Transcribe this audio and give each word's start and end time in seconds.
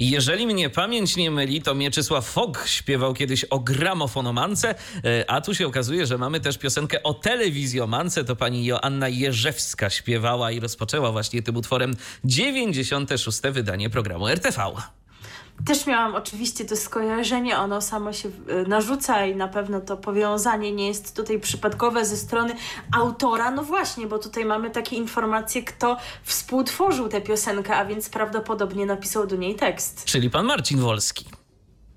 Jeżeli 0.00 0.46
mnie 0.46 0.70
pamięć 0.70 1.16
nie 1.16 1.30
myli, 1.30 1.62
to 1.62 1.74
Mieczysław 1.74 2.26
Fog 2.28 2.64
śpiewał 2.66 3.14
kiedyś 3.14 3.44
o 3.44 3.58
gramofonomance, 3.58 4.74
e, 5.04 5.30
a 5.30 5.40
tu 5.40 5.54
się 5.54 5.66
okazuje, 5.66 6.06
że 6.06 6.18
mamy 6.18 6.40
też 6.40 6.58
piosenkę 6.58 7.02
o 7.02 7.14
telewizjomance. 7.14 8.24
To 8.24 8.36
pani 8.36 8.64
Joanna 8.64 9.08
Jerzewska 9.08 9.90
śpiewała 9.90 10.50
i 10.50 10.60
rozpoczęła 10.60 11.12
właśnie 11.12 11.42
tym 11.42 11.56
utworem 11.56 11.96
96. 12.24 13.40
wydanie 13.52 13.90
programu 13.90 14.28
RTV. 14.28 14.62
Też 15.66 15.86
miałam 15.86 16.14
oczywiście 16.14 16.64
to 16.64 16.76
skojarzenie, 16.76 17.58
ono 17.58 17.80
samo 17.80 18.12
się 18.12 18.28
y, 18.28 18.68
narzuca 18.68 19.26
i 19.26 19.36
na 19.36 19.48
pewno 19.48 19.80
to 19.80 19.96
powiązanie 19.96 20.72
nie 20.72 20.88
jest 20.88 21.16
tutaj 21.16 21.40
przypadkowe 21.40 22.04
ze 22.04 22.16
strony 22.16 22.54
autora. 22.96 23.50
No 23.50 23.62
właśnie, 23.62 24.06
bo 24.06 24.18
tutaj 24.18 24.44
mamy 24.44 24.70
takie 24.70 24.96
informacje, 24.96 25.62
kto 25.62 25.96
współtworzył 26.22 27.08
tę 27.08 27.20
piosenkę, 27.20 27.76
a 27.76 27.84
więc 27.84 28.08
prawdopodobnie 28.08 28.86
napisał 28.86 29.26
do 29.26 29.36
niej 29.36 29.54
tekst. 29.54 30.04
Czyli 30.04 30.30
pan 30.30 30.46
Marcin 30.46 30.80
Wolski. 30.80 31.39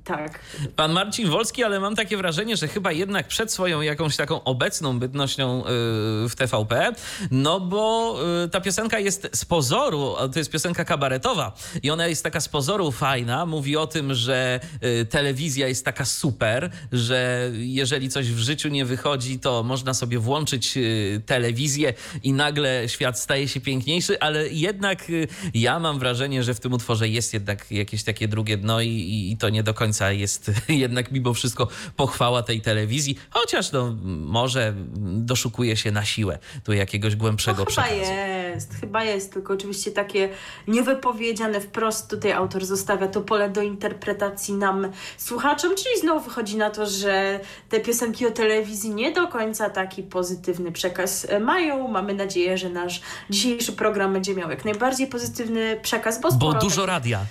Tak. 0.03 0.39
Pan 0.75 0.91
Marcin 0.91 1.30
Wolski, 1.30 1.63
ale 1.63 1.79
mam 1.79 1.96
takie 1.96 2.18
wrażenie, 2.18 2.57
że 2.57 2.68
chyba 2.68 2.91
jednak 2.91 3.27
przed 3.27 3.51
swoją 3.51 3.82
jakąś 3.82 4.18
taką 4.18 4.43
obecną 4.43 4.99
bytnością 4.99 5.57
yy, 5.57 6.29
w 6.29 6.34
TVP, 6.37 6.93
no 7.32 7.59
bo 7.59 8.15
yy, 8.41 8.49
ta 8.49 8.62
piosenka 8.62 8.99
jest 8.99 9.29
z 9.34 9.46
pozoru, 9.46 10.15
to 10.34 10.40
jest 10.40 10.51
piosenka 10.51 10.85
kabaretowa 10.85 11.55
i 11.84 11.91
ona 11.91 12.07
jest 12.07 12.24
taka 12.24 12.40
z 12.40 12.49
pozoru 12.49 12.91
fajna, 12.91 13.46
mówi 13.46 13.77
o 13.77 13.87
tym, 13.87 14.13
że 14.13 14.59
yy, 14.81 15.05
telewizja 15.05 15.68
jest 15.68 15.85
taka 15.85 16.05
super, 16.05 16.71
że 16.91 17.51
jeżeli 17.54 18.09
coś 18.09 18.31
w 18.31 18.40
życiu 18.40 18.70
nie 18.70 18.85
wychodzi, 18.85 19.40
to 19.40 19.63
można 19.63 19.93
sobie 19.93 20.20
włączyć 20.20 20.77
telewizję 21.26 21.93
i 22.24 22.34
nagle 22.34 22.90
świat 22.90 23.20
staje 23.20 23.48
się 23.48 23.62
piękniejszy, 23.62 24.20
ale 24.20 24.49
jednak 24.49 25.05
ja 25.54 25.79
mam 25.79 25.99
wrażenie, 25.99 26.43
że 26.43 26.54
w 26.54 26.59
tym 26.59 26.74
utworze 26.74 27.09
jest 27.09 27.34
jednak 27.34 27.71
jakieś 27.71 28.04
takie 28.04 28.27
drugie 28.27 28.57
dno 28.57 28.81
i, 28.81 29.29
i 29.31 29.37
to 29.37 29.49
nie 29.49 29.63
do 29.63 29.74
końca 29.74 29.93
końca 29.94 30.12
jest 30.12 30.52
jednak 30.70 31.12
mimo 31.12 31.34
wszystko 31.34 31.68
pochwała 31.96 32.44
tej 32.44 32.62
telewizji, 32.62 33.18
chociaż 33.30 33.72
no, 33.72 33.96
może 34.05 34.74
doszukuje 35.04 35.77
się 35.77 35.91
na 35.91 36.05
siłę 36.05 36.40
tu 36.63 36.74
jakiegoś 36.74 37.16
głębszego 37.16 37.60
no, 37.60 37.66
przekazu. 37.66 37.96
Chyba 37.96 38.05
jest, 38.05 38.74
chyba 38.80 39.04
jest, 39.04 39.34
tylko 39.34 39.54
oczywiście 39.54 39.91
takie 39.91 40.30
niewypowiedziane 40.68 41.62
wprost 41.62 42.10
tutaj 42.10 42.32
autor 42.32 42.66
zostawia 42.66 43.08
to 43.08 43.21
pole 43.21 43.49
do 43.49 43.62
interpretacji 43.62 44.54
nam, 44.54 44.91
słuchaczom, 45.18 45.76
czyli 45.76 45.99
znowu 46.02 46.20
wychodzi 46.26 46.58
na 46.58 46.70
to, 46.70 46.86
że 46.86 47.40
te 47.70 47.80
piosenki 47.80 48.26
o 48.27 48.32
telewizji 48.32 48.90
nie 48.90 49.12
do 49.12 49.27
końca 49.27 49.70
taki 49.70 50.04
pozytywny 50.04 50.71
przekaz 50.71 51.27
mają. 51.41 51.88
Mamy 51.88 52.14
nadzieję, 52.14 52.58
że 52.58 52.70
nasz 52.70 53.02
dzisiejszy 53.30 53.74
program 53.74 54.14
będzie 54.14 54.36
miał 54.36 54.49
jak 54.49 54.66
najbardziej 54.66 55.08
pozytywny 55.08 55.80
przekaz, 55.82 56.21
bo, 56.21 56.32
bo 56.32 56.54
dużo 56.54 56.86
radia 56.86 57.26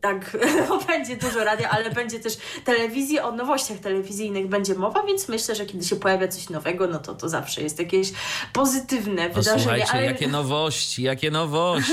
tak, 0.00 0.36
będzie 0.88 1.16
dużo 1.16 1.44
radia, 1.44 1.70
ale 1.70 1.90
będzie 1.90 2.20
też 2.20 2.36
telewizji, 2.64 3.20
o 3.20 3.32
nowościach 3.32 3.78
telewizyjnych 3.78 4.48
będzie 4.48 4.74
mowa, 4.74 5.02
więc 5.02 5.28
myślę, 5.28 5.54
że 5.54 5.66
kiedy 5.66 5.84
się 5.84 5.96
pojawia 5.96 6.28
coś 6.28 6.50
nowego, 6.50 6.86
no 6.86 6.98
to 6.98 7.14
to 7.14 7.28
zawsze 7.28 7.62
jest 7.62 7.78
jakieś 7.78 8.12
pozytywne 8.52 9.28
wydarzenie. 9.28 9.58
Słuchajcie, 9.58 9.92
ale... 9.92 10.04
jakie 10.04 10.28
nowości, 10.28 11.02
jakie 11.02 11.30
nowości. 11.30 11.92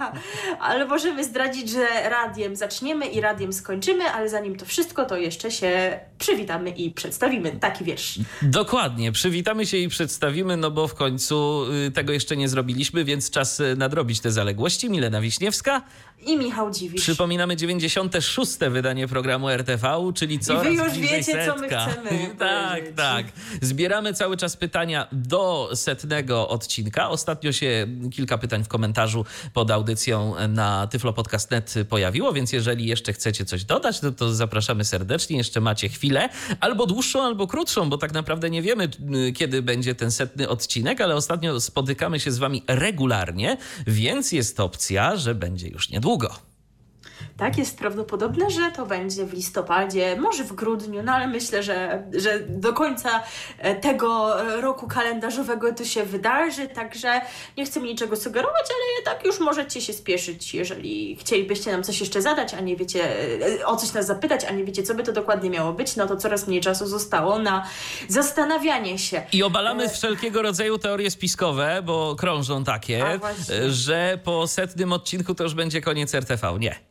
ale 0.60 0.86
możemy 0.86 1.24
zdradzić, 1.24 1.70
że 1.70 1.86
radiem 2.10 2.56
zaczniemy 2.56 3.06
i 3.06 3.20
radiem 3.20 3.52
skończymy, 3.52 4.04
ale 4.04 4.28
zanim 4.28 4.56
to 4.56 4.66
wszystko, 4.66 5.04
to 5.04 5.16
jeszcze 5.16 5.50
się 5.50 6.00
przywitamy 6.18 6.70
i 6.70 6.90
przedstawimy. 6.90 7.52
Taki 7.60 7.84
wiersz. 7.84 8.18
Dokładnie, 8.42 9.12
przywitamy 9.12 9.66
się 9.66 9.76
i 9.76 9.88
przedstawimy, 9.88 10.56
no 10.56 10.70
bo 10.70 10.88
w 10.88 10.94
końcu 10.94 11.64
y, 11.86 11.90
tego 11.90 12.12
jeszcze 12.12 12.36
nie 12.36 12.48
zrobiliśmy, 12.48 13.04
więc 13.04 13.30
czas 13.30 13.60
y, 13.60 13.76
nadrobić 13.76 14.20
te 14.20 14.32
zaległości. 14.32 14.90
Milena 14.90 15.20
Wiśniewska 15.20 15.82
i 16.26 16.36
Michał 16.36 16.70
Dziwisz. 16.70 17.04
Przypominamy 17.30 17.56
96. 17.56 18.58
wydanie 18.70 19.08
programu 19.08 19.48
RTV, 19.48 20.12
czyli 20.14 20.38
coraz 20.38 20.66
I 20.66 20.76
wy 20.76 20.84
już 20.84 20.98
wiecie, 20.98 21.24
setka. 21.24 21.54
co 21.54 21.60
my 21.60 21.68
chcemy. 21.68 22.30
tak, 22.38 22.82
tak. 22.96 23.26
Zbieramy 23.62 24.14
cały 24.14 24.36
czas 24.36 24.56
pytania 24.56 25.06
do 25.12 25.70
setnego 25.74 26.48
odcinka. 26.48 27.08
Ostatnio 27.08 27.52
się 27.52 27.86
kilka 28.12 28.38
pytań 28.38 28.64
w 28.64 28.68
komentarzu 28.68 29.24
pod 29.52 29.70
audycją 29.70 30.34
na 30.48 30.86
tyflopodcast.net 30.86 31.74
pojawiło, 31.88 32.32
więc 32.32 32.52
jeżeli 32.52 32.86
jeszcze 32.86 33.12
chcecie 33.12 33.44
coś 33.44 33.64
dodać, 33.64 34.00
to, 34.00 34.12
to 34.12 34.34
zapraszamy 34.34 34.84
serdecznie. 34.84 35.36
Jeszcze 35.36 35.60
macie 35.60 35.88
chwilę, 35.88 36.28
albo 36.60 36.86
dłuższą, 36.86 37.22
albo 37.22 37.46
krótszą, 37.46 37.90
bo 37.90 37.98
tak 37.98 38.12
naprawdę 38.12 38.50
nie 38.50 38.62
wiemy, 38.62 38.88
kiedy 39.34 39.62
będzie 39.62 39.94
ten 39.94 40.10
setny 40.10 40.48
odcinek, 40.48 41.00
ale 41.00 41.14
ostatnio 41.14 41.60
spotykamy 41.60 42.20
się 42.20 42.32
z 42.32 42.38
wami 42.38 42.62
regularnie, 42.66 43.56
więc 43.86 44.32
jest 44.32 44.60
opcja, 44.60 45.16
że 45.16 45.34
będzie 45.34 45.68
już 45.68 45.90
niedługo 45.90 46.10
długo. 46.10 46.49
Tak, 47.36 47.58
jest 47.58 47.78
prawdopodobne, 47.78 48.50
że 48.50 48.70
to 48.70 48.86
będzie 48.86 49.24
w 49.24 49.32
listopadzie, 49.32 50.16
może 50.16 50.44
w 50.44 50.52
grudniu, 50.52 51.02
no 51.02 51.12
ale 51.12 51.26
myślę, 51.26 51.62
że, 51.62 52.02
że 52.16 52.40
do 52.40 52.72
końca 52.72 53.22
e, 53.58 53.74
tego 53.74 54.36
roku 54.60 54.88
kalendarzowego 54.88 55.72
to 55.72 55.84
się 55.84 56.02
wydarzy, 56.02 56.68
także 56.68 57.20
nie 57.56 57.64
chcę 57.64 57.80
niczego 57.80 58.16
sugerować, 58.16 58.66
ale 58.70 59.14
tak 59.14 59.26
już 59.26 59.40
możecie 59.40 59.80
się 59.80 59.92
spieszyć, 59.92 60.54
jeżeli 60.54 61.16
chcielibyście 61.16 61.72
nam 61.72 61.82
coś 61.82 62.00
jeszcze 62.00 62.22
zadać, 62.22 62.54
a 62.54 62.60
nie 62.60 62.76
wiecie, 62.76 63.00
e, 63.60 63.66
o 63.66 63.76
coś 63.76 63.92
nas 63.92 64.06
zapytać, 64.06 64.44
a 64.44 64.50
nie 64.50 64.64
wiecie, 64.64 64.82
co 64.82 64.94
by 64.94 65.02
to 65.02 65.12
dokładnie 65.12 65.50
miało 65.50 65.72
być, 65.72 65.96
no 65.96 66.06
to 66.06 66.16
coraz 66.16 66.48
mniej 66.48 66.60
czasu 66.60 66.86
zostało 66.86 67.38
na 67.38 67.66
zastanawianie 68.08 68.98
się. 68.98 69.22
I 69.32 69.42
obalamy 69.42 69.84
e... 69.84 69.88
wszelkiego 69.88 70.42
rodzaju 70.42 70.78
teorie 70.78 71.10
spiskowe, 71.10 71.82
bo 71.84 72.16
krążą 72.16 72.64
takie, 72.64 73.20
że 73.68 74.18
po 74.24 74.46
setnym 74.46 74.92
odcinku 74.92 75.34
to 75.34 75.44
już 75.44 75.54
będzie 75.54 75.80
koniec 75.80 76.14
RTV. 76.14 76.58
Nie. 76.58 76.89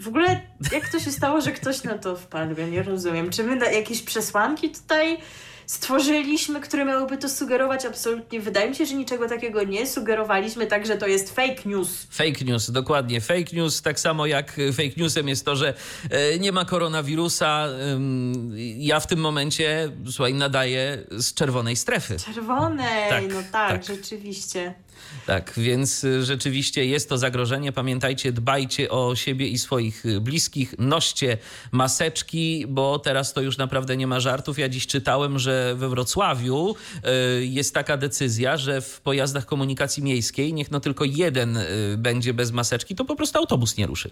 W 0.00 0.08
ogóle 0.08 0.40
jak 0.72 0.88
to 0.88 1.00
się 1.00 1.12
stało, 1.12 1.40
że 1.40 1.52
ktoś 1.52 1.82
na 1.82 1.98
to 1.98 2.16
wpadł? 2.16 2.60
Ja 2.60 2.66
nie 2.66 2.82
rozumiem. 2.82 3.30
Czy 3.30 3.44
my 3.44 3.72
jakieś 3.74 4.02
przesłanki 4.02 4.70
tutaj 4.70 5.18
stworzyliśmy, 5.66 6.60
które 6.60 6.84
miałyby 6.84 7.18
to 7.18 7.28
sugerować? 7.28 7.84
Absolutnie. 7.84 8.40
Wydaje 8.40 8.70
mi 8.70 8.76
się, 8.76 8.86
że 8.86 8.94
niczego 8.94 9.28
takiego 9.28 9.62
nie 9.64 9.86
sugerowaliśmy, 9.86 10.66
także 10.66 10.96
to 10.96 11.06
jest 11.06 11.34
fake 11.34 11.62
news. 11.64 12.06
Fake 12.10 12.44
news, 12.44 12.70
dokładnie. 12.70 13.20
Fake 13.20 13.52
news, 13.52 13.82
tak 13.82 14.00
samo 14.00 14.26
jak 14.26 14.52
fake 14.52 14.94
newsem 14.96 15.28
jest 15.28 15.44
to, 15.44 15.56
że 15.56 15.74
e, 16.10 16.38
nie 16.38 16.52
ma 16.52 16.64
koronawirusa. 16.64 17.66
Ja 18.76 19.00
w 19.00 19.06
tym 19.06 19.18
momencie, 19.18 19.92
słuchaj, 20.10 20.34
nadaję 20.34 20.98
z 21.10 21.34
czerwonej 21.34 21.76
strefy. 21.76 22.16
Czerwonej, 22.34 23.10
tak, 23.10 23.24
no 23.28 23.42
tak, 23.52 23.86
tak, 23.86 23.96
rzeczywiście. 23.96 24.74
Tak, 25.26 25.52
więc 25.56 26.04
y, 26.04 26.24
rzeczywiście 26.24 26.86
jest 26.86 27.08
to 27.08 27.18
zagrożenie. 27.18 27.72
Pamiętajcie, 27.72 28.32
dbajcie 28.32 28.90
o 28.90 29.16
siebie 29.16 29.48
i 29.48 29.58
swoich 29.58 30.06
y, 30.06 30.20
bliskich, 30.20 30.74
noście 30.78 31.38
maseczki, 31.72 32.66
bo 32.68 32.98
teraz 32.98 33.32
to 33.32 33.40
już 33.40 33.58
naprawdę 33.58 33.96
nie 33.96 34.06
ma 34.06 34.20
żartów. 34.20 34.58
Ja 34.58 34.68
dziś 34.68 34.86
czytałem, 34.86 35.38
że 35.38 35.74
we 35.76 35.88
Wrocławiu 35.88 36.74
y, 37.40 37.46
jest 37.46 37.74
taka 37.74 37.96
decyzja, 37.96 38.56
że 38.56 38.80
w 38.80 39.00
pojazdach 39.00 39.46
komunikacji 39.46 40.02
miejskiej 40.02 40.54
niech 40.54 40.70
no 40.70 40.80
tylko 40.80 41.04
jeden 41.04 41.58
będzie 41.96 42.34
bez 42.34 42.52
maseczki, 42.52 42.94
to 42.94 43.04
po 43.04 43.16
prostu 43.16 43.38
autobus 43.38 43.76
nie 43.76 43.86
ruszy. 43.86 44.10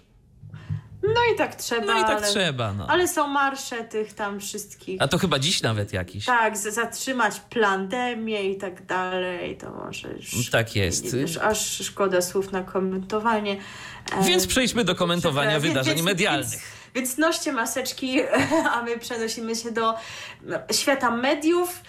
No 1.13 1.33
i 1.33 1.37
tak 1.37 1.55
trzeba. 1.55 1.85
No 1.85 1.99
i 1.99 2.01
tak 2.01 2.17
ale, 2.17 2.27
trzeba. 2.27 2.73
No. 2.73 2.87
Ale 2.89 3.07
są 3.07 3.27
marsze 3.27 3.83
tych 3.83 4.13
tam 4.13 4.39
wszystkich. 4.39 5.01
A 5.01 5.07
to 5.07 5.17
chyba 5.17 5.39
dziś 5.39 5.61
nawet 5.61 5.93
jakiś. 5.93 6.25
Tak, 6.25 6.57
zatrzymać 6.57 7.41
pandemię 7.61 8.51
i 8.51 8.57
tak 8.57 8.85
dalej. 8.85 9.57
To 9.57 9.71
może 9.71 10.09
już. 10.13 10.49
Tak 10.49 10.75
jest. 10.75 11.13
Już 11.13 11.37
aż 11.37 11.85
szkoda 11.85 12.21
słów 12.21 12.51
na 12.51 12.63
komentowanie. 12.63 13.57
Więc 14.21 14.47
przejdźmy 14.47 14.83
do 14.83 14.95
komentowania 14.95 15.59
wydarzeń 15.59 15.95
więc, 15.95 16.05
medialnych. 16.05 16.49
Więc, 16.49 16.63
więc 16.95 17.17
noście 17.17 17.53
maseczki, 17.53 18.21
a 18.73 18.83
my 18.83 18.97
przenosimy 18.97 19.55
się 19.55 19.71
do 19.71 19.95
świata 20.71 21.11
mediów. 21.11 21.81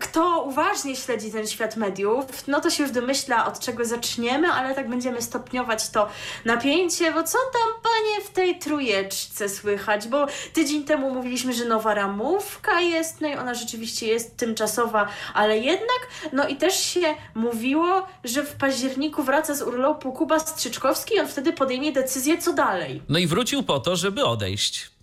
Kto 0.00 0.42
uważnie 0.42 0.96
śledzi 0.96 1.32
ten 1.32 1.46
świat 1.46 1.76
mediów, 1.76 2.26
no 2.48 2.60
to 2.60 2.70
się 2.70 2.82
już 2.82 2.92
domyśla, 2.92 3.46
od 3.46 3.60
czego 3.60 3.84
zaczniemy, 3.84 4.48
ale 4.48 4.74
tak 4.74 4.88
będziemy 4.88 5.22
stopniować 5.22 5.88
to 5.90 6.08
napięcie, 6.44 7.12
bo 7.12 7.22
co 7.22 7.38
tam, 7.52 7.82
panie, 7.82 8.24
w 8.24 8.30
tej 8.30 8.58
trójeczce 8.58 9.48
słychać? 9.48 10.08
Bo 10.08 10.26
tydzień 10.52 10.84
temu 10.84 11.14
mówiliśmy, 11.14 11.54
że 11.54 11.64
nowa 11.64 11.94
ramówka 11.94 12.80
jest, 12.80 13.20
no 13.20 13.28
i 13.28 13.34
ona 13.34 13.54
rzeczywiście 13.54 14.06
jest 14.06 14.36
tymczasowa, 14.36 15.08
ale 15.34 15.58
jednak, 15.58 16.08
no 16.32 16.48
i 16.48 16.56
też 16.56 16.80
się 16.80 17.14
mówiło, 17.34 18.06
że 18.24 18.42
w 18.44 18.52
październiku 18.52 19.22
wraca 19.22 19.54
z 19.54 19.62
urlopu 19.62 20.12
Kuba 20.12 20.38
Strzyczkowski 20.38 21.14
i 21.14 21.20
on 21.20 21.28
wtedy 21.28 21.52
podejmie 21.52 21.92
decyzję, 21.92 22.38
co 22.38 22.52
dalej. 22.52 23.02
No 23.08 23.18
i 23.18 23.26
wrócił 23.26 23.62
po 23.62 23.80
to, 23.80 23.96
żeby 23.96 24.24
odejść. 24.24 24.97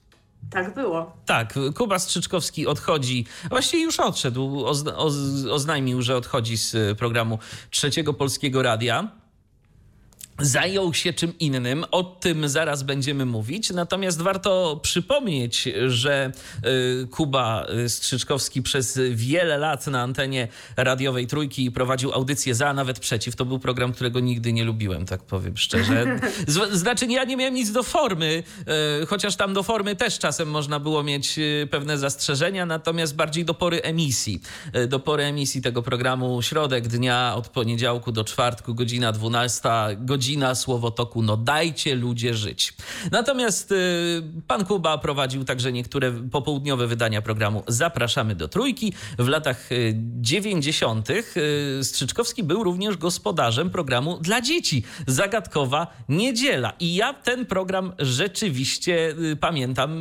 Tak 0.50 0.74
było. 0.74 1.12
Tak, 1.26 1.54
Kuba 1.76 2.00
Strzyczkowski 2.00 2.68
odchodzi, 2.68 3.26
właściwie 3.50 3.84
już 3.84 4.00
odszedł, 4.00 4.66
ozna, 4.66 4.98
oz, 4.98 5.16
oznajmił, 5.52 6.02
że 6.02 6.18
odchodzi 6.18 6.58
z 6.58 6.98
programu 6.98 7.40
Trzeciego 7.70 8.14
Polskiego 8.14 8.62
Radia 8.64 9.12
zajął 10.40 10.94
się 10.94 11.14
czym 11.14 11.40
innym. 11.40 11.86
O 11.92 12.04
tym 12.04 12.50
zaraz 12.50 12.84
będziemy 12.84 13.26
mówić. 13.26 13.70
Natomiast 13.70 14.22
warto 14.22 14.80
przypomnieć, 14.84 15.70
że 15.88 16.32
y, 17.04 17.08
Kuba 17.08 17.66
Strzyczkowski 17.88 18.62
przez 18.62 19.00
wiele 19.12 19.58
lat 19.58 19.88
na 19.88 20.02
antenie 20.02 20.48
radiowej 20.78 21.28
Trójki 21.28 21.72
prowadził 21.72 22.14
audycję 22.14 22.56
za, 22.56 22.70
a 22.70 22.74
nawet 22.74 23.00
przeciw. 23.00 23.36
To 23.36 23.46
był 23.46 23.60
program, 23.60 23.94
którego 23.94 24.20
nigdy 24.20 24.54
nie 24.54 24.64
lubiłem, 24.64 25.06
tak 25.06 25.24
powiem 25.24 25.58
szczerze. 25.58 26.20
Znaczy, 26.72 27.06
ja 27.06 27.24
nie 27.24 27.38
miałem 27.38 27.54
nic 27.54 27.72
do 27.72 27.84
formy, 27.84 28.44
y, 29.02 29.06
chociaż 29.06 29.36
tam 29.36 29.54
do 29.54 29.64
formy 29.64 29.96
też 29.96 30.20
czasem 30.20 30.50
można 30.50 30.80
było 30.80 31.04
mieć 31.04 31.40
y, 31.40 31.68
pewne 31.72 31.98
zastrzeżenia, 31.98 32.66
natomiast 32.66 33.16
bardziej 33.16 33.46
do 33.46 33.54
pory 33.54 33.82
emisji. 33.82 34.42
Do 34.88 35.00
pory 35.00 35.24
emisji 35.24 35.62
tego 35.62 35.82
programu 35.82 36.42
środek 36.42 36.88
dnia 36.88 37.34
od 37.36 37.50
poniedziałku 37.50 38.12
do 38.12 38.24
czwartku, 38.24 38.76
godzina 38.76 39.12
12, 39.12 39.70
godzina 39.98 40.25
godzina 40.26 40.56
słowotoku, 40.56 41.22
no 41.22 41.38
dajcie 41.38 41.96
ludzie 41.96 42.34
żyć. 42.34 42.74
Natomiast 43.12 43.72
y, 43.72 43.76
pan 44.48 44.66
Kuba 44.66 44.98
prowadził 44.98 45.44
także 45.44 45.72
niektóre 45.72 46.12
popołudniowe 46.12 46.88
wydania 46.88 47.22
programu 47.22 47.64
Zapraszamy 47.68 48.36
do 48.36 48.48
Trójki. 48.48 48.94
W 49.20 49.28
latach 49.28 49.70
90. 50.22 51.10
Y, 51.10 51.24
y, 51.80 51.84
Strzyczkowski 51.84 52.44
był 52.44 52.64
również 52.64 52.98
gospodarzem 52.98 53.70
programu 53.70 54.18
dla 54.22 54.42
dzieci 54.42 54.84
Zagadkowa 55.08 55.88
Niedziela. 56.10 56.74
I 56.80 56.96
ja 56.96 57.14
ten 57.14 57.46
program 57.46 57.94
rzeczywiście 58.00 59.16
pamiętam 59.40 59.92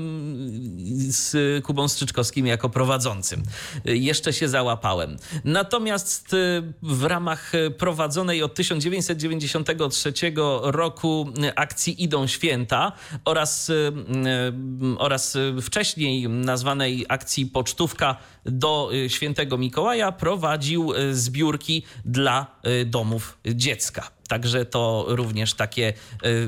z 1.08 1.64
Kubą 1.64 1.88
Strzyczkowskim 1.88 2.46
jako 2.46 2.70
prowadzącym. 2.70 3.42
Jeszcze 3.84 4.32
się 4.32 4.48
załapałem. 4.48 5.16
Natomiast 5.44 6.36
w 6.82 7.04
ramach 7.04 7.52
prowadzonej 7.78 8.42
od 8.42 8.54
1993 8.54 10.13
roku 10.62 11.32
akcji 11.56 12.02
Idą 12.02 12.26
Święta 12.26 12.92
oraz, 13.24 13.70
y, 13.70 13.72
y, 13.72 14.98
oraz 14.98 15.38
wcześniej 15.62 16.28
nazwanej 16.28 17.06
akcji 17.08 17.46
Pocztówka 17.46 18.16
do 18.44 18.90
y, 18.94 19.10
Świętego 19.10 19.58
Mikołaja 19.58 20.12
prowadził 20.12 20.92
zbiórki 21.12 21.82
dla 22.04 22.46
domów 22.86 23.38
dziecka. 23.46 24.10
Także 24.28 24.64
to 24.64 25.04
również 25.08 25.54
takie 25.54 25.92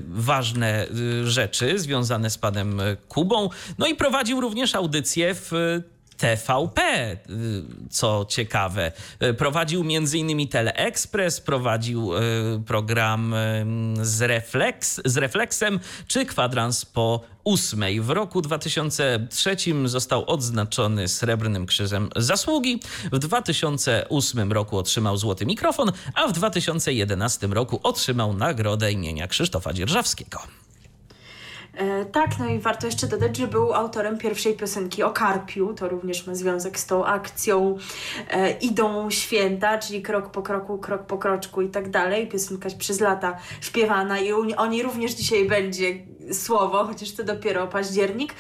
ważne 0.09 0.87
rzeczy 1.25 1.79
związane 1.79 2.31
z 2.31 2.39
panem 2.39 2.81
Kubą. 3.09 3.49
No 3.79 3.87
i 3.87 3.95
prowadził 3.95 4.41
również 4.41 4.75
audycję 4.75 5.35
w 5.35 5.53
TVP, 6.17 6.81
y, 7.13 7.17
co 7.91 8.27
ciekawe. 8.29 8.93
Y, 9.23 9.35
prowadził 9.35 9.81
m.in. 9.81 10.49
Teleexpress, 10.49 11.41
prowadził 11.41 12.15
y, 12.15 12.21
program 12.67 13.35
z, 14.03 14.23
Reflex, 14.23 15.01
z 15.05 15.17
Reflexem 15.17 15.81
czy 16.09 16.27
kwadrans 16.27 16.85
po 16.85 17.21
ósmej. 17.45 18.01
W 18.01 18.11
roku 18.11 18.43
2003 18.43 19.57
został 19.85 20.31
odznaczony 20.31 21.09
Srebrnym 21.09 21.67
Krzyżem 21.67 22.11
Zasługi. 22.17 22.81
W 23.13 23.19
2008 23.19 24.53
roku 24.53 24.79
otrzymał 24.79 25.17
Złoty 25.17 25.47
Mikrofon, 25.47 25.93
a 26.15 26.29
w 26.29 26.33
2011 26.33 27.47
roku 27.47 27.81
otrzymał 27.83 28.33
nagrodę 28.33 28.93
imienia 28.93 29.29
Krzysztofa 29.29 29.73
Dzierżawskiego. 29.73 30.66
E, 31.77 32.05
tak, 32.05 32.39
no 32.39 32.49
i 32.49 32.59
warto 32.59 32.87
jeszcze 32.87 33.07
dodać, 33.07 33.37
że 33.37 33.47
był 33.47 33.75
autorem 33.75 34.19
pierwszej 34.19 34.55
piosenki 34.55 35.03
o 35.03 35.11
Karpiu. 35.11 35.75
To 35.75 35.89
również 35.89 36.27
ma 36.27 36.35
związek 36.35 36.79
z 36.79 36.87
tą 36.87 37.05
akcją 37.05 37.79
e, 38.31 38.51
Idą 38.51 39.11
Święta, 39.11 39.79
czyli 39.79 40.03
krok 40.03 40.31
po 40.31 40.43
kroku, 40.43 40.79
krok 40.79 41.03
po 41.03 41.19
kroczku 41.19 41.63
i 41.63 41.69
tak 41.69 41.91
dalej. 41.91 42.29
Piosenka 42.29 42.69
przez 42.79 43.01
lata 43.01 43.37
śpiewana 43.61 44.19
i 44.19 44.33
o 44.33 44.67
niej 44.67 44.83
również 44.83 45.13
dzisiaj 45.13 45.49
będzie 45.49 45.95
słowo, 46.33 46.85
chociaż 46.85 47.13
to 47.13 47.25
dopiero 47.25 47.67
październik. 47.67 48.35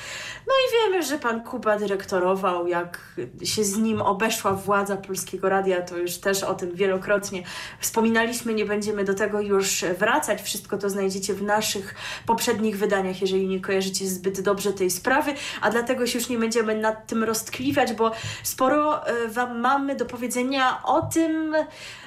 No 0.47 0.53
i 0.53 0.73
wiemy, 0.73 1.03
że 1.03 1.19
pan 1.19 1.44
Kuba 1.44 1.79
dyrektorował, 1.79 2.67
jak 2.67 2.99
się 3.44 3.65
z 3.65 3.77
nim 3.77 4.03
obeszła 4.03 4.53
władza 4.53 4.97
Polskiego 4.97 5.49
Radia, 5.49 5.83
to 5.83 5.97
już 5.97 6.17
też 6.19 6.43
o 6.43 6.55
tym 6.55 6.75
wielokrotnie 6.75 7.43
wspominaliśmy, 7.81 8.55
nie 8.55 8.65
będziemy 8.65 9.05
do 9.05 9.15
tego 9.15 9.41
już 9.41 9.85
wracać. 9.99 10.43
Wszystko 10.43 10.79
to 10.79 10.91
znajdziecie 10.91 11.35
w 11.35 11.43
naszych 11.43 11.94
poprzednich 12.27 12.79
wydaniach, 12.79 13.21
jeżeli 13.21 13.49
nie 13.49 13.61
kojarzycie 13.61 14.06
zbyt 14.06 14.41
dobrze 14.41 14.73
tej 14.73 14.91
sprawy, 14.91 15.35
a 15.61 15.71
dlatego 15.71 16.06
się 16.06 16.19
już 16.19 16.29
nie 16.29 16.39
będziemy 16.39 16.75
nad 16.75 17.06
tym 17.06 17.25
roztkliwiać, 17.25 17.93
bo 17.93 18.12
sporo 18.43 19.06
e, 19.06 19.29
Wam 19.29 19.61
mamy 19.61 19.97
do 19.97 20.06
powiedzenia 20.06 20.82
o 20.85 21.03
tym, 21.03 21.55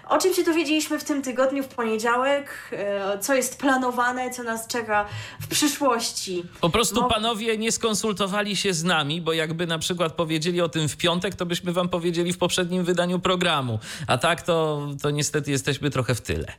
o 0.10 0.18
czym 0.18 0.34
się 0.34 0.44
dowiedzieliśmy 0.44 1.00
w 1.00 1.04
tym 1.04 1.22
tygodniu, 1.22 1.64
w 1.64 1.68
poniedziałek, 1.68 2.70
e, 2.72 3.20
co 3.20 3.34
jest 3.34 3.60
planowane, 3.60 4.30
co 4.30 4.44
nas 4.44 4.68
czeka 4.68 5.06
w 5.42 5.48
przyszłości. 5.48 6.44
Po 6.62 6.70
prostu 6.70 7.02
no... 7.02 7.08
panowie 7.08 7.58
nie 7.58 7.72
skonsultowali 7.72 8.56
się 8.56 8.74
z 8.74 8.84
nami, 8.84 9.22
bo 9.22 9.34
jakby 9.34 9.68
na 9.68 9.80
przykład 9.80 10.14
powiedzieli 10.14 10.62
o 10.62 10.70
tym 10.70 10.90
w 10.90 10.98
piątek, 10.98 11.36
to 11.36 11.46
byśmy 11.46 11.74
wam 11.74 11.90
powiedzieli 11.90 12.34
w 12.34 12.38
poprzednim 12.38 12.84
wydaniu 12.84 13.20
programu. 13.20 13.80
A 14.08 14.18
tak 14.18 14.42
to, 14.42 14.88
to 15.02 15.10
niestety 15.10 15.52
jesteśmy 15.52 15.90
trochę 15.90 16.16
w 16.16 16.22
tyle. 16.22 16.54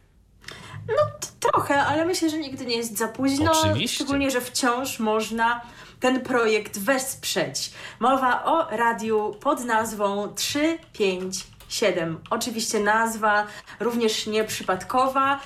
No 0.88 1.28
trochę, 1.40 1.82
ale 1.82 2.04
myślę, 2.04 2.30
że 2.30 2.38
nigdy 2.38 2.66
nie 2.66 2.76
jest 2.76 2.98
za 2.98 3.08
późno. 3.08 3.52
Oczywiście. 3.52 3.94
Szczególnie, 3.94 4.30
że 4.30 4.40
wciąż 4.40 4.98
można 4.98 5.60
ten 6.00 6.20
projekt 6.20 6.78
wesprzeć. 6.78 7.70
Mowa 8.00 8.44
o 8.44 8.76
radiu 8.76 9.36
pod 9.40 9.64
nazwą 9.64 10.34
355 10.34 11.49
7. 11.70 12.18
Oczywiście 12.30 12.80
nazwa 12.80 13.46
również 13.80 14.26
nieprzypadkowa, 14.26 15.40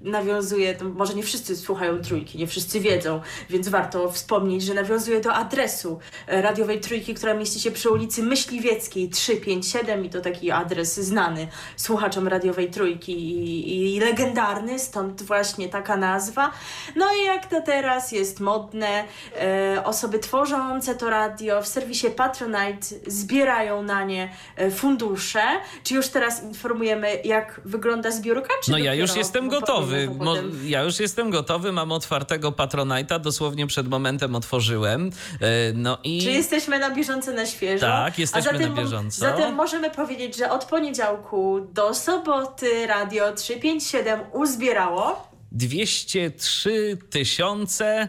nawiązuje, 0.00 0.76
może 0.94 1.14
nie 1.14 1.22
wszyscy 1.22 1.56
słuchają 1.56 2.02
trójki, 2.02 2.38
nie 2.38 2.46
wszyscy 2.46 2.80
wiedzą, 2.80 3.20
więc 3.50 3.68
warto 3.68 4.10
wspomnieć, 4.10 4.62
że 4.62 4.74
nawiązuje 4.74 5.20
do 5.20 5.34
adresu 5.34 5.98
e, 6.26 6.42
radiowej 6.42 6.80
trójki, 6.80 7.14
która 7.14 7.34
mieści 7.34 7.60
się 7.60 7.70
przy 7.70 7.90
ulicy 7.90 8.22
Myśliwieckiej 8.22 9.08
357 9.08 10.04
i 10.04 10.10
to 10.10 10.20
taki 10.20 10.50
adres 10.50 11.00
znany 11.00 11.48
słuchaczom 11.76 12.28
radiowej 12.28 12.70
trójki 12.70 13.12
i, 13.12 13.96
i 13.96 14.00
legendarny, 14.00 14.78
stąd 14.78 15.22
właśnie 15.22 15.68
taka 15.68 15.96
nazwa. 15.96 16.50
No 16.96 17.06
i 17.22 17.24
jak 17.24 17.46
to 17.46 17.62
teraz 17.62 18.12
jest 18.12 18.40
modne, 18.40 19.04
e, 19.40 19.84
osoby 19.84 20.18
tworzące 20.18 20.94
to 20.94 21.10
radio 21.10 21.62
w 21.62 21.68
serwisie 21.68 22.10
Patronite 22.10 22.86
zbierają 23.06 23.82
na 23.82 24.04
nie 24.04 24.32
e, 24.56 24.70
fundusze, 24.70 25.43
czy 25.82 25.94
już 25.94 26.08
teraz 26.08 26.42
informujemy, 26.42 27.20
jak 27.24 27.60
wygląda 27.64 28.10
zbiórka? 28.10 28.48
Czy 28.64 28.70
no 28.70 28.78
ja 28.78 28.94
już 28.94 29.16
jestem 29.16 29.48
gotowy. 29.48 30.10
Mo, 30.18 30.34
ja 30.64 30.82
już 30.82 31.00
jestem 31.00 31.30
gotowy, 31.30 31.72
mam 31.72 31.92
otwartego 31.92 32.50
Patronite'a, 32.50 33.20
dosłownie 33.20 33.66
przed 33.66 33.88
momentem 33.88 34.34
otworzyłem. 34.34 35.10
E, 35.40 35.72
no 35.74 35.98
i... 36.04 36.22
Czy 36.22 36.30
jesteśmy 36.30 36.78
na 36.78 36.90
bieżąco 36.90 37.32
na 37.32 37.46
świeżo? 37.46 37.86
Tak, 37.86 38.18
jesteśmy 38.18 38.52
zatem, 38.52 38.74
na 38.74 38.82
bieżąco. 38.82 39.20
Zatem 39.20 39.54
możemy 39.54 39.90
powiedzieć, 39.90 40.36
że 40.36 40.50
od 40.50 40.64
poniedziałku 40.64 41.60
do 41.72 41.94
soboty 41.94 42.86
Radio 42.86 43.32
357 43.32 44.20
uzbierało 44.32 45.28
203 45.52 46.98
tysiące 47.10 48.08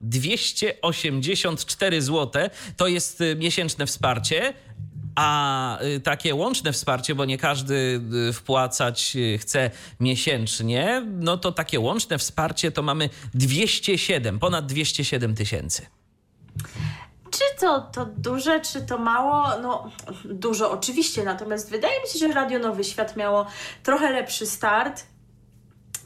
284 0.00 2.02
zł 2.02 2.42
to 2.76 2.86
jest 2.86 3.20
e, 3.20 3.34
miesięczne 3.34 3.86
wsparcie. 3.86 4.54
A 5.16 5.78
y, 5.82 6.00
takie 6.00 6.34
łączne 6.34 6.72
wsparcie, 6.72 7.14
bo 7.14 7.24
nie 7.24 7.38
każdy 7.38 8.00
y, 8.28 8.32
wpłacać 8.32 9.16
y, 9.16 9.38
chce 9.38 9.70
miesięcznie, 10.00 11.06
no 11.06 11.36
to 11.36 11.52
takie 11.52 11.80
łączne 11.80 12.18
wsparcie 12.18 12.72
to 12.72 12.82
mamy 12.82 13.10
207, 13.34 14.38
ponad 14.38 14.66
207 14.66 15.34
tysięcy. 15.34 15.86
Czy 17.30 17.60
to, 17.60 17.80
to 17.80 18.06
duże, 18.16 18.60
czy 18.60 18.82
to 18.82 18.98
mało? 18.98 19.60
No, 19.62 19.90
dużo 20.24 20.70
oczywiście, 20.70 21.24
natomiast 21.24 21.70
wydaje 21.70 22.00
mi 22.00 22.08
się, 22.08 22.18
że 22.18 22.34
Radio 22.34 22.58
Nowy 22.58 22.84
Świat 22.84 23.16
miało 23.16 23.46
trochę 23.82 24.10
lepszy 24.10 24.46
start 24.46 25.06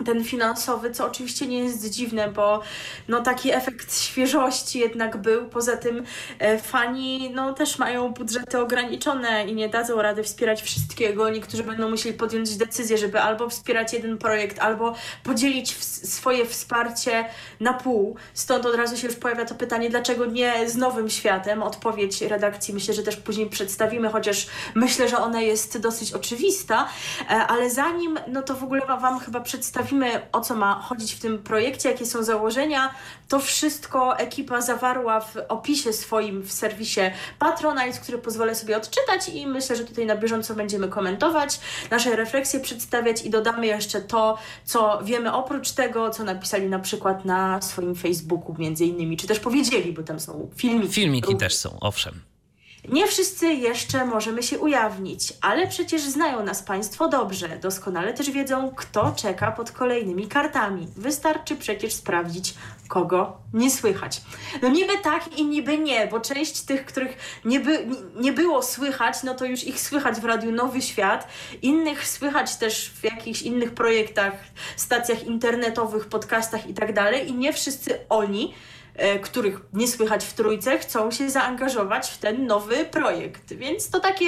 ten 0.04 0.24
finansowy, 0.24 0.90
co 0.90 1.06
oczywiście 1.06 1.46
nie 1.46 1.58
jest 1.58 1.90
dziwne, 1.90 2.32
bo 2.32 2.60
no, 3.08 3.22
taki 3.22 3.52
efekt 3.52 4.00
świeżości 4.00 4.78
jednak 4.78 5.16
był. 5.16 5.48
Poza 5.48 5.76
tym 5.76 6.04
e, 6.38 6.58
fani 6.58 7.30
no, 7.34 7.54
też 7.54 7.78
mają 7.78 8.12
budżety 8.12 8.58
ograniczone 8.58 9.46
i 9.46 9.54
nie 9.54 9.68
dadzą 9.68 10.02
rady 10.02 10.22
wspierać 10.22 10.62
wszystkiego. 10.62 11.30
Niektórzy 11.30 11.64
będą 11.64 11.90
musieli 11.90 12.18
podjąć 12.18 12.56
decyzję, 12.56 12.98
żeby 12.98 13.20
albo 13.20 13.48
wspierać 13.48 13.92
jeden 13.92 14.18
projekt, 14.18 14.58
albo 14.58 14.94
podzielić 15.24 15.84
swoje 15.84 16.46
wsparcie 16.46 17.24
na 17.60 17.74
pół. 17.74 18.16
Stąd 18.34 18.66
od 18.66 18.74
razu 18.74 18.96
się 18.96 19.06
już 19.06 19.16
pojawia 19.16 19.44
to 19.44 19.54
pytanie, 19.54 19.90
dlaczego 19.90 20.26
nie 20.26 20.70
z 20.70 20.76
nowym 20.76 21.10
światem? 21.10 21.62
Odpowiedź 21.62 22.22
redakcji 22.22 22.74
myślę, 22.74 22.94
że 22.94 23.02
też 23.02 23.16
później 23.16 23.46
przedstawimy, 23.46 24.08
chociaż 24.08 24.46
myślę, 24.74 25.08
że 25.08 25.18
ona 25.18 25.40
jest 25.40 25.78
dosyć 25.78 26.12
oczywista, 26.12 26.88
e, 27.20 27.28
ale 27.28 27.70
zanim, 27.70 28.18
no 28.28 28.42
to 28.42 28.54
w 28.54 28.64
ogóle 28.64 28.80
Wam 28.86 29.18
chyba 29.18 29.40
przedstawimy 29.40 29.89
o 30.32 30.40
co 30.40 30.54
ma 30.54 30.74
chodzić 30.74 31.14
w 31.14 31.20
tym 31.20 31.38
projekcie, 31.38 31.90
jakie 31.90 32.06
są 32.06 32.22
założenia, 32.22 32.94
to 33.28 33.38
wszystko 33.38 34.18
ekipa 34.18 34.60
zawarła 34.60 35.20
w 35.20 35.36
opisie 35.48 35.92
swoim 35.92 36.42
w 36.42 36.52
serwisie 36.52 37.00
Patronite, 37.38 37.98
który 38.02 38.18
pozwolę 38.18 38.54
sobie 38.54 38.76
odczytać 38.76 39.28
i 39.28 39.46
myślę, 39.46 39.76
że 39.76 39.84
tutaj 39.84 40.06
na 40.06 40.16
bieżąco 40.16 40.54
będziemy 40.54 40.88
komentować, 40.88 41.60
nasze 41.90 42.16
refleksje 42.16 42.60
przedstawiać 42.60 43.24
i 43.24 43.30
dodamy 43.30 43.66
jeszcze 43.66 44.00
to, 44.00 44.38
co 44.64 45.00
wiemy 45.04 45.32
oprócz 45.32 45.70
tego, 45.70 46.10
co 46.10 46.24
napisali 46.24 46.66
na 46.66 46.78
przykład 46.78 47.24
na 47.24 47.62
swoim 47.62 47.94
Facebooku 47.94 48.54
między 48.58 48.84
innymi, 48.84 49.16
czy 49.16 49.26
też 49.26 49.40
powiedzieli, 49.40 49.92
bo 49.92 50.02
tam 50.02 50.20
są 50.20 50.50
filmiki. 50.56 50.92
Filmiki 50.92 51.36
też 51.36 51.56
są, 51.56 51.80
owszem. 51.80 52.20
Nie 52.88 53.06
wszyscy 53.06 53.46
jeszcze 53.46 54.04
możemy 54.04 54.42
się 54.42 54.58
ujawnić, 54.58 55.32
ale 55.40 55.66
przecież 55.66 56.02
znają 56.02 56.44
nas 56.44 56.62
Państwo 56.62 57.08
dobrze. 57.08 57.48
Doskonale 57.48 58.14
też 58.14 58.30
wiedzą, 58.30 58.72
kto 58.76 59.12
czeka 59.16 59.52
pod 59.52 59.70
kolejnymi 59.70 60.26
kartami. 60.28 60.88
Wystarczy 60.96 61.56
przecież 61.56 61.92
sprawdzić, 61.92 62.54
kogo 62.88 63.36
nie 63.54 63.70
słychać. 63.70 64.22
No 64.62 64.68
niby 64.68 64.98
tak 64.98 65.38
i 65.38 65.44
niby 65.44 65.78
nie, 65.78 66.06
bo 66.06 66.20
część 66.20 66.60
tych, 66.60 66.86
których 66.86 67.40
nie, 67.44 67.60
by, 67.60 67.86
nie 68.16 68.32
było 68.32 68.62
słychać, 68.62 69.22
no 69.22 69.34
to 69.34 69.44
już 69.44 69.64
ich 69.64 69.80
słychać 69.80 70.20
w 70.20 70.24
Radiu 70.24 70.52
Nowy 70.52 70.82
Świat. 70.82 71.28
Innych 71.62 72.08
słychać 72.08 72.56
też 72.56 72.90
w 72.90 73.04
jakichś 73.04 73.42
innych 73.42 73.74
projektach, 73.74 74.32
stacjach 74.76 75.24
internetowych, 75.24 76.06
podcastach 76.06 76.66
i 76.66 76.74
tak 76.74 76.92
dalej. 76.92 77.28
I 77.28 77.34
nie 77.34 77.52
wszyscy 77.52 77.98
oni 78.08 78.54
których 79.22 79.60
nie 79.72 79.88
słychać 79.88 80.24
w 80.24 80.32
trójce, 80.32 80.78
chcą 80.78 81.10
się 81.10 81.30
zaangażować 81.30 82.10
w 82.10 82.18
ten 82.18 82.46
nowy 82.46 82.84
projekt. 82.84 83.52
Więc 83.54 83.90
to 83.90 84.00
takie, 84.00 84.26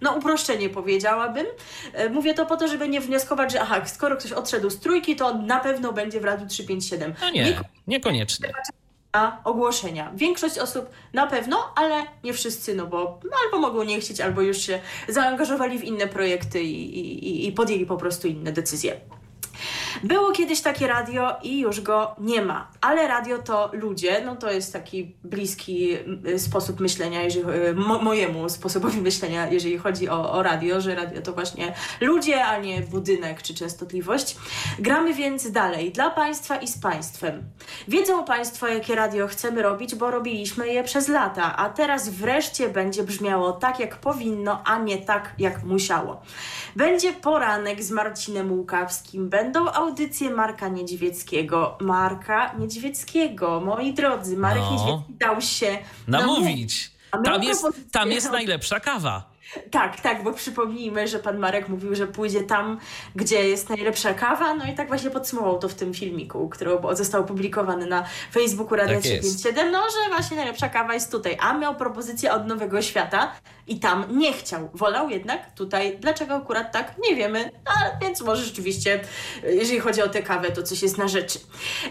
no 0.00 0.12
uproszczenie 0.12 0.68
powiedziałabym. 0.68 1.46
E, 1.92 2.08
mówię 2.08 2.34
to 2.34 2.46
po 2.46 2.56
to, 2.56 2.68
żeby 2.68 2.88
nie 2.88 3.00
wnioskować, 3.00 3.52
że 3.52 3.60
aha, 3.60 3.86
skoro 3.86 4.16
ktoś 4.16 4.32
odszedł 4.32 4.70
z 4.70 4.80
trójki, 4.80 5.16
to 5.16 5.34
na 5.34 5.60
pewno 5.60 5.92
będzie 5.92 6.20
w 6.20 6.24
Radiu 6.24 6.46
357. 6.46 7.14
No 7.20 7.30
nie, 7.30 7.60
niekoniecznie. 7.86 8.52
Na 9.14 9.40
ogłoszenia. 9.44 10.12
Większość 10.14 10.58
osób 10.58 10.90
na 11.12 11.26
pewno, 11.26 11.72
ale 11.76 12.02
nie 12.24 12.32
wszyscy, 12.32 12.74
no 12.74 12.86
bo 12.86 13.20
albo 13.44 13.58
mogą 13.58 13.82
nie 13.82 14.00
chcieć, 14.00 14.20
albo 14.20 14.42
już 14.42 14.58
się 14.58 14.80
zaangażowali 15.08 15.78
w 15.78 15.84
inne 15.84 16.06
projekty 16.06 16.62
i, 16.62 16.98
i, 16.98 17.48
i 17.48 17.52
podjęli 17.52 17.86
po 17.86 17.96
prostu 17.96 18.28
inne 18.28 18.52
decyzje. 18.52 19.00
Było 20.02 20.32
kiedyś 20.32 20.60
takie 20.60 20.86
radio 20.86 21.36
i 21.42 21.60
już 21.60 21.80
go 21.80 22.16
nie 22.18 22.42
ma, 22.42 22.68
ale 22.80 23.08
radio 23.08 23.38
to 23.38 23.70
ludzie, 23.72 24.22
no 24.24 24.36
to 24.36 24.52
jest 24.52 24.72
taki 24.72 25.14
bliski 25.24 25.96
y, 26.26 26.38
sposób 26.38 26.80
myślenia, 26.80 27.22
jeżeli, 27.22 27.50
y, 27.68 27.74
mo, 27.74 27.98
mojemu 27.98 28.48
sposobowi 28.48 29.00
myślenia, 29.00 29.48
jeżeli 29.50 29.78
chodzi 29.78 30.08
o, 30.08 30.32
o 30.32 30.42
radio, 30.42 30.80
że 30.80 30.94
radio 30.94 31.22
to 31.22 31.32
właśnie 31.32 31.74
ludzie, 32.00 32.44
a 32.44 32.58
nie 32.58 32.80
budynek 32.80 33.42
czy 33.42 33.54
częstotliwość. 33.54 34.36
Gramy 34.78 35.14
więc 35.14 35.50
dalej, 35.50 35.92
dla 35.92 36.10
Państwa 36.10 36.56
i 36.56 36.68
z 36.68 36.78
Państwem. 36.78 37.42
Wiedzą 37.88 38.24
Państwo, 38.24 38.68
jakie 38.68 38.94
radio 38.94 39.26
chcemy 39.26 39.62
robić, 39.62 39.94
bo 39.94 40.10
robiliśmy 40.10 40.68
je 40.68 40.84
przez 40.84 41.08
lata, 41.08 41.56
a 41.56 41.70
teraz 41.70 42.08
wreszcie 42.08 42.68
będzie 42.68 43.02
brzmiało 43.02 43.52
tak, 43.52 43.80
jak 43.80 43.96
powinno, 43.96 44.62
a 44.64 44.78
nie 44.78 44.98
tak, 44.98 45.34
jak 45.38 45.62
musiało. 45.62 46.22
Będzie 46.76 47.12
poranek 47.12 47.82
z 47.82 47.90
Marcinem 47.90 48.52
Łukawskim, 48.52 49.28
będą 49.28 49.72
audycję 49.84 50.30
Marka 50.30 50.68
Niedźwieckiego. 50.68 51.78
Marka 51.80 52.54
Niedźwieckiego, 52.58 53.60
moi 53.60 53.94
drodzy, 53.94 54.36
Marek 54.36 54.62
no. 54.62 54.70
Niedźwiecki 54.72 55.14
dał 55.18 55.40
się 55.40 55.78
namówić. 56.08 56.90
Tam 57.24 57.42
jest, 57.42 57.66
tam 57.92 58.10
jest 58.10 58.30
najlepsza 58.30 58.80
kawa. 58.80 59.33
Tak, 59.70 60.00
tak, 60.00 60.22
bo 60.22 60.32
przypomnijmy, 60.32 61.08
że 61.08 61.18
pan 61.18 61.38
Marek 61.38 61.68
mówił, 61.68 61.94
że 61.94 62.06
pójdzie 62.06 62.42
tam, 62.42 62.78
gdzie 63.16 63.48
jest 63.48 63.68
najlepsza 63.68 64.14
kawa, 64.14 64.54
no 64.54 64.64
i 64.66 64.74
tak 64.74 64.88
właśnie 64.88 65.10
podsumował 65.10 65.58
to 65.58 65.68
w 65.68 65.74
tym 65.74 65.94
filmiku, 65.94 66.48
który 66.48 66.70
został 66.92 67.20
opublikowany 67.20 67.86
na 67.86 68.04
Facebooku 68.32 68.76
Radia 68.76 68.94
tak 68.94 69.02
357, 69.02 69.72
no, 69.72 69.82
że 69.82 70.10
właśnie 70.10 70.36
najlepsza 70.36 70.68
kawa 70.68 70.94
jest 70.94 71.10
tutaj, 71.12 71.36
a 71.40 71.58
miał 71.58 71.74
propozycję 71.74 72.32
od 72.32 72.46
Nowego 72.46 72.82
Świata 72.82 73.32
i 73.66 73.80
tam 73.80 74.18
nie 74.18 74.32
chciał, 74.32 74.70
wolał 74.74 75.10
jednak 75.10 75.54
tutaj, 75.54 75.98
dlaczego 76.00 76.34
akurat 76.34 76.72
tak, 76.72 76.94
nie 77.08 77.16
wiemy, 77.16 77.50
no, 77.64 77.72
ale 77.80 77.98
więc 78.00 78.20
może 78.20 78.44
rzeczywiście, 78.44 79.00
jeżeli 79.42 79.80
chodzi 79.80 80.02
o 80.02 80.08
tę 80.08 80.22
kawę, 80.22 80.50
to 80.50 80.62
coś 80.62 80.82
jest 80.82 80.98
na 80.98 81.08
rzeczy. 81.08 81.38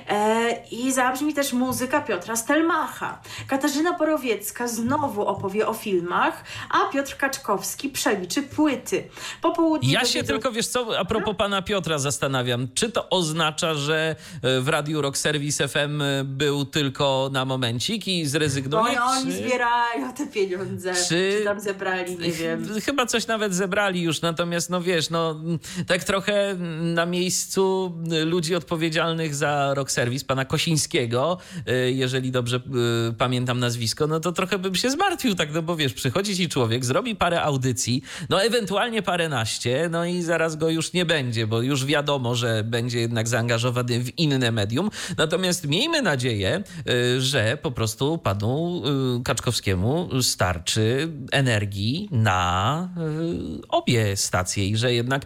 E, 0.10 0.64
I 0.72 0.92
zabrzmi 0.92 1.34
też 1.34 1.54
muzyka 1.54 2.02
Piotra 2.02 2.36
Stelmacha. 2.36 3.22
Katarzyna 3.48 3.94
Borowiecka 3.94 4.68
znowu 4.68 5.26
opowie 5.26 5.68
o 5.68 5.74
filmach, 5.74 6.44
a 6.70 6.92
Piotr 6.92 7.18
Kaczkowski 7.18 7.53
Krakowski 7.54 7.90
przeliczy 7.90 8.44
płyty. 8.44 9.04
Po 9.42 9.52
południu 9.52 9.90
ja 9.90 10.06
się 10.06 10.24
tylko, 10.24 10.52
wiesz 10.52 10.68
co, 10.68 11.00
a 11.00 11.06
propos 11.06 11.36
pana 11.38 11.62
Piotra 11.62 11.98
zastanawiam, 11.98 12.68
czy 12.74 12.92
to 12.92 13.10
oznacza, 13.10 13.74
że 13.74 14.16
e, 14.42 14.62
w 14.62 14.68
Radiu 14.68 15.02
Rock 15.02 15.18
Service 15.18 15.68
FM 15.68 16.02
e, 16.02 16.24
był 16.24 16.66
tylko 16.66 17.30
na 17.34 17.46
momencik 17.46 18.08
i 18.08 18.26
zrezygnuje? 18.26 18.94
I 18.94 18.98
oni 18.98 19.32
zbierają 19.32 20.14
te 20.14 20.28
pieniądze. 20.28 20.94
Czy... 20.94 21.34
czy 21.38 21.42
tam 21.44 21.60
zebrali, 21.60 22.18
nie 22.18 22.32
wiem. 22.32 22.68
Chyba 22.86 23.06
coś 23.06 23.28
nawet 23.28 23.56
zebrali 23.56 24.02
już, 24.02 24.22
natomiast 24.22 24.70
no 24.70 24.82
wiesz, 24.82 25.10
no 25.10 25.42
tak 25.88 26.04
trochę 26.04 26.56
na 26.82 27.06
miejscu 27.06 27.94
ludzi 28.26 28.56
odpowiedzialnych 28.56 29.36
za 29.36 29.74
Rock 29.74 29.92
Service, 29.92 30.26
pana 30.26 30.46
Kosińskiego, 30.46 31.38
e, 31.68 31.92
jeżeli 31.92 32.32
dobrze 32.32 32.62
pamiętam 33.18 33.60
nazwisko, 33.60 34.08
no 34.08 34.20
to 34.20 34.32
trochę 34.32 34.60
bym 34.60 34.76
się 34.76 34.90
zmartwił, 34.90 35.36
tak, 35.36 35.54
no 35.54 35.62
bo 35.62 35.76
wiesz, 35.76 35.94
przychodzi 35.94 36.38
ci 36.38 36.50
człowiek, 36.50 36.86
zrobi 36.86 37.16
parę 37.16 37.43
audycji, 37.44 38.02
no 38.30 38.44
ewentualnie 38.44 39.02
paręnaście, 39.02 39.90
no 39.92 40.06
i 40.06 40.22
zaraz 40.22 40.56
go 40.56 40.70
już 40.70 40.94
nie 40.94 41.06
będzie, 41.06 41.48
bo 41.48 41.62
już 41.62 41.86
wiadomo, 41.86 42.36
że 42.36 42.64
będzie 42.64 43.00
jednak 43.00 43.28
zaangażowany 43.28 44.00
w 44.00 44.20
inne 44.20 44.52
medium. 44.52 44.90
Natomiast 45.18 45.68
miejmy 45.68 46.02
nadzieję, 46.02 46.64
y, 46.90 47.22
że 47.22 47.58
po 47.62 47.72
prostu 47.72 48.18
panu 48.18 48.84
y, 49.20 49.24
Kaczkowskiemu 49.24 50.10
starczy 50.22 51.10
energii 51.32 52.10
na 52.12 52.90
y, 53.60 53.68
obie 53.70 54.18
stacje 54.18 54.68
i 54.68 54.78
że 54.78 54.94
jednak 54.94 55.26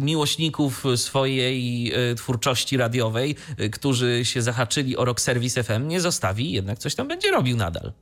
miłośników 0.00 0.84
swojej 0.96 1.92
twórczości 2.16 2.76
radiowej, 2.76 3.36
którzy 3.72 4.24
się 4.24 4.42
zahaczyli 4.42 4.96
o 4.96 5.04
Rock 5.04 5.20
Service 5.20 5.62
FM, 5.62 5.88
nie 5.88 6.00
zostawi, 6.00 6.52
jednak 6.52 6.78
coś 6.78 6.94
tam 6.94 7.08
będzie 7.08 7.30
robił 7.30 7.56
nadal. 7.56 7.92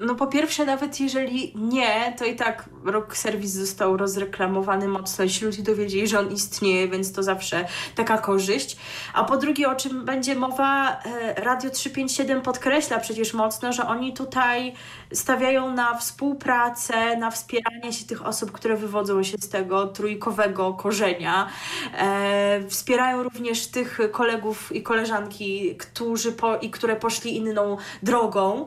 No 0.00 0.14
po 0.14 0.26
pierwsze, 0.26 0.64
nawet 0.64 1.00
jeżeli 1.00 1.52
nie, 1.56 2.14
to 2.18 2.24
i 2.24 2.36
tak 2.36 2.68
Rock 2.84 3.16
Service 3.16 3.58
został 3.58 3.96
rozreklamowany 3.96 4.88
mocno, 4.88 5.24
jeśli 5.24 5.46
ludzie 5.46 5.62
dowiedzieli, 5.62 6.08
że 6.08 6.18
on 6.18 6.32
istnieje, 6.32 6.88
więc 6.88 7.12
to 7.12 7.22
zawsze 7.22 7.64
taka 7.94 8.18
korzyść. 8.18 8.76
A 9.14 9.24
po 9.24 9.36
drugie, 9.36 9.68
o 9.68 9.74
czym 9.74 10.04
będzie 10.04 10.34
mowa, 10.34 10.90
e, 10.90 11.34
Radio 11.34 11.70
357 11.70 12.42
podkreśla 12.42 12.98
przecież 12.98 13.34
mocno, 13.34 13.72
że 13.72 13.86
oni 13.86 14.12
tutaj 14.12 14.72
stawiają 15.12 15.72
na 15.72 15.94
współpracę, 15.94 17.16
na 17.16 17.30
wspieranie 17.30 17.92
się 17.92 18.06
tych 18.06 18.26
osób, 18.26 18.52
które 18.52 18.76
wywodzą 18.76 19.22
się 19.22 19.38
z 19.38 19.48
tego 19.48 19.86
trójkowego 19.86 20.74
korzenia. 20.74 21.48
E, 21.98 22.60
wspierają 22.68 23.22
również 23.22 23.66
tych 23.66 23.98
kolegów 24.12 24.72
i 24.72 24.82
koleżanki, 24.82 25.76
którzy 25.76 26.32
po, 26.32 26.56
i 26.56 26.70
które 26.70 26.96
poszli 26.96 27.36
inną 27.36 27.76
drogą. 28.02 28.66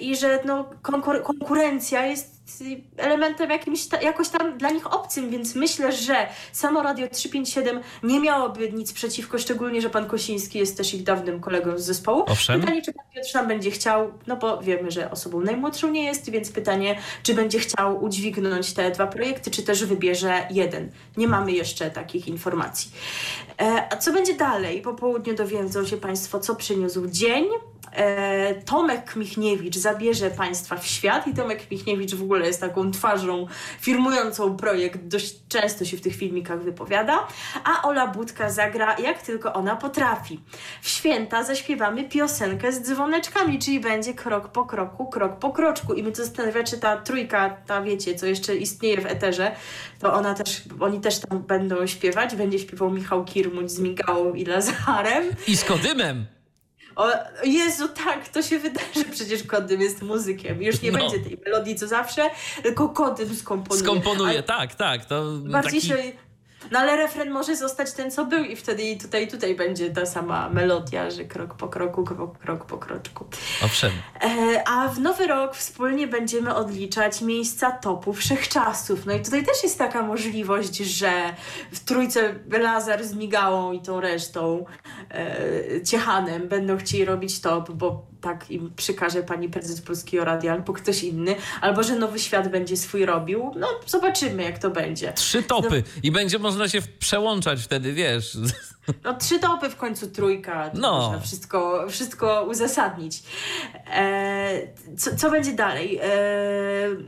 I 0.00 0.16
że 0.16 0.40
no, 0.44 0.70
konkur 0.82 1.22
konkurencja 1.22 2.06
jest 2.06 2.38
elementem 2.96 3.50
jakimś 3.50 3.86
ta, 3.86 4.00
jakoś 4.00 4.28
tam 4.28 4.58
dla 4.58 4.70
nich 4.70 4.92
obcym, 4.92 5.30
więc 5.30 5.54
myślę, 5.54 5.92
że 5.92 6.26
samo 6.52 6.82
Radio 6.82 7.08
357 7.08 7.82
nie 8.02 8.20
miałoby 8.20 8.72
nic 8.72 8.92
przeciwko, 8.92 9.38
szczególnie, 9.38 9.80
że 9.80 9.90
pan 9.90 10.06
Kosiński 10.06 10.58
jest 10.58 10.76
też 10.76 10.94
ich 10.94 11.02
dawnym 11.02 11.40
kolegą 11.40 11.78
z 11.78 11.82
zespołu. 11.82 12.24
Owszem. 12.26 12.60
Pytanie, 12.60 12.82
czy 12.82 12.92
pan 12.92 13.04
Piotr 13.14 13.32
tam 13.32 13.48
będzie 13.48 13.70
chciał, 13.70 14.12
no 14.26 14.36
bo 14.36 14.62
wiemy, 14.62 14.90
że 14.90 15.10
osobą 15.10 15.40
najmłodszą 15.40 15.90
nie 15.90 16.04
jest, 16.04 16.30
więc 16.30 16.52
pytanie, 16.52 16.98
czy 17.22 17.34
będzie 17.34 17.58
chciał 17.58 18.04
udźwignąć 18.04 18.72
te 18.72 18.90
dwa 18.90 19.06
projekty, 19.06 19.50
czy 19.50 19.62
też 19.62 19.84
wybierze 19.84 20.46
jeden. 20.50 20.90
Nie 21.16 21.28
mamy 21.28 21.52
jeszcze 21.52 21.90
takich 21.90 22.28
informacji. 22.28 22.90
E, 23.60 23.88
a 23.92 23.96
co 23.96 24.12
będzie 24.12 24.34
dalej? 24.34 24.82
Po 24.82 24.94
południu 24.94 25.34
dowiedzą 25.34 25.86
się 25.86 25.96
Państwo, 25.96 26.40
co 26.40 26.56
przyniósł 26.56 27.06
dzień, 27.06 27.44
Tomek 28.64 29.16
Michniewicz 29.16 29.76
zabierze 29.76 30.30
Państwa 30.30 30.76
w 30.76 30.86
świat 30.86 31.26
i 31.26 31.34
Tomek 31.34 31.70
Michniewicz 31.70 32.14
w 32.14 32.22
ogóle 32.22 32.46
jest 32.46 32.60
taką 32.60 32.90
twarzą 32.90 33.46
firmującą 33.80 34.56
projekt, 34.56 35.00
dość 35.02 35.34
często 35.48 35.84
się 35.84 35.96
w 35.96 36.00
tych 36.00 36.16
filmikach 36.16 36.62
wypowiada, 36.62 37.26
a 37.64 37.82
Ola 37.82 38.06
Budka 38.06 38.50
zagra 38.50 38.96
jak 38.98 39.22
tylko 39.22 39.52
ona 39.52 39.76
potrafi. 39.76 40.40
W 40.82 40.88
święta 40.88 41.42
zaśpiewamy 41.42 42.04
piosenkę 42.04 42.72
z 42.72 42.82
dzwoneczkami, 42.82 43.58
czyli 43.58 43.80
będzie 43.80 44.14
krok 44.14 44.48
po 44.48 44.64
kroku, 44.64 45.06
krok 45.06 45.38
po 45.38 45.50
kroczku 45.50 45.94
i 45.94 46.02
mnie 46.02 46.12
to 46.12 46.24
zastanawia, 46.24 46.64
czy 46.64 46.78
ta 46.78 46.96
trójka, 46.96 47.56
ta 47.66 47.82
wiecie, 47.82 48.14
co 48.14 48.26
jeszcze 48.26 48.56
istnieje 48.56 49.00
w 49.00 49.06
eterze, 49.06 49.52
to 50.00 50.12
ona 50.12 50.34
też, 50.34 50.62
oni 50.80 51.00
też 51.00 51.18
tam 51.18 51.38
będą 51.38 51.86
śpiewać, 51.86 52.36
będzie 52.36 52.58
śpiewał 52.58 52.90
Michał 52.90 53.24
Kirmuć 53.24 53.70
z 53.70 53.78
Migałą 53.80 54.34
i 54.34 54.44
Lazarem. 54.44 55.24
I 55.46 55.56
z 55.56 55.64
Kodymem. 55.64 56.37
O 56.98 57.08
Jezu, 57.44 57.88
tak, 57.88 58.28
to 58.28 58.42
się 58.42 58.58
wydarzy. 58.58 59.04
Przecież 59.12 59.42
Kodym 59.42 59.80
jest 59.80 60.02
muzykiem. 60.02 60.62
Już 60.62 60.82
nie 60.82 60.92
No. 60.92 60.98
będzie 60.98 61.18
tej 61.18 61.38
melodii 61.44 61.76
co 61.76 61.88
zawsze, 61.88 62.30
tylko 62.62 62.88
Kodym 62.88 63.36
skomponuje. 63.36 63.82
Skomponuje, 63.84 64.38
A 64.38 64.42
tak, 64.42 64.74
tak. 64.74 65.04
To 65.04 65.24
bardziej 65.38 65.80
taki... 65.80 65.86
się... 65.88 66.12
No 66.70 66.78
ale 66.78 66.96
refren 66.96 67.30
może 67.30 67.56
zostać 67.56 67.92
ten, 67.92 68.10
co 68.10 68.24
był 68.24 68.44
i 68.44 68.56
wtedy 68.56 68.82
i 68.82 68.98
tutaj, 68.98 69.24
i 69.24 69.28
tutaj 69.28 69.54
będzie 69.54 69.90
ta 69.90 70.06
sama 70.06 70.48
melodia, 70.48 71.10
że 71.10 71.24
krok 71.24 71.54
po 71.54 71.68
kroku, 71.68 72.04
krok, 72.04 72.38
krok 72.38 72.64
po 72.64 72.78
kroczku. 72.78 73.24
Owszem. 73.64 73.92
E, 74.20 74.62
a 74.68 74.88
w 74.88 75.00
nowy 75.00 75.26
rok 75.26 75.56
wspólnie 75.56 76.06
będziemy 76.06 76.54
odliczać 76.54 77.20
miejsca 77.20 77.70
topu 77.70 78.12
wszechczasów. 78.12 79.06
No 79.06 79.12
i 79.12 79.22
tutaj 79.22 79.44
też 79.44 79.62
jest 79.62 79.78
taka 79.78 80.02
możliwość, 80.02 80.76
że 80.76 81.12
w 81.72 81.80
trójce 81.80 82.34
Lazar 82.50 83.04
z 83.04 83.14
Migałą 83.14 83.72
i 83.72 83.80
tą 83.80 84.00
resztą 84.00 84.64
e, 85.10 85.82
Ciechanem 85.82 86.48
będą 86.48 86.76
chcieli 86.76 87.04
robić 87.04 87.40
top, 87.40 87.70
bo 87.70 88.06
tak 88.20 88.50
im 88.50 88.72
przykaże 88.76 89.22
pani 89.22 89.48
prezes 89.48 89.80
Polskiego 89.80 90.24
Radia 90.24 90.52
albo 90.52 90.72
ktoś 90.72 91.02
inny, 91.02 91.34
albo 91.60 91.82
że 91.82 91.96
Nowy 91.96 92.18
Świat 92.18 92.50
będzie 92.50 92.76
swój 92.76 93.06
robił. 93.06 93.52
No 93.56 93.68
zobaczymy 93.86 94.42
jak 94.42 94.58
to 94.58 94.70
będzie. 94.70 95.12
Trzy 95.12 95.42
topy 95.42 95.82
i 96.02 96.10
będzie 96.10 96.38
można 96.38 96.68
się 96.68 96.82
przełączać 96.98 97.60
wtedy, 97.62 97.92
wiesz. 97.92 98.36
No 99.04 99.14
trzy 99.14 99.38
topy 99.38 99.70
w 99.70 99.76
końcu 99.76 100.06
trójka. 100.06 100.70
To 100.70 100.78
No. 100.78 100.98
Można 100.98 101.20
wszystko, 101.20 101.84
wszystko 101.88 102.44
uzasadnić. 102.50 103.22
E, 103.90 104.50
co, 104.98 105.16
co 105.16 105.30
będzie 105.30 105.52
dalej? 105.52 106.00
E, 106.02 106.08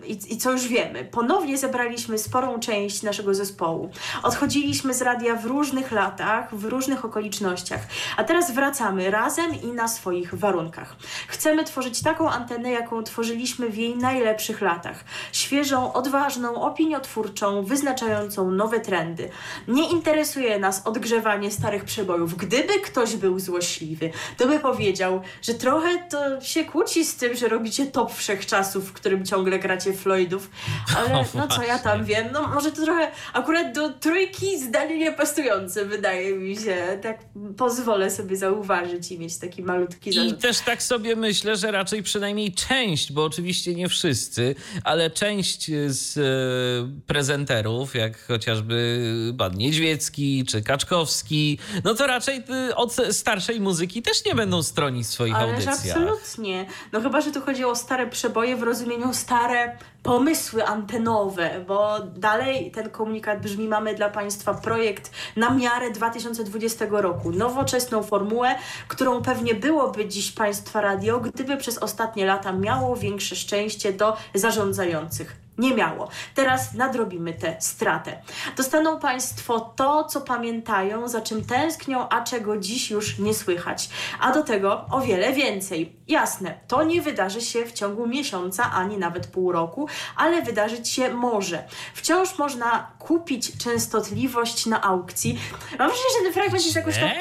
i, 0.06 0.34
I 0.34 0.38
co 0.38 0.52
już 0.52 0.68
wiemy? 0.68 1.04
Ponownie 1.04 1.58
zebraliśmy 1.58 2.18
sporą 2.18 2.60
część 2.60 3.02
naszego 3.02 3.34
zespołu. 3.34 3.90
Odchodziliśmy 4.22 4.94
z 4.94 5.02
radia 5.02 5.36
w 5.36 5.46
różnych 5.46 5.92
latach, 5.92 6.54
w 6.54 6.64
różnych 6.64 7.04
okolicznościach. 7.04 7.80
A 8.16 8.24
teraz 8.24 8.50
wracamy 8.50 9.10
razem 9.10 9.62
i 9.62 9.66
na 9.66 9.88
swoich 9.88 10.34
warunkach. 10.34 10.96
Chcemy 11.28 11.64
tworzyć 11.64 12.02
taką 12.02 12.30
antenę, 12.30 12.70
jaką 12.70 13.02
tworzyliśmy 13.02 13.70
w 13.70 13.76
jej 13.76 13.96
najlepszych 13.96 14.60
latach. 14.60 15.04
Świeżą, 15.32 15.92
odważną, 15.92 16.62
opiniotwórczą, 16.62 17.62
wyznaczającą 17.64 18.50
nowe 18.50 18.80
trendy. 18.80 19.30
Nie 19.68 19.90
interesuje 19.90 20.58
nas 20.58 20.86
odgrzewanie 20.86 21.50
starych 21.50 21.69
przebojów. 21.78 22.36
Gdyby 22.36 22.80
ktoś 22.80 23.16
był 23.16 23.38
złośliwy, 23.38 24.10
to 24.36 24.48
by 24.48 24.58
powiedział, 24.60 25.22
że 25.42 25.54
trochę 25.54 26.08
to 26.10 26.40
się 26.40 26.64
kłóci 26.64 27.04
z 27.04 27.16
tym, 27.16 27.36
że 27.36 27.48
robicie 27.48 27.86
top 27.86 28.14
wszechczasów, 28.14 28.88
w 28.88 28.92
którym 28.92 29.24
ciągle 29.26 29.58
gracie 29.58 29.92
Floydów. 29.92 30.50
Ale 30.96 31.24
no 31.34 31.48
co 31.48 31.62
ja 31.62 31.78
tam 31.78 32.04
wiem, 32.04 32.28
no 32.32 32.48
może 32.48 32.72
to 32.72 32.82
trochę 32.84 33.10
akurat 33.32 33.74
do 33.74 33.88
trójki 33.88 34.58
zdanie 34.58 34.98
niepasujące 34.98 35.84
wydaje 35.84 36.36
mi 36.36 36.56
się. 36.56 36.98
Tak 37.02 37.18
pozwolę 37.56 38.10
sobie 38.10 38.36
zauważyć 38.36 39.12
i 39.12 39.18
mieć 39.18 39.36
taki 39.36 39.62
malutki 39.62 40.10
I 40.10 40.12
zarzut. 40.12 40.40
też 40.40 40.60
tak 40.60 40.82
sobie 40.82 41.16
myślę, 41.16 41.56
że 41.56 41.70
raczej 41.70 42.02
przynajmniej 42.02 42.52
część, 42.52 43.12
bo 43.12 43.24
oczywiście 43.24 43.74
nie 43.74 43.88
wszyscy, 43.88 44.54
ale 44.84 45.10
część 45.10 45.70
z 45.86 46.18
e, 46.18 47.02
prezenterów, 47.06 47.94
jak 47.94 48.26
chociażby 48.26 49.00
pan 49.38 49.54
Niedźwiecki 49.56 50.44
czy 50.48 50.62
Kaczkowski, 50.62 51.58
no 51.84 51.94
to 51.94 52.06
raczej 52.06 52.44
y, 52.68 52.74
od 52.76 52.96
starszej 53.10 53.60
muzyki 53.60 54.02
też 54.02 54.24
nie 54.24 54.34
będą 54.34 54.62
stronić 54.62 55.06
swoich 55.06 55.34
Ależ 55.34 55.66
audycjach. 55.66 55.96
absolutnie. 55.96 56.66
No 56.92 57.00
chyba, 57.00 57.20
że 57.20 57.32
tu 57.32 57.40
chodzi 57.40 57.64
o 57.64 57.74
stare 57.76 58.06
przeboje 58.06 58.56
w 58.56 58.62
rozumieniu 58.62 59.14
stare 59.14 59.76
pomysły 60.02 60.66
antenowe, 60.66 61.50
bo 61.68 62.00
dalej 62.00 62.70
ten 62.70 62.90
komunikat 62.90 63.40
brzmi, 63.40 63.68
mamy 63.68 63.94
dla 63.94 64.08
Państwa 64.10 64.54
projekt 64.54 65.10
na 65.36 65.50
miarę 65.50 65.90
2020 65.90 66.86
roku. 66.90 67.32
Nowoczesną 67.32 68.02
formułę, 68.02 68.54
którą 68.88 69.22
pewnie 69.22 69.54
byłoby 69.54 70.08
dziś 70.08 70.32
Państwa 70.32 70.80
radio, 70.80 71.20
gdyby 71.20 71.56
przez 71.56 71.78
ostatnie 71.78 72.26
lata 72.26 72.52
miało 72.52 72.96
większe 72.96 73.36
szczęście 73.36 73.92
do 73.92 74.16
zarządzających. 74.34 75.36
Nie 75.60 75.74
miało. 75.74 76.08
Teraz 76.34 76.74
nadrobimy 76.74 77.32
tę 77.32 77.56
stratę. 77.60 78.22
Dostaną 78.56 78.98
Państwo 78.98 79.60
to, 79.60 80.04
co 80.04 80.20
pamiętają, 80.20 81.08
za 81.08 81.20
czym 81.20 81.44
tęsknią, 81.44 82.08
a 82.08 82.24
czego 82.24 82.56
dziś 82.56 82.90
już 82.90 83.18
nie 83.18 83.34
słychać. 83.34 83.88
A 84.20 84.32
do 84.32 84.42
tego 84.42 84.84
o 84.90 85.00
wiele 85.00 85.32
więcej. 85.32 85.96
Jasne, 86.08 86.54
to 86.68 86.82
nie 86.82 87.02
wydarzy 87.02 87.40
się 87.40 87.66
w 87.66 87.72
ciągu 87.72 88.06
miesiąca, 88.06 88.72
ani 88.72 88.98
nawet 88.98 89.26
pół 89.26 89.52
roku, 89.52 89.88
ale 90.16 90.42
wydarzyć 90.42 90.88
się 90.88 91.14
może. 91.14 91.64
Wciąż 91.94 92.38
można 92.38 92.90
kupić 92.98 93.58
częstotliwość 93.58 94.66
na 94.66 94.82
aukcji. 94.82 95.38
Mam 95.78 95.88
wrażenie, 95.88 96.08
że 96.18 96.24
ten 96.24 96.32
fragment 96.32 96.64
jest 96.64 96.76
jakoś 96.76 96.94
tak... 96.94 97.12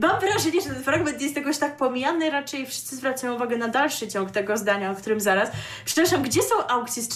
Mam 0.00 0.20
wrażenie, 0.20 0.60
że 0.60 0.68
ten 0.68 0.82
fragment 0.82 1.20
jest 1.20 1.36
jakoś 1.36 1.58
tak 1.58 1.76
pomijany, 1.76 2.30
raczej 2.30 2.66
wszyscy 2.66 2.96
zwracają 2.96 3.34
uwagę 3.34 3.56
na 3.56 3.68
dalszy 3.68 4.08
ciąg 4.08 4.30
tego 4.30 4.56
zdania, 4.56 4.90
o 4.90 4.94
którym 4.94 5.20
zaraz. 5.20 5.50
Przepraszam, 5.84 6.22
gdzie 6.22 6.42
są 6.42 6.66
aukcje 6.66 7.02
z 7.02 7.08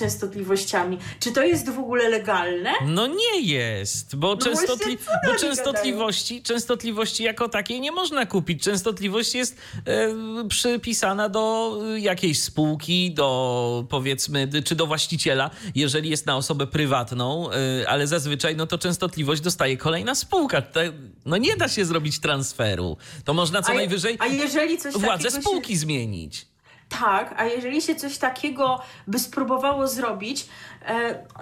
Czy 1.21 1.33
to 1.33 1.43
jest 1.43 1.71
w 1.71 1.79
ogóle 1.79 2.09
legalne? 2.09 2.73
No 2.87 3.07
nie 3.07 3.41
jest, 3.41 4.17
bo, 4.17 4.37
częstotli... 4.37 4.97
właśnie, 4.97 5.13
co 5.23 5.33
bo 5.33 5.39
częstotliwości, 5.39 6.43
częstotliwości 6.43 7.23
jako 7.23 7.49
takiej 7.49 7.81
nie 7.81 7.93
można 7.93 8.27
kupić. 8.27 8.63
Częstotliwość 8.63 9.35
jest 9.35 9.57
e, 9.87 10.09
przypisana 10.49 11.29
do 11.29 11.79
jakiejś 11.97 12.43
spółki, 12.43 13.15
do 13.15 13.85
powiedzmy, 13.89 14.49
czy 14.65 14.75
do 14.75 14.87
właściciela, 14.87 15.51
jeżeli 15.75 16.11
jest 16.11 16.27
na 16.27 16.37
osobę 16.37 16.67
prywatną, 16.67 17.51
e, 17.51 17.89
ale 17.89 18.07
zazwyczaj 18.07 18.57
no 18.57 18.67
to 18.67 18.79
częstotliwość 18.79 19.43
dostaje 19.43 19.77
kolejna 19.77 20.15
spółka. 20.15 20.63
Te, 20.63 20.93
no 21.25 21.37
nie 21.37 21.57
da 21.57 21.69
się 21.69 21.85
zrobić 21.85 22.21
transferu. 22.21 22.97
To 23.25 23.35
można 23.35 23.63
co 23.63 23.73
A 23.73 23.75
najwyżej 23.75 24.17
a 24.19 24.27
jeżeli 24.27 24.79
coś 24.79 24.95
władzę 24.95 25.25
takiego 25.25 25.31
się- 25.37 25.41
spółki 25.43 25.77
zmienić. 25.77 26.52
Tak, 27.01 27.35
a 27.37 27.45
jeżeli 27.45 27.83
się 27.83 27.95
coś 27.95 28.19
takiego 28.19 28.81
by 29.07 29.19
spróbowało 29.19 29.89
zrobić, 29.89 30.49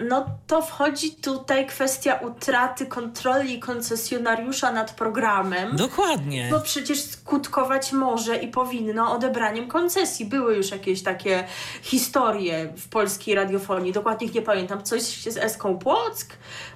no 0.08 0.26
to 0.46 0.62
wchodzi 0.62 1.10
tutaj 1.14 1.66
kwestia 1.66 2.14
utraty 2.14 2.86
kontroli 2.86 3.58
koncesjonariusza 3.60 4.72
nad 4.72 4.90
programem. 4.94 5.76
Dokładnie. 5.76 6.48
Bo 6.50 6.60
przecież 6.60 7.00
skutkować 7.00 7.92
może 7.92 8.36
i 8.36 8.48
powinno 8.48 9.12
odebraniem 9.12 9.68
koncesji. 9.68 10.26
Były 10.26 10.56
już 10.56 10.70
jakieś 10.70 11.02
takie 11.02 11.44
historie 11.82 12.72
w 12.76 12.88
polskiej 12.88 13.34
radiofonii, 13.34 13.92
dokładnie 13.92 14.26
ich 14.26 14.34
nie 14.34 14.42
pamiętam. 14.42 14.82
Coś 14.82 15.02
z 15.02 15.36
Eską 15.36 15.78
Płock, 15.78 16.26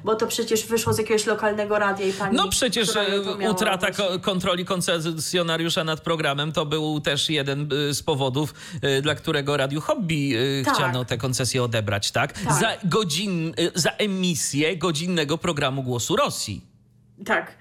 bo 0.04 0.14
to 0.14 0.26
przecież 0.26 0.66
wyszło 0.66 0.92
z 0.92 0.98
jakiegoś 0.98 1.26
lokalnego 1.26 1.78
radia 1.78 2.06
i 2.06 2.12
pani. 2.12 2.36
No 2.36 2.48
przecież 2.48 2.96
e, 2.96 3.50
utrata 3.50 3.90
ko- 3.90 4.18
kontroli 4.20 4.64
koncesjonariusza 4.64 5.84
nad 5.84 6.00
programem 6.00 6.52
to 6.52 6.66
był 6.66 7.00
też 7.00 7.30
jeden 7.30 7.68
e, 7.90 7.94
z 7.94 8.02
powodów, 8.02 8.54
e, 8.82 9.02
dla 9.02 9.14
którego 9.14 9.56
Radiu 9.56 9.80
Hobby 9.80 10.34
e, 10.60 10.64
Tak. 10.64 10.74
chciano 10.74 11.04
te 11.04 11.16
koncesje 11.18 11.62
odebrać, 11.62 12.10
tak? 12.10 12.32
Tak. 12.32 12.53
Za, 12.60 12.76
godzin, 12.84 13.54
e, 13.56 13.70
za 13.74 13.90
emisję 13.90 14.76
godzinnego 14.76 15.38
programu 15.38 15.82
Głosu 15.82 16.16
Rosji. 16.16 16.74
Tak, 17.24 17.56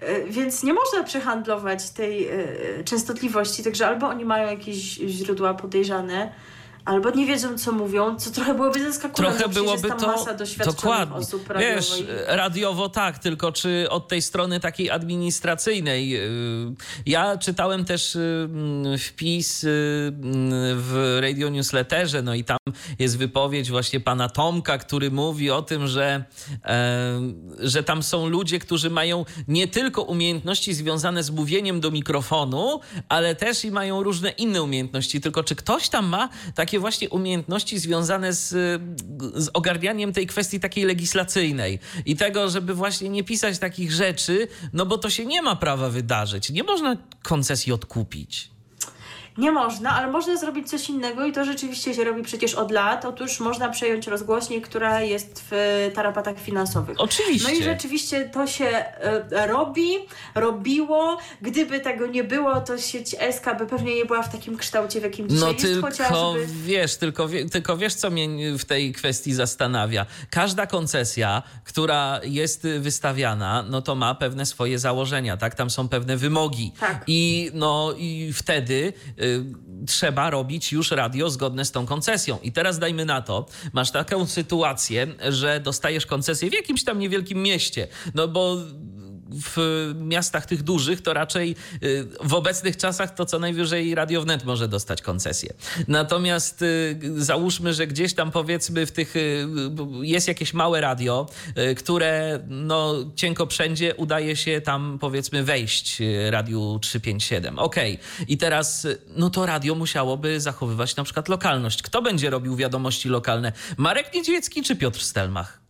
E, 0.00 0.24
więc 0.24 0.62
nie 0.62 0.74
można 0.74 1.04
przehandlować 1.04 1.90
tej 1.90 2.28
e, 2.28 2.84
częstotliwości, 2.84 3.62
także 3.64 3.86
albo 3.86 4.08
oni 4.08 4.24
mają 4.24 4.50
jakieś 4.50 4.76
źródła 4.94 5.54
podejrzane, 5.54 6.32
albo 6.84 7.10
nie 7.10 7.26
wiedzą, 7.26 7.58
co 7.58 7.72
mówią, 7.72 8.16
co 8.16 8.30
trochę 8.30 8.54
byłoby 8.54 8.82
zaskakujące. 8.84 9.38
Trochę 9.38 9.54
byłoby 9.54 9.88
jest 9.88 9.88
tam 9.88 9.98
to 9.98 10.06
masa 10.06 10.34
doświadczonych 10.34 10.76
dokładnie. 10.76 11.16
osób 11.16 11.48
Wiesz, 11.58 11.90
radiowej. 11.90 12.16
radiowo 12.36 12.88
tak, 12.88 13.18
tylko 13.18 13.52
czy 13.52 13.86
od 13.90 14.08
tej 14.08 14.22
strony 14.22 14.60
takiej 14.60 14.90
administracyjnej. 14.90 16.08
yy, 16.10 16.74
Ja 17.06 17.38
czytałem 17.38 17.84
też 17.84 18.14
yy, 18.14 18.20
mm, 18.44 18.98
wpis 18.98 19.62
yy, 19.62 19.70
mm, 20.22 20.50
w 20.80 21.18
radio 21.22 21.48
newsletterze, 21.48 22.22
no 22.22 22.34
i 22.34 22.44
tam 22.44 22.58
jest 22.98 23.18
wypowiedź 23.18 23.70
właśnie 23.70 24.00
pana 24.00 24.28
Tomka, 24.28 24.78
który 24.78 25.10
mówi 25.10 25.50
o 25.50 25.62
tym, 25.62 25.86
że, 25.86 26.24
e, 26.64 27.20
że 27.58 27.82
tam 27.82 28.02
są 28.02 28.26
ludzie, 28.28 28.58
którzy 28.58 28.90
mają 28.90 29.24
nie 29.48 29.68
tylko 29.68 30.02
umiejętności 30.02 30.74
związane 30.74 31.22
z 31.22 31.30
mówieniem 31.30 31.80
do 31.80 31.90
mikrofonu, 31.90 32.80
ale 33.08 33.34
też 33.34 33.64
i 33.64 33.70
mają 33.70 34.02
różne 34.02 34.30
inne 34.30 34.62
umiejętności. 34.62 35.20
Tylko 35.20 35.44
czy 35.44 35.56
ktoś 35.56 35.88
tam 35.88 36.06
ma 36.06 36.28
takie 36.54 36.73
właśnie 36.80 37.10
umiejętności 37.10 37.78
związane 37.78 38.32
z, 38.32 38.48
z 39.34 39.50
ogarnianiem 39.52 40.12
tej 40.12 40.26
kwestii 40.26 40.60
takiej 40.60 40.84
legislacyjnej 40.84 41.78
i 42.06 42.16
tego, 42.16 42.50
żeby 42.50 42.74
właśnie 42.74 43.08
nie 43.08 43.24
pisać 43.24 43.58
takich 43.58 43.92
rzeczy, 43.92 44.48
no 44.72 44.86
bo 44.86 44.98
to 44.98 45.10
się 45.10 45.26
nie 45.26 45.42
ma 45.42 45.56
prawa 45.56 45.90
wydarzyć. 45.90 46.50
Nie 46.50 46.62
można 46.62 46.96
koncesji 47.22 47.72
odkupić. 47.72 48.53
Nie 49.38 49.52
można, 49.52 49.90
ale 49.90 50.12
można 50.12 50.36
zrobić 50.36 50.70
coś 50.70 50.88
innego 50.88 51.26
i 51.26 51.32
to 51.32 51.44
rzeczywiście 51.44 51.94
się 51.94 52.04
robi 52.04 52.22
przecież 52.22 52.54
od 52.54 52.70
lat. 52.70 53.04
Otóż 53.04 53.40
można 53.40 53.68
przejąć 53.68 54.06
rozgłośnię, 54.06 54.60
która 54.60 55.00
jest 55.00 55.44
w 55.50 55.90
tarapatach 55.94 56.40
finansowych. 56.40 57.00
Oczywiście. 57.00 57.48
No 57.48 57.58
i 57.58 57.62
rzeczywiście 57.62 58.30
to 58.32 58.46
się 58.46 58.64
e, 58.64 59.46
robi, 59.46 59.90
robiło. 60.34 61.18
Gdyby 61.42 61.80
tego 61.80 62.06
nie 62.06 62.24
było, 62.24 62.60
to 62.60 62.78
sieć 62.78 63.16
SKB 63.18 63.66
pewnie 63.66 63.94
nie 63.94 64.04
była 64.04 64.22
w 64.22 64.32
takim 64.32 64.56
kształcie, 64.56 65.00
w 65.00 65.02
jakim 65.02 65.28
dzisiaj 65.28 65.40
no, 65.40 65.52
jest, 65.52 65.62
tylko, 65.62 65.86
chociażby... 65.86 66.46
wiesz, 66.46 66.96
tylko, 66.96 67.28
tylko 67.52 67.76
wiesz, 67.76 67.94
co 67.94 68.10
mnie 68.10 68.58
w 68.58 68.64
tej 68.64 68.92
kwestii 68.92 69.34
zastanawia. 69.34 70.06
Każda 70.30 70.66
koncesja, 70.66 71.42
która 71.64 72.20
jest 72.24 72.66
wystawiana, 72.80 73.64
no 73.68 73.82
to 73.82 73.94
ma 73.94 74.14
pewne 74.14 74.46
swoje 74.46 74.78
założenia, 74.78 75.36
tak? 75.36 75.54
Tam 75.54 75.70
są 75.70 75.88
pewne 75.88 76.16
wymogi. 76.16 76.72
Tak. 76.80 77.04
I, 77.06 77.50
no, 77.54 77.94
i 77.98 78.32
wtedy 78.32 78.92
y, 79.22 79.23
trzeba 79.86 80.30
robić 80.30 80.72
już 80.72 80.90
radio 80.90 81.30
zgodne 81.30 81.64
z 81.64 81.72
tą 81.72 81.86
koncesją. 81.86 82.38
I 82.42 82.52
teraz 82.52 82.78
dajmy 82.78 83.04
na 83.04 83.22
to, 83.22 83.46
masz 83.72 83.90
taką 83.90 84.26
sytuację, 84.26 85.06
że 85.28 85.60
dostajesz 85.60 86.06
koncesję 86.06 86.50
w 86.50 86.52
jakimś 86.52 86.84
tam 86.84 86.98
niewielkim 86.98 87.42
mieście, 87.42 87.88
no 88.14 88.28
bo 88.28 88.56
w 89.42 89.92
miastach 90.00 90.46
tych 90.46 90.62
dużych 90.62 91.02
to 91.02 91.14
raczej 91.14 91.56
y, 91.82 92.06
w 92.20 92.34
obecnych 92.34 92.76
czasach 92.76 93.14
to 93.14 93.26
co 93.26 93.38
najwyżej 93.38 93.94
Radio 93.94 94.22
Wnet 94.22 94.44
może 94.44 94.68
dostać 94.68 95.02
koncesję. 95.02 95.54
Natomiast 95.88 96.62
y, 96.62 96.98
załóżmy, 97.16 97.74
że 97.74 97.86
gdzieś 97.86 98.14
tam 98.14 98.30
powiedzmy 98.30 98.86
w 98.86 98.92
tych 98.92 99.16
y, 99.16 99.46
jest 100.02 100.28
jakieś 100.28 100.54
małe 100.54 100.80
radio, 100.80 101.26
które 101.76 102.40
no 102.48 102.94
cienko 103.16 103.46
wszędzie 103.46 103.94
udaje 103.94 104.36
się 104.36 104.60
tam 104.60 104.98
powiedzmy 105.00 105.44
wejść 105.44 106.02
Radiu 106.30 106.78
357. 106.82 107.58
Okej. 107.58 107.94
Okay. 107.94 108.26
I 108.28 108.38
teraz 108.38 108.86
no 109.16 109.30
to 109.30 109.46
radio 109.46 109.74
musiałoby 109.74 110.40
zachowywać 110.40 110.96
na 110.96 111.04
przykład 111.04 111.28
lokalność. 111.28 111.82
Kto 111.82 112.02
będzie 112.02 112.30
robił 112.30 112.56
wiadomości 112.56 113.08
lokalne? 113.08 113.52
Marek 113.76 114.14
Niedźwiecki 114.14 114.62
czy 114.62 114.76
Piotr 114.76 115.00
Stelmach? 115.00 115.63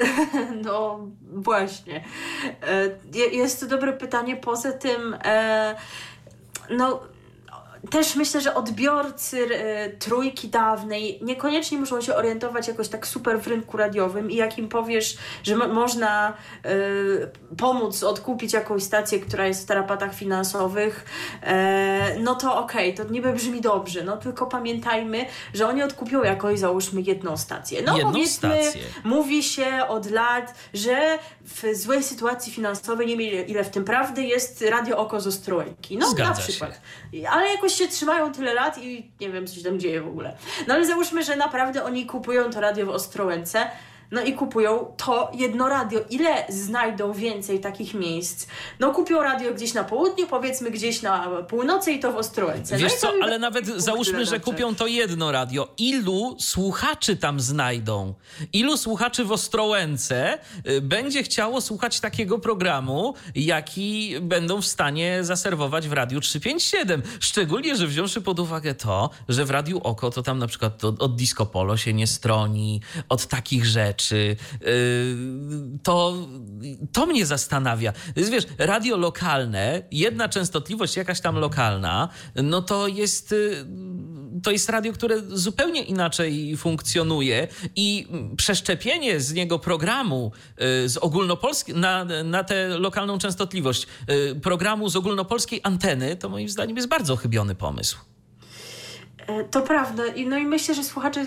No 0.64 0.98
właśnie. 1.32 2.04
E, 2.62 3.36
jest 3.36 3.60
to 3.60 3.66
dobre 3.66 3.92
pytanie. 3.92 4.36
Poza 4.36 4.72
tym, 4.72 5.16
e, 5.24 5.74
no 6.70 7.00
też 7.90 8.16
myślę, 8.16 8.40
że 8.40 8.54
odbiorcy 8.54 9.56
e, 9.56 9.90
trójki 9.90 10.48
dawnej 10.48 11.18
niekoniecznie 11.22 11.78
muszą 11.78 12.00
się 12.00 12.14
orientować 12.14 12.68
jakoś 12.68 12.88
tak 12.88 13.06
super 13.06 13.40
w 13.40 13.46
rynku 13.46 13.76
radiowym 13.76 14.30
i 14.30 14.36
jak 14.36 14.58
im 14.58 14.68
powiesz, 14.68 15.16
że 15.42 15.56
można 15.56 16.32
y, 16.66 17.56
pomóc 17.56 18.02
odkupić 18.02 18.52
jakąś 18.52 18.82
stację, 18.82 19.20
która 19.20 19.46
jest 19.46 19.62
w 19.62 19.66
tarapatach 19.66 20.14
finansowych, 20.14 21.04
e, 21.42 22.18
no 22.18 22.34
to 22.34 22.58
okej, 22.58 22.94
okay, 22.94 23.06
to 23.06 23.12
niby 23.12 23.32
brzmi 23.32 23.60
dobrze, 23.60 24.04
no 24.04 24.16
tylko 24.16 24.46
pamiętajmy, 24.46 25.26
że 25.54 25.68
oni 25.68 25.82
odkupią 25.82 26.22
jakoś 26.22 26.58
załóżmy 26.58 27.00
jedną 27.00 27.36
stację. 27.36 27.82
No 27.82 27.96
jedną 27.96 28.12
powiedzmy, 28.12 28.62
stację. 28.62 28.82
mówi 29.04 29.42
się 29.42 29.86
od 29.88 30.10
lat, 30.10 30.54
że 30.74 31.18
w 31.44 31.74
złej 31.74 32.02
sytuacji 32.02 32.52
finansowej, 32.52 33.06
nie 33.06 33.16
wiem 33.16 33.46
ile 33.46 33.64
w 33.64 33.70
tym 33.70 33.84
prawdy, 33.84 34.22
jest 34.22 34.64
Radio 34.70 34.98
Oko 34.98 35.20
z 35.20 35.26
Ostrołęki. 35.26 35.98
No 35.98 36.10
Zgadza 36.10 36.30
na 36.30 36.36
przykład. 36.36 36.72
Się. 36.72 36.80
Ale 37.30 37.48
jakoś 37.48 37.74
się 37.74 37.88
trzymają 37.88 38.32
tyle 38.32 38.54
lat 38.54 38.78
i 38.78 39.10
nie 39.20 39.30
wiem, 39.30 39.46
co 39.46 39.54
się 39.54 39.62
tam 39.62 39.80
dzieje 39.80 40.00
w 40.00 40.08
ogóle. 40.08 40.36
No 40.68 40.74
ale 40.74 40.86
załóżmy, 40.86 41.22
że 41.24 41.36
naprawdę 41.36 41.84
oni 41.84 42.06
kupują 42.06 42.50
to 42.50 42.60
radio 42.60 42.86
w 42.86 42.88
Ostrołęce 42.88 43.70
no 44.10 44.22
i 44.22 44.32
kupują 44.32 44.94
to 44.96 45.30
jedno 45.34 45.68
radio. 45.68 46.00
Ile 46.10 46.44
znajdą 46.48 47.12
więcej 47.12 47.60
takich 47.60 47.94
miejsc? 47.94 48.46
No 48.80 48.92
kupią 48.92 49.22
radio 49.22 49.54
gdzieś 49.54 49.74
na 49.74 49.84
południu, 49.84 50.26
powiedzmy 50.26 50.70
gdzieś 50.70 51.02
na 51.02 51.28
północy 51.28 51.92
i 51.92 52.00
to 52.00 52.12
w 52.12 52.16
Ostrołęce. 52.16 52.76
Wiesz 52.76 52.92
no 52.92 52.98
co, 52.98 53.12
ale 53.22 53.38
nawet 53.38 53.66
załóżmy, 53.66 54.26
że 54.26 54.40
kupią 54.40 54.74
to 54.74 54.86
jedno 54.86 55.32
radio. 55.32 55.68
Ilu 55.78 56.36
słuchaczy 56.38 57.16
tam 57.16 57.40
znajdą? 57.40 58.14
Ilu 58.52 58.76
słuchaczy 58.76 59.24
w 59.24 59.32
Ostrołęce 59.32 60.38
y, 60.68 60.80
będzie 60.80 61.22
chciało 61.22 61.60
słuchać 61.60 62.00
takiego 62.00 62.38
programu, 62.38 63.14
jaki 63.34 64.14
będą 64.20 64.60
w 64.60 64.66
stanie 64.66 65.24
zaserwować 65.24 65.88
w 65.88 65.92
Radiu 65.92 66.20
357? 66.20 67.02
Szczególnie, 67.20 67.76
że 67.76 67.86
wziąwszy 67.86 68.20
pod 68.20 68.40
uwagę 68.40 68.74
to, 68.74 69.10
że 69.28 69.44
w 69.44 69.50
Radiu 69.50 69.80
Oko 69.82 70.10
to 70.10 70.22
tam 70.22 70.38
na 70.38 70.46
przykład 70.46 70.84
od, 70.84 71.02
od 71.02 71.16
Disco 71.16 71.46
Polo 71.46 71.76
się 71.76 71.92
nie 71.92 72.06
stroni, 72.06 72.80
od 73.08 73.26
takich 73.26 73.66
rzeczy 73.66 73.99
rzeczy. 74.00 74.36
Y, 74.66 75.16
to, 75.82 76.14
to 76.92 77.06
mnie 77.06 77.26
zastanawia. 77.26 77.92
Wiesz, 78.16 78.46
radio 78.58 78.96
lokalne, 78.96 79.82
jedna 79.90 80.28
częstotliwość 80.28 80.96
jakaś 80.96 81.20
tam 81.20 81.36
lokalna, 81.36 82.08
no 82.34 82.62
to 82.62 82.88
jest 82.88 83.32
y, 83.32 83.66
to 84.42 84.50
jest 84.50 84.68
radio, 84.68 84.92
które 84.92 85.20
zupełnie 85.28 85.82
inaczej 85.82 86.56
funkcjonuje 86.56 87.48
i 87.76 88.06
przeszczepienie 88.36 89.20
z 89.20 89.32
niego 89.32 89.58
programu 89.58 90.32
y, 90.84 90.88
z 90.88 90.96
ogólnopolskiej 90.96 91.74
na, 91.74 92.04
na 92.24 92.44
tę 92.44 92.68
lokalną 92.68 93.18
częstotliwość 93.18 93.86
programu 94.42 94.88
z 94.88 94.96
ogólnopolskiej 94.96 95.60
anteny, 95.62 96.16
to 96.16 96.28
moim 96.28 96.48
zdaniem 96.48 96.76
jest 96.76 96.88
bardzo 96.88 97.16
chybiony 97.16 97.54
pomysł. 97.54 97.98
E, 99.26 99.44
to 99.44 99.62
prawda. 99.62 100.02
No 100.26 100.38
i 100.38 100.46
myślę, 100.46 100.74
że 100.74 100.84
słuchacze 100.84 101.24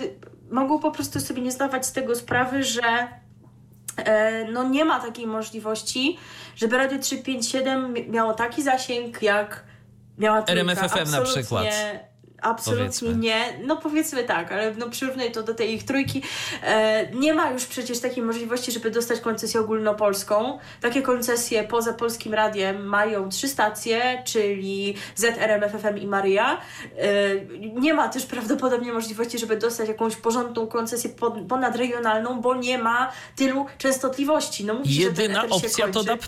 mogą 0.54 0.78
po 0.78 0.90
prostu 0.90 1.20
sobie 1.20 1.42
nie 1.42 1.52
zdawać 1.52 1.86
z 1.86 1.92
tego 1.92 2.14
sprawy, 2.14 2.62
że 2.62 3.08
e, 3.96 4.44
no 4.52 4.68
nie 4.68 4.84
ma 4.84 5.00
takiej 5.00 5.26
możliwości, 5.26 6.18
żeby 6.56 6.78
Radio 6.78 6.98
357 6.98 7.94
miało 8.10 8.34
taki 8.34 8.62
zasięg, 8.62 9.22
jak 9.22 9.64
miała 10.18 10.42
trójka. 10.42 10.72
RMFFM 10.72 11.10
na 11.10 11.20
przykład. 11.20 11.66
Absolutnie 12.44 12.84
powiedzmy. 12.84 13.14
nie. 13.16 13.58
No 13.66 13.76
powiedzmy 13.76 14.24
tak, 14.24 14.52
ale 14.52 14.74
no 14.74 14.90
przyrównaj 14.90 15.32
to 15.32 15.42
do 15.42 15.54
tej 15.54 15.74
ich 15.74 15.84
trójki. 15.84 16.22
E, 16.62 17.10
nie 17.12 17.34
ma 17.34 17.50
już 17.50 17.66
przecież 17.66 18.00
takiej 18.00 18.22
możliwości, 18.22 18.72
żeby 18.72 18.90
dostać 18.90 19.20
koncesję 19.20 19.60
ogólnopolską. 19.60 20.58
Takie 20.80 21.02
koncesje 21.02 21.64
poza 21.64 21.92
Polskim 21.92 22.34
Radiem 22.34 22.86
mają 22.86 23.28
trzy 23.28 23.48
stacje, 23.48 24.22
czyli 24.24 24.94
ZRM, 25.14 25.62
FFM 25.70 25.98
i 25.98 26.06
Maria. 26.06 26.60
E, 26.98 27.10
nie 27.80 27.94
ma 27.94 28.08
też 28.08 28.26
prawdopodobnie 28.26 28.92
możliwości, 28.92 29.38
żeby 29.38 29.56
dostać 29.56 29.88
jakąś 29.88 30.16
porządną 30.16 30.66
koncesję 30.66 31.10
ponadregionalną, 31.48 32.40
bo 32.40 32.54
nie 32.54 32.78
ma 32.78 33.12
tylu 33.36 33.66
częstotliwości. 33.78 34.64
No, 34.64 34.74
mówi, 34.74 34.94
Jedyna 34.94 35.44
opcja 35.48 35.88
to 35.88 36.04
DAB+. 36.04 36.26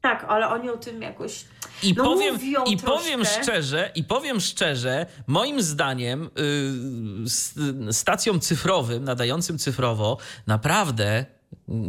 Tak, 0.00 0.24
ale 0.28 0.48
oni 0.48 0.70
o 0.70 0.76
tym 0.76 1.02
jakoś 1.02 1.44
i 1.82 1.94
no 1.94 2.04
powiem, 2.04 2.38
i 2.66 2.76
powiem 2.76 3.24
szczerze, 3.24 3.90
i 3.94 4.04
powiem 4.04 4.40
szczerze, 4.40 5.06
moim 5.26 5.62
zdaniem 5.62 6.30
yy, 7.86 7.92
stacją 7.92 8.38
cyfrowym, 8.38 9.04
nadającym 9.04 9.58
cyfrowo, 9.58 10.18
naprawdę, 10.46 11.24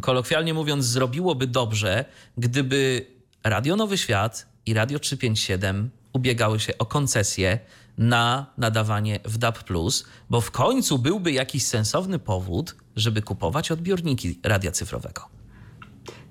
kolokwialnie 0.02 0.54
mówiąc, 0.54 0.86
zrobiłoby 0.86 1.47
dobrze, 1.47 2.06
gdyby 2.38 3.06
Radio 3.43 3.76
Nowy 3.76 3.97
Świat 3.97 4.47
i 4.65 4.74
Radio 4.74 5.00
357 5.00 5.89
ubiegały 6.13 6.60
się 6.60 6.78
o 6.78 6.86
koncesję 6.86 7.60
na 7.97 8.45
nadawanie 8.58 9.19
w 9.26 9.38
DAB+, 9.38 9.60
bo 10.30 10.41
w 10.41 10.52
końcu 10.52 11.00
byłby 11.00 11.32
jakiś 11.32 11.65
sensowny 11.65 12.19
powód, 12.19 12.76
żeby 12.95 13.21
kupować 13.21 13.71
odbiorniki 13.71 14.39
radia 14.43 14.71
cyfrowego. 14.71 15.40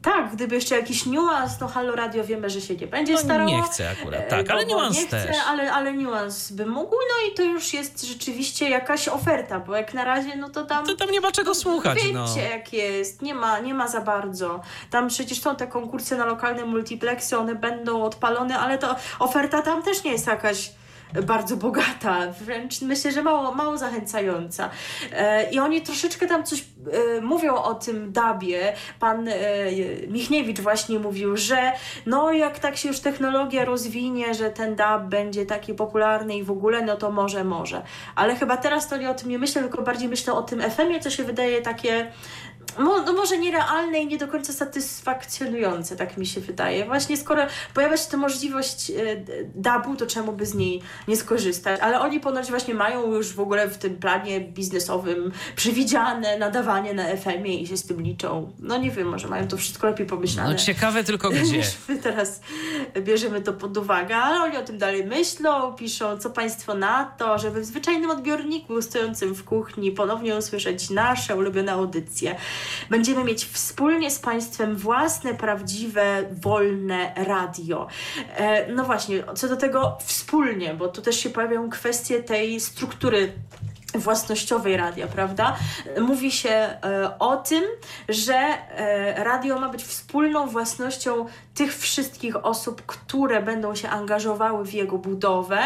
Tak, 0.03 0.33
gdyby 0.33 0.55
jeszcze 0.55 0.77
jakiś 0.77 1.07
niuans, 1.07 1.61
no 1.61 1.69
Halo 1.69 1.95
Radio 1.97 2.25
wiemy, 2.25 2.51
że 2.51 2.61
się 2.61 2.75
nie 2.75 2.87
będzie 2.87 3.13
no, 3.13 3.19
starało. 3.19 3.51
Nie 3.51 3.63
chcę 3.63 3.91
akurat, 3.91 4.29
tak, 4.29 4.49
e, 4.49 4.53
ale 4.53 4.67
niuans 4.67 4.97
nie 4.97 5.07
też. 5.07 5.31
Chcę, 5.31 5.43
ale, 5.43 5.73
ale 5.73 5.93
niuans 5.93 6.53
by 6.53 6.67
mógł, 6.67 6.91
no 6.91 7.29
i 7.29 7.35
to 7.35 7.43
już 7.43 7.75
jest 7.75 8.07
rzeczywiście 8.07 8.71
jakaś 8.71 9.09
oferta, 9.09 9.61
bo 9.61 9.77
jak 9.77 9.95
na 9.95 10.05
razie, 10.05 10.37
no 10.37 10.51
to 10.51 10.65
tam... 10.65 10.87
To 10.87 10.95
tam 10.95 11.11
nie 11.11 11.21
ma 11.21 11.33
czego 11.33 11.55
słuchać, 11.55 11.99
wiecie, 11.99 12.13
no. 12.13 12.37
jak 12.51 12.73
jest, 12.73 13.23
nie 13.23 13.35
ma, 13.35 13.59
nie 13.59 13.75
ma 13.75 13.89
za 13.89 14.01
bardzo. 14.01 14.61
Tam 14.91 15.09
przecież 15.09 15.41
są 15.41 15.57
te 15.57 15.67
konkursy 15.67 16.17
na 16.17 16.27
lokalne 16.27 16.65
multiplexy, 16.65 17.39
one 17.39 17.55
będą 17.55 18.03
odpalone, 18.03 18.59
ale 18.59 18.79
to 18.79 18.97
oferta 19.19 19.63
tam 19.63 19.83
też 19.83 20.05
nie 20.05 20.13
jest 20.13 20.27
jakaś 20.27 20.71
bardzo 21.23 21.57
bogata, 21.57 22.27
wręcz 22.41 22.83
myślę, 22.83 23.13
że 23.13 23.23
mało, 23.23 23.55
mało 23.55 23.79
zachęcająca. 23.79 24.71
E, 25.13 25.51
I 25.51 25.59
oni 25.59 25.83
troszeczkę 25.83 26.27
tam 26.27 26.45
coś 26.45 26.61
e, 26.61 27.21
mówią 27.21 27.55
o 27.55 27.75
tym 27.75 28.13
dabie. 28.13 28.73
Pan 29.01 29.29
e, 29.29 29.35
Michniewicz 30.09 30.61
właśnie 30.61 30.99
mówił, 30.99 31.37
że 31.37 31.73
no 32.07 32.33
jak 32.33 32.59
tak 32.59 32.77
się 32.77 32.89
już 32.89 33.01
technologia 33.01 33.65
rozwinie, 33.65 34.35
że 34.35 34.51
ten 34.51 34.77
dab 34.77 35.03
będzie 35.03 35.47
taki 35.47 35.75
popularny 35.75 36.37
i 36.37 36.43
w 36.43 36.51
ogóle, 36.51 36.83
no 36.83 36.97
to 36.97 37.11
może, 37.11 37.45
może. 37.45 37.83
Ale 38.15 38.37
chyba 38.37 38.57
teraz 38.57 38.89
to 38.89 38.97
nie 38.97 39.11
o 39.11 39.15
tym 39.15 39.29
nie 39.29 39.39
myślę, 39.39 39.63
tylko 39.63 39.83
bardziej 39.83 40.09
myślę 40.09 40.33
o 40.33 40.43
tym 40.43 40.63
FM-ie, 40.63 41.01
co 41.01 41.11
się 41.11 41.25
wydaje 41.25 41.63
takie 41.63 42.13
no 42.79 43.13
może 43.13 43.39
nierealne 43.39 43.99
i 43.99 44.07
nie 44.07 44.19
do 44.19 44.29
końca 44.29 44.53
satysfakcjonujące, 44.53 45.97
tak 45.97 46.17
mi 46.17 46.27
się 46.27 46.41
wydaje. 46.41 46.85
Właśnie 46.85 47.17
skoro 47.17 47.43
pojawia 47.75 47.97
się 47.97 48.11
ta 48.11 48.17
możliwość 48.17 48.91
e, 48.91 48.95
dabu, 49.55 49.97
to 49.97 50.07
czemu 50.07 50.33
by 50.33 50.47
z 50.47 50.55
niej 50.55 50.83
nie 51.09 51.17
skorzystać? 51.17 51.81
Ale 51.81 52.01
oni 52.01 52.21
ponoć 52.21 52.51
właśnie 52.51 52.75
mają 52.75 53.13
już 53.13 53.33
w 53.33 53.41
ogóle 53.41 53.69
w 53.69 53.79
tym 53.79 53.97
planie 53.97 54.41
biznesowym 54.41 55.33
przewidziane 55.57 56.39
nadawanie 56.39 56.95
na 56.95 57.17
FM-ie 57.17 57.61
i 57.61 57.67
się 57.67 57.77
z 57.77 57.87
tym 57.87 58.03
liczą. 58.03 58.53
No 58.59 58.79
nie 58.79 58.91
wiem, 58.91 59.09
może 59.09 59.29
mają 59.29 59.49
to 59.49 59.57
wszystko 59.57 59.87
lepiej 59.87 60.07
pomyślane. 60.07 60.51
No 60.51 60.59
ciekawe 60.59 61.05
tylko 61.05 61.31
gdzie. 61.31 61.63
My 61.89 61.99
teraz 61.99 62.41
bierzemy 63.01 63.41
to 63.41 63.53
pod 63.53 63.77
uwagę, 63.77 64.17
ale 64.17 64.41
oni 64.41 64.57
o 64.57 64.63
tym 64.63 64.79
dalej 64.79 65.05
myślą, 65.05 65.73
piszą, 65.73 66.19
co 66.19 66.31
państwo 66.31 66.75
na 66.75 67.05
to, 67.05 67.39
żeby 67.39 67.61
w 67.61 67.65
zwyczajnym 67.65 68.11
odbiorniku 68.11 68.83
stojącym 68.83 69.35
w 69.35 69.45
kuchni 69.45 69.93
ponownie 69.93 70.37
usłyszeć 70.37 70.91
nasze 70.91 71.37
ulubione 71.37 71.73
audycje. 71.73 72.37
Będziemy 72.91 73.25
mieć 73.25 73.45
wspólnie 73.45 74.11
z 74.11 74.19
państwem 74.19 74.77
własne, 74.77 75.35
prawdziwe, 75.35 76.25
wolne 76.43 77.13
radio. 77.17 77.87
E, 78.37 78.73
no 78.73 78.85
właśnie, 78.85 79.23
co 79.35 79.49
do 79.49 79.57
tego 79.57 79.99
wspólnie, 80.05 80.75
bo 80.75 80.89
tu 80.89 81.03
też 81.03 81.17
się 81.17 81.31
pojawiają 81.31 81.71
kwestie 81.71 82.23
tej 82.23 82.61
struktury 82.61 83.33
własnościowej 83.95 84.77
radia, 84.77 85.07
prawda? 85.07 85.57
Mówi 86.01 86.33
się 86.33 86.51
e, 86.51 86.79
o 87.19 87.37
tym, 87.37 87.65
że 88.09 88.35
e, 88.35 89.25
radio 89.25 89.61
ma 89.61 89.69
być 89.69 89.85
wspólną 89.85 90.47
własnością 90.47 91.27
tych 91.55 91.79
wszystkich 91.79 92.45
osób, 92.45 92.83
które 92.87 93.43
będą 93.43 93.75
się 93.75 93.89
angażowały 93.89 94.65
w 94.65 94.73
jego 94.73 94.99
budowę, 94.99 95.59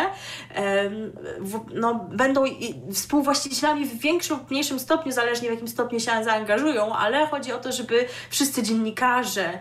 no, 1.74 2.06
będą 2.12 2.44
współwłaścicielami 2.92 3.87
w 3.87 3.98
większym 3.98 4.34
lub 4.38 4.50
mniejszym 4.50 4.78
stopniu, 4.78 5.12
zależnie 5.12 5.48
w 5.48 5.52
jakim 5.52 5.68
stopniu 5.68 6.00
się 6.00 6.24
zaangażują, 6.24 6.94
ale 6.94 7.26
chodzi 7.26 7.52
o 7.52 7.58
to, 7.58 7.72
żeby 7.72 8.06
wszyscy 8.30 8.62
dziennikarze 8.62 9.44
e, 9.44 9.58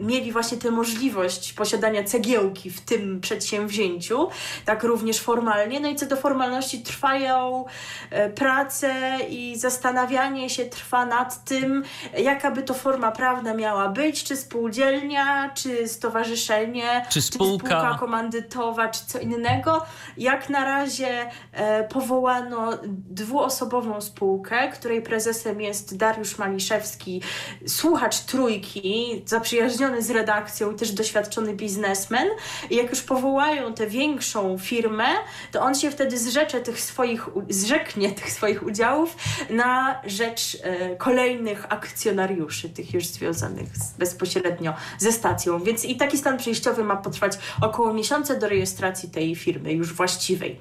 mieli 0.00 0.32
właśnie 0.32 0.58
tę 0.58 0.70
możliwość 0.70 1.52
posiadania 1.52 2.04
cegiełki 2.04 2.70
w 2.70 2.80
tym 2.80 3.20
przedsięwzięciu, 3.20 4.28
tak 4.64 4.82
również 4.82 5.20
formalnie. 5.20 5.80
No 5.80 5.88
i 5.88 5.96
co 5.96 6.06
do 6.06 6.16
formalności 6.16 6.82
trwają 6.82 7.64
pracę 8.34 8.94
i 9.28 9.56
zastanawianie 9.58 10.50
się 10.50 10.64
trwa 10.64 11.06
nad 11.06 11.44
tym, 11.44 11.84
jaka 12.18 12.50
by 12.50 12.62
to 12.62 12.74
forma 12.74 13.12
prawna 13.12 13.54
miała 13.54 13.88
być, 13.88 14.24
czy 14.24 14.36
spółdzielnia, 14.36 15.50
czy 15.54 15.88
stowarzyszenie, 15.88 17.06
czy 17.08 17.22
spółka, 17.22 17.68
czy 17.68 17.68
spółka 17.68 17.96
komandytowa, 18.00 18.88
czy 18.88 19.06
co 19.06 19.18
innego. 19.18 19.86
Jak 20.16 20.50
na 20.50 20.64
razie 20.64 21.30
e, 21.52 21.84
powołano 21.84 22.70
dwuosobową 23.10 24.00
spółkę, 24.00 24.68
której 24.68 25.02
prezesem 25.02 25.60
jest 25.60 25.96
Dariusz 25.96 26.38
Maliszewski, 26.38 27.22
słuchacz 27.66 28.20
trójki, 28.20 29.22
zaprzyjaźniony 29.26 30.02
z 30.02 30.10
redakcją 30.10 30.72
i 30.72 30.74
też 30.74 30.92
doświadczony 30.92 31.54
biznesmen. 31.54 32.28
I 32.70 32.76
jak 32.76 32.90
już 32.90 33.02
powołają 33.02 33.74
tę 33.74 33.86
większą 33.86 34.58
firmę, 34.58 35.06
to 35.52 35.60
on 35.60 35.74
się 35.74 35.90
wtedy 35.90 36.18
zrzecze 36.18 36.60
tych 36.60 36.80
swoich, 36.80 37.26
zrzeknie 37.58 38.12
tych 38.12 38.32
swoich 38.32 38.62
udziałów 38.62 39.16
na 39.50 40.00
rzecz 40.06 40.58
e, 40.62 40.96
kolejnych 40.96 41.72
akcjonariuszy, 41.72 42.68
tych 42.68 42.94
już 42.94 43.06
związanych 43.06 43.76
z, 43.76 43.92
bezpośrednio 43.92 44.74
ze 44.98 45.12
stacją. 45.12 45.58
Więc 45.58 45.84
i 45.84 45.96
taki 45.96 46.18
stan 46.18 46.38
przejściowy 46.38 46.84
ma 46.84 46.96
potrwać 46.96 47.32
około 47.62 47.92
miesiąca 47.92 48.34
do 48.34 48.48
rejestracji 48.48 49.10
tej 49.10 49.36
firmy 49.36 49.72
już 49.72 49.94
właściwej. 49.94 50.58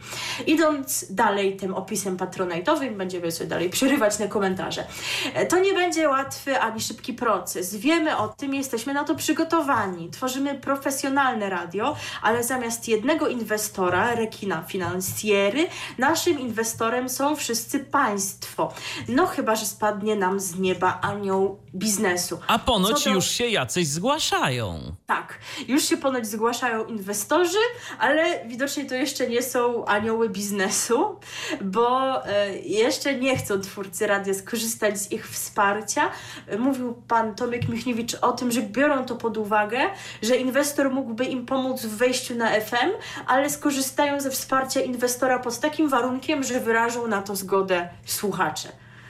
Idąc 0.48 1.06
dalej 1.10 1.58
tym 1.58 1.74
opisem 1.74 2.18
patronajtowym, 2.18 2.98
będziemy 2.98 3.32
sobie 3.32 3.50
dalej 3.50 3.70
przerywać 3.70 4.20
na 4.20 4.28
komentarze. 4.28 4.88
E, 5.34 5.46
to 5.46 5.60
nie 5.60 5.74
będzie 5.74 6.10
łatwy 6.10 6.60
ani 6.60 6.82
szybki 6.82 7.14
proces. 7.14 7.76
Wiemy 7.76 8.18
o 8.18 8.28
tym, 8.28 8.54
jesteśmy 8.54 8.94
na 8.94 9.04
to 9.04 9.16
przygotowani. 9.16 10.10
Tworzymy 10.10 10.56
profesjonalne 10.56 11.50
radio, 11.50 11.96
ale 12.22 12.44
zamiast 12.44 12.88
jednego 12.88 13.28
inwestora, 13.28 14.16
rekina 14.16 14.64
finansjery, 14.68 15.68
naszym 15.98 16.40
inwestorem 16.40 16.87
są 17.08 17.36
wszyscy 17.36 17.80
państwo. 17.80 18.74
No 19.08 19.26
chyba, 19.26 19.56
że 19.56 19.66
spadnie 19.66 20.16
nam 20.16 20.40
z 20.40 20.60
nieba 20.60 21.00
anioł 21.02 21.60
biznesu. 21.76 22.40
A 22.48 22.60
ponoć 22.60 23.04
do... 23.04 23.10
już 23.10 23.26
się 23.26 23.48
jacyś 23.48 23.88
zgłaszają. 23.88 24.80
Tak, 25.06 25.40
już 25.68 25.84
się 25.84 25.98
ponoć 25.98 26.28
zgłaszają 26.28 26.86
inwestorzy, 26.86 27.58
ale 28.00 28.48
widocznie 28.48 28.86
to 28.86 28.96
jeszcze 28.96 29.28
nie 29.28 29.42
są 29.42 29.86
anioły 29.86 30.30
biznesu, 30.30 31.20
bo 31.62 32.26
e, 32.26 32.58
jeszcze 32.58 33.16
nie 33.16 33.38
chcą 33.38 33.62
twórcy 33.62 34.08
radia 34.08 34.34
skorzystać 34.34 35.00
z 35.00 35.12
ich 35.12 35.30
wsparcia. 35.30 36.12
Mówił 36.60 36.94
pan 37.08 37.36
Tomek 37.36 37.70
Michniewicz 37.70 38.16
o 38.22 38.32
tym, 38.32 38.52
że 38.52 38.62
biorą 38.62 39.06
to 39.06 39.16
pod 39.16 39.38
uwagę, 39.38 39.80
że 40.22 40.38
inwestor 40.38 40.92
mógłby 40.92 41.26
im 41.26 41.46
pomóc 41.46 41.82
w 41.82 41.98
wejściu 41.98 42.36
na 42.36 42.50
FM, 42.62 42.92
ale 43.28 43.50
skorzystają 43.50 44.20
ze 44.20 44.32
wsparcia 44.32 44.82
inwestora 44.82 45.40
pod 45.40 45.60
takim 45.60 45.90
warunkiem, 45.90 46.44
że 46.44 46.60
wyrażą 46.60 46.77
na 47.08 47.22
to 47.22 47.36
zgodę 47.36 47.90
słuchacze. 48.06 48.70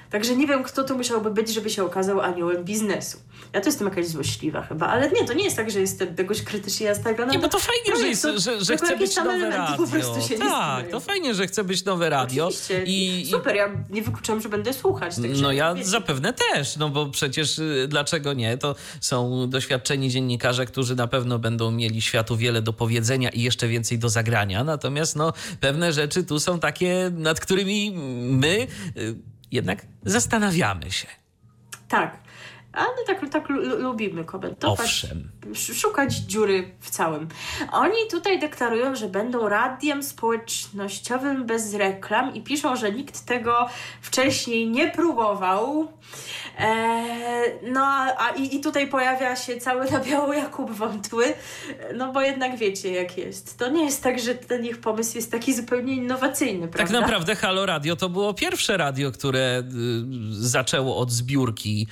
Także 0.09 0.35
nie 0.35 0.47
wiem, 0.47 0.63
kto 0.63 0.83
tu 0.83 0.97
musiałby 0.97 1.31
być, 1.31 1.53
żeby 1.53 1.69
się 1.69 1.83
okazał 1.83 2.21
aniołem 2.21 2.63
biznesu. 2.63 3.17
Ja 3.53 3.61
to 3.61 3.69
jestem 3.69 3.87
jakaś 3.87 4.07
złośliwa 4.07 4.61
chyba, 4.61 4.87
ale 4.87 5.11
nie, 5.11 5.25
to 5.25 5.33
nie 5.33 5.43
jest 5.43 5.55
tak, 5.55 5.71
że 5.71 5.79
jestem 5.79 6.15
tegoś 6.15 6.41
krytycznie 6.41 6.89
nastawiona. 6.89 7.31
Nie, 7.31 7.39
bo 7.39 7.47
to 7.49 7.59
fajnie, 7.59 8.01
że, 8.01 8.07
jest, 8.07 8.27
że, 8.43 8.65
że 8.65 8.77
chce 8.77 8.97
być 8.97 9.15
nowe 9.15 9.49
radio. 9.49 9.77
Po 9.77 9.91
prostu 9.91 10.21
się 10.29 10.37
tak, 10.37 10.89
to 10.91 10.99
fajnie, 10.99 11.33
że 11.33 11.47
chce 11.47 11.63
być 11.63 11.85
nowe 11.85 12.09
radio. 12.09 12.47
Oczywiście. 12.47 12.83
I, 12.85 13.27
Super, 13.31 13.55
ja 13.55 13.69
nie 13.89 14.01
wykluczam, 14.01 14.41
że 14.41 14.49
będę 14.49 14.73
słuchać. 14.73 15.15
Tak 15.15 15.25
no 15.41 15.51
ja 15.51 15.73
wiecie. 15.73 15.89
zapewne 15.89 16.33
też, 16.33 16.77
no 16.77 16.89
bo 16.89 17.05
przecież 17.05 17.59
y, 17.59 17.85
dlaczego 17.89 18.33
nie? 18.33 18.57
To 18.57 18.75
są 19.01 19.49
doświadczeni 19.49 20.09
dziennikarze, 20.09 20.65
którzy 20.65 20.95
na 20.95 21.07
pewno 21.07 21.39
będą 21.39 21.71
mieli 21.71 22.01
światu 22.01 22.37
wiele 22.37 22.61
do 22.61 22.73
powiedzenia 22.73 23.29
i 23.29 23.41
jeszcze 23.41 23.67
więcej 23.67 23.99
do 23.99 24.09
zagrania. 24.09 24.63
Natomiast 24.63 25.15
no 25.15 25.33
pewne 25.59 25.93
rzeczy 25.93 26.23
tu 26.23 26.39
są 26.39 26.59
takie, 26.59 27.11
nad 27.13 27.39
którymi 27.39 27.91
my 28.21 28.67
y, 28.97 29.15
jednak 29.51 29.85
zastanawiamy 30.05 30.91
się. 30.91 31.07
Tak. 31.87 32.26
Ale 32.77 33.05
tak, 33.07 33.29
tak 33.29 33.49
lubimy 33.79 34.25
komentować. 34.25 34.79
Owszem. 34.79 35.31
Szukać 35.53 36.15
dziury 36.15 36.71
w 36.79 36.89
całym. 36.89 37.27
Oni 37.71 37.97
tutaj 38.11 38.39
deklarują, 38.39 38.95
że 38.95 39.07
będą 39.07 39.49
radiem 39.49 40.03
społecznościowym 40.03 41.45
bez 41.45 41.73
reklam 41.73 42.35
i 42.35 42.41
piszą, 42.41 42.75
że 42.75 42.91
nikt 42.91 43.25
tego 43.25 43.69
wcześniej 44.01 44.69
nie 44.69 44.91
próbował. 44.91 45.87
Eee, 46.57 47.51
no 47.71 47.81
a 48.17 48.29
i, 48.29 48.55
i 48.55 48.59
tutaj 48.59 48.87
pojawia 48.87 49.35
się 49.35 49.57
cały 49.57 49.91
na 49.91 49.99
biało 49.99 50.33
Jakub 50.33 50.71
Wątły, 50.71 51.33
no 51.95 52.13
bo 52.13 52.21
jednak 52.21 52.57
wiecie 52.57 52.91
jak 52.91 53.17
jest. 53.17 53.57
To 53.57 53.69
nie 53.69 53.85
jest 53.85 54.03
tak, 54.03 54.19
że 54.19 54.35
ten 54.35 54.65
ich 54.65 54.77
pomysł 54.77 55.15
jest 55.15 55.31
taki 55.31 55.55
zupełnie 55.55 55.93
innowacyjny, 55.93 56.61
tak 56.61 56.71
prawda? 56.71 56.93
Tak 56.93 57.01
naprawdę 57.01 57.35
Halo 57.35 57.65
Radio 57.65 57.95
to 57.95 58.09
było 58.09 58.33
pierwsze 58.33 58.77
radio, 58.77 59.11
które 59.11 59.59
y, 59.59 59.63
zaczęło 60.29 60.97
od 60.97 61.11
zbiórki. 61.11 61.87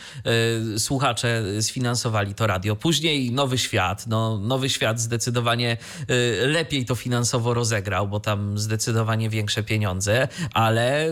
Y, 0.76 0.80
słuchacze 0.80 1.44
sfinansowali 1.62 2.36
to 2.36 2.48
radio. 2.48 2.76
Później 2.76 3.32
Nowy 3.46 3.58
Świat. 3.58 4.08
No, 4.08 4.38
Nowy 4.38 4.70
Świat 4.70 5.00
zdecydowanie 5.00 5.78
y, 6.10 6.48
lepiej 6.48 6.86
to 6.86 6.96
finansowo 6.96 7.54
rozegrał, 7.54 8.08
bo 8.08 8.20
tam 8.20 8.60
zdecydowanie 8.60 9.30
większe 9.30 9.64
pieniądze, 9.64 10.28
ale 10.54 11.10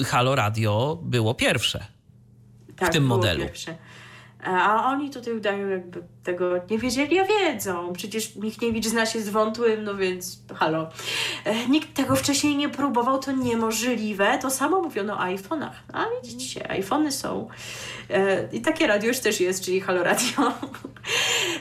y, 0.00 0.04
Halo 0.04 0.34
Radio 0.34 0.98
było 1.02 1.34
pierwsze 1.34 1.86
tak, 2.76 2.88
w 2.88 2.92
tym 2.92 3.04
modelu. 3.04 3.44
Pierwsze. 3.44 3.76
A 4.44 4.86
oni 4.86 5.10
tutaj 5.10 5.34
udają, 5.34 5.68
jakby 5.68 6.02
tego 6.24 6.50
nie 6.70 6.78
wiedzieli, 6.78 7.18
a 7.18 7.24
wiedzą. 7.24 7.92
Przecież 7.92 8.36
Michniewicz 8.36 8.86
zna 8.86 9.06
się 9.06 9.20
z 9.20 9.28
wątłym, 9.28 9.84
no 9.84 9.94
więc 9.94 10.38
halo. 10.54 10.90
E, 11.44 11.68
nikt 11.68 11.94
tego 11.94 12.16
wcześniej 12.16 12.56
nie 12.56 12.68
próbował, 12.68 13.18
to 13.18 13.32
niemożliwe. 13.32 14.38
To 14.42 14.50
samo 14.50 14.82
mówiono 14.82 15.14
o 15.14 15.20
iPhone'ach. 15.20 15.72
A 15.92 16.04
widzicie, 16.24 16.70
iPhony 16.70 17.12
są. 17.12 17.48
E, 18.10 18.48
I 18.52 18.60
takie 18.60 18.86
radio 18.86 19.08
już 19.08 19.18
też 19.18 19.40
jest, 19.40 19.64
czyli 19.64 19.80
halo 19.80 20.02
radio. 20.02 20.52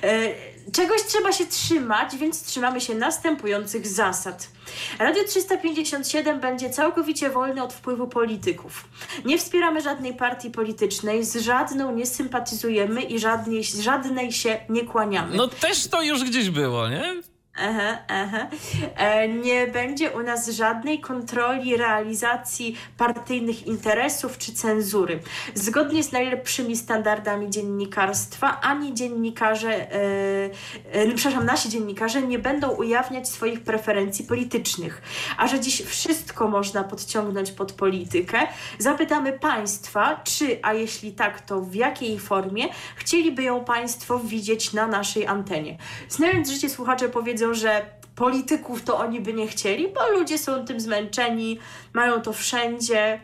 E, 0.03 0.29
czegoś 0.71 1.03
trzeba 1.03 1.31
się 1.31 1.45
trzymać, 1.45 2.15
więc 2.17 2.43
trzymamy 2.43 2.81
się 2.81 2.95
następujących 2.95 3.87
zasad. 3.87 4.52
Radio 4.99 5.23
357 5.23 6.39
będzie 6.39 6.69
całkowicie 6.69 7.29
wolne 7.29 7.63
od 7.63 7.73
wpływu 7.73 8.07
polityków. 8.07 8.83
Nie 9.25 9.37
wspieramy 9.37 9.81
żadnej 9.81 10.13
partii 10.13 10.51
politycznej, 10.51 11.23
z 11.25 11.35
żadną 11.35 11.95
nie 11.95 12.05
sympatyzujemy 12.05 13.01
i 13.01 13.19
żadnej, 13.19 13.63
żadnej 13.63 14.31
się 14.31 14.59
nie 14.69 14.83
kłaniamy. 14.85 15.35
No 15.35 15.47
też 15.47 15.87
to 15.87 16.01
już 16.01 16.23
gdzieś 16.23 16.49
było, 16.49 16.89
nie? 16.89 17.32
Aha, 17.55 17.97
aha. 18.07 18.47
E, 18.95 19.27
nie 19.27 19.67
będzie 19.67 20.11
u 20.11 20.23
nas 20.23 20.49
żadnej 20.49 20.99
kontroli 20.99 21.77
realizacji 21.77 22.77
partyjnych 22.97 23.67
interesów 23.67 24.37
czy 24.37 24.53
cenzury. 24.53 25.19
Zgodnie 25.53 26.03
z 26.03 26.11
najlepszymi 26.11 26.77
standardami 26.77 27.49
dziennikarstwa, 27.49 28.61
ani 28.61 28.93
dziennikarze, 28.93 29.91
e, 29.91 30.49
e, 30.91 31.13
przepraszam, 31.15 31.45
nasi 31.45 31.69
dziennikarze 31.69 32.21
nie 32.21 32.39
będą 32.39 32.69
ujawniać 32.69 33.29
swoich 33.29 33.63
preferencji 33.63 34.25
politycznych. 34.25 35.01
A 35.37 35.47
że 35.47 35.59
dziś 35.59 35.81
wszystko 35.81 36.47
można 36.47 36.83
podciągnąć 36.83 37.51
pod 37.51 37.71
politykę, 37.71 38.39
zapytamy 38.79 39.33
Państwa, 39.33 40.21
czy, 40.23 40.59
a 40.61 40.73
jeśli 40.73 41.11
tak, 41.11 41.41
to 41.41 41.61
w 41.61 41.75
jakiej 41.75 42.19
formie 42.19 42.65
chcieliby 42.95 43.43
ją 43.43 43.65
Państwo 43.65 44.19
widzieć 44.19 44.73
na 44.73 44.87
naszej 44.87 45.27
antenie. 45.27 45.77
Znając 46.09 46.49
życie, 46.49 46.69
słuchacze 46.69 47.09
powiedzą, 47.09 47.42
że 47.51 47.85
polityków 48.15 48.83
to 48.83 48.97
oni 48.97 49.21
by 49.21 49.33
nie 49.33 49.47
chcieli, 49.47 49.87
bo 49.87 50.19
ludzie 50.19 50.37
są 50.37 50.65
tym 50.65 50.79
zmęczeni, 50.79 51.59
mają 51.93 52.21
to 52.21 52.33
wszędzie. 52.33 53.19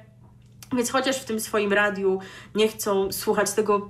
Więc 0.73 0.91
chociaż 0.91 1.17
w 1.17 1.25
tym 1.25 1.39
swoim 1.39 1.73
radiu 1.73 2.19
nie 2.55 2.67
chcą 2.67 3.11
słuchać 3.11 3.51
tego 3.51 3.89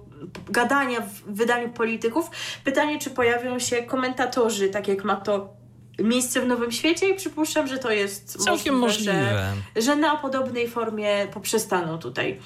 gadania 0.49 1.01
w 1.01 1.35
wydaniu 1.35 1.69
polityków, 1.69 2.29
pytanie, 2.63 2.99
czy 2.99 3.09
pojawią 3.09 3.59
się 3.59 3.83
komentatorzy, 3.83 4.69
tak 4.69 4.87
jak 4.87 5.03
ma 5.03 5.15
to 5.15 5.58
miejsce 6.03 6.41
w 6.41 6.47
Nowym 6.47 6.71
Świecie 6.71 7.09
i 7.09 7.15
przypuszczam, 7.15 7.67
że 7.67 7.77
to 7.77 7.91
jest 7.91 8.43
całkiem 8.43 8.75
możliwe, 8.75 9.13
możliwe. 9.13 9.53
Że, 9.75 9.81
że, 9.81 9.95
na 9.95 10.17
podobnej 10.17 10.67
formie 10.67 11.27
poprzestaną 11.33 11.97
tutaj. 11.97 12.39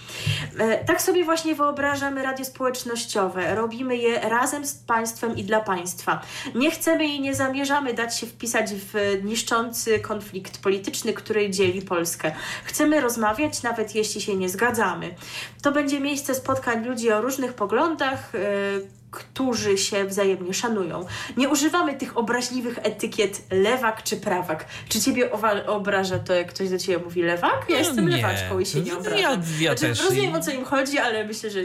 E, 0.58 0.86
tak 0.86 1.02
sobie 1.02 1.24
właśnie 1.24 1.56
wyobrażamy 1.56 2.24
radio 2.24 2.46
społecznościowe. 2.46 3.56
Robimy 3.56 3.98
je 3.98 4.20
razem 4.20 4.66
z 4.66 4.74
państwem 4.74 5.38
i 5.38 5.44
dla 5.44 5.60
państwa. 5.60 6.22
Nie 6.56 6.72
chcemy 6.72 7.06
i 7.06 7.22
nie 7.22 7.36
zamierzamy 7.36 7.94
dać 7.94 8.20
się 8.20 8.28
wpisać 8.28 8.70
w 8.74 8.94
niszczący 9.24 10.00
konflikt 10.00 10.62
polityczny, 10.62 11.14
który 11.14 11.50
dzieli 11.50 11.82
Polskę. 11.82 12.32
Chcemy 12.64 13.02
rozmawiać, 13.02 13.64
nawet 13.64 13.96
jeśli 13.96 14.22
się 14.22 14.36
nie 14.36 14.50
zgadzamy. 14.50 15.16
To 15.62 15.72
będzie 15.72 16.00
miejsce 16.00 16.36
spotkań 16.36 16.86
ludzi 16.86 17.12
o 17.12 17.22
różnych 17.22 17.54
poglądach, 17.54 18.36
e, 18.36 19.03
którzy 19.14 19.78
się 19.78 20.06
wzajemnie 20.06 20.54
szanują. 20.54 21.06
Nie 21.38 21.50
używamy 21.50 21.94
tych 21.94 22.18
obraźliwych 22.18 22.80
etykiet 22.84 23.42
lewak 23.52 24.04
czy 24.04 24.18
prawak. 24.18 24.66
Czy 24.90 25.02
ciebie 25.02 25.30
obraża 25.68 26.20
to, 26.20 26.34
jak 26.34 26.54
ktoś 26.54 26.70
do 26.70 26.80
ciebie 26.80 27.04
mówi 27.04 27.22
lewak? 27.22 27.66
Ja 27.70 27.76
no 27.76 27.78
jestem 27.78 28.10
nie. 28.10 28.16
lewaczką 28.16 28.60
i 28.60 28.66
się 28.66 28.82
nie 28.82 28.98
obrażam. 28.98 29.22
Ja, 29.22 29.30
ja 29.60 29.76
znaczy, 29.76 29.82
też. 29.82 30.04
Rozumiem, 30.04 30.36
o 30.36 30.40
co 30.40 30.52
im 30.52 30.66
chodzi, 30.66 30.98
ale 30.98 31.26
myślę, 31.26 31.50
że 31.50 31.60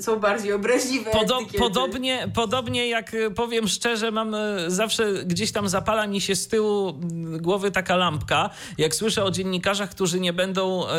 są 0.00 0.20
bardziej 0.20 0.52
obraźliwe 0.52 1.10
Podo 1.10 1.36
etykiety. 1.36 1.58
Podobnie, 1.58 2.28
podobnie 2.34 2.88
jak 2.88 3.14
e, 3.14 3.30
powiem 3.30 3.68
szczerze, 3.68 4.10
mam 4.10 4.34
e, 4.34 4.70
zawsze 4.70 5.24
gdzieś 5.24 5.52
tam 5.52 5.68
zapala 5.68 6.06
mi 6.06 6.20
się 6.20 6.36
z 6.36 6.48
tyłu 6.48 6.94
głowy 7.40 7.70
taka 7.70 7.96
lampka, 7.96 8.50
jak 8.78 8.94
słyszę 8.94 9.24
o 9.24 9.30
dziennikarzach, 9.30 9.90
którzy 9.90 10.20
nie 10.20 10.32
będą 10.32 10.88
e, 10.88 10.90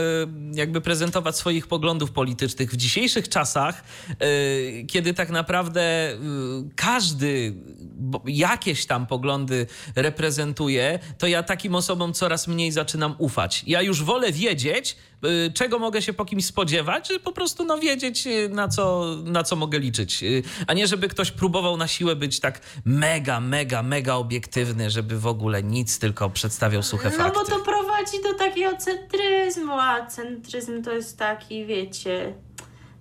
jakby 0.54 0.82
prezentować 0.82 1.38
swoich 1.38 1.68
poglądów 1.68 2.12
politycznych 2.12 2.72
w 2.72 2.76
dzisiejszych 2.76 3.30
czasach, 3.30 3.84
kiedy 4.88 5.14
tak 5.14 5.30
naprawdę 5.30 5.95
Y, 5.96 6.76
każdy 6.76 7.54
jakieś 8.26 8.86
tam 8.86 9.08
poglądy 9.08 9.68
reprezentuje, 9.96 11.00
to 11.18 11.28
ja 11.28 11.44
takim 11.44 11.76
osobom 11.76 12.14
coraz 12.14 12.48
mniej 12.48 12.72
zaczynam 12.72 13.16
ufać. 13.18 13.64
Ja 13.68 13.82
już 13.82 14.04
wolę 14.04 14.32
wiedzieć, 14.32 14.98
y, 15.48 15.54
czego 15.54 15.80
mogę 15.80 16.02
się 16.02 16.14
po 16.14 16.26
kimś 16.26 16.46
spodziewać, 16.46 17.08
czy 17.08 17.20
po 17.20 17.32
prostu 17.32 17.66
no, 17.66 17.78
wiedzieć, 17.78 18.28
y, 18.28 18.50
na 18.50 18.68
co, 18.68 19.16
na 19.24 19.44
co 19.44 19.56
mogę 19.56 19.80
liczyć. 19.80 20.24
A 20.68 20.74
nie, 20.74 20.88
żeby 20.88 21.08
ktoś 21.08 21.32
próbował 21.32 21.78
na 21.78 21.88
siłę 21.88 22.16
być 22.16 22.40
tak 22.40 22.62
mega, 22.86 23.40
mega, 23.40 23.84
mega 23.84 24.14
obiektywny, 24.16 24.90
żeby 24.90 25.20
w 25.20 25.28
ogóle 25.28 25.64
nic, 25.64 26.00
tylko 26.00 26.30
przedstawiał 26.30 26.84
suche 26.84 27.12
fakty. 27.12 27.40
No 27.40 27.44
bo 27.44 27.46
to 27.46 27.60
prowadzi 27.60 28.24
do 28.24 28.34
takiego 28.34 28.78
centryzmu, 28.78 29.74
a 29.74 30.06
centryzm 30.06 30.84
to 30.84 30.92
jest 30.92 31.18
taki, 31.18 31.66
wiecie, 31.66 32.34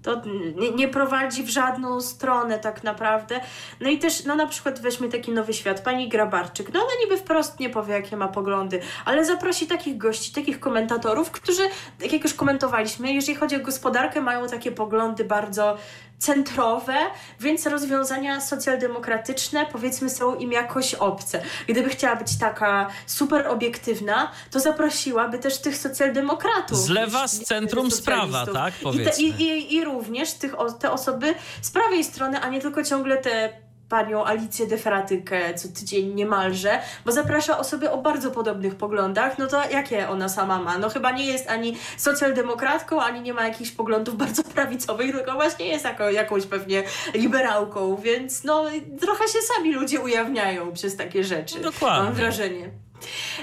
to 0.04 0.22
nie, 0.56 0.70
nie, 0.70 0.88
prowadzi 0.88 1.42
w 1.42 1.48
żadną 1.48 2.00
stronę 2.00 2.58
tak 2.58 2.84
naprawdę. 2.84 3.40
No 3.80 3.90
i 3.90 3.98
też, 3.98 4.24
no 4.24 4.36
na 4.36 4.46
przykład 4.46 4.80
weźmy 4.80 5.08
taki 5.08 5.32
nowy 5.32 5.52
świat, 5.52 5.80
pani 5.80 6.08
Grabarczyk, 6.08 6.72
no 6.72 6.80
ona 6.80 6.90
niby 7.04 7.16
wprost 7.16 7.60
nie 7.60 7.70
powie, 7.70 7.94
jakie 7.94 8.16
ma 8.16 8.28
poglądy, 8.28 8.80
ale 9.04 9.24
zaprosi 9.24 9.66
takich 9.66 9.98
gości, 9.98 10.32
takich 10.32 10.60
komentatorów, 10.60 11.30
którzy, 11.30 11.62
tak 12.00 12.12
jak 12.12 12.22
już 12.22 12.34
komentowaliśmy, 12.34 13.12
jeżeli 13.12 13.38
chodzi 13.38 13.56
o 13.56 13.60
gospodarkę, 13.60 14.20
mają 14.20 14.46
takie 14.46 14.72
poglądy 14.72 15.24
bardzo 15.24 15.76
centrowe, 16.24 16.96
więc 17.40 17.66
rozwiązania 17.66 18.40
socjaldemokratyczne 18.40 19.66
powiedzmy 19.72 20.10
są 20.10 20.34
im 20.34 20.52
jakoś 20.52 20.94
obce. 20.94 21.42
Gdyby 21.68 21.88
chciała 21.90 22.16
być 22.16 22.38
taka 22.38 22.88
super 23.06 23.48
obiektywna, 23.48 24.32
to 24.50 24.60
zaprosiłaby 24.60 25.38
też 25.38 25.58
tych 25.58 25.76
socjaldemokratów. 25.76 26.78
Z 26.78 26.88
lewa, 26.88 27.28
z 27.28 27.40
centrum 27.40 27.90
sprawa, 27.90 28.46
tak? 28.46 28.74
Powiedzmy. 28.82 29.24
I, 29.24 29.32
te, 29.32 29.44
i, 29.44 29.58
i, 29.58 29.74
I 29.74 29.84
również 29.84 30.32
tych, 30.32 30.54
te 30.80 30.92
osoby 30.92 31.34
z 31.62 31.70
prawej 31.70 32.04
strony, 32.04 32.40
a 32.40 32.48
nie 32.48 32.60
tylko 32.60 32.84
ciągle 32.84 33.16
te 33.16 33.63
panią 33.94 34.24
Alicję 34.24 34.66
Deferatykę 34.66 35.54
co 35.54 35.68
tydzień 35.68 36.14
niemalże, 36.14 36.80
bo 37.04 37.12
zaprasza 37.12 37.58
osoby 37.58 37.90
o 37.90 38.02
bardzo 38.02 38.30
podobnych 38.30 38.74
poglądach, 38.74 39.38
no 39.38 39.46
to 39.46 39.70
jakie 39.70 40.08
ona 40.08 40.28
sama 40.28 40.58
ma? 40.58 40.78
No 40.78 40.88
chyba 40.88 41.10
nie 41.10 41.26
jest 41.26 41.50
ani 41.50 41.76
socjaldemokratką, 41.96 43.00
ani 43.00 43.20
nie 43.20 43.34
ma 43.34 43.48
jakichś 43.48 43.70
poglądów 43.70 44.16
bardzo 44.16 44.42
prawicowych, 44.42 45.12
tylko 45.12 45.32
właśnie 45.32 45.66
jest 45.66 45.84
jako, 45.84 46.10
jakąś 46.10 46.46
pewnie 46.46 46.82
liberałką, 47.14 47.96
więc 47.96 48.44
no 48.44 48.64
trochę 49.00 49.24
się 49.28 49.38
sami 49.54 49.72
ludzie 49.72 50.00
ujawniają 50.00 50.72
przez 50.72 50.96
takie 50.96 51.24
rzeczy. 51.24 51.60
Dokładnie. 51.60 52.04
Mam 52.04 52.14
wrażenie. 52.14 52.70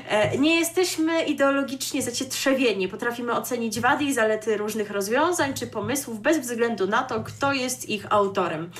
E, 0.08 0.38
nie 0.38 0.60
jesteśmy 0.60 1.24
ideologicznie 1.24 2.02
zacietrzewieni. 2.02 2.88
Potrafimy 2.88 3.34
ocenić 3.34 3.80
wady 3.80 4.04
i 4.04 4.14
zalety 4.14 4.58
różnych 4.58 4.92
rozwiązań 4.92 5.54
czy 5.54 5.68
pomysłów 5.68 6.20
bez 6.20 6.40
względu 6.40 6.88
na 6.88 7.04
to, 7.04 7.24
kto 7.24 7.54
jest 7.54 7.90
ich 7.90 8.14
autorem. 8.14 8.72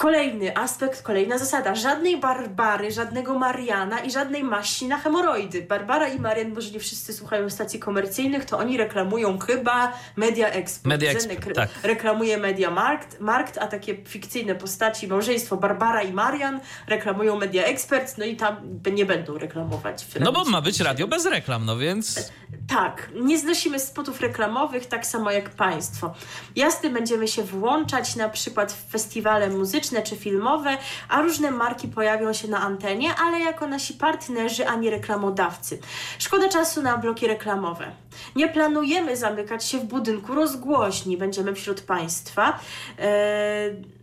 Kolejny 0.00 0.56
aspekt, 0.56 1.02
kolejna 1.02 1.38
zasada. 1.38 1.74
Żadnej 1.74 2.20
Barbary, 2.20 2.90
żadnego 2.92 3.38
Mariana 3.38 4.00
i 4.00 4.10
żadnej 4.10 4.44
maści 4.44 4.86
na 4.88 4.98
hemoroidy. 4.98 5.62
Barbara 5.62 6.08
i 6.08 6.20
Marian, 6.20 6.54
może 6.54 6.70
nie 6.70 6.80
wszyscy 6.80 7.12
słuchają 7.12 7.50
stacji 7.50 7.78
komercyjnych, 7.80 8.44
to 8.44 8.58
oni 8.58 8.76
reklamują 8.76 9.38
chyba 9.38 9.92
Media 10.16 10.48
Expert. 10.48 10.86
Media 10.86 11.10
Expert, 11.10 11.54
tak. 11.54 11.68
Reklamuje 11.82 12.38
Media 12.38 12.70
Markt, 12.70 13.20
Markt, 13.20 13.58
a 13.58 13.66
takie 13.66 13.96
fikcyjne 14.04 14.54
postaci, 14.54 15.08
małżeństwo 15.08 15.56
Barbara 15.56 16.02
i 16.02 16.12
Marian 16.12 16.60
reklamują 16.86 17.36
Media 17.36 17.64
Expert, 17.64 18.18
no 18.18 18.24
i 18.24 18.36
tam 18.36 18.56
nie 18.92 19.06
będą 19.06 19.38
reklamować. 19.38 20.06
No 20.20 20.32
bo 20.32 20.44
ma 20.44 20.60
być 20.60 20.80
radio 20.80 21.08
bez 21.08 21.26
reklam, 21.26 21.64
no 21.64 21.78
więc... 21.78 22.32
Tak, 22.68 23.10
nie 23.14 23.38
znosimy 23.38 23.80
spotów 23.80 24.20
reklamowych, 24.20 24.86
tak 24.86 25.06
samo 25.06 25.30
jak 25.30 25.50
Państwo. 25.50 26.14
Jasne, 26.56 26.90
będziemy 26.90 27.28
się 27.28 27.42
włączać 27.42 28.16
na 28.16 28.28
przykład 28.28 28.72
w 28.72 28.90
festiwale 28.90 29.48
muzyczne, 29.48 29.89
czy 30.02 30.16
filmowe, 30.16 30.78
a 31.08 31.22
różne 31.22 31.50
marki 31.50 31.88
pojawią 31.88 32.32
się 32.32 32.48
na 32.48 32.60
antenie, 32.60 33.14
ale 33.14 33.40
jako 33.40 33.66
nasi 33.66 33.94
partnerzy, 33.94 34.66
a 34.66 34.74
nie 34.74 34.90
reklamodawcy. 34.90 35.78
Szkoda 36.18 36.48
czasu 36.48 36.82
na 36.82 36.98
bloki 36.98 37.26
reklamowe. 37.26 37.90
Nie 38.36 38.48
planujemy 38.48 39.16
zamykać 39.16 39.64
się 39.64 39.78
w 39.78 39.84
budynku 39.84 40.34
rozgłośni, 40.34 41.16
będziemy 41.16 41.54
wśród 41.54 41.80
Państwa. 41.80 42.58
Yy 42.98 43.99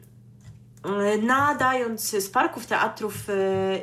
nadając 1.21 2.09
z 2.09 2.29
parków, 2.29 2.65
teatrów 2.65 3.13
e, 3.29 3.33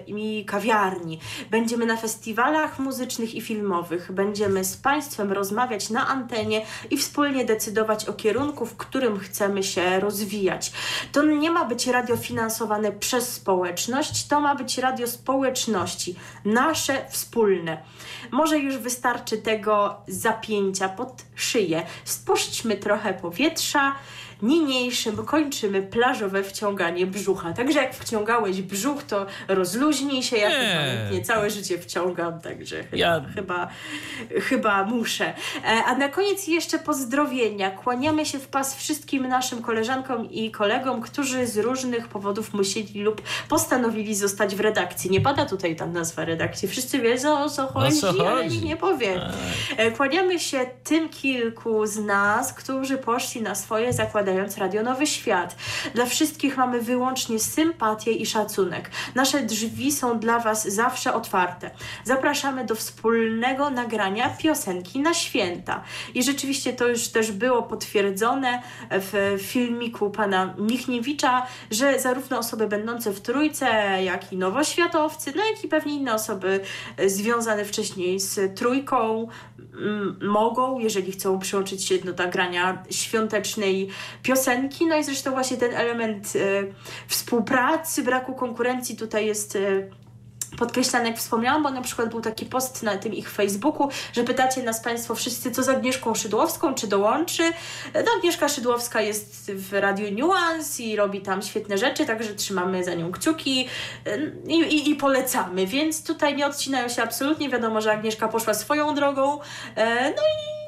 i 0.06 0.44
kawiarni. 0.44 1.20
Będziemy 1.50 1.86
na 1.86 1.96
festiwalach 1.96 2.78
muzycznych 2.78 3.34
i 3.34 3.40
filmowych. 3.40 4.12
Będziemy 4.12 4.64
z 4.64 4.76
Państwem 4.76 5.32
rozmawiać 5.32 5.90
na 5.90 6.08
antenie 6.08 6.66
i 6.90 6.96
wspólnie 6.96 7.44
decydować 7.44 8.08
o 8.08 8.12
kierunku, 8.12 8.66
w 8.66 8.76
którym 8.76 9.18
chcemy 9.18 9.62
się 9.62 10.00
rozwijać. 10.00 10.72
To 11.12 11.22
nie 11.22 11.50
ma 11.50 11.64
być 11.64 11.86
radio 11.86 12.16
finansowane 12.16 12.92
przez 12.92 13.32
społeczność, 13.32 14.26
to 14.26 14.40
ma 14.40 14.54
być 14.54 14.78
radio 14.78 15.06
społeczności, 15.06 16.14
nasze 16.44 17.04
wspólne. 17.08 17.82
Może 18.30 18.58
już 18.58 18.76
wystarczy 18.76 19.38
tego 19.38 19.96
zapięcia 20.08 20.88
pod 20.88 21.22
szyję. 21.34 21.86
Spuśćmy 22.04 22.76
trochę 22.76 23.14
powietrza 23.14 23.94
niniejszym 24.44 25.16
kończymy 25.16 25.82
plażowe 25.82 26.42
wciąganie 26.42 27.06
brzucha. 27.06 27.52
Także 27.52 27.78
jak 27.78 27.94
wciągałeś 27.94 28.62
brzuch, 28.62 29.02
to 29.02 29.26
rozluźnij 29.48 30.22
się. 30.22 30.36
Ja 30.36 30.48
nie. 31.10 31.22
całe 31.22 31.50
życie 31.50 31.78
wciągam, 31.78 32.40
także 32.40 32.84
chyba, 32.84 32.96
ja... 32.96 33.24
chyba, 33.34 33.68
chyba 34.40 34.84
muszę. 34.84 35.34
E, 35.64 35.84
a 35.86 35.96
na 35.96 36.08
koniec 36.08 36.46
jeszcze 36.46 36.78
pozdrowienia. 36.78 37.70
Kłaniamy 37.70 38.26
się 38.26 38.38
w 38.38 38.48
pas 38.48 38.76
wszystkim 38.76 39.28
naszym 39.28 39.62
koleżankom 39.62 40.30
i 40.30 40.50
kolegom, 40.50 41.00
którzy 41.00 41.46
z 41.46 41.58
różnych 41.58 42.08
powodów 42.08 42.54
musieli 42.54 43.02
lub 43.02 43.22
postanowili 43.48 44.14
zostać 44.14 44.54
w 44.54 44.60
redakcji. 44.60 45.10
Nie 45.10 45.20
pada 45.20 45.46
tutaj 45.46 45.76
tam 45.76 45.92
nazwa 45.92 46.24
redakcji. 46.24 46.68
Wszyscy 46.68 46.98
wiedzą 46.98 47.44
o 47.44 47.48
co 47.48 47.66
chodzi, 47.66 47.98
o 47.98 48.00
co 48.00 48.06
chodzi? 48.06 48.20
ale 48.20 48.48
nikt 48.48 48.64
nie 48.64 48.76
powie. 48.76 49.14
Tak. 49.14 49.32
E, 49.76 49.90
kłaniamy 49.90 50.40
się 50.40 50.66
tym 50.84 51.08
kilku 51.08 51.86
z 51.86 51.98
nas, 51.98 52.52
którzy 52.52 52.98
poszli 52.98 53.42
na 53.42 53.54
swoje 53.54 53.92
zakładanie 53.92 54.33
Radio 54.58 54.82
Nowy 54.82 55.06
Świat. 55.06 55.56
Dla 55.94 56.06
wszystkich 56.06 56.56
mamy 56.56 56.80
wyłącznie 56.80 57.38
sympatię 57.38 58.12
i 58.12 58.26
szacunek. 58.26 58.90
Nasze 59.14 59.42
drzwi 59.42 59.92
są 59.92 60.18
dla 60.18 60.38
Was 60.38 60.68
zawsze 60.68 61.14
otwarte. 61.14 61.70
Zapraszamy 62.04 62.64
do 62.64 62.74
wspólnego 62.74 63.70
nagrania 63.70 64.30
piosenki 64.30 65.00
na 65.00 65.14
święta. 65.14 65.82
I 66.14 66.22
rzeczywiście 66.22 66.72
to 66.72 66.88
już 66.88 67.08
też 67.08 67.32
było 67.32 67.62
potwierdzone 67.62 68.62
w 68.90 69.38
filmiku 69.42 70.10
pana 70.10 70.54
Michniewicza, 70.58 71.46
że 71.70 72.00
zarówno 72.00 72.38
osoby 72.38 72.66
będące 72.66 73.12
w 73.12 73.20
trójce, 73.20 73.66
jak 74.02 74.32
i 74.32 74.36
nowoświatowcy, 74.36 75.32
no 75.36 75.44
jak 75.44 75.64
i 75.64 75.68
pewnie 75.68 75.94
inne 75.94 76.14
osoby 76.14 76.60
związane 77.06 77.64
wcześniej 77.64 78.20
z 78.20 78.58
trójką 78.58 79.28
mogą, 80.22 80.78
jeżeli 80.78 81.12
chcą 81.12 81.38
przyłączyć 81.38 81.84
się 81.84 81.98
do 81.98 82.24
nagrania 82.24 82.82
świątecznej 82.90 83.88
piosenki. 84.22 84.86
No 84.86 84.96
i 84.96 85.04
zresztą 85.04 85.30
właśnie 85.30 85.56
ten 85.56 85.74
element 85.74 86.32
e, 86.36 86.40
współpracy, 87.08 88.02
braku 88.02 88.34
konkurencji 88.34 88.96
tutaj 88.96 89.26
jest 89.26 89.56
e, 89.56 89.60
podkreślane, 90.58 91.08
jak 91.08 91.18
wspomniałam, 91.18 91.62
bo 91.62 91.70
na 91.70 91.82
przykład 91.82 92.08
był 92.08 92.20
taki 92.20 92.46
post 92.46 92.82
na 92.82 92.96
tym 92.96 93.14
ich 93.14 93.30
Facebooku, 93.30 93.88
że 94.12 94.24
pytacie 94.24 94.62
nas 94.62 94.80
Państwo 94.80 95.14
wszyscy, 95.14 95.50
co 95.50 95.62
z 95.62 95.68
Agnieszką 95.68 96.14
Szydłowską, 96.14 96.74
czy 96.74 96.86
dołączy. 96.86 97.42
No, 97.94 98.10
Agnieszka 98.16 98.48
Szydłowska 98.48 99.00
jest 99.00 99.52
w 99.52 99.72
Radiu 99.72 100.18
Nuance 100.18 100.82
i 100.82 100.96
robi 100.96 101.20
tam 101.20 101.42
świetne 101.42 101.78
rzeczy, 101.78 102.06
także 102.06 102.34
trzymamy 102.34 102.84
za 102.84 102.94
nią 102.94 103.12
kciuki 103.12 103.68
i, 104.46 104.54
i, 104.54 104.90
i 104.90 104.94
polecamy, 104.94 105.66
więc 105.66 106.04
tutaj 106.04 106.36
nie 106.36 106.46
odcinają 106.46 106.88
się 106.88 107.02
absolutnie. 107.02 107.48
Wiadomo, 107.48 107.80
że 107.80 107.92
Agnieszka 107.92 108.28
poszła 108.28 108.54
swoją 108.54 108.94
drogą, 108.94 109.40
e, 109.76 110.10
no 110.10 110.22
i 110.22 110.63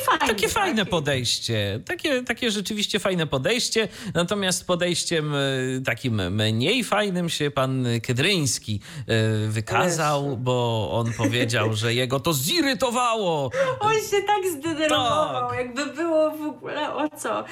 i 0.00 0.04
fajnie, 0.04 0.26
takie 0.34 0.46
tak? 0.46 0.54
fajne 0.54 0.86
podejście. 0.86 1.80
Takie, 1.86 2.22
takie 2.22 2.50
rzeczywiście 2.50 2.98
fajne 2.98 3.26
podejście. 3.26 3.88
Natomiast 4.14 4.66
podejściem 4.66 5.34
y, 5.34 5.82
takim 5.86 6.32
mniej 6.32 6.84
fajnym 6.84 7.28
się 7.28 7.50
pan 7.50 7.86
Kedryński 8.02 8.80
y, 9.44 9.48
wykazał, 9.48 10.36
bo 10.36 10.88
on 10.92 11.12
powiedział, 11.12 11.74
że 11.74 11.94
jego 11.94 12.20
to 12.20 12.32
zirytowało. 12.32 13.50
On 13.80 13.92
się 13.94 14.22
tak 14.26 14.52
zdenerwował, 14.58 15.48
Tak. 15.50 15.58
jakby 15.58 15.86
było 15.86 16.30
w 16.30 16.42
ogóle 16.42 16.94
o 16.94 17.08
co, 17.18 17.40
e, 17.40 17.44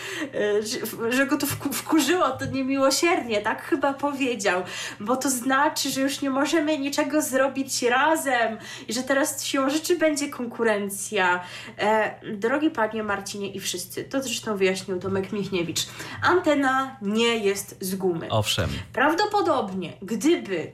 że, 1.13 1.27
go 1.27 1.39
to 1.39 1.47
wku- 1.47 1.73
wkurzyło, 1.73 2.31
to 2.31 2.45
niemiłosiernie, 2.47 3.41
tak 3.41 3.63
chyba 3.63 3.93
powiedział, 3.95 4.63
bo 5.01 5.17
to 5.17 5.31
znaczy, 5.31 5.91
że 5.91 6.01
już 6.01 6.21
nie 6.21 6.31
możemy 6.31 6.79
niczego 6.79 7.23
zrobić 7.23 7.83
razem 7.83 8.59
i 8.89 8.93
że 8.93 9.03
teraz 9.03 9.45
siłą 9.45 9.71
rzeczy 9.71 9.97
będzie 9.99 10.29
konkurencja. 10.29 11.45
E, 11.79 12.15
drogi 12.39 12.71
panie 12.71 13.03
Marcinie 13.03 13.49
i 13.49 13.61
wszyscy, 13.61 14.05
to 14.05 14.23
zresztą 14.23 14.57
wyjaśnił 14.57 14.99
Tomek 14.99 15.33
Michniewicz, 15.33 15.87
antena 16.23 16.97
nie 17.03 17.37
jest 17.39 17.77
z 17.81 17.95
gumy. 17.95 18.31
Owszem. 18.31 18.71
Prawdopodobnie, 18.93 19.93
gdyby 20.03 20.73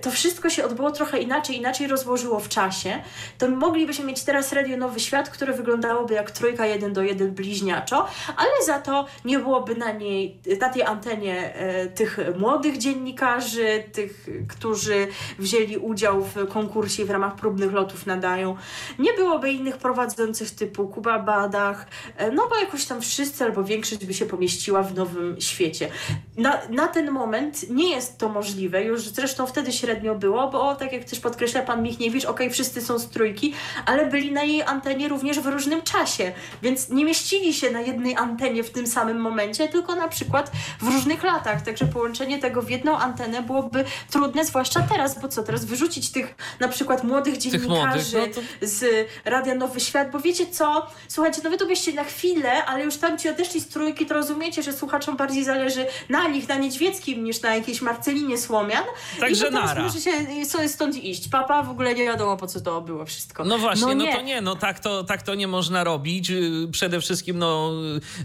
to 0.00 0.10
wszystko 0.10 0.50
się 0.50 0.64
odbyło 0.64 0.90
trochę 0.90 1.18
inaczej, 1.18 1.56
inaczej 1.56 1.86
rozłożyło 1.86 2.40
w 2.40 2.48
czasie, 2.48 3.02
to 3.38 3.48
moglibyśmy 3.48 4.04
mieć 4.04 4.22
teraz 4.24 4.52
Radio 4.52 4.76
Nowy 4.76 5.00
Świat, 5.00 5.30
które 5.30 5.52
wyglądałoby 5.52 6.14
jak 6.14 6.30
trójka 6.30 6.66
jeden 6.66 6.92
do 6.92 7.02
jeden 7.02 7.30
bliźniaczo, 7.30 8.06
ale 8.36 8.50
za 8.66 8.80
to 8.80 9.06
nie 9.24 9.38
byłoby 9.38 9.74
na 9.74 9.92
niej, 9.92 10.38
na 10.60 10.68
tej 10.68 10.82
antenie 10.82 11.54
e, 11.54 11.86
tych 11.86 12.18
młodych 12.38 12.78
dziennikarzy, 12.78 13.84
tych, 13.92 14.26
którzy 14.48 15.08
wzięli 15.38 15.76
udział 15.76 16.24
w 16.24 16.48
konkursie 16.48 17.04
w 17.04 17.10
ramach 17.10 17.34
próbnych 17.34 17.72
lotów 17.72 18.06
nadają. 18.06 18.56
Nie 18.98 19.12
byłoby 19.12 19.52
innych 19.52 19.76
prowadzących 19.76 20.50
typu 20.50 20.88
Kuba 20.88 21.18
Badach, 21.18 21.86
e, 22.16 22.30
no 22.30 22.48
bo 22.50 22.56
jakoś 22.56 22.84
tam 22.84 23.00
wszyscy 23.00 23.44
albo 23.44 23.64
większość 23.64 24.06
by 24.06 24.14
się 24.14 24.26
pomieściła 24.26 24.82
w 24.82 24.94
nowym 24.94 25.40
świecie. 25.40 25.88
Na, 26.36 26.58
na 26.70 26.88
ten 26.88 27.10
moment 27.10 27.70
nie 27.70 27.90
jest 27.90 28.18
to 28.18 28.28
możliwe, 28.28 28.84
już 28.84 29.08
zresztą 29.08 29.46
wtedy 29.46 29.59
średnio 29.68 30.14
było, 30.14 30.48
bo 30.48 30.74
tak 30.74 30.92
jak 30.92 31.04
też 31.04 31.20
podkreśla 31.20 31.62
pan 31.62 31.82
Michniewicz, 31.82 32.24
okej, 32.24 32.50
wszyscy 32.50 32.80
są 32.80 32.98
z 32.98 33.08
trójki, 33.08 33.54
ale 33.86 34.06
byli 34.06 34.32
na 34.32 34.42
jej 34.42 34.62
antenie 34.62 35.08
również 35.08 35.40
w 35.40 35.46
różnym 35.46 35.82
czasie, 35.82 36.32
więc 36.62 36.88
nie 36.88 37.04
mieścili 37.04 37.54
się 37.54 37.70
na 37.70 37.80
jednej 37.80 38.16
antenie 38.16 38.64
w 38.64 38.70
tym 38.70 38.86
samym 38.86 39.20
momencie, 39.20 39.68
tylko 39.68 39.94
na 39.94 40.08
przykład 40.08 40.50
w 40.80 40.88
różnych 40.88 41.22
latach, 41.22 41.62
także 41.62 41.86
połączenie 41.86 42.38
tego 42.38 42.62
w 42.62 42.70
jedną 42.70 42.98
antenę 42.98 43.42
byłoby 43.42 43.84
trudne, 44.10 44.44
zwłaszcza 44.44 44.80
teraz, 44.92 45.20
bo 45.20 45.28
co, 45.28 45.42
teraz 45.42 45.64
wyrzucić 45.64 46.12
tych 46.12 46.34
na 46.60 46.68
przykład 46.68 47.04
młodych 47.04 47.38
Tych 47.38 47.66
młodych, 47.66 48.02
dziennikarzy 48.02 48.18
no 48.18 48.34
to 48.34 48.66
z 48.66 49.08
Radia 49.24 49.54
Nowy 49.54 49.80
Świat, 49.80 50.10
bo 50.10 50.20
wiecie 50.20 50.46
co, 50.46 50.86
słuchajcie, 51.08 51.40
no 51.44 51.50
wy 51.50 51.58
tu 51.58 51.66
byście 51.66 51.92
na 51.92 52.04
chwilę, 52.04 52.64
ale 52.64 52.84
już 52.84 52.96
tam 52.96 53.18
ci 53.18 53.28
odeszli 53.28 53.60
z 53.60 53.68
trójki, 53.68 54.06
to 54.06 54.14
rozumiecie, 54.14 54.62
że 54.62 54.72
słuchaczom 54.72 55.16
bardziej 55.16 55.44
zależy 55.44 55.86
na 56.08 56.28
nich, 56.28 56.48
na 56.48 56.54
Niedźwieckim, 56.54 57.24
niż 57.24 57.42
na 57.42 57.54
jakiejś 57.54 57.82
Marcelinie 57.82 58.38
Słomian. 58.38 58.84
Także 59.20 59.49
I 59.50 59.52
po 59.52 59.58
prostu 59.58 59.74
nara. 59.74 59.82
muszę 59.86 60.00
się 60.00 60.44
sobie 60.44 60.68
stąd 60.68 60.96
iść. 61.04 61.28
Papa 61.28 61.62
w 61.62 61.70
ogóle 61.70 61.94
nie 61.94 62.04
wiadomo, 62.04 62.36
po 62.36 62.46
co 62.46 62.60
to 62.60 62.80
było 62.80 63.04
wszystko. 63.06 63.44
No 63.44 63.58
właśnie, 63.58 63.94
no, 63.94 64.04
nie. 64.04 64.14
to 64.14 64.22
nie, 64.22 64.40
no 64.40 64.56
tak 64.56 64.80
to, 64.80 65.04
tak 65.04 65.22
to 65.22 65.34
nie 65.34 65.48
można 65.48 65.84
robić. 65.84 66.28
Yy, 66.28 66.68
Przede 66.72 67.00
wszystkim, 67.00 67.38
no, 67.38 67.72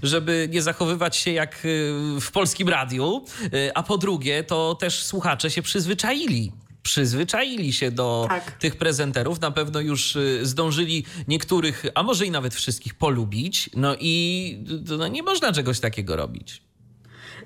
żeby 0.03 0.49
nie 0.51 0.61
zachowywać 0.61 1.15
się 1.17 1.31
jak 1.31 1.63
yy, 1.63 2.21
w 2.21 2.31
polskim 2.31 2.69
radiu, 2.69 3.25
Yy, 3.41 3.71
a 3.75 3.83
po 3.83 3.97
drugie, 3.97 4.43
to 4.43 4.75
też 4.75 5.03
słuchacze 5.03 5.51
się 5.51 5.61
przyzwyczaili. 5.61 6.51
Przyzwyczaili 6.83 7.73
się 7.73 7.91
do 7.91 8.25
Tak. 8.29 8.51
tych 8.51 8.75
prezenterów, 8.75 9.41
na 9.41 9.51
pewno 9.51 9.79
już 9.79 10.17
zdążyli 10.41 11.05
niektórych, 11.27 11.85
a 11.95 12.03
może 12.03 12.25
i 12.25 12.31
nawet 12.31 12.55
wszystkich 12.55 12.93
polubić. 12.93 13.69
No 13.75 13.95
i 13.99 14.57
no, 14.97 15.07
nie 15.07 15.23
można 15.23 15.53
czegoś 15.53 15.79
takiego 15.79 16.15
robić. 16.15 16.61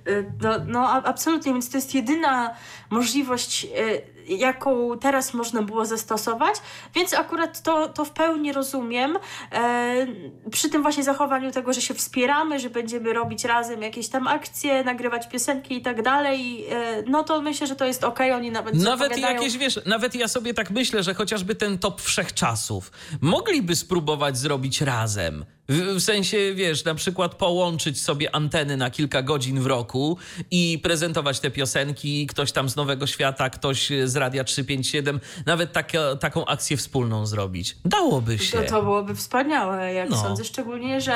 Y, 0.08 0.32
No, 0.42 0.52
no 0.68 0.90
absolutnie, 0.90 1.54
więc 1.54 1.70
to 1.70 1.78
jest 1.78 1.96
jedyna 1.96 2.56
możliwość, 2.90 3.66
y, 3.66 4.36
jaką 4.36 5.00
teraz 5.00 5.34
można 5.34 5.62
było 5.62 5.86
zastosować, 5.86 6.56
więc 6.96 7.14
akurat 7.14 7.62
to, 7.62 7.88
to 7.88 8.06
w 8.06 8.12
pełni 8.12 8.54
rozumiem. 8.54 9.18
E, 9.52 10.08
przy 10.52 10.70
tym 10.70 10.82
właśnie 10.82 11.04
zachowaniu 11.04 11.52
tego, 11.52 11.74
że 11.74 11.82
się 11.82 11.94
wspieramy, 11.94 12.60
że 12.60 12.70
będziemy 12.70 13.14
robić 13.14 13.44
razem 13.46 13.82
jakieś 13.82 14.10
tam 14.10 14.28
akcje, 14.28 14.84
nagrywać 14.84 15.30
piosenki 15.30 15.76
i 15.78 15.82
tak 15.82 16.02
dalej, 16.02 16.66
no 17.08 17.24
to 17.24 17.42
myślę, 17.42 17.68
że 17.68 17.76
to 17.76 17.86
jest 17.86 18.04
okej, 18.04 18.32
oni 18.32 18.52
nawet 18.52 18.76
Nawet 18.76 19.18
jakieś, 19.18 19.58
wiesz, 19.58 19.80
nawet 19.86 20.16
ja 20.16 20.28
sobie 20.28 20.54
tak 20.54 20.72
myślę, 20.72 21.04
że 21.04 21.14
chociażby 21.14 21.56
ten 21.56 21.80
top 21.80 22.02
wszechczasów 22.02 22.92
mogliby 23.22 23.76
spróbować 23.76 24.38
zrobić 24.38 24.82
razem. 24.82 25.46
W, 25.70 26.02
sensie, 26.02 26.38
wiesz, 26.56 26.84
na 26.86 26.96
przykład 26.96 27.36
połączyć 27.36 28.02
sobie 28.02 28.36
anteny 28.36 28.78
na 28.78 28.90
kilka 28.90 29.22
godzin 29.22 29.60
w 29.62 29.66
roku 29.66 30.18
i 30.52 30.80
prezentować 30.84 31.40
te 31.40 31.52
piosenki, 31.52 32.28
ktoś 32.28 32.52
tam 32.52 32.70
z 32.70 32.76
Nowego 32.76 33.08
Świata, 33.08 33.50
ktoś 33.50 33.90
z 34.06 34.16
Radia 34.16 34.44
357, 34.44 35.20
nawet 35.46 35.74
taka, 35.74 36.16
taką 36.16 36.46
akcję 36.46 36.78
wspólną 36.78 37.26
zrobić. 37.26 37.78
Dałoby 37.86 38.40
się. 38.40 38.58
To, 38.62 38.70
to 38.70 38.82
byłoby 38.84 39.16
wspaniałe, 39.16 39.94
jak 39.94 40.10
No. 40.10 40.18
sądzę, 40.22 40.44
szczególnie, 40.46 41.02
że 41.02 41.16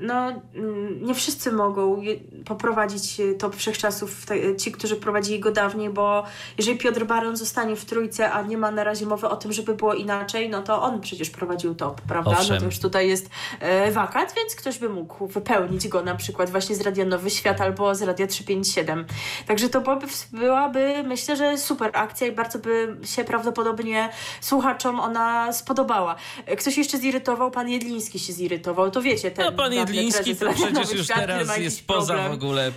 no, 0.00 0.28
mm, 0.54 1.04
nie 1.04 1.14
wszyscy 1.14 1.52
mogą 1.52 2.02
poprowadzić 2.44 3.20
e, 3.20 3.34
top 3.34 3.56
wszechczasów, 3.56 4.26
te, 4.26 4.56
ci, 4.56 4.72
którzy 4.72 4.96
prowadzili 4.96 5.40
go 5.40 5.50
dawniej, 5.50 5.90
bo 5.90 6.24
jeżeli 6.58 6.78
Piotr 6.78 7.04
Baron 7.04 7.36
zostanie 7.36 7.76
w 7.76 7.84
trójce, 7.84 8.32
a 8.32 8.42
nie 8.42 8.58
ma 8.58 8.70
na 8.70 8.84
razie 8.84 9.06
mowy 9.06 9.28
o 9.28 9.36
tym, 9.36 9.52
żeby 9.52 9.74
było 9.74 9.94
inaczej, 9.94 10.48
no 10.50 10.62
to 10.62 10.82
on 10.82 11.00
przecież 11.00 11.30
prowadził 11.30 11.74
top, 11.74 12.00
prawda? 12.00 12.30
Owszem. 12.30 12.54
No 12.54 12.60
to 12.60 12.66
już 12.66 12.78
tutaj 12.78 13.08
jest 13.08 13.30
e, 13.60 13.92
wakat, 13.92 14.34
więc 14.36 14.54
ktoś 14.54 14.78
by 14.78 14.88
mógł 14.88 15.26
wypełnić 15.26 15.88
go 15.88 16.02
na 16.02 16.14
przykład 16.14 16.50
właśnie 16.50 16.76
z 16.76 16.80
Radia 16.80 17.04
Nowy 17.04 17.30
Świat 17.30 17.60
albo 17.60 17.94
z 17.94 18.02
Radia 18.02 18.26
357. 18.26 19.06
Także 19.46 19.68
to 19.68 19.80
byłaby, 19.80 20.06
byłaby 20.32 20.94
myślę, 21.06 21.36
że 21.36 21.58
super 21.58 21.90
akcja 21.94 22.26
i 22.26 22.32
bardzo 22.32 22.58
by 22.58 22.96
się 23.04 23.24
prawdopodobnie 23.24 24.08
słuchaczom 24.40 25.00
ona 25.00 25.52
spodobała. 25.52 26.16
E, 26.46 26.56
Ktoś 26.56 26.78
jeszcze 26.78 26.98
zirytował, 26.98 27.50
pan 27.50 27.68
Jedliński 27.68 28.18
się 28.18 28.32
zirytował, 28.32 28.90
to 28.90 29.02
wiecie, 29.02 29.30
ten 29.30 29.44
No, 29.44 29.52
pan 29.52 29.72
prezes 29.88 30.38
to 30.38 30.52
przecież 30.52 30.98
już 30.98 31.06
teraz 31.06 31.58
jest 31.58 31.86
poza 31.86 32.14
problem. 32.14 32.32
w 32.32 32.44
ogóle, 32.44 32.72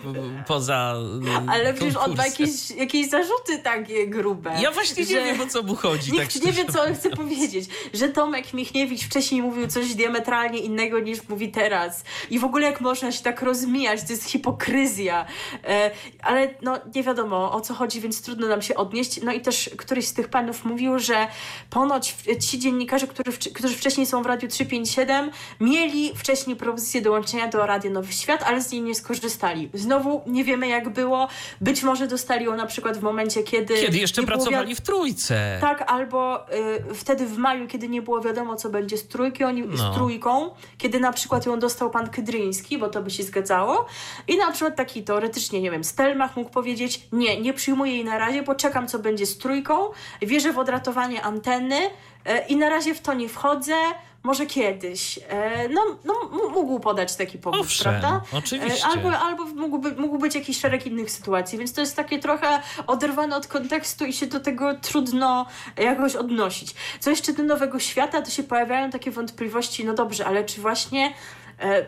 poza 0.47 0.95
y, 1.47 1.49
Ale 1.49 1.73
przecież 1.73 1.95
on 1.95 2.15
ma 2.15 2.25
jakieś, 2.25 2.71
jakieś 2.71 3.09
zarzuty 3.09 3.59
takie 3.63 4.07
grube. 4.07 4.53
Ja 4.61 4.71
właśnie 4.71 5.03
nie 5.03 5.23
wiem, 5.23 5.41
o 5.41 5.47
co 5.47 5.63
mu 5.63 5.75
chodzi. 5.75 6.11
Nikt 6.11 6.33
tak 6.33 6.43
nie 6.43 6.51
wie, 6.51 6.65
co 6.65 6.83
on 6.83 6.95
chce 6.95 7.09
powiedzieć. 7.09 7.69
Że 7.93 8.09
Tomek 8.09 8.53
Michniewicz 8.53 9.03
wcześniej 9.03 9.41
mówił 9.41 9.67
coś 9.67 9.95
diametralnie 9.95 10.59
innego 10.59 10.99
niż 10.99 11.29
mówi 11.29 11.51
teraz. 11.51 12.03
I 12.29 12.39
w 12.39 12.43
ogóle 12.43 12.65
jak 12.65 12.81
można 12.81 13.11
się 13.11 13.23
tak 13.23 13.41
rozmijać, 13.41 14.03
to 14.03 14.13
jest 14.13 14.23
hipokryzja. 14.25 15.25
E, 15.63 15.91
ale 16.21 16.49
no 16.61 16.79
nie 16.95 17.03
wiadomo 17.03 17.51
o 17.51 17.61
co 17.61 17.73
chodzi, 17.73 18.01
więc 18.01 18.21
trudno 18.21 18.47
nam 18.47 18.61
się 18.61 18.75
odnieść. 18.75 19.21
No 19.23 19.31
i 19.31 19.41
też 19.41 19.69
któryś 19.77 20.07
z 20.07 20.13
tych 20.13 20.27
panów 20.27 20.65
mówił, 20.65 20.99
że 20.99 21.27
ponoć 21.69 22.15
ci 22.49 22.59
dziennikarze, 22.59 23.07
którzy, 23.07 23.37
którzy 23.53 23.75
wcześniej 23.75 24.07
są 24.07 24.23
w 24.23 24.25
Radiu 24.25 24.47
357, 24.47 25.31
mieli 25.59 26.11
wcześniej 26.15 26.55
propozycję 26.55 27.00
dołączenia 27.01 27.47
do 27.47 27.65
Radia 27.65 27.91
Nowy 27.91 28.13
Świat, 28.13 28.43
ale 28.43 28.61
z 28.61 28.71
niej 28.71 28.81
nie 28.81 28.95
skorzystali. 28.95 29.69
Znowu 29.73 30.21
nie 30.27 30.43
wiemy 30.43 30.67
jak 30.67 30.89
było. 30.89 31.27
Być 31.61 31.83
może 31.83 32.07
dostali 32.07 32.45
ją 32.45 32.55
na 32.55 32.65
przykład 32.65 32.97
w 32.97 33.01
momencie, 33.01 33.43
kiedy... 33.43 33.73
Kiedy 33.73 33.97
jeszcze 33.97 34.23
pracowali 34.23 34.67
wi- 34.69 34.75
w 34.75 34.81
trójce. 34.81 35.57
Tak, 35.61 35.83
albo 35.91 36.45
y, 36.89 36.93
wtedy 36.95 37.25
w 37.25 37.37
maju, 37.37 37.67
kiedy 37.67 37.89
nie 37.89 38.01
było 38.01 38.21
wiadomo, 38.21 38.55
co 38.55 38.69
będzie 38.69 38.97
z, 38.97 39.07
trójki, 39.07 39.43
oni, 39.43 39.61
No. 39.61 39.77
z 39.91 39.95
trójką, 39.95 40.49
kiedy 40.77 40.99
na 40.99 41.13
przykład 41.13 41.45
ją 41.45 41.59
dostał 41.59 41.89
pan 41.89 42.09
Kydryński, 42.09 42.77
bo 42.77 42.87
to 42.89 43.01
by 43.01 43.09
się 43.11 43.23
zgadzało. 43.23 43.85
I 44.27 44.37
na 44.37 44.51
przykład 44.51 44.75
taki 44.75 45.03
teoretycznie, 45.03 45.61
nie 45.61 45.71
wiem, 45.71 45.83
Stelmach 45.83 46.35
mógł 46.35 46.49
powiedzieć, 46.49 47.07
nie, 47.11 47.41
nie 47.41 47.53
przyjmuję 47.53 47.91
jej 47.91 48.05
na 48.05 48.17
razie, 48.17 48.43
poczekam, 48.43 48.87
co 48.87 48.99
będzie 48.99 49.25
z 49.25 49.37
trójką, 49.37 49.89
wierzę 50.21 50.53
w 50.53 50.59
odratowanie 50.59 51.21
anteny 51.23 51.75
y, 51.85 51.89
i 52.49 52.55
na 52.55 52.69
razie 52.69 52.93
w 52.93 53.01
to 53.01 53.13
nie 53.13 53.29
wchodzę, 53.29 53.75
może 54.23 54.45
kiedyś. 54.45 55.19
E, 55.29 55.69
No, 55.69 55.81
no 56.05 56.13
mógł 56.49 56.79
podać 56.79 57.15
taki 57.15 57.37
powód, 57.37 57.59
Owszem, 57.61 57.83
prawda? 57.99 58.21
oczywiście. 58.33 58.85
E, 58.85 58.91
Albo, 58.91 59.19
albo 59.19 59.45
mógłby, 59.45 59.91
mógł 59.95 60.17
być 60.17 60.35
jakiś 60.35 60.59
szereg 60.59 60.85
innych 60.87 61.11
sytuacji, 61.11 61.57
więc 61.57 61.73
to 61.73 61.81
jest 61.81 61.95
takie 61.95 62.19
trochę 62.19 62.61
oderwane 62.87 63.35
od 63.35 63.47
kontekstu 63.47 64.05
i 64.05 64.13
się 64.13 64.27
do 64.27 64.39
tego 64.39 64.73
trudno 64.75 65.45
jakoś 65.77 66.15
odnosić. 66.15 66.75
Co 66.99 67.09
jeszcze 67.09 67.33
do 67.33 67.43
Nowego 67.43 67.79
Świata, 67.79 68.21
to 68.21 68.31
się 68.31 68.43
pojawiają 68.43 68.89
takie 68.89 69.11
wątpliwości, 69.11 69.85
no 69.85 69.93
dobrze, 69.93 70.25
ale 70.25 70.43
czy 70.43 70.61
właśnie 70.61 71.13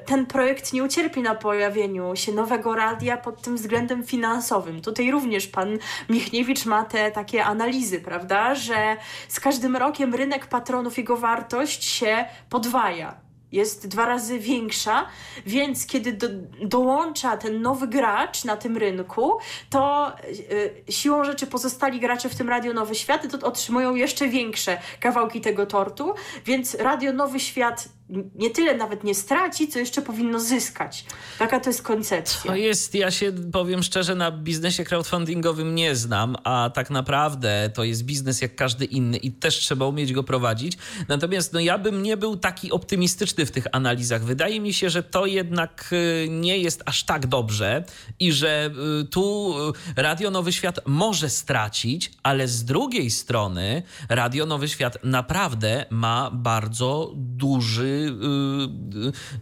ten 0.05 0.25
projekt 0.25 0.73
nie 0.73 0.83
ucierpi 0.83 1.21
na 1.21 1.35
pojawieniu 1.35 2.15
się 2.15 2.31
nowego 2.31 2.75
radia 2.75 3.17
pod 3.17 3.41
tym 3.41 3.55
względem 3.55 4.03
finansowym. 4.03 4.81
Tutaj 4.81 5.11
również 5.11 5.47
pan 5.47 5.77
Michniewicz 6.09 6.65
ma 6.65 6.85
te 6.85 7.11
takie 7.11 7.45
analizy, 7.45 8.01
prawda, 8.01 8.55
że 8.55 8.97
z 9.27 9.39
każdym 9.39 9.75
rokiem 9.75 10.15
rynek 10.15 10.47
patronów, 10.47 10.97
jego 10.97 11.17
wartość 11.17 11.83
się 11.83 12.25
podwaja 12.49 13.23
jest 13.53 13.87
dwa 13.87 14.05
razy 14.05 14.39
większa, 14.39 15.05
więc 15.45 15.87
kiedy 15.87 16.13
do, 16.13 16.27
dołącza 16.61 17.37
ten 17.37 17.61
nowy 17.61 17.87
gracz 17.87 18.43
na 18.43 18.57
tym 18.57 18.77
rynku, 18.77 19.37
to 19.69 20.11
y, 20.51 20.91
siłą 20.91 21.23
rzeczy 21.23 21.47
pozostali 21.47 21.99
gracze 21.99 22.29
w 22.29 22.35
tym 22.35 22.49
Radio 22.49 22.73
Nowy 22.73 22.95
Świat 22.95 23.39
to 23.39 23.47
otrzymują 23.47 23.95
jeszcze 23.95 24.27
większe 24.27 24.77
kawałki 24.99 25.41
tego 25.41 25.65
tortu, 25.65 26.13
więc 26.45 26.75
Radio 26.75 27.13
Nowy 27.13 27.39
Świat 27.39 27.89
nie 28.35 28.49
tyle 28.49 28.77
nawet 28.77 29.03
nie 29.03 29.15
straci, 29.15 29.67
co 29.67 29.79
jeszcze 29.79 30.01
powinno 30.01 30.39
zyskać. 30.39 31.05
Taka 31.39 31.59
to 31.59 31.69
jest 31.69 31.81
koncepcja. 31.81 32.51
To 32.51 32.55
jest, 32.55 32.95
ja 32.95 33.11
się 33.11 33.31
powiem 33.51 33.83
szczerze, 33.83 34.15
na 34.15 34.31
biznesie 34.31 34.83
crowdfundingowym 34.83 35.75
nie 35.75 35.95
znam, 35.95 36.35
a 36.43 36.71
tak 36.73 36.89
naprawdę 36.89 37.69
to 37.73 37.83
jest 37.83 38.03
biznes 38.03 38.41
jak 38.41 38.55
każdy 38.55 38.85
inny 38.85 39.17
i 39.17 39.31
też 39.31 39.59
trzeba 39.59 39.85
umieć 39.85 40.13
go 40.13 40.23
prowadzić. 40.23 40.77
Natomiast 41.07 41.53
no, 41.53 41.59
ja 41.59 41.77
bym 41.77 42.03
nie 42.03 42.17
był 42.17 42.37
taki 42.37 42.71
optymistyczny 42.71 43.45
w 43.45 43.51
tych 43.51 43.67
analizach. 43.71 44.23
Wydaje 44.23 44.59
mi 44.59 44.73
się, 44.73 44.89
że 44.89 45.03
to 45.03 45.25
jednak 45.25 45.89
y, 45.91 46.27
nie 46.29 46.57
jest 46.57 46.83
aż 46.85 47.03
tak 47.03 47.27
dobrze 47.27 47.83
i 48.19 48.31
że 48.31 48.71
y, 49.01 49.05
tu 49.05 49.53
y, 49.69 49.73
Radio 49.95 50.31
Nowy 50.31 50.53
Świat 50.53 50.79
może 50.85 51.29
stracić, 51.29 52.11
ale 52.23 52.47
z 52.47 52.65
drugiej 52.65 53.11
strony 53.11 53.83
Radio 54.09 54.45
Nowy 54.45 54.69
Świat 54.69 54.97
naprawdę 55.03 55.85
ma 55.89 56.31
bardzo 56.33 57.11
duży, 57.15 57.92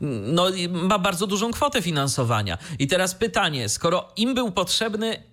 no 0.01 0.49
i 0.49 0.69
ma 0.69 0.99
bardzo 0.99 1.27
dużą 1.27 1.51
kwotę 1.51 1.81
finansowania. 1.81 2.57
I 2.79 2.87
teraz 2.87 3.15
pytanie, 3.15 3.69
skoro 3.69 4.07
im 4.17 4.33
był 4.35 4.51
potrzebny 4.51 5.23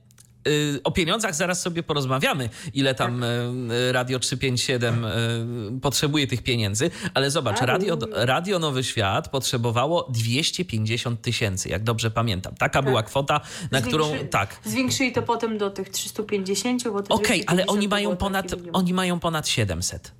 y, 0.48 0.80
o 0.84 0.90
pieniądzach 0.90 1.34
zaraz 1.34 1.60
sobie 1.62 1.82
porozmawiamy, 1.82 2.48
ile 2.74 2.94
tam 2.94 3.22
y, 3.22 3.92
Radio 3.92 4.18
357 4.18 5.04
y, 5.04 5.80
potrzebuje 5.80 6.26
tych 6.26 6.42
pieniędzy, 6.42 6.90
ale 7.14 7.30
zobacz, 7.30 7.60
Radio, 7.60 7.98
Radio 8.12 8.58
Nowy 8.58 8.84
Świat 8.84 9.28
potrzebowało 9.28 10.08
250 10.10 11.22
tysięcy, 11.22 11.68
jak 11.68 11.82
dobrze 11.84 12.10
pamiętam. 12.10 12.54
Taka 12.54 12.82
była 12.82 13.02
kwota, 13.02 13.40
na 13.70 13.80
którą, 13.82 14.04
Zwiększy- 14.04 14.28
tak, 14.28 14.60
Zwiększyli 14.64 15.12
to 15.12 15.22
potem 15.22 15.58
do 15.58 15.70
tych 15.70 15.88
350, 15.88 16.84
bo 16.84 16.98
okej, 17.14 17.44
ale 17.46 17.64
250 17.64 17.70
oni 17.70 17.88
mają 17.88 18.16
ponad, 18.16 18.54
oni 18.72 18.94
mają 18.94 19.20
ponad 19.20 19.48
700. 19.48 20.12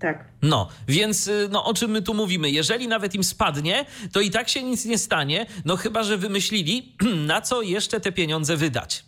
Tak. 0.00 0.24
No, 0.42 0.68
więc 0.88 1.28
y, 1.28 1.48
no, 1.50 1.64
o 1.64 1.74
czym 1.74 1.90
my 1.90 2.02
tu 2.02 2.14
mówimy? 2.14 2.50
Jeżeli 2.50 2.88
nawet 2.88 3.14
im 3.14 3.24
spadnie, 3.24 3.86
to 4.12 4.20
i 4.20 4.30
tak 4.30 4.48
się 4.48 4.62
nic 4.62 4.84
nie 4.84 4.98
stanie, 4.98 5.46
no 5.64 5.76
chyba, 5.76 6.02
że 6.02 6.18
wymyślili, 6.18 6.96
na 7.26 7.40
co 7.40 7.62
jeszcze 7.62 8.00
te 8.00 8.12
pieniądze 8.12 8.56
wydać. 8.56 9.04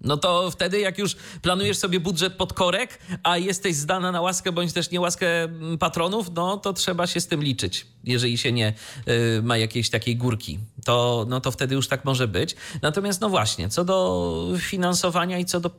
No 0.00 0.16
to 0.16 0.50
wtedy, 0.50 0.80
jak 0.80 0.98
już 0.98 1.16
planujesz 1.42 1.78
sobie 1.78 2.00
budżet 2.00 2.32
pod 2.32 2.52
korek, 2.52 2.98
a 3.22 3.38
jesteś 3.38 3.76
zdana 3.76 4.12
na 4.12 4.20
łaskę 4.20 4.52
bądź 4.52 4.72
też 4.72 4.90
niełaskę 4.90 5.42
mm, 5.42 5.78
patronów, 5.78 6.30
no 6.34 6.56
to 6.56 6.72
trzeba 6.72 7.06
się 7.06 7.20
z 7.20 7.26
tym 7.26 7.42
liczyć. 7.42 7.86
Jeżeli 8.04 8.38
się 8.38 8.52
nie 8.52 8.74
y, 9.08 9.42
ma 9.42 9.56
jakiejś 9.56 9.90
takiej 9.90 10.16
górki, 10.16 10.58
to, 10.84 11.26
no 11.28 11.40
to 11.40 11.50
wtedy 11.50 11.74
już 11.74 11.88
tak 11.88 12.04
może 12.04 12.28
być. 12.28 12.56
Natomiast 12.82 13.20
no 13.20 13.28
właśnie, 13.28 13.68
co 13.68 13.84
do 13.84 14.48
finansowania 14.58 15.38
i 15.38 15.44
co 15.44 15.60
do 15.60 15.70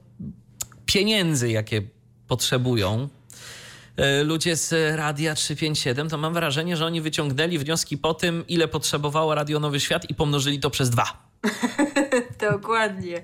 pieniędzy, 0.85 1.49
jakie 1.49 1.81
potrzebują 2.27 3.09
ludzie 4.23 4.55
z 4.55 4.97
Radia 4.97 5.35
357, 5.35 6.09
to 6.09 6.17
mam 6.17 6.33
wrażenie, 6.33 6.77
że 6.77 6.85
oni 6.85 7.01
wyciągnęli 7.01 7.57
wnioski 7.57 7.97
po 7.97 8.13
tym, 8.13 8.43
ile 8.47 8.67
potrzebowało 8.67 9.35
Radio 9.35 9.59
Nowy 9.59 9.79
Świat 9.79 10.09
i 10.09 10.15
pomnożyli 10.15 10.59
to 10.59 10.69
przez 10.69 10.89
dwa. 10.89 11.29
Dokładnie. 12.51 13.21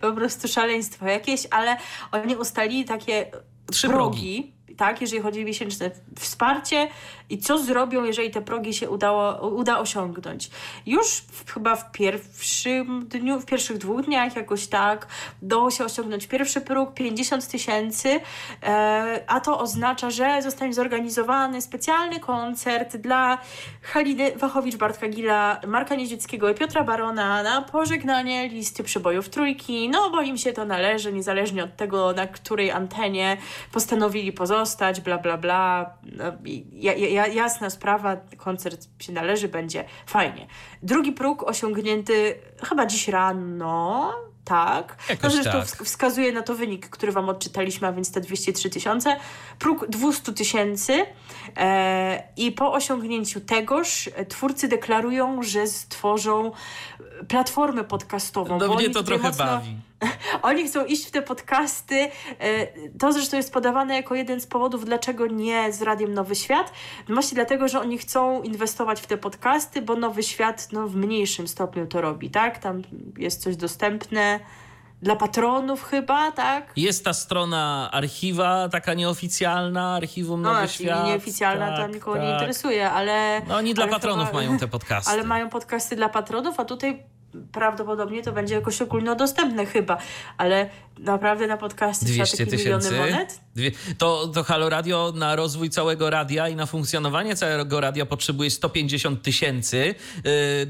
Po 0.00 0.12
prostu 0.12 0.48
szaleństwo 0.48 1.06
jakieś, 1.06 1.46
ale 1.50 1.76
oni 2.12 2.36
ustalili 2.36 2.84
takie 2.84 3.30
Trzy 3.70 3.88
progi, 3.88 4.52
tak, 4.76 5.00
jeżeli 5.00 5.22
chodzi 5.22 5.42
o 5.42 5.44
miesięczne 5.44 5.90
wsparcie 6.18 6.88
i 7.30 7.38
co 7.38 7.58
zrobią, 7.58 8.04
jeżeli 8.04 8.30
te 8.30 8.42
progi 8.42 8.74
się 8.74 8.90
udało, 8.90 9.48
uda 9.48 9.78
osiągnąć. 9.78 10.50
Już 10.86 11.06
w, 11.08 11.52
chyba 11.52 11.76
w 11.76 11.92
pierwszym 11.92 13.08
dniu, 13.08 13.40
w 13.40 13.44
pierwszych 13.44 13.78
dwóch 13.78 14.02
dniach 14.02 14.36
jakoś 14.36 14.66
tak 14.66 15.06
udało 15.42 15.70
się 15.70 15.84
osiągnąć 15.84 16.26
pierwszy 16.26 16.60
próg 16.60 16.94
50 16.94 17.48
tysięcy, 17.48 18.20
e, 18.62 19.24
a 19.26 19.40
to 19.40 19.60
oznacza, 19.60 20.10
że 20.10 20.42
zostanie 20.42 20.74
zorganizowany 20.74 21.62
specjalny 21.62 22.20
koncert 22.20 22.96
dla 22.96 23.38
Haliny 23.82 24.32
Wachowicz, 24.36 24.76
Bartka 24.76 25.08
Gila, 25.08 25.60
Marka 25.66 25.94
Niedźwieckiego 25.94 26.50
i 26.50 26.54
Piotra 26.54 26.84
Barona 26.84 27.42
na 27.42 27.62
pożegnanie 27.62 28.48
listy 28.48 28.84
przybojów 28.84 29.28
trójki, 29.28 29.88
no 29.88 30.10
bo 30.10 30.22
im 30.22 30.38
się 30.38 30.52
to 30.52 30.64
należy, 30.64 31.12
niezależnie 31.12 31.64
od 31.64 31.76
tego, 31.76 32.12
na 32.12 32.26
której 32.26 32.70
antenie 32.70 33.36
postanowili 33.72 34.32
pozostać, 34.32 34.57
bla, 35.04 35.18
bla, 35.18 35.36
bla. 35.36 35.94
No, 36.02 36.24
ja, 36.72 36.94
ja, 36.94 37.26
jasna 37.26 37.70
sprawa, 37.70 38.16
koncert 38.36 38.88
się 38.98 39.12
należy, 39.12 39.48
będzie 39.48 39.84
fajnie. 40.06 40.46
Drugi 40.82 41.12
próg 41.12 41.42
osiągnięty 41.42 42.34
chyba 42.68 42.86
dziś 42.86 43.08
rano, 43.08 44.12
tak. 44.44 44.96
Jakoś 45.08 45.22
No 45.24 45.30
zresztą 45.30 45.52
tak. 45.52 45.64
wsk- 45.64 45.84
wskazuje 45.84 46.32
na 46.32 46.42
to 46.42 46.54
wynik, 46.54 46.88
który 46.88 47.12
Wam 47.12 47.28
odczytaliśmy, 47.28 47.88
a 47.88 47.92
więc 47.92 48.12
te 48.12 48.20
203 48.20 48.70
tysiące. 48.70 49.16
Próg 49.58 49.86
200 49.88 50.32
tysięcy 50.32 51.06
i 52.36 52.52
po 52.52 52.72
osiągnięciu 52.72 53.40
tegoż 53.40 54.10
e, 54.14 54.26
twórcy 54.26 54.68
deklarują, 54.68 55.42
że 55.42 55.66
stworzą 55.66 56.52
e, 57.20 57.24
platformę 57.24 57.84
podcastową. 57.84 58.58
No 58.58 58.74
mnie 58.74 58.90
to 58.90 59.02
trochę 59.02 59.28
mocno- 59.28 59.44
bawi. 59.46 59.76
oni 60.42 60.64
chcą 60.66 60.84
iść 60.84 61.06
w 61.06 61.10
te 61.10 61.22
podcasty. 61.22 62.08
E, 62.40 62.66
To 62.98 63.12
zresztą 63.12 63.36
jest 63.36 63.52
podawane 63.52 63.94
jako 63.94 64.14
jeden 64.14 64.40
z 64.40 64.46
powodów, 64.46 64.84
dlaczego 64.84 65.26
nie 65.26 65.72
z 65.72 65.82
Radiem 65.82 66.14
Nowy 66.14 66.34
Świat. 66.34 66.72
Właśnie 67.08 67.34
dlatego, 67.34 67.68
że 67.68 67.80
oni 67.80 67.98
chcą 67.98 68.42
inwestować 68.42 69.00
w 69.00 69.06
te 69.06 69.16
podcasty, 69.16 69.82
bo 69.82 69.96
Nowy 69.96 70.22
Świat 70.22 70.68
no, 70.72 70.88
w 70.88 70.96
mniejszym 70.96 71.48
stopniu 71.48 71.86
to 71.86 72.00
robi, 72.00 72.30
tak? 72.30 72.58
Tam 72.58 72.82
jest 73.18 73.42
coś 73.42 73.56
dostępne 73.56 74.40
dla 75.02 75.16
patronów 75.16 75.84
chyba, 75.84 76.32
tak? 76.32 76.72
Jest 76.76 77.04
ta 77.04 77.12
strona 77.12 77.90
archiwa, 77.92 78.68
taka 78.68 78.94
nieoficjalna, 78.94 79.94
archiwum 79.94 80.42
No, 80.42 80.52
Nowy 80.52 80.68
czyli 80.68 80.84
Świat. 80.88 81.06
nieoficjalna 81.06 81.70
to 81.76 81.82
tak, 81.82 81.94
nikogo 81.94 82.18
nie 82.18 82.24
tak. 82.24 82.32
interesuje, 82.32 82.90
ale... 82.90 83.42
No 83.48 83.56
oni 83.56 83.74
dla 83.74 83.86
patronów 83.86 84.26
chyba- 84.26 84.38
mają 84.38 84.58
te 84.58 84.68
podcasty. 84.68 85.10
Ale 85.12 85.24
mają 85.24 85.48
podcasty 85.48 85.96
dla 85.96 86.08
patronów, 86.08 86.60
a 86.60 86.64
tutaj 86.64 87.02
prawdopodobnie 87.52 88.22
to 88.22 88.32
będzie 88.32 88.54
jakoś 88.54 88.82
ogólnodostępne 88.82 89.66
chyba, 89.66 89.98
ale 90.36 90.70
naprawdę 90.98 91.46
na 91.46 91.56
podcasty 91.56 92.04
trzeba 92.06 92.16
200 92.16 92.36
takie 92.46 92.56
miliony 92.56 92.82
tysięcy. 92.82 93.00
monet? 93.12 93.40
Dwie- 93.56 93.70
To, 93.98 94.28
to 94.28 94.44
Halo 94.44 94.68
Radio 94.68 95.12
na 95.16 95.36
rozwój 95.36 95.70
całego 95.70 96.10
radia 96.10 96.48
i 96.48 96.56
na 96.56 96.66
funkcjonowanie 96.66 97.36
całego 97.36 97.80
radia 97.80 98.06
potrzebuje 98.06 98.50
150 98.50 99.22
tysięcy. 99.22 99.94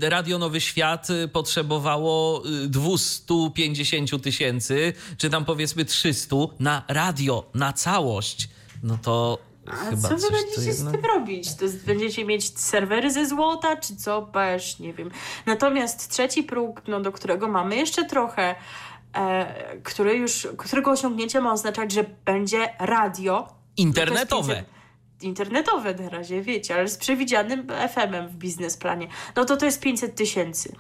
Yy, 0.01 0.11
Radio 0.11 0.39
Nowy 0.39 0.61
Świat 0.61 1.11
y, 1.11 1.29
potrzebowało 1.29 2.43
y, 2.65 2.69
250 2.69 4.23
tysięcy, 4.23 4.93
czy 5.19 5.31
tam 5.31 5.45
powiedzmy 5.45 5.85
300 5.85 6.37
na 6.61 6.83
radio, 6.89 7.51
na 7.55 7.73
całość. 7.73 8.49
No 8.83 8.99
to 9.03 9.39
A 9.73 9.77
chyba 9.77 10.09
co 10.09 10.17
wy 10.17 10.31
będziecie 10.31 10.73
z 10.73 10.93
tym 10.93 11.05
robić? 11.05 11.55
To 11.55 11.65
jest, 11.65 11.87
będziecie 11.87 12.25
mieć 12.25 12.59
serwery 12.59 13.11
ze 13.11 13.27
złota, 13.27 13.77
czy 13.77 13.97
co? 13.97 14.23
Też 14.23 14.79
nie 14.79 14.93
wiem. 14.93 15.11
Natomiast 15.47 16.11
trzeci 16.11 16.43
próg, 16.43 16.83
no, 16.89 17.01
do 17.01 17.13
którego 17.13 17.49
mamy 17.49 17.77
jeszcze 17.77 18.05
trochę, 18.05 18.55
e, 19.15 19.77
który 19.83 20.15
już, 20.17 20.49
którego 20.59 20.91
osiągnięcie 20.91 21.41
ma 21.41 21.53
oznaczać, 21.53 21.93
że 21.93 22.05
będzie 22.25 22.75
radio. 22.79 23.49
Internetowe. 23.77 24.53
Jest 24.53 24.67
500 24.67 24.79
internetowe 25.23 25.95
na 25.95 26.09
razie, 26.09 26.43
wiecie, 26.43 26.75
ale 26.75 26.89
z 26.89 26.99
przewidzianym 26.99 27.67
FM-em 27.95 28.29
w 28.29 28.37
biznesplanie, 28.37 29.09
no 29.37 29.45
to 29.45 29.57
to 29.57 29.67
jest 29.67 29.81
500 29.81 30.15
tysięcy. 30.15 30.73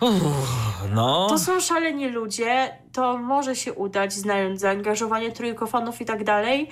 No. 0.95 1.27
To 1.29 1.39
są 1.39 1.61
szaleni 1.61 2.09
ludzie, 2.09 2.79
to 2.93 3.19
może 3.19 3.57
się 3.57 3.73
udać, 3.73 4.13
znając 4.13 4.61
zaangażowanie 4.61 5.33
trójkofanów 5.33 6.01
i 6.01 6.05
tak 6.05 6.25
dalej, 6.25 6.69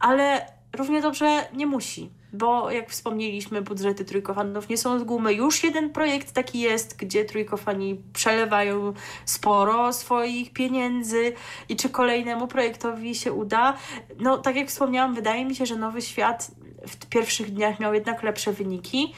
ale 0.00 0.46
równie 0.76 1.00
dobrze 1.00 1.48
nie 1.52 1.66
musi 1.66 2.10
bo 2.34 2.70
jak 2.70 2.90
wspomnieliśmy, 2.90 3.62
budżety 3.62 4.04
trójkofanów 4.04 4.68
nie 4.68 4.76
są 4.76 4.98
z 4.98 5.02
gumy. 5.02 5.32
Już 5.32 5.64
jeden 5.64 5.90
projekt 5.90 6.32
taki 6.32 6.60
jest, 6.60 6.96
gdzie 6.96 7.24
trójkofani 7.24 8.00
przelewają 8.12 8.92
sporo 9.24 9.92
swoich 9.92 10.52
pieniędzy 10.52 11.32
i 11.68 11.76
czy 11.76 11.88
kolejnemu 11.88 12.46
projektowi 12.46 13.14
się 13.14 13.32
uda. 13.32 13.76
No, 14.18 14.38
tak 14.38 14.56
jak 14.56 14.68
wspomniałam, 14.68 15.14
wydaje 15.14 15.44
mi 15.44 15.54
się, 15.54 15.66
że 15.66 15.76
Nowy 15.76 16.02
Świat 16.02 16.50
w 16.88 17.06
pierwszych 17.06 17.50
dniach 17.50 17.80
miał 17.80 17.94
jednak 17.94 18.22
lepsze 18.22 18.52
wyniki. 18.52 19.14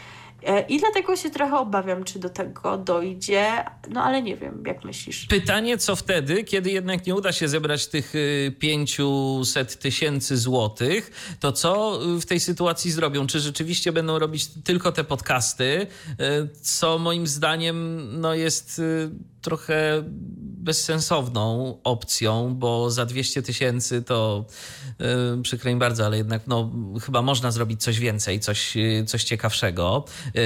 E, 0.47 0.61
I 0.61 0.79
dlatego 0.79 1.17
się 1.17 1.31
trochę 1.31 1.59
obawiam, 1.59 2.05
czy 2.05 2.19
do 2.19 2.29
tego 2.29 2.79
dojdzie, 2.79 3.65
no 3.89 4.03
ale 4.03 4.23
nie 4.23 4.37
wiem, 4.37 4.63
jak 4.67 4.85
myślisz. 4.85 5.27
Pytanie, 5.27 5.79
co 5.79 5.97
wtedy, 5.97 6.45
kiedy 6.45 6.71
jednak 6.71 7.07
nie 7.07 7.15
uda 7.15 7.33
się 7.33 7.49
zebrać 7.49 7.87
tych 7.87 8.13
500 8.59 9.73
y, 9.73 9.77
tysięcy 9.77 10.37
złotych, 10.37 11.37
to 11.41 11.53
co 11.53 12.01
w 12.21 12.25
tej 12.25 12.41
sytuacji 12.41 12.91
zrobią? 12.91 13.27
Czy 13.27 13.41
rzeczywiście 13.41 13.93
będą 13.93 14.19
robić 14.19 14.47
tylko 14.65 14.93
te 14.93 15.05
podcasty, 15.05 15.87
y, 16.11 16.61
co 16.63 16.99
moim 16.99 17.27
zdaniem 17.27 18.09
no, 18.21 18.35
jest 18.35 18.79
y, 18.79 19.11
trochę 19.47 20.05
bezsensowną 20.67 21.79
opcją, 21.85 22.55
bo 22.55 22.91
za 22.91 23.07
200 23.07 23.43
tysięcy 23.43 24.03
to 24.03 24.47
yy, 24.99 25.43
przykro 25.43 25.71
mi 25.71 25.77
bardzo, 25.77 26.07
ale 26.07 26.17
jednak 26.17 26.47
no, 26.47 26.71
chyba 27.03 27.23
można 27.23 27.51
zrobić 27.51 27.83
coś 27.83 27.99
więcej, 27.99 28.41
coś, 28.41 28.77
yy, 28.77 29.05
coś 29.05 29.25
ciekawszego. 29.25 30.05
Yy, 30.35 30.43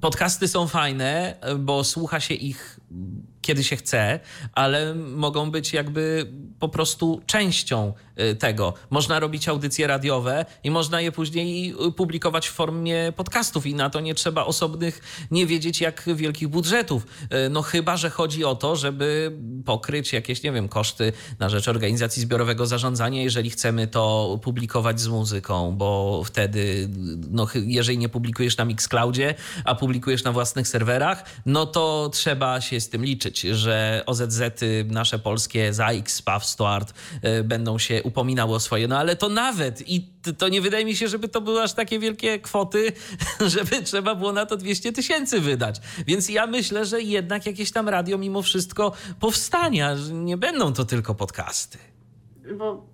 podcasty 0.00 0.48
są 0.48 0.68
fajne, 0.68 1.36
bo 1.58 1.84
słucha 1.84 2.20
się 2.20 2.34
ich 2.34 2.80
kiedy 3.42 3.64
się 3.64 3.76
chce, 3.76 4.20
ale 4.52 4.94
mogą 4.94 5.50
być 5.50 5.72
jakby 5.72 6.26
po 6.58 6.68
prostu 6.68 7.20
częścią 7.26 7.92
y, 8.20 8.36
tego. 8.36 8.74
Można 8.90 9.20
robić 9.20 9.48
audycje 9.48 9.86
radiowe 9.86 10.46
i 10.64 10.70
można 10.70 11.00
je 11.00 11.12
później 11.12 11.74
publikować 11.96 12.48
w 12.48 12.52
formie 12.52 13.12
podcastów 13.16 13.66
i 13.66 13.74
na 13.74 13.90
to 13.90 14.00
nie 14.00 14.14
trzeba 14.14 14.44
osobnych, 14.44 15.00
nie 15.30 15.46
wiedzieć 15.46 15.80
jak 15.80 16.04
wielkich 16.14 16.48
budżetów. 16.48 17.06
Y, 17.22 17.48
no 17.50 17.62
chyba, 17.62 17.96
że 17.96 18.10
chodzi 18.10 18.44
o 18.44 18.54
to, 18.54 18.76
żeby 18.76 19.32
pokryć 19.64 20.12
jakieś, 20.12 20.42
nie 20.42 20.52
wiem, 20.52 20.68
koszty 20.68 21.12
na 21.38 21.48
rzecz 21.48 21.68
organizacji 21.68 22.22
zbiorowego 22.22 22.66
zarządzania, 22.66 23.22
jeżeli 23.22 23.50
chcemy 23.50 23.86
to 23.86 24.38
publikować 24.42 25.00
z 25.00 25.08
muzyką, 25.08 25.72
bo 25.76 26.22
wtedy, 26.24 26.88
no 27.30 27.46
jeżeli 27.54 27.98
nie 27.98 28.08
publikujesz 28.08 28.56
na 28.56 28.64
Mixcloudzie, 28.64 29.34
a 29.64 29.74
publikujesz 29.74 30.24
na 30.24 30.32
własnych 30.32 30.68
serwerach, 30.68 31.24
no 31.46 31.66
to 31.66 32.10
trzeba 32.12 32.60
się 32.60 32.80
z 32.80 32.88
tym 32.88 33.04
liczyć 33.04 33.31
że 33.40 34.02
OZZ-y 34.06 34.84
nasze 34.88 35.18
polskie, 35.18 35.72
ZAX, 35.72 36.14
SPAW, 36.14 36.44
STOART 36.44 36.94
y, 37.24 37.44
będą 37.44 37.78
się 37.78 38.02
upominały 38.02 38.54
o 38.54 38.60
swoje. 38.60 38.88
No 38.88 38.98
ale 38.98 39.16
to 39.16 39.28
nawet 39.28 39.88
i 39.88 40.08
to 40.38 40.48
nie 40.48 40.60
wydaje 40.60 40.84
mi 40.84 40.96
się, 40.96 41.08
żeby 41.08 41.28
to 41.28 41.40
były 41.40 41.62
aż 41.62 41.72
takie 41.72 41.98
wielkie 41.98 42.38
kwoty, 42.38 42.92
żeby 43.54 43.82
trzeba 43.82 44.14
było 44.14 44.32
na 44.32 44.46
to 44.46 44.56
200 44.56 44.92
tysięcy 44.92 45.40
wydać. 45.40 45.80
Więc 46.06 46.28
ja 46.28 46.46
myślę, 46.46 46.86
że 46.86 47.02
jednak 47.02 47.46
jakieś 47.46 47.72
tam 47.72 47.88
radio 47.88 48.18
mimo 48.18 48.42
wszystko 48.42 48.92
powstania, 49.20 49.96
nie 50.12 50.36
będą 50.36 50.72
to 50.72 50.84
tylko 50.84 51.14
podcasty. 51.14 51.78
Bo 52.58 52.91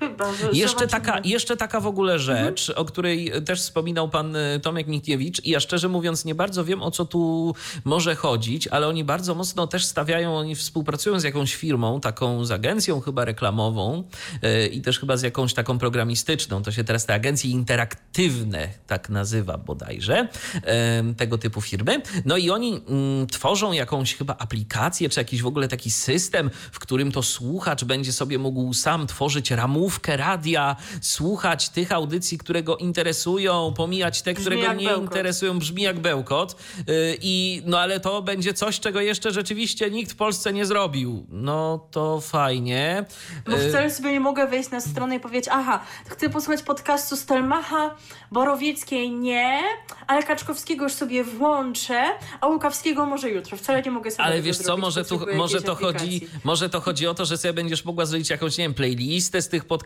Chyba, 0.00 0.34
że 0.34 0.48
jeszcze 0.52 0.86
taka, 0.86 1.20
jeszcze 1.24 1.56
taka 1.56 1.80
w 1.80 1.86
ogóle 1.86 2.18
rzecz, 2.18 2.68
mhm. 2.68 2.82
o 2.82 2.88
której 2.88 3.32
też 3.46 3.60
wspominał 3.60 4.08
pan 4.08 4.36
e, 4.36 4.60
Tomek 4.60 4.86
Nikiewicz 4.86 5.44
i 5.44 5.50
ja 5.50 5.60
szczerze 5.60 5.88
mówiąc 5.88 6.24
nie 6.24 6.34
bardzo 6.34 6.64
wiem, 6.64 6.82
o 6.82 6.90
co 6.90 7.04
tu 7.04 7.54
może 7.84 8.14
chodzić, 8.14 8.68
ale 8.68 8.88
oni 8.88 9.04
bardzo 9.04 9.34
mocno 9.34 9.66
też 9.66 9.84
stawiają, 9.84 10.36
oni 10.36 10.54
współpracują 10.54 11.20
z 11.20 11.24
jakąś 11.24 11.54
firmą, 11.54 12.00
taką 12.00 12.44
z 12.44 12.50
agencją 12.50 13.00
chyba 13.00 13.24
reklamową 13.24 14.04
yy, 14.42 14.66
i 14.66 14.80
też 14.80 14.98
chyba 14.98 15.16
z 15.16 15.22
jakąś 15.22 15.54
taką 15.54 15.78
programistyczną. 15.78 16.62
To 16.62 16.72
się 16.72 16.84
teraz 16.84 17.06
te 17.06 17.14
agencje 17.14 17.50
interaktywne 17.50 18.68
tak 18.86 19.08
nazywa 19.08 19.58
bodajże, 19.58 20.28
yy, 20.54 21.14
tego 21.14 21.38
typu 21.38 21.60
firmy. 21.60 22.02
No 22.24 22.36
i 22.36 22.50
oni 22.50 22.72
yy, 22.72 23.26
tworzą 23.26 23.72
jakąś 23.72 24.14
chyba 24.14 24.36
aplikację, 24.38 25.08
czy 25.08 25.20
jakiś 25.20 25.42
w 25.42 25.46
ogóle 25.46 25.68
taki 25.68 25.90
system, 25.90 26.50
w 26.72 26.78
którym 26.78 27.12
to 27.12 27.22
słuchacz 27.22 27.84
będzie 27.84 28.12
sobie 28.12 28.38
mógł 28.38 28.74
sam 28.74 29.06
tworzyć 29.06 29.50
ramówki 29.50 29.89
ramówkę 29.90 30.16
radia, 30.16 30.76
słuchać 31.00 31.68
tych 31.68 31.92
audycji, 31.92 32.38
które 32.38 32.62
go 32.62 32.76
interesują, 32.76 33.74
pomijać 33.76 34.22
te, 34.22 34.34
które 34.34 34.56
go 34.56 34.72
nie 34.72 34.88
bełkot. 34.88 35.04
interesują, 35.04 35.58
brzmi 35.58 35.82
jak 35.82 35.98
bełkot. 35.98 36.56
Y, 36.88 37.18
I, 37.22 37.62
no 37.66 37.78
ale 37.80 38.00
to 38.00 38.22
będzie 38.22 38.54
coś, 38.54 38.80
czego 38.80 39.00
jeszcze 39.00 39.30
rzeczywiście 39.30 39.90
nikt 39.90 40.12
w 40.12 40.16
Polsce 40.16 40.52
nie 40.52 40.66
zrobił. 40.66 41.26
No 41.30 41.88
to 41.90 42.20
fajnie. 42.20 43.04
Bo 43.46 43.56
y, 43.56 43.68
wcale 43.68 43.90
sobie 43.90 44.12
nie 44.12 44.20
mogę 44.20 44.46
wejść 44.46 44.70
na 44.70 44.80
stronę 44.80 45.16
i 45.16 45.20
powiedzieć, 45.20 45.48
aha, 45.52 45.80
chcę 46.08 46.30
posłuchać 46.30 46.62
podcastu 46.62 47.16
Stelmacha, 47.16 47.94
Borowieckiej 48.32 49.10
nie, 49.10 49.60
ale 50.06 50.22
Kaczkowskiego 50.22 50.84
już 50.84 50.92
sobie 50.92 51.24
włączę, 51.24 52.04
a 52.40 52.46
Łukawskiego 52.46 53.06
może 53.06 53.30
jutro. 53.30 53.56
Wcale 53.56 53.82
nie 53.82 53.90
mogę 53.90 54.10
sobie 54.10 54.24
Ale 54.24 54.42
wiesz 54.42 54.58
co, 54.58 54.76
może, 54.76 55.04
tu, 55.04 55.20
może, 55.34 55.62
to 55.62 55.74
chodzi, 55.74 56.26
może 56.44 56.68
to 56.68 56.80
chodzi 56.80 57.06
o 57.06 57.14
to, 57.14 57.24
że 57.24 57.36
sobie 57.36 57.52
będziesz 57.52 57.84
mogła 57.84 58.06
zrobić 58.06 58.30
jakąś, 58.30 58.58
nie 58.58 58.64
wiem, 58.64 58.74
playlistę 58.74 59.42
z 59.42 59.48
tych 59.48 59.64
podcastów, 59.64 59.79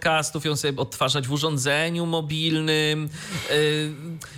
ją 0.44 0.56
sobie 0.56 0.80
odtwarzać 0.80 1.28
w 1.28 1.32
urządzeniu 1.32 2.06
mobilnym. 2.06 3.08
Y, 3.50 3.92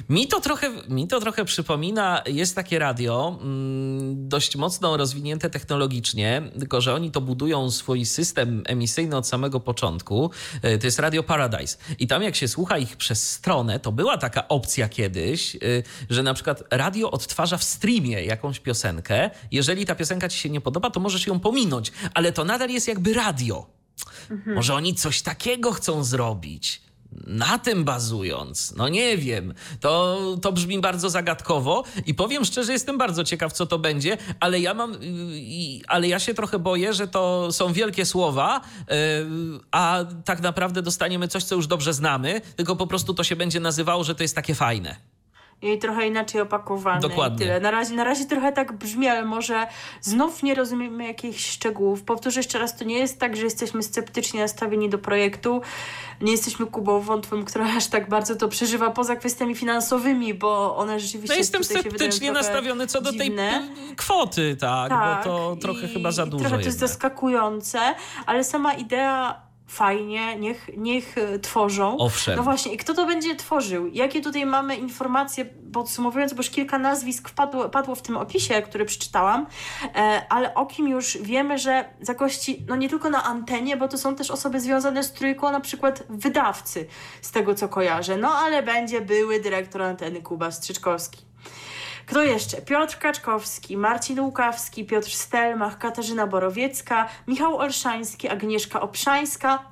mi 0.09 0.29
to 0.29 0.41
trochę, 0.41 0.71
mi 0.89 1.09
to 1.09 1.21
trochę 1.21 1.45
przypomina, 1.45 2.23
jest 2.27 2.55
takie 2.55 2.79
radio, 2.79 3.39
mm, 3.43 4.29
dość 4.29 4.57
mocno 4.57 4.97
rozwinięte 4.97 5.51
technologicznie, 5.51 6.43
tylko 6.59 6.81
że 6.81 6.95
oni 6.95 7.11
to 7.11 7.21
budują 7.21 7.71
swój 7.71 8.07
system 8.07 8.63
emisyjny 8.67 9.17
od 9.17 9.27
samego 9.27 9.61
początku. 9.61 10.31
Y, 10.65 10.79
to 10.79 10.87
jest 10.87 10.99
Radio 10.99 11.23
Paradise. 11.23 11.77
I 11.99 12.07
tam 12.07 12.23
jak 12.23 12.37
się 12.37 12.49
słucha 12.49 12.79
ich 12.79 12.97
przez 12.97 13.31
stronę, 13.31 13.81
to 13.81 13.93
była 13.93 14.19
taka 14.19 14.49
opcja 14.49 14.89
kiedyś, 14.89 15.55
y, 15.55 15.83
że 16.11 16.23
na 16.23 16.35
przykład 16.35 16.63
radio 16.71 17.11
odtwarza 17.11 17.59
w 17.59 17.65
streamie 17.65 18.25
jakąś 18.25 18.61
piosenkę. 18.61 19.31
Jeżeli 19.53 19.87
ta 19.87 19.95
piosenka 19.95 20.29
ci 20.29 20.39
się 20.39 20.51
nie 20.51 20.61
podoba, 20.61 20.91
to 20.91 21.01
możesz 21.01 21.27
ją 21.27 21.41
pominąć, 21.41 21.93
ale 22.15 22.33
to 22.33 22.45
nadal 22.45 22.71
jest 22.71 22.89
jakby 22.89 23.15
radio. 23.15 23.77
Mhm. 24.31 24.57
Może 24.57 24.75
oni 24.75 24.95
coś 24.95 25.23
takiego 25.23 25.73
chcą 25.73 26.05
zrobić? 26.05 26.87
Na 27.27 27.59
tym 27.59 27.85
bazując, 27.85 28.75
no 28.77 28.89
nie 28.89 29.19
wiem, 29.19 29.55
to, 29.81 30.19
to 30.43 30.53
brzmi 30.53 30.81
bardzo 30.81 31.11
zagadkowo 31.11 31.85
i 32.07 32.15
powiem 32.15 32.45
szczerze, 32.45 32.73
jestem 32.73 32.99
bardzo 32.99 33.25
ciekaw, 33.25 33.53
co 33.53 33.67
to 33.67 33.79
będzie, 33.79 34.17
ale 34.41 34.61
ja 34.61 34.75
mam, 34.75 34.97
ale 35.89 36.09
ja 36.09 36.19
się 36.19 36.35
trochę 36.35 36.59
boję, 36.59 36.95
że 36.95 37.09
to 37.09 37.53
są 37.53 37.73
wielkie 37.73 38.07
słowa, 38.07 38.61
y, 38.61 38.95
a 39.71 40.05
tak 40.25 40.41
naprawdę 40.41 40.83
dostaniemy 40.83 41.29
coś, 41.29 41.45
co 41.45 41.55
już 41.55 41.67
dobrze 41.67 41.95
znamy, 41.95 42.41
tylko 42.57 42.77
po 42.77 42.87
prostu 42.87 43.15
to 43.15 43.25
się 43.25 43.37
będzie 43.37 43.61
nazywało, 43.61 44.05
że 44.05 44.15
to 44.15 44.23
jest 44.23 44.35
takie 44.35 44.55
fajne 44.55 44.97
i 45.75 45.79
trochę 45.79 46.07
inaczej 46.07 46.41
opakowane. 46.41 47.01
Dokładnie. 47.01 47.39
tyle. 47.39 47.61
Na 47.61 47.71
razie, 47.71 47.95
na 47.95 48.05
razie 48.05 48.25
trochę 48.25 48.53
tak 48.53 48.73
brzmi, 48.73 49.09
ale 49.09 49.25
może 49.25 49.67
znów 50.01 50.43
nie 50.43 50.55
rozumiemy 50.55 51.07
jakichś 51.07 51.47
szczegółów. 51.51 52.03
Powtórzę 52.03 52.41
jeszcze 52.41 52.59
raz, 52.59 52.77
to 52.77 52.85
nie 52.85 52.99
jest 52.99 53.21
tak, 53.21 53.37
że 53.37 53.45
jesteśmy 53.45 53.83
sceptycznie 53.83 54.41
nastawieni 54.41 54.91
do 54.91 54.99
projektu. 54.99 55.61
Nie 56.21 56.33
jesteśmy 56.33 56.67
Kubą 56.67 57.01
Wątłym, 57.01 57.45
która 57.45 57.67
aż 57.77 57.87
tak 57.87 58.09
bardzo 58.09 58.37
to 58.37 58.49
przeżywa 58.49 58.91
poza 58.91 59.17
kwestiami 59.17 59.55
finansowymi, 59.55 60.35
bo 60.35 60.77
one 60.77 61.01
rzeczywiście 61.01 61.35
No 61.35 61.39
jestem 61.39 61.65
sceptycznie 61.65 62.33
nastawiony 62.33 62.87
co 62.87 63.01
do 63.01 63.13
dziwne. 63.13 63.63
tej 63.87 63.97
kwoty, 63.97 64.57
tak, 64.61 64.89
tak, 64.89 65.25
bo 65.25 65.31
to 65.31 65.57
trochę 65.57 65.89
chyba 65.89 66.13
za 66.13 66.27
dużo 66.27 66.45
Trochę 66.45 66.59
to 66.59 66.65
jest 66.65 66.79
zaskakujące, 66.79 67.81
ale 68.27 68.45
sama 68.45 68.75
idea 68.75 69.46
fajnie, 69.67 70.37
niech, 70.37 70.71
niech 70.77 71.19
e, 71.19 71.39
tworzą. 71.39 71.97
Owszem. 71.99 72.37
No 72.37 72.43
właśnie, 72.43 72.73
i 72.73 72.77
kto 72.77 72.95
to 72.95 73.07
będzie 73.07 73.37
tworzył? 73.37 73.87
Jakie 73.87 74.21
tutaj 74.21 74.47
mamy 74.47 74.77
informacje, 74.77 75.45
podsumowując, 75.73 76.33
bo 76.33 76.37
już 76.37 76.51
kilka 76.51 76.79
nazwisk 76.79 77.29
wpadło, 77.29 77.69
padło 77.69 77.95
w 77.95 78.03
tym 78.03 78.17
opisie, 78.17 78.63
który 78.63 78.85
przeczytałam, 78.85 79.47
e, 79.95 80.27
ale 80.29 80.55
o 80.55 80.67
kim 80.67 80.89
już 80.89 81.19
wiemy, 81.23 81.59
że 81.59 81.85
zagości, 82.01 82.65
no 82.69 82.77
nie 82.77 82.89
tylko 82.89 83.11
na 83.11 83.25
antenie, 83.25 83.77
bo 83.77 83.89
to 83.89 83.99
są 83.99 84.15
też 84.15 84.31
osoby 84.31 84.61
związane 84.61 85.03
z 85.03 85.13
trójką, 85.13 85.53
na 85.53 85.61
przykład 85.61 86.03
wydawcy, 86.09 86.87
z 87.23 87.31
tego 87.31 87.55
co 87.55 87.69
kojarzę, 87.69 88.17
no 88.17 88.35
ale 88.35 88.63
będzie 88.63 89.01
były 89.01 89.41
dyrektor 89.41 89.83
anteny 89.83 90.23
Kuba 90.23 90.51
Strzyczkowski. 90.51 91.27
Kto 92.07 92.23
jeszcze? 92.23 92.63
Piotr 92.63 92.99
Kaczkowski, 92.99 93.77
Marcin 93.77 94.21
Łukawski, 94.21 94.85
Piotr 94.85 95.11
Stelmach, 95.11 95.79
Katarzyna 95.79 96.27
Borowiecka, 96.27 97.09
Michał 97.29 97.57
Olszański, 97.59 98.29
Agnieszka 98.29 98.81
Obszańska, 98.81 99.63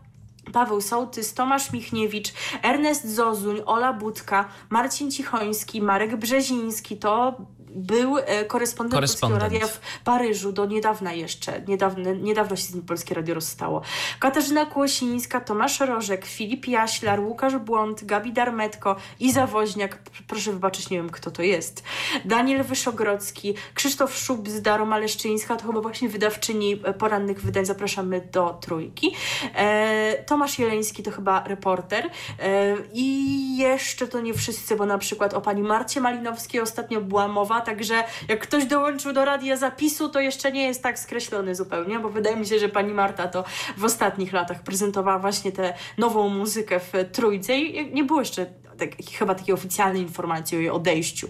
Paweł 0.53 0.81
Sołtys, 0.81 1.35
Tomasz 1.35 1.73
Michniewicz, 1.73 2.33
Ernest 2.63 3.05
Zozuń, 3.05 3.61
Ola 3.67 3.93
Budka, 3.93 4.49
Marcin 4.71 5.11
Cichoński, 5.11 5.83
Marek 5.83 6.17
Brzeziński. 6.17 6.97
To 6.97 7.37
był 7.75 8.19
e, 8.19 8.45
korespondent. 8.45 9.01
Polskiego 9.01 9.39
Radia 9.39 9.67
w 9.67 9.81
Paryżu 10.05 10.53
do 10.53 10.67
niedawna 10.67 11.13
jeszcze. 11.13 11.63
Niedawne, 11.69 12.17
niedawno 12.17 12.57
się 12.57 12.63
z 12.63 12.75
nim 12.75 12.85
Polskie 12.85 13.15
Radio 13.15 13.35
rozstało. 13.35 13.83
Katarzyna 14.19 14.67
Kłosińska, 14.67 15.41
Tomasz 15.41 15.81
Rożek, 15.81 16.25
Filip 16.25 16.69
Jaślar, 16.69 17.21
Łukasz 17.21 17.57
Błąd, 17.57 18.05
Gabi 18.05 18.33
Darmetko, 18.33 18.97
Iza 19.21 19.47
Woźniak, 19.47 19.99
proszę 20.27 20.53
wybaczyć, 20.53 20.91
nie 20.91 20.97
wiem 20.97 21.11
kto 21.11 21.31
to 21.31 21.43
jest, 21.43 21.83
Daniel 22.25 22.65
Wyszogrodzki, 22.65 23.55
Krzysztof 23.75 24.17
Szubz, 24.17 24.51
Roma 24.77 24.99
Leszczyńska, 24.99 25.57
to 25.57 25.67
chyba 25.67 25.81
właśnie 25.81 26.09
wydawczyni 26.09 26.81
e, 26.85 26.95
porannych 26.95 27.43
wydań, 27.43 27.65
zapraszamy 27.65 28.29
do 28.33 28.59
trójki. 28.61 29.15
E, 29.55 30.25
Tomasz 30.27 30.59
Jeleński 30.59 31.03
to 31.03 31.11
chyba 31.11 31.45
reporter 31.47 32.11
e, 32.39 32.77
i 32.93 33.57
jeszcze 33.57 34.09
to 34.09 34.21
nie 34.21 34.35
wszyscy, 34.35 34.77
bo 34.77 34.87
na 34.87 34.99
przykład 34.99 35.35
o 35.35 35.41
pani 35.41 35.63
Marcie 35.63 36.01
Malinowskiej 36.01 36.61
ostatnio 36.61 37.01
była 37.01 37.29
mowa, 37.29 37.61
także 37.65 38.05
jak 38.29 38.41
ktoś 38.41 38.65
dołączył 38.65 39.13
do 39.13 39.25
radia 39.25 39.57
zapisu, 39.57 40.09
to 40.09 40.21
jeszcze 40.21 40.53
nie 40.53 40.67
jest 40.67 40.83
tak 40.83 40.99
skreślony 40.99 41.55
zupełnie, 41.55 41.99
bo 41.99 42.09
wydaje 42.09 42.37
mi 42.37 42.47
się, 42.47 42.59
że 42.59 42.69
pani 42.69 42.95
Marta 42.95 43.29
to 43.29 43.45
w 43.77 43.85
ostatnich 43.85 44.33
latach 44.33 44.63
prezentowała 44.63 45.19
właśnie 45.19 45.53
tę 45.53 45.75
nową 45.99 46.29
muzykę 46.29 46.81
w 46.81 46.93
trójce 47.13 47.59
i 47.59 47.95
nie 47.95 48.05
było 48.05 48.21
jeszcze 48.21 48.47
tak, 48.79 48.91
chyba 49.13 49.35
takiej 49.35 49.55
oficjalnej 49.55 50.03
informacji 50.03 50.57
o 50.57 50.61
jej 50.61 50.71
odejściu 50.71 51.29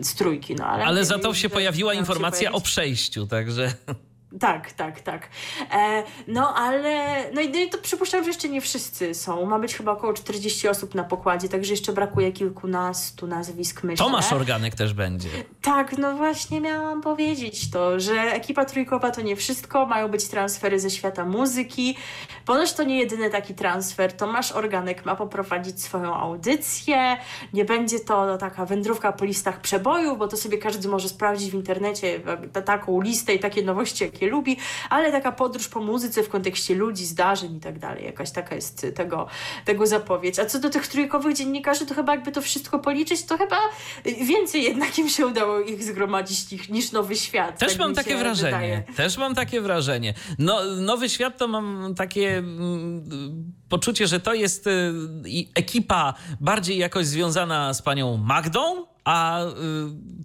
z 0.00 0.14
trójki. 0.14 0.54
No, 0.54 0.66
ale 0.66 0.84
Ale 0.84 1.04
za 1.04 1.18
to 1.18 1.34
się 1.34 1.48
pojawiła 1.48 1.92
miał 1.92 1.96
się 1.96 2.00
informacja 2.00 2.52
o 2.52 2.60
przejściu, 2.60 3.26
także... 3.26 3.72
Tak, 4.38 4.72
tak, 4.72 5.00
tak. 5.00 5.28
E, 5.72 6.02
no 6.28 6.54
ale, 6.54 7.24
no 7.34 7.40
i, 7.40 7.50
no 7.50 7.58
to 7.72 7.78
przypuszczam, 7.78 8.24
że 8.24 8.30
jeszcze 8.30 8.48
nie 8.48 8.60
wszyscy 8.60 9.14
są. 9.14 9.46
Ma 9.46 9.58
być 9.58 9.74
chyba 9.74 9.92
około 9.92 10.12
40 10.12 10.68
osób 10.68 10.94
na 10.94 11.04
pokładzie, 11.04 11.48
także 11.48 11.72
jeszcze 11.72 11.92
brakuje 11.92 12.32
kilkunastu 12.32 13.26
nazwisk, 13.26 13.82
myślę. 13.82 14.06
Tomasz 14.06 14.32
Organek 14.32 14.74
też 14.74 14.94
będzie. 14.94 15.28
Tak, 15.62 15.98
no 15.98 16.14
właśnie 16.16 16.60
miałam 16.60 17.00
powiedzieć 17.02 17.70
to, 17.70 18.00
że 18.00 18.14
ekipa 18.14 18.64
trójkowa 18.64 19.10
to 19.10 19.20
nie 19.20 19.36
wszystko, 19.36 19.86
mają 19.86 20.08
być 20.08 20.28
transfery 20.28 20.80
ze 20.80 20.90
świata 20.90 21.24
muzyki. 21.24 21.96
Ponoć 22.46 22.72
to 22.72 22.82
nie 22.82 22.98
jedyny 22.98 23.30
taki 23.30 23.54
transfer. 23.54 24.12
Tomasz 24.12 24.52
Organek 24.52 25.04
ma 25.04 25.16
poprowadzić 25.16 25.82
swoją 25.82 26.14
audycję. 26.14 27.16
Nie 27.52 27.64
będzie 27.64 28.00
to 28.00 28.38
taka 28.38 28.66
wędrówka 28.66 29.12
po 29.12 29.24
listach 29.24 29.60
przebojów, 29.60 30.18
bo 30.18 30.28
to 30.28 30.36
sobie 30.36 30.58
każdy 30.58 30.88
może 30.88 31.08
sprawdzić 31.08 31.50
w 31.50 31.54
internecie 31.54 32.20
ta, 32.52 32.62
taką 32.62 33.00
listę 33.00 33.34
i 33.34 33.38
takie 33.38 33.62
nowości, 33.62 34.04
jakie 34.04 34.19
lubi, 34.28 34.56
ale 34.90 35.12
taka 35.12 35.32
podróż 35.32 35.68
po 35.68 35.80
muzyce 35.80 36.22
w 36.22 36.28
kontekście 36.28 36.74
ludzi, 36.74 37.06
zdarzeń 37.06 37.56
i 37.56 37.60
tak 37.60 37.78
dalej. 37.78 38.04
Jakaś 38.04 38.30
taka 38.30 38.54
jest 38.54 38.86
tego, 38.94 39.26
tego 39.64 39.86
zapowiedź. 39.86 40.38
A 40.38 40.46
co 40.46 40.58
do 40.58 40.70
tych 40.70 40.86
trójkowych 40.88 41.36
dziennikarzy, 41.36 41.86
to 41.86 41.94
chyba 41.94 42.14
jakby 42.14 42.32
to 42.32 42.42
wszystko 42.42 42.78
policzyć, 42.78 43.22
to 43.22 43.38
chyba 43.38 43.56
więcej 44.04 44.62
jednak 44.62 44.98
im 44.98 45.08
się 45.08 45.26
udało 45.26 45.60
ich 45.60 45.84
zgromadzić 45.84 46.68
niż, 46.68 46.92
Nowy 46.92 47.16
Świat. 47.16 47.58
Też 47.58 47.72
tak 47.72 47.78
mam 47.78 47.94
takie 47.94 48.16
wrażenie. 48.16 48.52
wydaje. 48.52 48.82
Też 48.96 49.18
mam 49.18 49.34
takie 49.34 49.60
wrażenie. 49.60 50.14
No, 50.38 50.64
Nowy 50.64 51.08
Świat 51.08 51.38
to 51.38 51.48
mam 51.48 51.94
takie 51.94 52.38
mm, 52.38 53.52
poczucie, 53.68 54.06
że 54.06 54.20
to 54.20 54.34
jest 54.34 54.66
y, 54.66 54.92
ekipa 55.54 56.14
bardziej 56.40 56.78
jakoś 56.78 57.06
związana 57.06 57.74
z 57.74 57.82
panią 57.82 58.16
Magdą, 58.16 58.86
a 59.04 59.44
y, 59.44 59.46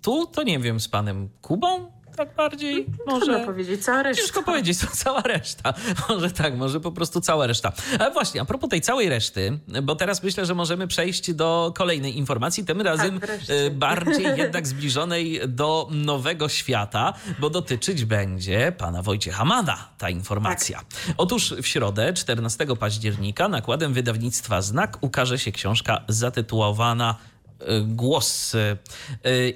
tu 0.01 0.25
to 0.25 0.43
nie 0.43 0.59
wiem, 0.59 0.79
z 0.79 0.87
panem 0.87 1.29
Kubą? 1.41 1.94
Tak 2.15 2.35
bardziej? 2.35 2.85
Trudno 2.85 3.19
Może. 3.19 3.45
powiedzieć, 3.45 3.83
cała 3.83 4.03
reszta. 4.03 4.21
Ciężko 4.23 4.43
powiedzieć, 4.43 4.77
to 4.77 4.87
cała 5.03 5.21
reszta. 5.21 5.73
Może 6.09 6.31
tak, 6.31 6.57
może 6.57 6.79
po 6.79 6.91
prostu 6.91 7.21
cała 7.21 7.47
reszta. 7.47 7.71
Ale 7.99 8.11
właśnie, 8.11 8.41
a 8.41 8.45
propos 8.45 8.69
tej 8.69 8.81
całej 8.81 9.09
reszty, 9.09 9.59
bo 9.83 9.95
teraz 9.95 10.23
myślę, 10.23 10.45
że 10.45 10.55
możemy 10.55 10.87
przejść 10.87 11.33
do 11.33 11.73
kolejnej 11.77 12.17
informacji, 12.17 12.65
tym 12.65 12.81
razem 12.81 13.19
wreszcie. 13.19 13.65
e, 13.65 13.69
bardziej 13.69 14.25
jednak 14.37 14.67
zbliżonej 14.67 15.41
do 15.47 15.87
nowego 15.91 16.49
świata, 16.49 17.13
bo 17.39 17.49
dotyczyć 17.49 18.05
będzie 18.05 18.71
pana 18.77 19.01
Wojciecha 19.01 19.45
Mada 19.45 19.89
ta 19.97 20.09
informacja. 20.09 20.81
Otóż 21.17 21.53
w 21.53 21.67
środę, 21.67 22.13
14 22.13 22.67
października, 22.79 23.47
nakładem 23.47 23.93
wydawnictwa 23.93 24.61
Znak 24.61 24.97
ukaże 25.01 25.39
się 25.39 25.51
książka 25.51 26.01
zatytułowana 26.07 27.15
Głos. 27.83 28.55
E, 28.55 28.77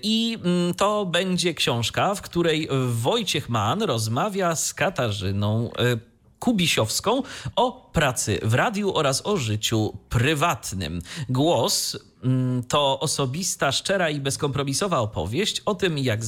I 0.04 0.38
mm, 0.44 0.74
to 0.74 1.06
będzie 1.06 1.54
książka, 1.54 2.16
w 2.16 2.22
której 2.22 2.70
Wojciech 2.88 3.50
Mann 3.50 3.82
rozmawia 3.82 4.56
z 4.56 4.74
Katarzyną 4.74 5.72
e, 5.74 6.09
Kubisiowską 6.40 7.24
o 7.56 7.90
pracy 7.94 8.40
w 8.44 8.54
radiu 8.54 8.96
oraz 8.96 9.26
o 9.26 9.38
życiu 9.38 9.98
prywatnym. 10.10 11.02
Głos 11.30 11.98
mm, 12.24 12.64
to 12.64 13.00
osobista, 13.00 13.72
szczera 13.72 14.10
i 14.10 14.20
bezkompromisowa 14.20 15.00
opowieść 15.00 15.62
o 15.66 15.76
tym, 15.76 15.98
jak 15.98 16.22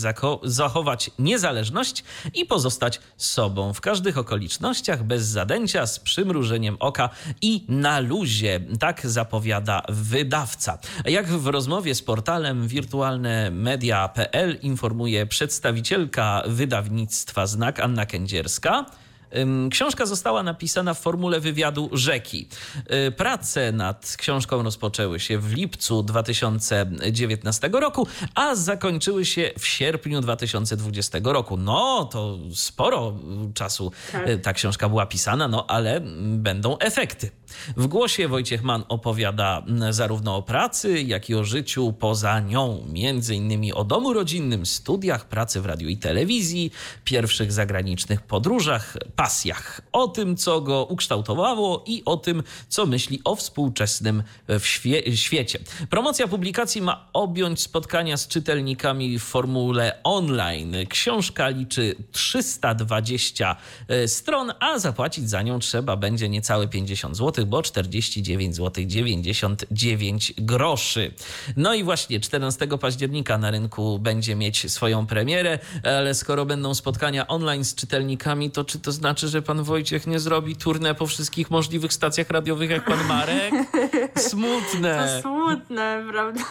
zachować 0.43 1.11
niezależność 1.19 2.03
i 2.33 2.45
pozostać 2.45 2.99
sobą 3.17 3.73
w 3.73 3.81
każdych 3.81 4.17
okolicznościach, 4.17 5.03
bez 5.03 5.23
zadęcia, 5.23 5.87
z 5.87 5.99
przymrużeniem 5.99 6.77
oka 6.79 7.09
i 7.41 7.65
na 7.67 7.99
luzie. 7.99 8.59
Tak 8.79 9.07
zapowiada 9.07 9.81
wydawca. 9.89 10.77
Jak 11.05 11.27
w 11.27 11.47
rozmowie 11.47 11.95
z 11.95 12.01
portalem 12.01 12.67
wirtualnemedia.pl 12.67 14.59
informuje 14.61 15.25
przedstawicielka 15.25 16.43
wydawnictwa 16.47 17.47
Znak 17.47 17.79
Anna 17.79 18.05
Kędzierska, 18.05 18.85
Książka 19.71 20.05
została 20.05 20.43
napisana 20.43 20.93
w 20.93 20.99
formule 20.99 21.39
wywiadu 21.39 21.89
Rzeki. 21.93 22.47
Y, 23.07 23.11
Prace 23.11 23.71
nad 23.71 24.15
książką 24.17 24.63
rozpoczęły 24.63 25.19
się 25.19 25.37
w 25.37 25.53
lipcu 25.53 26.03
2019 26.03 27.69
roku, 27.73 28.07
a 28.35 28.55
zakończyły 28.55 29.25
się 29.25 29.51
w 29.59 29.67
sierpniu 29.67 30.21
2020 30.21 31.19
roku. 31.23 31.57
No, 31.57 32.09
to 32.11 32.37
sporo 32.53 33.13
czasu 33.53 33.91
Tak. 34.11 34.27
y, 34.29 34.37
ta 34.37 34.53
książka 34.53 34.89
była 34.89 35.05
pisana, 35.05 35.47
no 35.47 35.65
ale 35.67 35.95
mm, 35.95 36.41
będą 36.43 36.77
efekty. 36.77 37.31
W 37.77 37.87
głosie 37.87 38.27
Wojciech 38.27 38.63
Mann 38.63 38.83
opowiada 38.89 39.63
mm, 39.67 39.93
zarówno 39.93 40.35
o 40.35 40.41
pracy, 40.41 41.01
jak 41.01 41.29
i 41.29 41.35
o 41.35 41.43
życiu 41.43 41.93
poza 41.99 42.39
nią. 42.39 42.85
Między 42.91 43.35
innymi 43.35 43.73
o 43.73 43.83
domu 43.83 44.13
rodzinnym, 44.13 44.65
studiach, 44.65 45.25
pracy 45.25 45.61
w 45.61 45.65
radiu 45.65 45.89
i 45.89 45.97
telewizji, 45.97 46.71
pierwszych 47.03 47.51
zagranicznych 47.51 48.21
podróżach, 48.21 48.97
pasjach. 49.15 49.81
O 49.91 50.07
tym, 50.07 50.37
co 50.37 50.61
go 50.61 50.85
ukształtowało 50.85 51.83
i 51.87 52.05
o 52.05 52.17
tym, 52.17 52.43
co 52.69 52.85
myśli 52.85 53.21
o 53.23 53.35
współczesnym 53.35 54.23
e, 54.47 54.59
w 54.59 54.63
świe- 54.65 55.15
świecie. 55.15 55.59
Promocja 55.89 56.27
publikacji 56.27 56.81
ma 56.81 57.09
objąć 57.13 57.61
spotkania 57.61 58.17
z 58.17 58.27
czytelnikami 58.27 59.19
w 59.19 59.23
formule 59.23 59.99
online. 60.03 60.75
Książka 60.89 61.49
liczy 61.49 61.95
320 62.11 63.55
e, 63.87 64.07
stron, 64.07 64.53
a 64.59 64.79
zapłacić 64.79 65.29
za 65.29 65.41
nią 65.41 65.59
trzeba 65.59 65.95
będzie 65.95 66.29
niecałe 66.29 66.67
50 66.67 67.17
zł, 67.17 67.40
bo 67.45 67.61
49 67.61 68.55
zł 68.55 68.83
99 68.87 70.33
groszy. 70.37 71.13
No 71.57 71.73
i 71.73 71.83
właśnie 71.83 72.19
14 72.19 72.67
października 72.67 73.37
na 73.37 73.51
rynku 73.51 73.99
będzie 73.99 74.35
mieć 74.35 74.71
swoją 74.71 75.07
premierę, 75.07 75.59
ale 75.83 76.13
skoro 76.13 76.45
będą 76.45 76.73
spotkania 76.75 77.27
online 77.27 77.65
z 77.65 77.75
czytelnikami, 77.75 78.51
to 78.51 78.65
czy 78.65 78.79
to 78.79 78.91
znaczy, 78.91 79.27
że 79.27 79.41
pan 79.41 79.63
Wojciech 79.63 80.07
nie 80.07 80.19
zrobi 80.19 80.55
turnę 80.55 80.95
po 80.95 81.07
wszystkich 81.07 81.51
możliwych 81.51 81.93
stacjach 81.93 82.29
radiowych 82.29 82.69
jak 82.69 82.85
pan 82.85 83.07
Marek? 83.07 83.53
Smutne. 84.29 85.21
To 85.23 85.29
smutne, 85.29 86.03
prawda? 86.11 86.41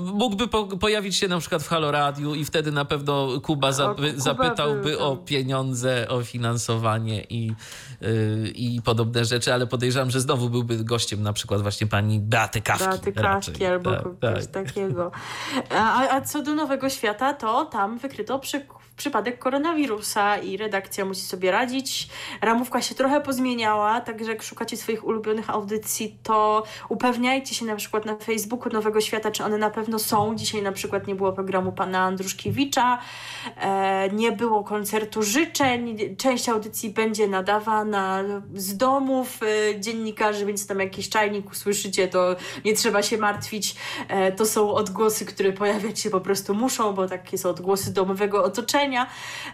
Mógłby 0.00 0.48
po, 0.48 0.64
pojawić 0.64 1.16
się 1.16 1.28
na 1.28 1.38
przykład 1.40 1.62
w 1.62 1.68
Halo 1.68 1.90
Radiu 1.90 2.34
i 2.34 2.44
wtedy 2.44 2.72
na 2.72 2.84
pewno 2.84 3.40
Kuba, 3.40 3.72
zapy, 3.72 4.10
Kuba 4.10 4.22
zapytałby 4.22 4.82
by- 4.82 4.98
o 4.98 5.16
pieniądze, 5.16 6.08
o 6.08 6.22
finansowanie 6.22 7.24
i, 7.30 7.52
yy, 8.00 8.52
i 8.54 8.82
podobne 8.82 9.24
rzeczy, 9.24 9.54
ale 9.54 9.66
podejrzewam, 9.66 10.10
że 10.10 10.20
znowu 10.26 10.50
byłby 10.50 10.84
gościem 10.84 11.22
na 11.22 11.32
przykład 11.32 11.62
właśnie 11.62 11.86
pani 11.86 12.20
Beaty 12.20 12.60
Kawki. 12.60 12.84
Beaty 12.84 13.12
raczej. 13.22 13.54
Kawki 13.54 13.66
albo 13.66 13.90
Tak, 13.90 14.02
kogoś 14.02 14.46
tak. 14.46 14.66
takiego. 14.66 15.10
A, 15.70 16.08
a 16.08 16.20
co 16.20 16.42
do 16.42 16.54
Nowego 16.54 16.90
Świata, 16.90 17.34
to 17.34 17.64
tam 17.64 17.98
wykryto 17.98 18.38
przy, 18.38 18.66
przypadek 18.96 19.38
koronawirusa 19.38 20.36
i 20.38 20.56
redakcja 20.56 21.04
musi 21.04 21.20
sobie 21.20 21.50
radzić. 21.50 22.08
Ramówka 22.42 22.82
się 22.82 22.94
trochę 22.94 23.20
pozmieniała, 23.20 24.00
także 24.00 24.30
jak 24.30 24.42
szukacie 24.42 24.76
swoich 24.76 25.04
ulubionych 25.04 25.50
audycji, 25.50 26.18
to 26.22 26.62
upewniajcie 26.88 27.54
się 27.54 27.64
na 27.64 27.76
przykład 27.76 28.06
na 28.06 28.16
Facebooku 28.16 28.72
Nowego 28.72 29.00
Świata, 29.00 29.30
czy 29.30 29.44
one 29.44 29.58
na 29.58 29.70
pewno 29.70 29.98
są. 29.98 30.34
Dzisiaj 30.36 30.62
na 30.62 30.72
przykład 30.72 31.06
nie 31.06 31.14
było 31.14 31.32
programu 31.32 31.72
pana 31.72 31.98
Andruszkiewicza, 31.98 32.98
e, 33.56 34.10
nie 34.12 34.32
było 34.32 34.64
koncertu 34.64 35.22
życzeń, 35.22 35.96
część 36.16 36.48
audycji 36.48 36.90
będzie 36.90 37.28
nadawana 37.28 38.24
z 38.54 38.76
domów 38.76 39.40
e, 39.42 39.80
dziennikarzy, 39.80 40.46
więc 40.46 40.66
tam 40.66 40.80
jakiś 40.80 41.08
czajnik 41.08 41.50
usłyszycie, 41.50 42.08
to 42.08 42.36
nie 42.64 42.74
trzeba 42.74 43.02
się 43.02 43.18
martwić. 43.18 43.76
E, 44.08 44.32
to 44.32 44.46
są 44.46 44.74
odgłosy, 44.74 45.26
które 45.26 45.52
pojawiać 45.52 46.00
się 46.00 46.10
po 46.10 46.20
prostu 46.20 46.54
muszą, 46.54 46.92
bo 46.92 47.08
takie 47.08 47.38
są 47.38 47.50
odgłosy 47.50 47.92
domowego 47.92 48.44
otoczenia. 48.44 48.85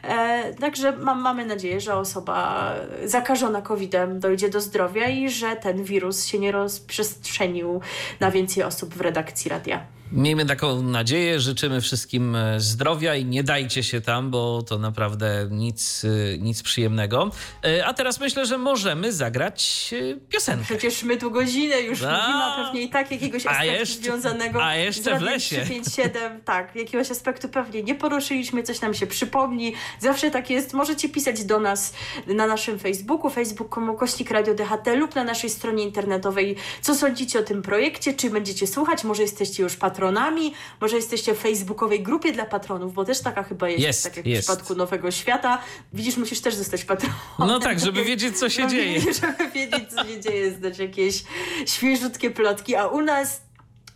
E, 0.03 0.55
także 0.55 0.97
mam, 0.97 1.20
mamy 1.20 1.47
nadzieję, 1.47 1.80
że 1.80 1.95
osoba 1.95 2.72
zakażona 3.05 3.62
COVID-em 3.62 4.20
dojdzie 4.20 4.49
do 4.49 4.61
zdrowia 4.61 5.09
i 5.09 5.28
że 5.28 5.57
ten 5.57 5.85
wirus 5.85 6.24
się 6.24 6.39
nie 6.39 6.53
rozprzestrzenił 6.53 7.80
na 8.20 8.30
więcej 8.30 8.62
osób 8.62 8.95
w 8.95 9.01
redakcji 9.01 9.49
radia. 9.49 9.87
Miejmy 10.13 10.47
taką 10.47 10.83
nadzieję, 10.83 11.41
życzymy 11.41 11.81
wszystkim 11.81 12.37
e, 12.37 12.61
zdrowia 12.61 13.17
i 13.17 13.25
nie 13.25 13.45
dajcie 13.45 13.83
się 13.83 14.01
tam, 14.01 14.31
bo 14.31 14.63
to 14.63 14.79
naprawdę 14.79 15.49
nic, 15.51 16.05
e, 16.05 16.39
nic 16.39 16.63
przyjemnego. 16.63 17.31
E, 17.65 17.87
a 17.87 17.95
teraz 17.95 18.21
myślę, 18.21 18.47
że 18.47 18.59
możemy 18.59 19.13
zagrać 19.13 19.91
piosenkę. 20.29 20.65
Przecież 20.65 21.03
my 21.03 21.17
tu 21.17 21.31
godzinę 21.31 21.81
już 21.81 22.03
a, 22.03 22.07
mówimy, 22.07 22.45
a 22.45 22.65
pewnie 22.65 22.83
i 22.83 22.89
tak 22.89 23.11
jakiegoś 23.11 23.47
aspektu 23.47 23.73
jeszcze, 23.73 24.03
związanego 24.03 24.65
a 24.65 24.77
jeszcze 24.77 25.19
w 25.19 25.23
lesie. 25.23 25.57
357, 25.57 26.41
tak, 26.45 26.77
jakiegoś 26.77 27.11
aspektu 27.11 27.49
pewnie 27.49 27.83
nie 27.83 27.95
poruszyliśmy, 27.95 28.63
coś 28.63 28.81
nam 28.81 28.95
się 28.95 29.07
przypomni. 29.07 29.73
Zawsze 30.01 30.31
tak 30.31 30.51
jest. 30.51 30.73
Możecie 30.73 31.09
pisać 31.09 31.45
do 31.45 31.61
nas 31.61 31.95
na 32.27 32.47
naszym 32.47 32.79
Facebooku, 32.79 33.31
facebook.com 33.31 33.97
kośnik 33.97 34.31
Radio 34.31 34.55
DHT 34.55 34.87
lub 34.97 35.15
na 35.15 35.25
naszej 35.25 35.51
stronie 35.51 35.85
internetowej, 35.85 36.57
co 36.81 36.95
sądzicie 36.95 37.39
o 37.39 37.43
tym 37.43 37.63
projekcie, 37.63 38.15
czy 38.15 38.31
będziecie 38.31 38.67
słuchać, 38.67 39.05
może 39.05 39.23
jesteście 39.23 39.63
już 39.63 39.77
patronami 39.77 40.02
patronami, 40.03 40.55
może 40.81 40.97
jesteście 40.97 41.35
w 41.35 41.39
facebookowej 41.39 42.03
grupie 42.03 42.33
dla 42.33 42.47
patronów, 42.47 42.95
bo 42.95 43.05
też 43.05 43.21
taka 43.21 43.43
chyba 43.43 43.69
jest, 43.69 43.83
jest 43.83 44.05
tak 44.05 44.17
jak 44.17 44.27
jest. 44.27 44.43
w 44.43 44.51
przypadku 44.51 44.75
Nowego 44.75 45.11
Świata. 45.11 45.59
Widzisz, 45.93 46.17
musisz 46.17 46.41
też 46.41 46.55
zostać 46.55 46.85
patronem. 46.85 47.17
No 47.39 47.61
tak, 47.61 47.81
żeby 47.81 48.05
wiedzieć, 48.05 48.39
co 48.39 48.49
się 48.49 48.69
dzieje. 48.69 49.01
Żeby 49.21 49.51
wiedzieć, 49.51 49.91
co 49.91 50.05
się 50.05 50.21
dzieje, 50.21 50.51
zdać 50.51 50.79
jakieś 50.79 51.25
świeżutkie 51.67 52.31
plotki, 52.31 52.77
a 52.77 52.87
u 52.87 53.01
nas 53.01 53.41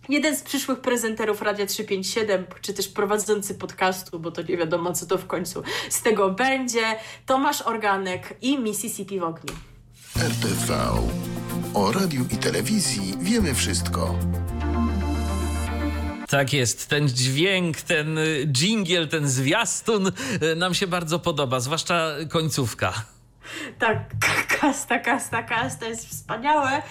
jeden 0.08 0.36
z 0.36 0.42
przyszłych 0.42 0.80
prezenterów 0.80 1.42
Radia 1.42 1.66
357, 1.66 2.46
czy 2.60 2.74
też 2.74 2.88
prowadzący 2.88 3.54
podcastu, 3.54 4.20
bo 4.20 4.30
to 4.30 4.42
nie 4.42 4.56
wiadomo, 4.56 4.92
co 4.92 5.06
to 5.06 5.18
w 5.18 5.26
końcu 5.26 5.62
z 5.90 6.02
tego 6.02 6.30
będzie, 6.30 6.84
Tomasz 7.26 7.62
Organek 7.62 8.34
i 8.42 8.58
Mississippi 8.58 9.20
w 9.20 9.22
ogniu. 9.22 9.54
RTV. 10.16 10.74
O 11.74 11.92
radiu 11.92 12.24
i 12.30 12.36
telewizji 12.36 13.14
wiemy 13.20 13.54
wszystko. 13.54 14.18
Tak 16.28 16.52
jest, 16.52 16.88
ten 16.88 17.08
dźwięk, 17.08 17.80
ten 17.80 18.18
dżingiel, 18.46 19.08
ten 19.08 19.28
zwiastun 19.28 20.12
e, 20.40 20.54
nam 20.54 20.74
się 20.74 20.86
bardzo 20.86 21.18
podoba, 21.18 21.60
zwłaszcza 21.60 22.10
końcówka. 22.28 23.15
Tak, 23.78 23.98
kasta, 24.60 24.98
kasta, 24.98 25.42
kasta 25.42 25.86
jest 25.86 26.08
wspaniałe. 26.08 26.82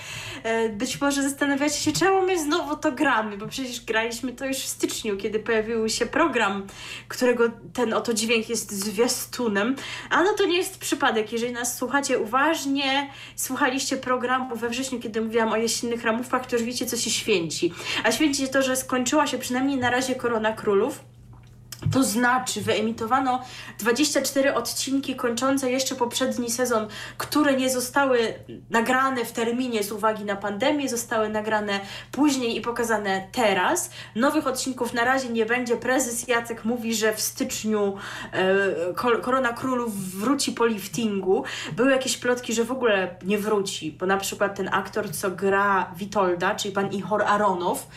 E, 0.44 0.70
być 0.70 1.02
może 1.02 1.24
zastanawiacie 1.24 1.78
się, 1.78 1.92
czemu 1.92 2.22
my 2.22 2.40
znowu 2.40 2.76
to 2.76 2.92
gramy, 2.92 3.38
bo 3.38 3.48
przecież 3.48 3.82
graliśmy 3.82 4.34
to 4.34 4.46
już 4.46 4.58
w 4.58 4.68
styczniu, 4.68 5.18
kiedy 5.18 5.40
pojawił 5.40 5.90
się 5.90 6.06
program, 6.06 6.68
którego 7.08 7.44
ten 7.74 7.94
oto 7.94 8.14
dźwięk 8.14 8.50
jest 8.50 8.72
zwiastunem. 8.72 9.76
A 10.10 10.24
no 10.24 10.34
to 10.34 10.46
nie 10.46 10.58
jest 10.58 10.78
przypadek. 10.78 11.34
Jeżeli 11.34 11.54
nas 11.54 11.78
słuchacie 11.78 12.20
uważnie, 12.20 13.10
słuchaliście 13.36 13.98
programu 13.98 14.56
we 14.56 14.70
wrześniu, 14.70 15.00
kiedy 15.00 15.22
mówiłam 15.22 15.54
o 15.54 15.58
jesiennych 15.58 16.04
ramówkach, 16.04 16.48
to 16.48 16.56
już 16.56 16.66
wiecie, 16.66 16.86
co 16.86 16.98
się 16.98 17.10
święci. 17.10 17.74
A 18.04 18.12
święci 18.12 18.50
to, 18.50 18.62
że 18.62 18.76
skończyła 18.76 19.28
się 19.28 19.38
przynajmniej 19.38 19.78
na 19.78 19.90
razie 19.90 20.16
Korona 20.16 20.54
Królów 20.54 21.15
to 21.94 22.04
znaczy, 22.04 22.62
wyemitowano 22.62 23.42
24 23.80 24.54
odcinki 24.54 25.16
kończące 25.16 25.72
jeszcze 25.72 25.96
poprzedni 25.96 26.52
sezon, 26.52 26.88
które 27.18 27.54
nie 27.54 27.70
zostały 27.70 28.34
nagrane 28.70 29.26
w 29.26 29.32
terminie 29.32 29.84
z 29.84 29.92
uwagi 29.92 30.26
na 30.26 30.36
pandemię, 30.36 30.90
zostały 30.90 31.30
nagrane 31.30 31.80
później 32.12 32.58
i 32.58 32.62
pokazane 32.62 33.28
teraz. 33.32 33.90
Nowych 34.16 34.48
odcinków 34.48 34.94
na 34.94 35.04
razie 35.06 35.30
nie 35.30 35.46
będzie. 35.46 35.78
Prezes 35.78 36.28
Jacek 36.28 36.66
mówi, 36.66 36.96
że 36.96 37.14
w 37.14 37.22
styczniu 37.22 37.98
e, 38.32 38.94
Korona 39.22 39.54
Królów 39.54 39.96
wróci 39.96 40.52
po 40.52 40.66
liftingu. 40.66 41.44
Były 41.76 41.92
jakieś 41.92 42.18
plotki, 42.18 42.54
że 42.54 42.64
w 42.64 42.72
ogóle 42.72 43.16
nie 43.26 43.38
wróci, 43.38 43.92
bo 43.92 44.06
na 44.06 44.18
przykład 44.18 44.56
ten 44.56 44.70
aktor, 44.72 45.12
co 45.12 45.32
gra 45.32 45.92
Witolda, 45.96 46.56
czyli 46.56 46.74
pan 46.74 46.92
Ihor 46.92 47.24
Aronow, 47.24 47.88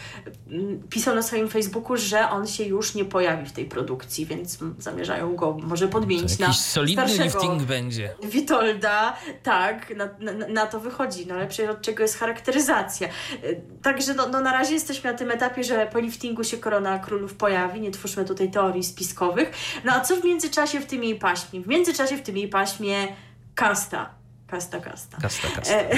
pisał 0.91 1.15
na 1.15 1.23
swoim 1.23 1.49
Facebooku, 1.49 1.97
że 1.97 2.31
on 2.31 2.47
się 2.47 2.65
już 2.65 2.95
nie 2.95 3.05
pojawi 3.05 3.47
w 3.47 3.53
tej 3.53 3.68
produkcji, 3.69 4.27
więc 4.27 4.59
zamierzają 4.79 5.37
go 5.37 5.57
może 5.63 5.89
podmienić 5.89 6.39
na 6.39 6.53
solidny 6.53 7.25
lifting 7.25 7.63
będzie. 7.63 8.15
Witolda, 8.23 9.17
tak, 9.43 9.97
na, 9.97 10.09
na, 10.33 10.49
na, 10.49 10.67
to 10.67 10.81
wychodzi, 10.81 11.27
no 11.27 11.35
ale 11.35 11.71
od 11.71 11.81
czego 11.81 12.03
jest 12.03 12.19
charakteryzacja. 12.19 13.09
Y, 13.45 13.61
także 13.83 14.15
no, 14.15 14.29
no 14.29 14.41
na 14.41 14.53
razie 14.53 14.75
jesteśmy 14.75 15.13
na 15.13 15.19
tym 15.19 15.31
etapie, 15.31 15.65
że 15.65 15.87
po 15.93 15.99
liftingu 15.99 16.45
się 16.45 16.57
Korona 16.57 16.99
Królów 16.99 17.35
pojawi, 17.35 17.81
nie 17.81 17.91
twórzmy 17.91 18.25
tutaj 18.25 18.51
teorii 18.51 18.85
spiskowych. 18.85 19.53
No 19.85 19.93
a 19.93 20.01
co 20.01 20.17
w 20.17 20.25
międzyczasie 20.25 20.81
w 20.81 20.87
tym 20.87 21.05
jej 21.05 21.19
paśmie? 21.19 21.61
W 21.61 21.67
międzyczasie 21.67 22.17
w 22.17 22.23
tym 22.23 22.37
jej 22.37 22.49
paśmie 22.49 23.09
kasta 23.55 24.18
Kasta, 24.51 24.81
kasta. 24.81 25.19
Kasta, 25.23 25.49
kasta. 25.57 25.75
E, 25.75 25.91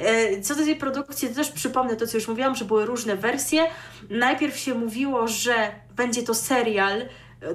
e, 0.00 0.40
co 0.40 0.54
do 0.54 0.64
tej 0.64 0.76
produkcji, 0.76 1.28
to 1.28 1.34
też 1.34 1.50
przypomnę 1.50 1.96
to, 1.96 2.06
co 2.06 2.16
już 2.16 2.28
mówiłam, 2.28 2.54
że 2.54 2.64
były 2.64 2.86
różne 2.86 3.16
wersje. 3.16 3.66
Najpierw 4.10 4.56
się 4.56 4.74
mówiło, 4.74 5.28
że 5.28 5.72
będzie 5.96 6.22
to 6.22 6.34
serial 6.34 7.02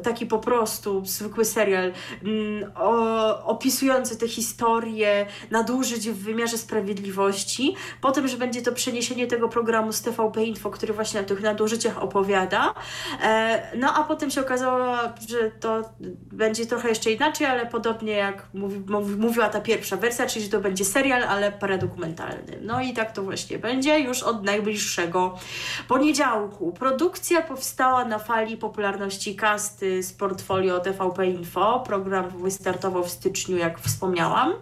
taki 0.04 0.26
po 0.26 0.40
prostu 0.40 1.06
zwykły 1.06 1.46
serial 1.46 1.92
mm, 2.24 2.72
o, 2.76 3.46
opisujący 3.46 4.18
te 4.18 4.28
historie 4.28 5.26
nadużyć 5.52 6.10
w 6.10 6.24
wymiarze 6.24 6.58
sprawiedliwości. 6.58 7.76
Potem, 8.02 8.28
że 8.28 8.38
będzie 8.38 8.62
to 8.62 8.72
przeniesienie 8.72 9.28
tego 9.28 9.50
programu 9.50 9.94
z 9.94 10.02
TVP 10.02 10.44
Info, 10.44 10.70
który 10.70 10.94
właśnie 10.94 11.20
o 11.20 11.24
tych 11.24 11.42
nadużyciach 11.42 12.04
opowiada. 12.04 12.74
E, 13.24 13.78
no 13.78 13.94
a 13.94 14.04
potem 14.04 14.32
się 14.32 14.42
okazało, 14.42 14.96
że 15.30 15.52
to 15.60 15.82
będzie 16.32 16.66
trochę 16.66 16.90
jeszcze 16.90 17.12
inaczej, 17.12 17.48
ale 17.48 17.66
podobnie 17.66 18.14
jak 18.14 18.48
mówi, 18.54 18.80
mówiła 19.18 19.50
ta 19.50 19.62
pierwsza 19.62 19.98
wersja, 19.98 20.26
czyli 20.26 20.46
że 20.46 20.52
to 20.52 20.60
będzie 20.60 20.86
serial, 20.86 21.24
ale 21.24 21.52
paradokumentalny. 21.52 22.60
No 22.62 22.82
i 22.82 22.94
tak 22.94 23.12
to 23.12 23.24
właśnie 23.24 23.60
będzie 23.60 24.00
już 24.00 24.24
od 24.24 24.44
najbliższego 24.44 25.38
poniedziałku. 25.88 26.72
Produkcja 26.72 27.42
powstała 27.42 28.06
na 28.06 28.20
fali 28.20 28.58
popularności 28.58 29.36
cast 29.36 29.77
z 29.80 30.14
portfolio 30.14 30.80
TVP 30.80 31.28
Info. 31.28 31.80
Program 31.80 32.30
wystartował 32.30 33.04
w 33.04 33.10
styczniu, 33.10 33.58
jak 33.58 33.80
wspomniałam. 33.80 34.54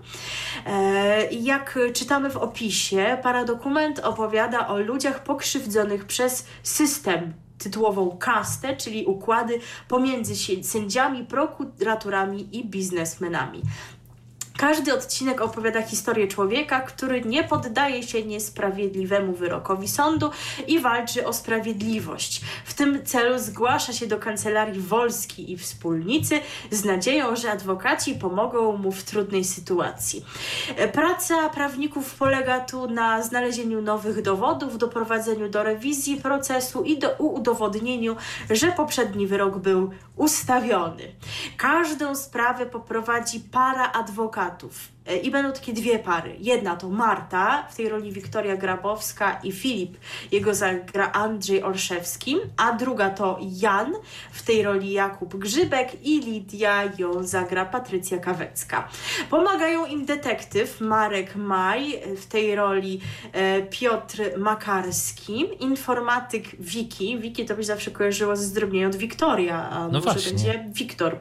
E, 0.65 1.33
jak 1.33 1.79
czytamy 1.93 2.29
w 2.29 2.37
opisie, 2.37 3.17
paradokument 3.23 3.99
opowiada 3.99 4.67
o 4.67 4.79
ludziach 4.79 5.23
pokrzywdzonych 5.23 6.05
przez 6.05 6.45
system 6.63 7.33
tytułową 7.57 8.17
kastę, 8.17 8.77
czyli 8.77 9.05
układy 9.05 9.59
pomiędzy 9.87 10.63
sędziami, 10.63 11.25
prokuratorami 11.25 12.57
i 12.57 12.65
biznesmenami. 12.65 13.61
Każdy 14.57 14.93
odcinek 14.93 15.41
opowiada 15.41 15.81
historię 15.81 16.27
człowieka, 16.27 16.81
który 16.81 17.21
nie 17.21 17.43
poddaje 17.43 18.03
się 18.03 18.23
niesprawiedliwemu 18.23 19.33
wyrokowi 19.33 19.87
sądu 19.87 20.31
i 20.67 20.79
walczy 20.79 21.27
o 21.27 21.33
sprawiedliwość. 21.33 22.41
W 22.65 22.73
tym 22.73 23.05
celu 23.05 23.39
zgłasza 23.39 23.93
się 23.93 24.07
do 24.07 24.19
kancelarii 24.19 24.81
Wolski 24.81 25.51
i 25.51 25.57
wspólnicy 25.57 26.39
z 26.71 26.85
nadzieją, 26.85 27.35
że 27.35 27.51
adwokaci 27.51 28.15
pomogą 28.15 28.77
mu 28.77 28.91
w 28.91 29.03
trudnej 29.03 29.43
sytuacji. 29.43 30.25
Praca 30.93 31.49
prawników 31.49 32.15
polega 32.15 32.59
tu 32.59 32.89
na 32.89 33.23
znalezieniu 33.23 33.81
nowych 33.81 34.21
dowodów, 34.21 34.77
doprowadzeniu 34.77 35.49
do 35.49 35.63
rewizji 35.63 36.17
procesu 36.17 36.83
i 36.83 36.97
do 36.97 37.09
udowodnieniu, 37.09 38.15
że 38.49 38.71
poprzedni 38.71 39.27
wyrok 39.27 39.57
był 39.57 39.91
ustawiony. 40.15 41.03
Każdą 41.57 42.15
sprawę 42.15 42.65
poprowadzi 42.65 43.39
para 43.39 43.91
adwokatów. 43.91 44.44
E, 44.51 44.94
I 45.23 45.31
będą 45.31 45.53
takie 45.53 45.73
dwie 45.73 45.99
pary. 45.99 46.35
Jedna 46.39 46.75
to 46.75 46.89
Marta, 46.89 47.67
w 47.69 47.75
tej 47.75 47.89
roli 47.89 48.11
Wiktoria 48.11 48.57
Grabowska 48.57 49.39
i 49.43 49.51
Filip, 49.51 49.97
jego 50.31 50.55
zagra 50.55 51.11
Andrzej 51.11 51.63
Olszewski, 51.63 52.37
a 52.57 52.73
druga 52.73 53.09
to 53.09 53.39
Jan, 53.41 53.93
w 54.31 54.43
tej 54.43 54.63
roli 54.63 54.91
Jakub 54.91 55.35
Grzybek 55.35 56.05
i 56.05 56.19
Lidia 56.19 56.83
ją 56.97 57.23
zagra 57.23 57.65
Patrycja 57.65 58.17
Kawecka. 58.17 58.87
Pomagają 59.29 59.85
im 59.85 60.05
detektyw 60.05 60.81
Marek 60.81 61.35
Maj, 61.35 62.01
w 62.17 62.25
tej 62.25 62.55
roli 62.55 63.01
e, 63.33 63.61
Piotr 63.61 64.17
Makarski, 64.37 65.45
informatyk 65.59 66.43
Wiki, 66.59 67.19
Wiki 67.19 67.45
to 67.45 67.55
byś 67.55 67.65
zawsze 67.65 67.91
kojarzyło 67.91 68.35
ze 68.35 68.43
zdrobnieniem 68.43 68.89
od 68.89 68.95
Wiktoria, 68.95 69.69
a 69.69 69.87
no 69.87 69.91
może 69.93 70.01
właśnie. 70.01 70.31
będzie 70.31 70.65
Wiktor. 70.73 71.17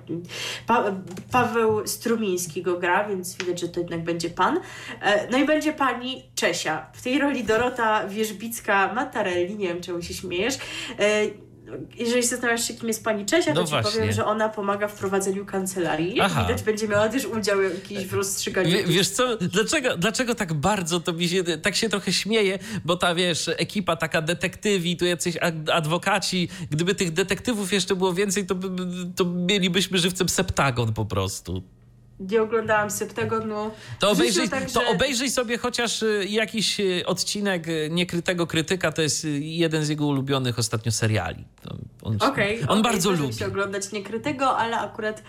Pa 0.66 0.84
Paweł 1.32 1.86
Strumiński 1.86 2.62
go 2.62 2.78
gra, 2.78 3.08
więc 3.08 3.36
widać, 3.36 3.60
że 3.60 3.68
to 3.74 3.80
jednak 3.80 4.04
będzie 4.04 4.30
pan. 4.30 4.60
E, 5.02 5.30
no 5.30 5.38
i 5.38 5.46
będzie 5.46 5.72
pani 5.72 6.22
Czesia. 6.34 6.86
W 6.92 7.02
tej 7.02 7.18
roli 7.18 7.44
Dorota 7.44 8.08
Wierzbicka-Matarelli, 8.08 9.56
nie 9.58 9.68
wiem 9.68 9.80
czemu 9.80 10.02
się 10.02 10.14
śmiejesz. 10.14 10.54
E, 10.98 11.44
jeżeli 11.98 12.22
zastanawiasz 12.22 12.68
się, 12.68 12.74
kim 12.74 12.88
jest 12.88 13.04
pani 13.04 13.26
Czesia, 13.26 13.54
to 13.54 13.60
No 13.60 13.66
ci 13.66 13.70
właśnie. 13.70 13.90
powiem, 13.92 14.12
że 14.12 14.24
ona 14.24 14.48
pomaga 14.48 14.88
w 14.88 14.94
prowadzeniu 14.94 15.46
kancelarii. 15.46 16.20
Aha. 16.20 16.42
widać, 16.42 16.62
będzie 16.62 16.88
miała 16.88 17.08
też 17.08 17.24
udział 17.26 17.62
jakiś 17.62 18.06
w 18.06 18.14
rozstrzyganiu. 18.14 18.70
Wie, 18.70 18.84
wiesz 18.84 19.08
co, 19.08 19.36
dlaczego, 19.36 19.96
dlaczego 19.96 20.34
tak 20.34 20.54
bardzo 20.54 21.00
to 21.00 21.12
mi 21.12 21.28
się, 21.28 21.44
tak 21.44 21.76
się 21.76 21.88
trochę 21.88 22.12
śmieje, 22.12 22.58
bo 22.84 22.96
ta, 22.96 23.14
wiesz, 23.14 23.48
ekipa 23.56 23.96
taka 23.96 24.22
detektywi, 24.22 24.96
tu 24.96 25.04
jacyś 25.04 25.36
ad- 25.36 25.70
adwokaci, 25.70 26.48
gdyby 26.70 26.94
tych 26.94 27.10
detektywów 27.12 27.72
jeszcze 27.72 27.96
było 27.96 28.12
więcej, 28.14 28.46
to, 28.46 28.54
by, 28.54 28.68
to 29.16 29.24
mielibyśmy 29.24 29.98
żywcem 29.98 30.28
septagon 30.28 30.92
po 30.92 31.04
prostu. 31.04 31.62
Nie 32.20 32.42
oglądałam 32.42 32.90
Septagonu. 32.90 33.70
To 33.98 34.10
obejrzyj, 34.10 34.48
to 34.74 34.88
obejrzyj 34.88 35.30
sobie 35.30 35.58
chociaż 35.58 36.02
y, 36.02 36.26
jakiś 36.28 36.80
y, 36.80 37.02
odcinek 37.06 37.68
y, 37.68 37.88
Niekrytego 37.90 38.46
Krytyka, 38.46 38.92
to 38.92 39.02
jest 39.02 39.26
jeden 39.40 39.84
z 39.84 39.88
jego 39.88 40.06
ulubionych 40.06 40.58
ostatnio 40.58 40.92
seriali. 40.92 41.44
On, 42.02 42.16
Okej, 42.20 42.62
on 42.62 42.68
okej, 42.68 42.82
bardzo 42.82 43.10
lubi. 43.10 43.34
się 43.34 43.46
oglądać 43.46 43.92
niekrytego, 43.92 44.56
ale 44.56 44.78
akurat, 44.78 45.22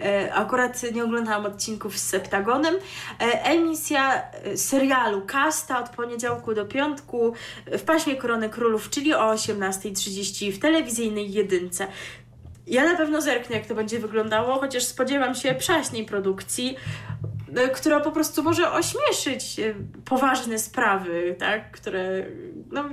e, 0.00 0.34
akurat 0.34 0.82
nie 0.94 1.04
oglądałam 1.04 1.46
odcinków 1.46 1.98
z 1.98 2.02
Septagonem. 2.02 2.74
E, 3.20 3.44
emisja 3.44 4.22
e, 4.32 4.56
serialu 4.56 5.22
Kasta 5.26 5.80
od 5.84 5.88
poniedziałku 5.88 6.54
do 6.54 6.66
piątku 6.66 7.34
w 7.66 7.82
paśmie 7.82 8.16
Korony 8.16 8.48
Królów, 8.48 8.90
czyli 8.90 9.14
o 9.14 9.34
18.30 9.34 10.52
w 10.52 10.58
telewizyjnej 10.58 11.32
jedynce. 11.32 11.86
Ja 12.70 12.84
na 12.84 12.96
pewno 12.96 13.20
zerknę, 13.20 13.56
jak 13.56 13.66
to 13.66 13.74
będzie 13.74 13.98
wyglądało, 13.98 14.60
chociaż 14.60 14.84
spodziewam 14.84 15.34
się 15.34 15.54
przaśnej 15.54 16.04
produkcji, 16.04 16.76
która 17.74 18.00
po 18.00 18.12
prostu 18.12 18.42
może 18.42 18.72
ośmieszyć 18.72 19.58
e, 19.60 19.74
poważne 20.04 20.58
sprawy, 20.58 21.36
tak, 21.38 21.70
które 21.70 22.26
no, 22.70 22.84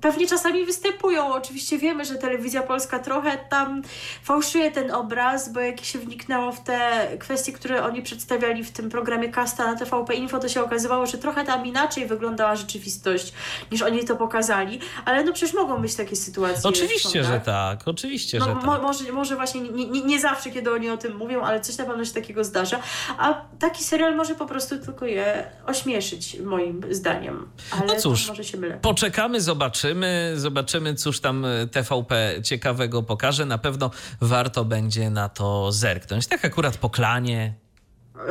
pewnie 0.00 0.26
czasami 0.26 0.64
występują. 0.66 1.32
Oczywiście 1.34 1.78
wiemy, 1.78 2.04
że 2.04 2.14
telewizja 2.14 2.62
polska 2.62 2.98
trochę 2.98 3.38
tam 3.50 3.82
fałszuje 4.22 4.70
ten 4.70 4.90
obraz, 4.90 5.52
bo 5.52 5.60
jak 5.60 5.80
się 5.80 5.98
wniknęło 5.98 6.52
w 6.52 6.60
te 6.64 7.06
kwestie, 7.18 7.52
które 7.52 7.84
oni 7.84 8.02
przedstawiali 8.02 8.64
w 8.64 8.70
tym 8.70 8.90
programie 8.90 9.28
Kasta 9.28 9.66
na 9.72 9.78
TVP 9.78 10.14
Info, 10.14 10.38
to 10.38 10.48
się 10.48 10.62
okazywało, 10.64 11.06
że 11.06 11.18
trochę 11.18 11.44
tam 11.44 11.66
inaczej 11.66 12.06
wyglądała 12.06 12.56
rzeczywistość, 12.56 13.32
niż 13.72 13.82
oni 13.82 14.04
to 14.04 14.16
pokazali, 14.16 14.80
ale 15.04 15.24
no 15.24 15.32
przecież 15.32 15.54
mogą 15.54 15.82
być 15.82 15.94
takie 15.94 16.16
sytuacje. 16.16 16.68
Oczywiście, 16.68 17.24
że 17.24 17.24
sądach. 17.24 17.44
tak, 17.44 17.88
oczywiście, 17.88 18.38
No, 18.38 18.44
że 18.44 18.54
mo- 18.54 18.72
tak. 18.72 18.82
może, 18.82 19.12
może 19.12 19.36
właśnie 19.36 19.60
nie, 19.60 19.86
nie, 19.86 20.02
nie 20.02 20.20
zawsze, 20.20 20.50
kiedy 20.50 20.72
oni 20.72 20.90
o 20.90 20.96
tym 20.96 21.16
mówią, 21.16 21.42
ale 21.42 21.60
coś 21.60 21.78
na 21.78 21.84
pewno 21.84 22.04
się 22.04 22.12
takiego 22.14 22.44
zdarza. 22.44 22.80
A 23.18 23.43
taki 23.58 23.84
serial 23.84 24.16
może 24.16 24.34
po 24.34 24.46
prostu 24.46 24.78
tylko 24.78 25.06
je 25.06 25.50
ośmieszyć, 25.66 26.40
moim 26.40 26.80
zdaniem. 26.90 27.48
Ale 27.70 27.86
No 27.86 28.00
cóż, 28.00 28.28
może 28.28 28.44
się 28.44 28.58
mylę. 28.58 28.78
Poczekamy, 28.82 29.40
zobaczymy, 29.40 30.32
zobaczymy, 30.36 30.94
cóż 30.94 31.20
tam 31.20 31.44
e, 31.44 31.66
TVP 31.66 32.34
ciekawego 32.42 33.02
pokaże. 33.02 33.46
Na 33.46 33.58
pewno 33.58 33.90
warto 34.20 34.64
będzie 34.64 35.10
na 35.10 35.28
to 35.28 35.72
zerknąć. 35.72 36.26
Tak 36.26 36.44
akurat 36.44 36.76
po 36.76 36.90
klanie. 36.90 37.54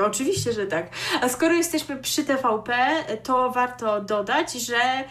Oczywiście, 0.05 0.53
że 0.53 0.65
tak. 0.65 0.89
A 1.21 1.29
skoro 1.29 1.53
jesteśmy 1.53 1.97
przy 1.97 2.23
TVP, 2.23 2.75
to 3.23 3.51
warto 3.51 4.01
dodać, 4.01 4.53
że 4.53 5.03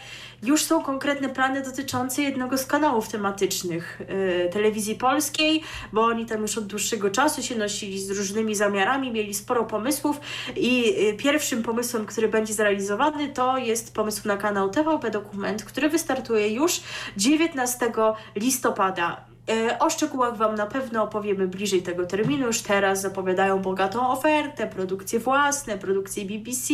już 0.43 0.63
są 0.63 0.83
konkretne 0.83 1.29
plany 1.29 1.61
dotyczące 1.61 2.21
jednego 2.21 2.57
z 2.57 2.65
kanałów 2.65 3.07
tematycznych 3.07 4.01
y, 4.01 4.49
telewizji 4.53 4.95
polskiej, 4.95 5.63
bo 5.93 6.01
oni 6.05 6.25
tam 6.25 6.41
już 6.41 6.57
od 6.57 6.67
dłuższego 6.67 7.09
czasu 7.09 7.43
się 7.43 7.55
nosili 7.55 7.99
z 7.99 8.11
różnymi 8.11 8.55
zamiarami, 8.55 9.11
mieli 9.11 9.33
sporo 9.33 9.63
pomysłów 9.63 10.19
i 10.55 10.95
y, 11.09 11.13
pierwszym 11.17 11.63
pomysłem, 11.63 12.05
który 12.05 12.27
będzie 12.27 12.53
zrealizowany, 12.53 13.29
to 13.29 13.57
jest 13.57 13.93
pomysł 13.93 14.27
na 14.27 14.37
kanał 14.37 14.69
TVP 14.69 15.11
Dokument, 15.11 15.63
który 15.63 15.89
wystartuje 15.89 16.49
już 16.49 16.81
19 17.17 17.91
listopada. 18.35 19.32
E, 19.49 19.79
O 19.79 19.89
szczegółach 19.89 20.37
Wam 20.37 20.55
na 20.55 20.65
pewno 20.65 21.03
opowiemy 21.03 21.47
bliżej 21.47 21.81
tego 21.81 22.05
terminu. 22.05 22.47
Już 22.47 22.61
teraz 22.61 23.01
zapowiadają 23.01 23.59
bogatą 23.61 24.09
ofertę, 24.09 24.67
produkcje 24.67 25.19
własne, 25.19 25.77
produkcje 25.77 26.25
BBC, 26.25 26.73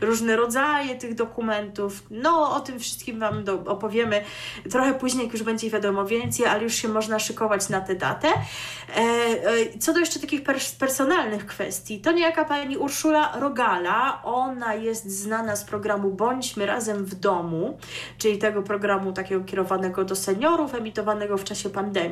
różne 0.00 0.36
rodzaje 0.36 0.94
tych 0.94 1.14
dokumentów. 1.14 2.02
No, 2.10 2.56
o 2.56 2.60
tym 2.60 2.78
wszystkim 2.78 3.20
Wam 3.20 3.44
do, 3.44 3.54
opowiemy 3.54 4.24
trochę 4.70 4.94
później, 4.94 5.24
jak 5.24 5.32
już 5.32 5.42
będzie 5.42 5.70
wiadomo 5.70 6.04
więcej, 6.06 6.46
ale 6.46 6.62
już 6.62 6.74
się 6.74 6.88
można 6.88 7.18
szykować 7.18 7.68
na 7.68 7.80
tę 7.80 7.94
datę. 7.94 8.28
E, 8.28 9.00
e, 9.00 9.78
Co 9.78 9.92
do 9.92 10.00
jeszcze 10.00 10.20
takich 10.20 10.42
pers- 10.42 10.78
personalnych 10.78 11.46
kwestii, 11.46 12.00
to 12.00 12.12
niejaka 12.12 12.44
pani 12.44 12.76
Urszula 12.76 13.32
Rogala, 13.40 14.22
ona 14.24 14.74
jest 14.74 15.10
znana 15.10 15.56
z 15.56 15.64
programu 15.64 16.10
Bądźmy 16.10 16.66
razem 16.66 17.04
w 17.04 17.14
domu, 17.14 17.78
czyli 18.18 18.38
tego 18.38 18.62
programu 18.62 19.12
takiego 19.12 19.44
kierowanego 19.44 20.04
do 20.04 20.16
seniorów, 20.16 20.74
emitowanego 20.74 21.36
w 21.36 21.44
czasie 21.44 21.70
pandemii. 21.70 22.05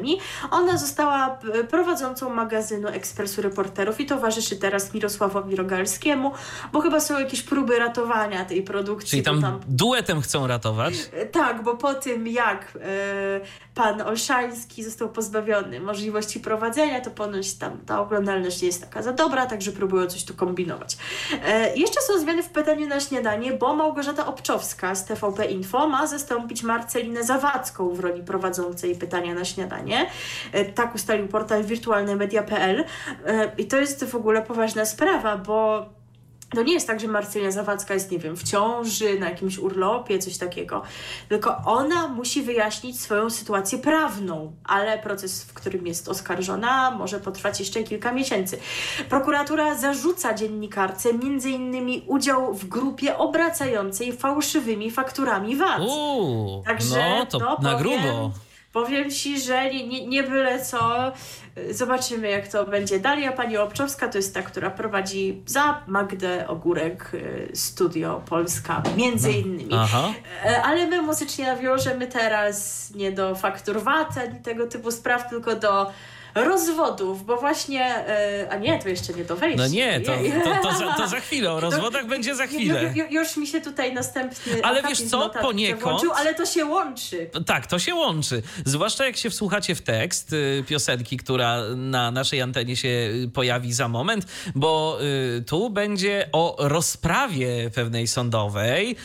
Ona 0.50 0.78
została 0.78 1.30
p- 1.30 1.64
prowadzącą 1.64 2.30
magazynu 2.34 2.88
Ekspresu 2.88 3.42
Reporterów 3.42 4.00
i 4.00 4.06
towarzyszy 4.06 4.56
teraz 4.56 4.94
Mirosławowi 4.94 5.56
Rogalskiemu, 5.56 6.32
bo 6.72 6.80
chyba 6.80 7.00
są 7.00 7.18
jakieś 7.18 7.42
próby 7.42 7.78
ratowania 7.78 8.44
tej 8.44 8.62
produkcji. 8.62 9.10
Czyli 9.10 9.22
bo 9.22 9.42
tam 9.42 9.60
duetem 9.68 10.20
chcą 10.20 10.46
ratować. 10.46 10.94
E, 11.12 11.26
Tak, 11.26 11.62
bo 11.62 11.76
po 11.76 11.94
tym 11.94 12.26
jak 12.28 12.78
e, 12.80 13.40
pan 13.74 14.02
Olszański 14.02 14.84
został 14.84 15.08
pozbawiony 15.08 15.80
możliwości 15.80 16.40
prowadzenia, 16.40 17.00
to 17.00 17.10
ponoć 17.10 17.54
tam 17.54 17.78
ta 17.86 18.00
oglądalność 18.00 18.62
nie 18.62 18.66
jest 18.68 18.80
taka 18.80 19.02
za 19.02 19.12
dobra, 19.12 19.46
także 19.46 19.72
próbują 19.72 20.06
coś 20.06 20.24
tu 20.24 20.34
kombinować. 20.34 20.96
E, 21.44 21.76
jeszcze 21.76 22.00
są 22.00 22.18
zmiany 22.18 22.42
w 22.42 22.48
pytaniu 22.48 22.86
na 22.86 23.00
śniadanie, 23.00 23.52
bo 23.52 23.74
Małgorzata 23.74 24.26
Obczowska 24.26 24.94
z 24.94 25.04
TVP 25.04 25.44
Info 25.44 25.88
ma 25.88 26.06
zastąpić 26.06 26.62
Marcelinę 26.62 27.24
Zawadzką 27.24 27.94
w 27.94 28.00
roli 28.00 28.22
prowadzącej 28.22 28.94
pytania 28.96 29.34
na 29.34 29.44
śniadanie. 29.44 29.83
E, 30.52 30.64
tak 30.64 30.94
ustalił 30.94 31.28
portal 31.28 31.64
wirtualnemedia.pl 31.64 32.84
e, 33.26 33.52
i 33.58 33.66
to 33.66 33.76
jest 33.76 34.04
w 34.04 34.14
ogóle 34.14 34.42
poważna 34.42 34.84
sprawa, 34.84 35.38
bo 35.38 35.86
to 36.54 36.62
nie 36.62 36.72
jest 36.72 36.86
tak, 36.86 37.00
że 37.00 37.08
Marcelina 37.08 37.50
Zawadzka 37.50 37.94
jest, 37.94 38.10
nie 38.10 38.18
wiem, 38.18 38.36
w 38.36 38.42
ciąży, 38.42 39.18
na 39.18 39.28
jakimś 39.28 39.58
urlopie, 39.58 40.18
coś 40.18 40.38
takiego. 40.38 40.82
Tylko 41.28 41.56
ona 41.66 42.08
musi 42.08 42.42
wyjaśnić 42.42 43.00
swoją 43.00 43.30
sytuację 43.30 43.78
prawną, 43.78 44.52
ale 44.64 44.98
proces, 44.98 45.44
w 45.44 45.52
którym 45.52 45.86
jest 45.86 46.08
oskarżona, 46.08 46.90
może 46.90 47.20
potrwać 47.20 47.60
jeszcze 47.60 47.82
kilka 47.82 48.12
miesięcy. 48.12 48.58
Prokuratura 49.08 49.74
zarzuca 49.74 50.34
dziennikarce 50.34 51.12
między 51.12 51.50
innymi 51.50 52.04
udział 52.06 52.54
w 52.54 52.68
grupie 52.68 53.18
obracającej 53.18 54.12
fałszywymi 54.12 54.90
fakturami 54.90 55.56
VAT. 55.56 55.80
Uuu, 55.80 56.62
Także 56.66 57.16
no 57.18 57.26
to 57.26 57.38
na 57.38 57.56
powiem, 57.56 57.78
grubo. 57.78 58.30
Powiem 58.74 59.10
ci, 59.10 59.40
że 59.40 59.70
nie, 59.70 59.88
nie, 59.88 60.06
nie 60.06 60.22
byle 60.22 60.64
co. 60.64 61.12
Zobaczymy, 61.70 62.30
jak 62.30 62.48
to 62.48 62.64
będzie 62.64 63.00
dalej. 63.00 63.26
A 63.26 63.32
pani 63.32 63.56
Obczowska 63.56 64.08
to 64.08 64.18
jest 64.18 64.34
ta, 64.34 64.42
która 64.42 64.70
prowadzi 64.70 65.42
za 65.46 65.82
Magdę 65.86 66.48
Ogórek 66.48 67.10
y, 67.14 67.50
Studio 67.54 68.22
Polska, 68.28 68.82
między 68.96 69.32
innymi. 69.32 69.74
Aha. 69.74 70.12
E, 70.44 70.62
Ale 70.62 70.86
my 70.86 71.02
muzycznie 71.02 71.46
nawiążemy 71.46 72.06
teraz 72.06 72.90
nie 72.94 73.12
do 73.12 73.34
faktur 73.34 73.82
VAT 73.82 74.18
ani 74.18 74.40
tego 74.40 74.66
typu 74.66 74.90
spraw, 74.90 75.28
tylko 75.30 75.56
do 75.56 75.90
rozwodów, 76.34 77.24
bo 77.24 77.36
właśnie, 77.36 77.84
e, 77.84 78.48
a 78.50 78.56
nie, 78.56 78.78
to 78.82 78.88
jeszcze 78.88 79.12
nie 79.12 79.24
do 79.24 79.36
wejścia. 79.36 79.62
No 79.62 79.68
nie, 79.68 80.00
to, 80.00 80.12
to, 80.44 80.68
to, 80.68 80.78
za, 80.78 80.92
to 80.92 81.08
za 81.08 81.20
chwilę. 81.20 81.52
O 81.52 81.60
rozwodach 81.70 82.06
będzie 82.06 82.34
za 82.34 82.46
chwilę. 82.46 82.82
Ju, 82.82 83.04
ju, 83.04 83.04
już 83.10 83.36
mi 83.36 83.46
się 83.46 83.60
tutaj 83.60 83.94
następny 83.94 84.62
Ale 84.62 84.82
wiesz 84.82 85.02
co, 85.02 85.30
poniekąd- 85.30 85.80
włączył, 85.82 86.12
ale 86.12 86.34
to 86.34 86.46
się 86.46 86.64
łączy. 86.64 87.30
Tak, 87.46 87.66
to 87.66 87.78
się 87.78 87.94
łączy. 87.94 88.42
Zwłaszcza 88.64 89.06
jak 89.06 89.16
się 89.16 89.30
wsłuchacie 89.30 89.74
w 89.74 89.82
tekst 89.82 90.32
y, 90.32 90.64
piosenki, 90.68 91.16
która 91.16 91.62
na 91.76 92.10
naszej 92.10 92.42
antenie 92.42 92.76
się 92.76 92.88
y, 92.88 93.30
pojawi 93.34 93.72
za 93.72 93.88
moment, 93.88 94.26
bo 94.54 94.98
y, 95.38 95.42
tu 95.42 95.70
będzie 95.70 96.28
o 96.32 96.56
rozprawie 96.58 97.70
pewnej 97.74 98.06
sądowej 98.06 98.96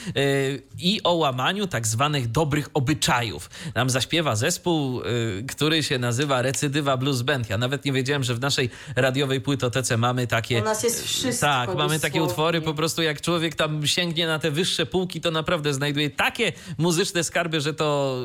i 0.79 1.01
o 1.03 1.13
łamaniu 1.13 1.67
tak 1.67 1.87
zwanych 1.87 2.31
dobrych 2.31 2.69
obyczajów. 2.73 3.49
Nam 3.75 3.89
zaśpiewa 3.89 4.35
zespół, 4.35 5.01
który 5.47 5.83
się 5.83 5.97
nazywa 5.99 6.41
Recydywa 6.41 6.97
Blues 6.97 7.18
Band. 7.21 7.49
Ja 7.49 7.57
nawet 7.57 7.85
nie 7.85 7.91
wiedziałem, 7.93 8.23
że 8.23 8.35
w 8.35 8.39
naszej 8.39 8.69
radiowej 8.95 9.41
płytotece 9.41 9.97
mamy 9.97 10.27
takie... 10.27 10.61
U 10.61 10.63
nas 10.63 10.83
jest 10.83 11.03
wszystko 11.05 11.45
Tak, 11.45 11.75
mamy 11.75 11.99
takie 11.99 12.23
utwory, 12.23 12.61
po 12.61 12.73
prostu 12.73 13.01
jak 13.01 13.21
człowiek 13.21 13.55
tam 13.55 13.87
sięgnie 13.87 14.27
na 14.27 14.39
te 14.39 14.51
wyższe 14.51 14.85
półki, 14.85 15.21
to 15.21 15.31
naprawdę 15.31 15.73
znajduje 15.73 16.09
takie 16.09 16.53
muzyczne 16.77 17.23
skarby, 17.23 17.61
że 17.61 17.73
to 17.73 18.17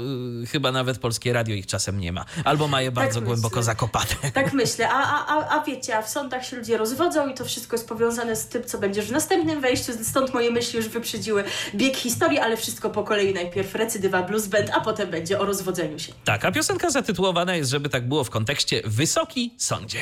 y, 0.42 0.46
chyba 0.46 0.72
nawet 0.72 0.98
polskie 0.98 1.32
radio 1.32 1.54
ich 1.54 1.66
czasem 1.66 2.00
nie 2.00 2.12
ma. 2.12 2.24
Albo 2.44 2.68
ma 2.68 2.82
je 2.82 2.92
bardzo 2.92 3.20
myślę. 3.20 3.26
głęboko 3.26 3.62
zakopane. 3.62 4.06
Tak 4.34 4.52
myślę, 4.52 4.88
a, 4.90 5.26
a, 5.26 5.60
a, 5.60 5.64
wiecie, 5.64 5.96
a 5.98 6.02
w 6.02 6.08
sądach 6.08 6.46
się 6.46 6.56
ludzie 6.56 6.76
rozwodzą 6.76 7.28
i 7.28 7.34
to 7.34 7.44
wszystko 7.44 7.76
jest 7.76 7.88
powiązane 7.88 8.36
z 8.36 8.46
tym, 8.48 8.64
co 8.64 8.78
będzie 8.78 9.02
w 9.02 9.10
następnym 9.10 9.60
wejściu, 9.60 9.92
stąd 10.02 10.34
moje 10.34 10.50
myśli 10.50 10.76
już 10.76 10.88
wyprzedziły 10.88 11.44
bieg 11.74 11.96
historii, 11.96 12.38
ale 12.38 12.56
wszystko 12.56 12.90
po 12.90 13.04
kolei. 13.04 13.34
Najpierw 13.34 13.74
recydywa 13.74 14.22
blues 14.22 14.46
band, 14.46 14.70
a 14.70 14.80
potem 14.80 15.10
będzie 15.10 15.40
o 15.40 15.44
rozwodzeniu 15.44 15.98
się. 15.98 16.12
Tak, 16.24 16.44
a 16.44 16.52
piosenka 16.52 16.90
zatytułowana 16.90 17.56
jest, 17.56 17.70
żeby 17.70 17.88
tak 17.88 18.08
było 18.08 18.24
w 18.24 18.30
kontekście 18.30 18.82
Wysoki 18.84 19.54
Sądzie. 19.58 19.98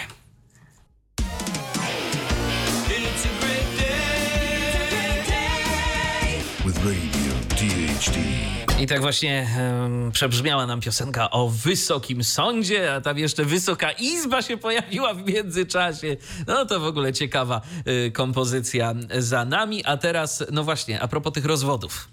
I 8.80 8.86
tak 8.86 9.00
właśnie 9.00 9.48
um, 9.58 10.12
przebrzmiała 10.12 10.66
nam 10.66 10.80
piosenka 10.80 11.30
o 11.30 11.48
wysokim 11.48 12.24
sądzie, 12.24 12.94
a 12.94 13.00
tam 13.00 13.18
jeszcze 13.18 13.44
Wysoka 13.44 13.92
Izba 13.92 14.42
się 14.42 14.56
pojawiła 14.56 15.14
w 15.14 15.26
międzyczasie. 15.26 16.16
No 16.46 16.66
to 16.66 16.80
w 16.80 16.84
ogóle 16.84 17.12
ciekawa 17.12 17.60
y, 18.06 18.10
kompozycja 18.10 18.94
za 19.18 19.44
nami. 19.44 19.84
A 19.84 19.96
teraz, 19.96 20.44
no 20.52 20.64
właśnie, 20.64 21.00
a 21.00 21.08
propos 21.08 21.32
tych 21.32 21.44
rozwodów. 21.44 22.08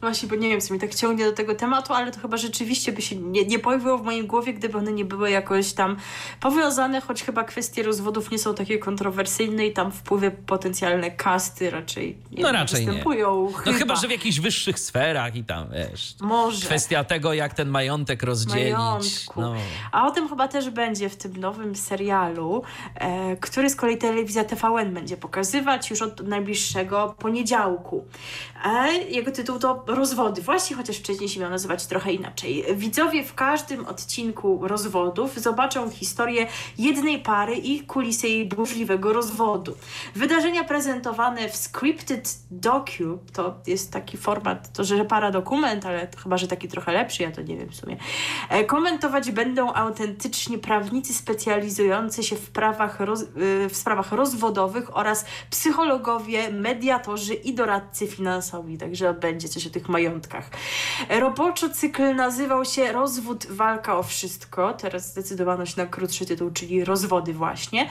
Właśnie, 0.00 0.28
bo 0.28 0.34
nie 0.34 0.48
wiem, 0.48 0.60
co 0.60 0.74
mi 0.74 0.80
tak 0.80 0.94
ciągnie 0.94 1.24
do 1.24 1.32
tego 1.32 1.54
tematu, 1.54 1.92
ale 1.92 2.12
to 2.12 2.20
chyba 2.20 2.36
rzeczywiście 2.36 2.92
by 2.92 3.02
się 3.02 3.16
nie, 3.16 3.44
nie 3.44 3.58
pojawiło 3.58 3.98
w 3.98 4.04
mojej 4.04 4.26
głowie, 4.26 4.54
gdyby 4.54 4.78
one 4.78 4.92
nie 4.92 5.04
były 5.04 5.30
jakoś 5.30 5.72
tam 5.72 5.96
powiązane, 6.40 7.00
choć 7.00 7.22
chyba 7.22 7.44
kwestie 7.44 7.82
rozwodów 7.82 8.30
nie 8.30 8.38
są 8.38 8.54
takie 8.54 8.78
kontrowersyjne 8.78 9.66
i 9.66 9.72
tam 9.72 9.92
wpływy 9.92 10.30
potencjalne 10.30 11.10
kasty 11.10 11.70
raczej 11.70 12.18
nie 12.32 12.42
no 12.42 12.52
raczej 12.52 12.86
występują. 12.86 13.46
Nie. 13.46 13.52
Chyba. 13.52 13.72
No 13.72 13.78
chyba, 13.78 13.96
że 13.96 14.08
w 14.08 14.10
jakichś 14.10 14.40
wyższych 14.40 14.78
sferach 14.78 15.36
i 15.36 15.44
tam, 15.44 15.66
wiesz. 15.70 16.14
Może. 16.20 16.66
Kwestia 16.66 17.04
tego, 17.04 17.34
jak 17.34 17.54
ten 17.54 17.68
majątek 17.68 18.22
rozdzielić. 18.22 18.72
Majątku. 18.72 19.40
No. 19.40 19.54
A 19.92 20.06
o 20.06 20.10
tym 20.10 20.28
chyba 20.28 20.48
też 20.48 20.70
będzie 20.70 21.08
w 21.08 21.16
tym 21.16 21.36
nowym 21.36 21.76
serialu, 21.76 22.62
e, 22.94 23.36
który 23.36 23.70
z 23.70 23.76
kolei 23.76 23.98
telewizja 23.98 24.44
TVN 24.44 24.94
będzie 24.94 25.16
pokazywać 25.16 25.90
już 25.90 26.02
od 26.02 26.28
najbliższego 26.28 27.14
poniedziałku. 27.18 28.04
E, 28.64 28.92
jego 28.92 29.32
tytuł 29.32 29.58
to 29.58 29.71
rozwody, 29.86 30.42
właśnie 30.42 30.76
chociaż 30.76 30.96
wcześniej 30.96 31.28
się 31.28 31.40
miał 31.40 31.50
nazywać 31.50 31.86
trochę 31.86 32.12
inaczej. 32.12 32.64
Widzowie 32.74 33.24
w 33.24 33.34
każdym 33.34 33.86
odcinku 33.86 34.60
rozwodów 34.62 35.38
zobaczą 35.38 35.90
historię 35.90 36.46
jednej 36.78 37.18
pary 37.18 37.56
i 37.56 37.80
kulisy 37.80 38.28
jej 38.28 38.46
burzliwego 38.46 39.12
rozwodu. 39.12 39.74
Wydarzenia 40.14 40.64
prezentowane 40.64 41.48
w 41.48 41.56
scripted 41.56 42.38
docu, 42.50 43.18
to 43.32 43.54
jest 43.66 43.92
taki 43.92 44.16
format, 44.16 44.72
to 44.72 44.84
że 44.84 45.04
para 45.04 45.30
dokument, 45.30 45.86
ale 45.86 46.08
chyba, 46.22 46.36
że 46.36 46.48
taki 46.48 46.68
trochę 46.68 46.92
lepszy, 46.92 47.22
ja 47.22 47.32
to 47.32 47.42
nie 47.42 47.56
wiem 47.56 47.68
w 47.68 47.76
sumie. 47.76 47.96
E, 48.48 48.64
komentować 48.64 49.30
będą 49.30 49.72
autentycznie 49.72 50.58
prawnicy 50.58 51.14
specjalizujący 51.14 52.22
się 52.22 52.36
w, 52.36 52.50
prawach 52.50 53.00
roz, 53.00 53.22
e, 53.22 53.26
w 53.68 53.76
sprawach 53.76 54.12
rozwodowych 54.12 54.96
oraz 54.96 55.24
psychologowie, 55.50 56.52
mediatorzy 56.52 57.34
i 57.34 57.54
doradcy 57.54 58.06
finansowi, 58.06 58.78
także 58.78 59.14
będzie 59.14 59.48
coś 59.48 59.61
o 59.66 59.70
tych 59.70 59.88
majątkach. 59.88 60.50
Roboczo 61.08 61.68
cykl 61.68 62.14
nazywał 62.14 62.64
się 62.64 62.92
Rozwód, 62.92 63.46
walka 63.50 63.98
o 63.98 64.02
wszystko. 64.02 64.74
Teraz 64.74 65.10
zdecydowano 65.10 65.66
się 65.66 65.74
na 65.76 65.86
krótszy 65.86 66.26
tytuł, 66.26 66.50
czyli 66.50 66.84
Rozwody 66.84 67.32
właśnie. 67.32 67.88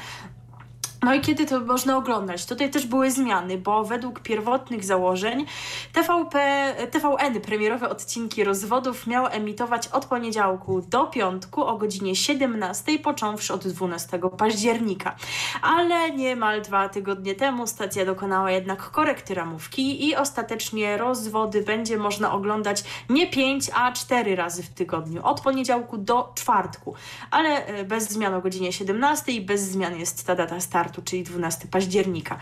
No 1.04 1.14
i 1.14 1.22
kiedy 1.22 1.46
to 1.46 1.60
można 1.60 1.98
oglądać? 1.98 2.46
Tutaj 2.46 2.70
też 2.70 2.88
były 2.88 3.12
zmiany, 3.12 3.58
bo 3.58 3.84
według 3.84 4.20
pierwotnych 4.20 4.86
założeń 4.86 5.46
TVP, 5.94 6.76
TVN 6.92 7.42
premierowe 7.42 7.90
odcinki 7.90 8.44
rozwodów 8.44 9.08
miał 9.08 9.28
emitować 9.28 9.88
od 9.88 10.06
poniedziałku 10.06 10.82
do 10.82 11.08
piątku 11.08 11.64
o 11.66 11.78
godzinie 11.78 12.16
17, 12.16 13.00
począwszy 13.00 13.54
od 13.54 13.68
12 13.68 14.20
października. 14.38 15.16
Ale 15.62 16.12
niemal 16.12 16.62
dwa 16.62 16.90
tygodnie 16.90 17.36
temu 17.36 17.68
stacja 17.68 18.06
dokonała 18.06 18.52
jednak 18.52 18.92
korekty 18.92 19.34
ramówki 19.34 20.08
i 20.08 20.16
ostatecznie 20.16 20.98
rozwody 20.98 21.62
będzie 21.62 21.98
można 21.98 22.34
oglądać 22.34 22.84
nie 23.10 23.28
5, 23.28 23.72
a 23.76 23.92
4 23.92 24.36
razy 24.36 24.64
w 24.64 24.70
tygodniu, 24.70 25.26
od 25.26 25.42
poniedziałku 25.42 25.98
do 25.98 26.32
czwartku. 26.36 26.94
Ale 27.32 27.66
e, 27.66 27.84
bez 27.84 28.10
zmian 28.10 28.34
o 28.34 28.42
godzinie 28.42 28.74
17 28.74 29.32
i 29.32 29.42
bez 29.42 29.62
zmian 29.62 30.00
jest 30.00 30.28
ta 30.28 30.36
data 30.36 30.60
startu 30.60 30.91
startu, 30.92 31.02
czyli 31.02 31.24
12 31.24 31.68
października. 31.68 32.40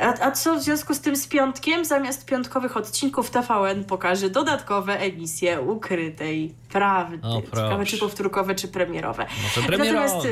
A, 0.00 0.26
a 0.26 0.30
co 0.30 0.56
w 0.56 0.62
związku 0.62 0.94
z 0.94 1.00
tym 1.00 1.16
z 1.16 1.26
piątkiem? 1.26 1.84
Zamiast 1.84 2.24
piątkowych 2.24 2.76
odcinków 2.76 3.30
TVN 3.30 3.84
pokaże 3.84 4.30
dodatkowe 4.30 5.00
emisje 5.00 5.60
ukrytej 5.60 6.54
prawdy. 6.68 7.18
O, 7.22 7.42
Ciekawe, 7.42 7.86
czy 7.86 7.98
powtórkowe, 7.98 8.54
czy 8.54 8.68
premierowe. 8.68 9.26
Może 9.42 9.66
premierowe. 9.66 10.06
Natomiast 10.06 10.28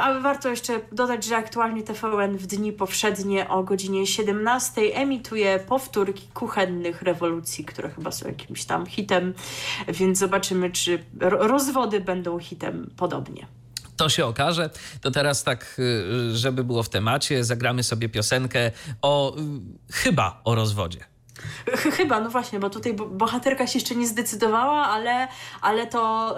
ale 0.00 0.20
warto 0.20 0.48
jeszcze 0.48 0.80
dodać, 0.92 1.24
że 1.24 1.36
aktualnie 1.36 1.82
TVN 1.82 2.36
w 2.36 2.46
dni 2.46 2.72
powszednie 2.72 3.48
o 3.48 3.62
godzinie 3.62 4.06
17 4.06 4.80
emituje 4.94 5.58
powtórki 5.58 6.28
kuchennych 6.34 7.02
rewolucji, 7.02 7.64
które 7.64 7.90
chyba 7.90 8.10
są 8.10 8.28
jakimś 8.28 8.64
tam 8.64 8.86
hitem, 8.86 9.34
więc 9.88 10.18
zobaczymy, 10.18 10.70
czy 10.70 11.04
rozwody 11.20 12.00
będą 12.00 12.38
hitem 12.38 12.90
podobnie. 12.96 13.46
To 13.98 14.08
się 14.08 14.26
okaże. 14.26 14.70
To 15.00 15.10
teraz 15.10 15.44
tak, 15.44 15.76
y, 15.78 16.36
żeby 16.36 16.64
było 16.64 16.82
w 16.82 16.88
temacie, 16.88 17.44
zagramy 17.44 17.82
sobie 17.82 18.08
piosenkę 18.08 18.70
o 19.02 19.36
y, 19.36 19.42
chyba 19.92 20.40
o 20.44 20.54
rozwodzie. 20.54 21.04
Chyba, 21.96 22.20
no 22.20 22.30
właśnie, 22.30 22.60
bo 22.60 22.70
tutaj 22.70 22.94
bohaterka 22.94 23.66
się 23.66 23.78
jeszcze 23.78 23.94
nie 23.94 24.06
zdecydowała, 24.06 24.86
ale, 24.86 25.28
ale 25.60 25.86
to 25.86 26.34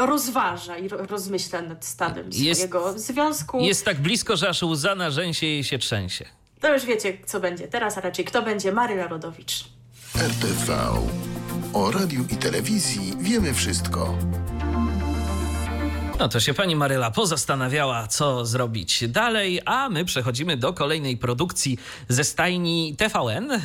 e, 0.00 0.06
rozważa 0.06 0.76
i 0.76 0.88
rozmyśla 0.88 1.62
nad 1.62 1.84
stanem 1.84 2.30
jest, 2.32 2.60
swojego 2.60 2.98
związku. 2.98 3.60
Jest 3.60 3.84
tak 3.84 4.00
blisko, 4.00 4.36
że 4.36 4.48
aż 4.48 4.62
łza 4.62 4.94
na 4.94 5.10
rzęsie 5.10 5.46
jej 5.46 5.64
się 5.64 5.78
trzęsie. 5.78 6.24
To 6.60 6.74
już 6.74 6.84
wiecie, 6.84 7.18
co 7.26 7.40
będzie 7.40 7.68
teraz, 7.68 7.98
a 7.98 8.00
raczej 8.00 8.24
kto 8.24 8.42
będzie 8.42 8.72
Maryla 8.72 9.08
Rodowicz. 9.08 9.64
RTV. 10.16 10.76
O 11.72 11.90
radiu 11.90 12.24
i 12.30 12.36
telewizji 12.36 13.12
wiemy 13.20 13.54
wszystko. 13.54 14.18
No 16.18 16.28
to 16.28 16.40
się 16.40 16.54
pani 16.54 16.76
Maryla 16.76 17.10
pozastanawiała, 17.10 18.06
co 18.06 18.46
zrobić 18.46 19.08
dalej, 19.08 19.60
a 19.64 19.88
my 19.88 20.04
przechodzimy 20.04 20.56
do 20.56 20.72
kolejnej 20.72 21.16
produkcji 21.16 21.78
ze 22.08 22.24
stajni 22.24 22.96
TVN. 22.96 23.50
E, 23.52 23.60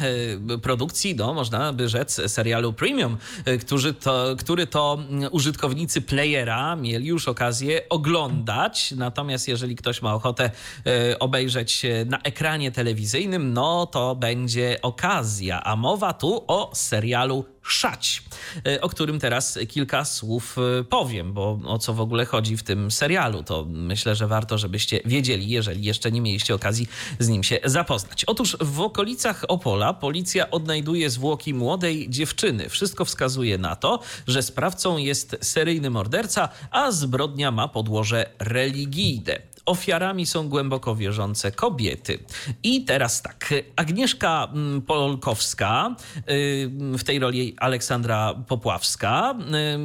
produkcji, 0.62 1.16
no 1.16 1.34
można 1.34 1.74
by 1.74 1.90
rzec, 1.90 2.22
serialu 2.28 2.74
Premium, 2.74 3.18
e, 3.46 3.58
który 3.58 3.94
to, 3.94 4.36
który 4.40 4.68
to 4.68 5.00
użytkownicy 5.32 6.02
playera 6.02 6.76
mieli 6.76 7.08
już 7.08 7.28
okazję 7.28 7.90
oglądać. 7.90 8.92
Natomiast 8.92 9.48
jeżeli 9.48 9.76
ktoś 9.76 10.02
ma 10.02 10.16
ochotę 10.16 10.52
e, 10.86 11.20
obejrzeć 11.20 11.86
na 12.06 12.22
ekranie 12.22 12.72
telewizyjnym, 12.72 13.54
no 13.54 13.86
to 13.86 14.16
będzie 14.16 14.80
okazja. 14.82 15.64
A 15.64 15.76
mowa 15.76 16.14
tu 16.14 16.44
o 16.48 16.72
serialu 16.74 17.46
Szać, 17.64 18.24
e, 18.68 18.82
o 18.82 18.90
którym 18.90 19.20
teraz 19.20 19.60
kilka 19.68 20.06
słów 20.06 20.58
e, 20.80 20.84
powiem, 20.84 21.34
bo 21.34 21.60
o 21.66 21.80
co 21.80 21.94
w 21.94 22.02
ogóle 22.02 22.26
chodzi 22.26 22.58
w 22.58 22.64
tym 22.64 22.92
serialu, 22.92 23.44
to 23.44 23.66
myślę, 23.70 24.16
że 24.16 24.28
warto, 24.28 24.58
żebyście 24.58 25.00
wiedzieli, 25.06 25.50
jeżeli 25.50 25.84
jeszcze 25.84 26.12
nie 26.12 26.22
mieliście 26.22 26.56
okazji 26.56 26.88
z 27.20 27.28
nim 27.28 27.44
się 27.44 27.60
zapoznać. 27.66 28.26
Otóż 28.26 28.58
w 28.62 28.82
okolicach 28.82 29.46
Opola 29.48 29.94
policja 29.94 30.52
odnajduje 30.52 31.10
zwłoki 31.10 31.54
młodej 31.54 32.10
dziewczyny. 32.10 32.70
Wszystko 32.70 33.06
wskazuje 33.06 33.58
na 33.58 33.76
to, 33.76 34.00
że 34.28 34.44
sprawcą 34.44 34.98
jest 34.98 35.38
seryjny 35.42 35.90
morderca, 35.90 36.50
a 36.72 36.92
zbrodnia 36.92 37.52
ma 37.52 37.68
podłoże 37.68 38.26
religijne 38.40 39.49
ofiarami 39.70 40.26
są 40.26 40.50
głęboko 40.50 40.96
wierzące 40.96 41.52
kobiety. 41.52 42.20
I 42.64 42.86
teraz 42.86 43.22
tak, 43.22 43.54
Agnieszka 43.76 44.48
mm, 44.54 44.82
Polkowska, 44.82 45.96
y, 46.18 46.72
w 46.98 47.04
tej 47.04 47.20
roli 47.20 47.56
Aleksandra 47.58 48.34
Popławska, 48.48 49.36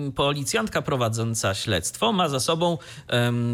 y, 0.09 0.13
policjantka 0.13 0.83
prowadząca 0.83 1.55
śledztwo, 1.55 2.13
ma 2.13 2.29
za 2.29 2.41
sobą 2.41 2.79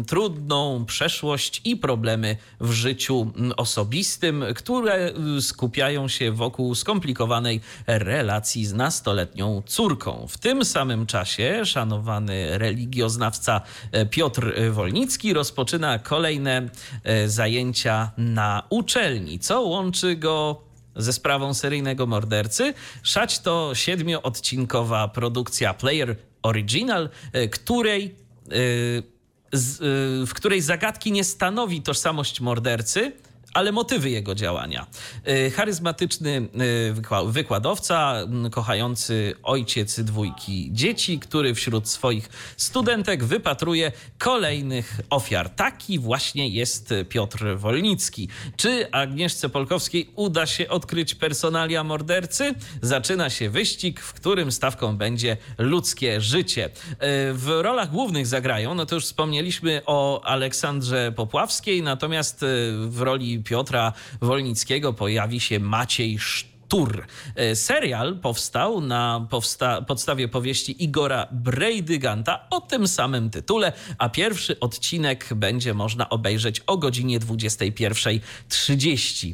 trudną 0.07 0.85
przeszłość 0.85 1.61
i 1.65 1.77
problemy 1.77 2.37
w 2.59 2.71
życiu 2.71 3.31
mm, 3.35 3.53
osobistym, 3.57 4.45
które 4.55 5.13
y, 5.37 5.41
skupiają 5.41 6.07
się 6.07 6.31
wokół 6.31 6.75
skomplikowanej 6.75 7.61
relacji 7.87 8.65
z 8.65 8.73
nastoletnią 8.73 9.61
córką. 9.65 10.27
W 10.29 10.37
tym 10.37 10.65
samym 10.65 11.05
czasie 11.05 11.65
szanowany 11.65 12.57
religioznawca 12.57 13.61
e, 13.91 14.05
Piotr 14.05 14.53
Wolnicki 14.71 15.33
rozpoczyna 15.33 15.99
kolejny 15.99 16.20
kolejne 16.21 16.69
e, 17.03 17.29
zajęcia 17.29 18.11
na 18.17 18.63
uczelni, 18.69 19.39
co 19.39 19.61
łączy 19.61 20.15
go 20.15 20.61
ze 20.95 21.13
sprawą 21.13 21.53
seryjnego 21.53 22.07
mordercy. 22.07 22.73
Szać 23.03 23.39
to 23.39 23.75
siedmioodcinkowa 23.75 25.07
produkcja 25.07 25.73
Player 25.73 26.15
Original, 26.43 27.09
e, 27.33 27.47
której 27.47 28.05
e, 28.05 28.49
w 30.25 30.33
której 30.33 30.61
zagadki 30.61 31.11
nie 31.11 31.23
stanowi 31.23 31.81
tożsamość 31.81 32.41
mordercy, 32.41 33.11
ale 33.53 33.71
motywy 33.71 34.09
jego 34.09 34.35
działania. 34.35 34.87
Y, 35.27 35.51
charyzmatyczny 35.51 36.47
y, 37.25 37.31
wykładowca, 37.31 38.15
kochający 38.51 39.35
ojciec 39.43 39.99
dwójki 39.99 40.69
dzieci, 40.73 41.19
który 41.19 41.55
wśród 41.55 41.89
swoich 41.89 42.29
studentek 42.57 43.23
wypatruje 43.23 43.91
kolejnych 44.17 44.99
ofiar. 45.09 45.49
Taki 45.49 45.99
właśnie 45.99 46.47
jest 46.47 46.93
Piotr 47.09 47.57
Wolnicki. 47.57 48.29
Czy 48.57 48.91
Agnieszce 48.91 49.49
Polkowskiej 49.49 50.09
uda 50.15 50.45
się 50.45 50.69
odkryć 50.69 51.15
personalia 51.15 51.83
mordercy? 51.83 52.53
Zaczyna 52.81 53.29
się 53.29 53.49
wyścig, 53.49 53.99
w 53.99 54.13
którym 54.13 54.51
stawką 54.51 54.97
będzie 54.97 55.37
ludzkie 55.57 56.21
życie. 56.21 56.65
Y, 56.65 56.69
w 57.33 57.59
rolach 57.61 57.91
głównych 57.91 58.27
zagrają, 58.27 58.75
no 58.75 58.85
to 58.85 58.95
już 58.95 59.05
wspomnieliśmy 59.05 59.81
o 59.85 60.21
Aleksandrze 60.23 61.11
Popławskiej, 61.15 61.83
natomiast 61.83 62.45
w 62.87 63.01
roli 63.01 63.40
Piotra 63.43 63.93
Wolnickiego 64.21 64.93
pojawi 64.93 65.39
się 65.39 65.59
Maciej 65.59 66.19
Sztolc 66.19 66.51
Tour. 66.71 67.03
E, 67.35 67.55
serial 67.55 68.19
powstał 68.19 68.81
na 68.81 69.27
powsta 69.29 69.81
podstawie 69.81 70.27
powieści 70.27 70.83
Igora 70.83 71.27
Brejdyganta 71.31 72.47
o 72.49 72.61
tym 72.61 72.87
samym 72.87 73.29
tytule, 73.29 73.73
a 73.97 74.09
pierwszy 74.09 74.59
odcinek 74.59 75.33
będzie 75.33 75.73
można 75.73 76.09
obejrzeć 76.09 76.61
o 76.67 76.77
godzinie 76.77 77.19
21.30. 77.19 79.27
E, 79.27 79.33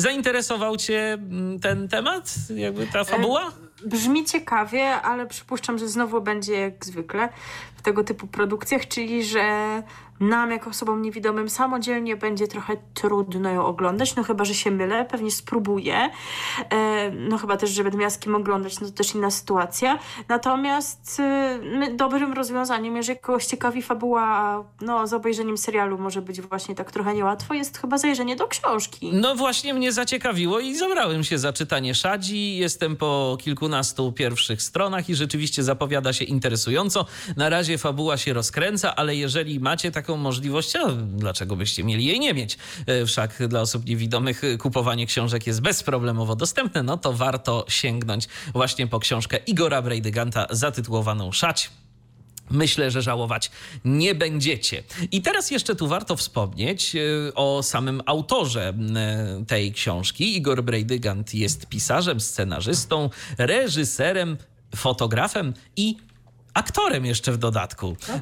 zainteresował 0.00 0.76
Cię 0.76 1.12
mm, 1.12 1.60
ten 1.60 1.88
temat? 1.88 2.34
Jakby 2.56 2.86
ta 2.86 3.04
fabuła? 3.04 3.52
Brzmi 3.86 4.24
ciekawie, 4.24 4.88
ale 4.88 5.26
przypuszczam, 5.26 5.78
że 5.78 5.88
znowu 5.88 6.20
będzie 6.20 6.52
jak 6.52 6.86
zwykle 6.86 7.28
w 7.76 7.82
tego 7.82 8.04
typu 8.04 8.26
produkcjach, 8.26 8.88
czyli 8.88 9.24
że 9.24 9.82
nam, 10.20 10.50
jako 10.50 10.70
osobom 10.70 11.02
niewidomym, 11.02 11.48
samodzielnie 11.48 12.16
będzie 12.16 12.48
trochę 12.48 12.76
trudno 12.94 13.50
ją 13.50 13.66
oglądać, 13.66 14.16
no 14.16 14.22
chyba, 14.22 14.44
że 14.44 14.54
się 14.54 14.70
mylę, 14.70 15.04
pewnie 15.04 15.30
spróbuję. 15.30 16.10
E, 16.70 17.10
no 17.10 17.38
chyba 17.38 17.56
też, 17.56 17.70
że 17.70 17.82
będę 17.82 17.98
miała 17.98 18.10
z 18.10 18.18
kim 18.18 18.34
oglądać, 18.34 18.80
no 18.80 18.86
to 18.86 18.92
też 18.92 19.14
inna 19.14 19.30
sytuacja. 19.30 19.98
Natomiast 20.28 21.20
y, 21.88 21.94
dobrym 21.96 22.32
rozwiązaniem, 22.32 22.96
jeżeli 22.96 23.18
kogoś 23.18 23.46
ciekawi 23.46 23.82
fabuła, 23.82 24.64
no 24.80 25.06
z 25.06 25.12
obejrzeniem 25.12 25.58
serialu 25.58 25.98
może 25.98 26.22
być 26.22 26.40
właśnie 26.40 26.74
tak 26.74 26.92
trochę 26.92 27.14
niełatwo, 27.14 27.54
jest 27.54 27.78
chyba 27.78 27.98
zajrzenie 27.98 28.36
do 28.36 28.48
książki. 28.48 29.10
No 29.12 29.34
właśnie 29.34 29.74
mnie 29.74 29.92
zaciekawiło 29.92 30.60
i 30.60 30.76
zabrałem 30.76 31.24
się 31.24 31.38
za 31.38 31.52
czytanie 31.52 31.94
Szadzi. 31.94 32.56
Jestem 32.56 32.96
po 32.96 33.38
kilkunastu 33.40 34.12
pierwszych 34.12 34.62
stronach 34.62 35.08
i 35.08 35.14
rzeczywiście 35.14 35.62
zapowiada 35.62 36.12
się 36.12 36.24
interesująco. 36.24 37.06
Na 37.36 37.48
razie 37.48 37.78
fabuła 37.78 38.16
się 38.16 38.32
rozkręca, 38.32 38.96
ale 38.96 39.16
jeżeli 39.16 39.60
macie 39.60 39.90
taką 39.90 40.07
możliwość, 40.16 40.76
a 40.76 40.88
dlaczego 41.16 41.56
byście 41.56 41.84
mieli 41.84 42.04
jej 42.04 42.20
nie 42.20 42.34
mieć? 42.34 42.58
E, 42.86 43.06
wszak 43.06 43.48
dla 43.48 43.60
osób 43.60 43.86
niewidomych 43.86 44.42
kupowanie 44.58 45.06
książek 45.06 45.46
jest 45.46 45.60
bezproblemowo 45.60 46.36
dostępne, 46.36 46.82
no 46.82 46.96
to 46.96 47.12
warto 47.12 47.64
sięgnąć 47.68 48.28
właśnie 48.52 48.86
po 48.86 49.00
książkę 49.00 49.38
Igora 49.46 49.82
Brejdyganta 49.82 50.46
zatytułowaną 50.50 51.32
Szać. 51.32 51.70
Myślę, 52.50 52.90
że 52.90 53.02
żałować 53.02 53.50
nie 53.84 54.14
będziecie. 54.14 54.82
I 55.12 55.22
teraz 55.22 55.50
jeszcze 55.50 55.76
tu 55.76 55.88
warto 55.88 56.16
wspomnieć 56.16 56.96
e, 56.96 57.00
o 57.34 57.62
samym 57.62 58.02
autorze 58.06 58.68
e, 58.68 59.44
tej 59.46 59.72
książki. 59.72 60.36
Igor 60.36 60.64
Brejdygant 60.64 61.34
jest 61.34 61.66
pisarzem, 61.66 62.20
scenarzystą, 62.20 63.10
reżyserem, 63.38 64.36
fotografem 64.76 65.54
i 65.76 65.96
aktorem 66.54 67.06
jeszcze 67.06 67.32
w 67.32 67.38
dodatku. 67.38 67.96
No 68.08 68.20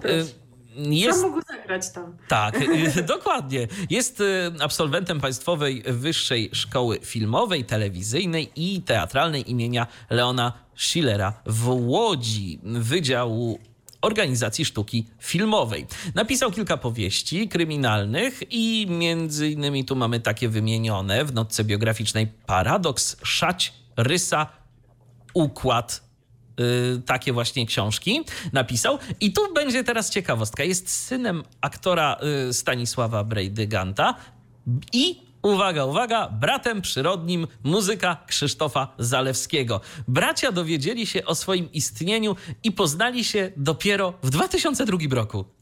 jest... 0.77 1.21
Co 1.21 1.29
mógł 1.29 1.41
zagrać 1.49 1.93
tam? 1.93 2.17
Tak, 2.29 2.61
dokładnie. 3.17 3.69
Jest 3.91 4.23
absolwentem 4.61 5.21
Państwowej 5.21 5.83
Wyższej 5.87 6.51
Szkoły 6.53 6.99
Filmowej, 7.03 7.65
Telewizyjnej 7.65 8.51
i 8.57 8.83
Teatralnej 8.83 9.51
imienia 9.51 9.87
Leona 10.11 10.53
Schillera 10.77 11.33
w 11.47 11.69
Łodzi, 11.69 12.59
Wydziału 12.63 13.59
Organizacji 14.03 14.65
Sztuki 14.65 15.07
Filmowej. 15.19 15.87
Napisał 16.15 16.51
kilka 16.51 16.77
powieści 16.77 17.49
kryminalnych 17.49 18.43
i 18.51 18.87
między 18.91 19.51
innymi 19.51 19.85
tu 19.85 19.97
mamy 19.97 20.21
takie 20.21 20.49
wymienione 20.49 21.25
w 21.25 21.35
notce 21.35 21.65
biograficznej 21.65 22.27
Paradoks, 22.47 23.17
Szać, 23.23 23.73
Rysa, 23.97 24.47
Układ 25.35 26.01
Y, 26.01 26.06
takie 27.07 27.33
właśnie 27.33 27.67
książki 27.67 28.25
napisał. 28.53 28.99
I 29.21 29.33
tu 29.33 29.55
będzie 29.55 29.85
teraz 29.85 30.11
ciekawostka. 30.11 30.65
Jest 30.65 30.91
synem 30.91 31.43
aktora 31.61 32.17
y, 32.49 32.53
Stanisława 32.53 33.25
Brejdyganta 33.25 34.15
i 34.93 35.27
uwaga, 35.43 35.85
uwaga, 35.85 36.29
bratem 36.29 36.83
przyrodnim 36.83 37.47
muzyka 37.65 38.17
Krzysztofa 38.27 38.95
Zalewskiego. 38.99 39.81
Bracia 40.09 40.53
dowiedzieli 40.53 41.07
się 41.07 41.25
o 41.25 41.35
swoim 41.35 41.73
istnieniu 41.73 42.37
i 42.65 42.73
poznali 42.73 43.25
się 43.25 43.53
dopiero 43.57 44.15
w 44.23 44.31
2002 44.31 44.99
roku. 45.11 45.56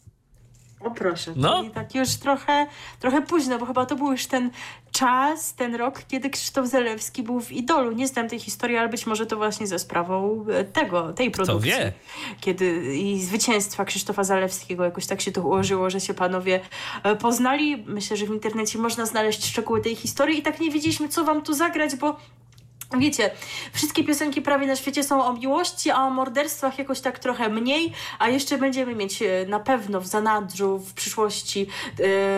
O 0.85 0.91
proszę, 0.91 1.33
no. 1.37 1.65
tak 1.75 1.95
już 1.95 2.15
trochę, 2.15 2.67
trochę 3.01 3.23
późno, 3.23 3.59
bo 3.59 3.67
chyba 3.67 3.87
to 3.87 3.97
był 3.97 4.13
już 4.13 4.27
ten 4.27 4.51
czas, 4.93 5.55
ten 5.55 5.75
rok, 5.75 6.03
kiedy 6.09 6.31
Krzysztof 6.31 6.67
Zalewski 6.67 7.23
był 7.23 7.41
w 7.41 7.53
Idolu. 7.53 7.93
Nie 7.93 8.09
znam 8.09 8.29
tej 8.29 8.41
historii, 8.41 8.77
ale 8.77 8.89
być 8.89 9.07
może 9.07 9.27
to 9.27 9.37
właśnie 9.37 9.67
ze 9.67 9.79
sprawą 9.79 10.47
e, 10.53 10.65
tego, 10.65 11.13
tej 11.13 11.31
produkcji. 11.31 11.73
Kto 11.73 11.81
wie? 11.81 11.93
Kiedy 12.41 12.97
i 12.97 13.23
zwycięstwa 13.23 13.85
Krzysztofa 13.85 14.25
Zalewskiego 14.25 14.85
jakoś 14.85 15.07
tak 15.07 15.21
się 15.21 15.33
to 15.33 15.43
ułożyło, 15.43 15.91
że 15.91 16.01
się 16.01 16.15
panowie 16.15 16.61
e, 17.03 17.17
poznali. 17.17 17.85
Myślę, 17.87 18.17
że 18.17 18.27
w 18.27 18.31
internecie 18.31 18.79
można 18.79 19.07
znaleźć 19.07 19.47
szczegóły 19.47 19.81
tej 19.81 19.97
historii 19.97 20.39
i 20.39 20.43
tak 20.43 20.61
nie 20.61 20.71
wiedzieliśmy, 20.71 21.09
co 21.09 21.25
wam 21.25 21.43
tu 21.43 21.55
zagrać, 21.55 21.97
bo 21.97 22.17
Wiecie, 22.99 23.31
wszystkie 23.73 24.05
piosenki 24.05 24.43
prawie 24.43 24.67
na 24.67 24.77
świecie 24.77 25.05
są 25.05 25.25
o 25.25 25.33
miłości, 25.33 25.91
a 25.91 26.07
o 26.07 26.11
morderstwach 26.11 26.79
jakoś 26.79 27.01
tak 27.01 27.19
trochę 27.19 27.49
mniej, 27.49 27.93
a 28.19 28.29
jeszcze 28.29 28.59
będziemy 28.59 28.95
mieć 28.95 29.23
e, 29.23 29.47
na 29.49 29.61
pewno 29.61 30.01
w 30.01 30.07
zanadrzu 30.07 30.79
w 30.79 30.95
przyszłości 30.95 31.67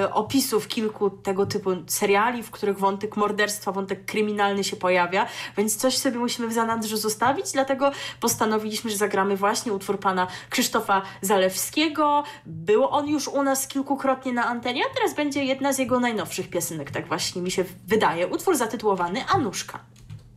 e, 0.02 0.14
opisów 0.14 0.68
kilku 0.68 1.10
tego 1.10 1.46
typu 1.46 1.70
seriali, 1.86 2.42
w 2.42 2.50
których 2.50 2.78
wątek 2.78 3.16
morderstwa, 3.16 3.72
wątek 3.72 4.04
kryminalny 4.04 4.64
się 4.64 4.76
pojawia, 4.76 5.26
więc 5.56 5.76
coś 5.76 5.96
sobie 5.96 6.18
musimy 6.18 6.48
w 6.48 6.52
zanadrzu 6.52 6.96
zostawić, 6.96 7.52
dlatego 7.52 7.90
postanowiliśmy, 8.20 8.90
że 8.90 8.96
zagramy 8.96 9.36
właśnie 9.36 9.72
utwór 9.72 10.00
pana 10.00 10.26
Krzysztofa 10.50 11.02
Zalewskiego. 11.20 12.24
Był 12.46 12.88
on 12.88 13.08
już 13.08 13.28
u 13.28 13.42
nas 13.42 13.68
kilkukrotnie 13.68 14.32
na 14.32 14.46
antenie, 14.46 14.82
a 14.90 14.94
teraz 14.94 15.14
będzie 15.14 15.44
jedna 15.44 15.72
z 15.72 15.78
jego 15.78 16.00
najnowszych 16.00 16.50
piosenek, 16.50 16.90
tak 16.90 17.08
właśnie 17.08 17.42
mi 17.42 17.50
się 17.50 17.64
wydaje. 17.86 18.26
Utwór 18.26 18.56
zatytułowany 18.56 19.26
Anuszka. 19.26 19.80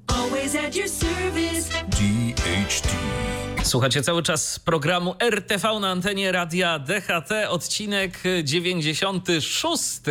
Always 0.10 0.56
at 0.56 0.76
your 0.76 0.90
service. 0.90 1.70
DHT. 1.90 2.88
Słuchacie 3.64 4.02
cały 4.02 4.24
czas 4.24 4.60
programu 4.60 5.16
RTV 5.20 5.80
na 5.80 5.90
antenie 5.90 6.32
radia 6.32 6.80
DHT, 6.80 7.32
odcinek 7.50 8.20
96 8.44 10.02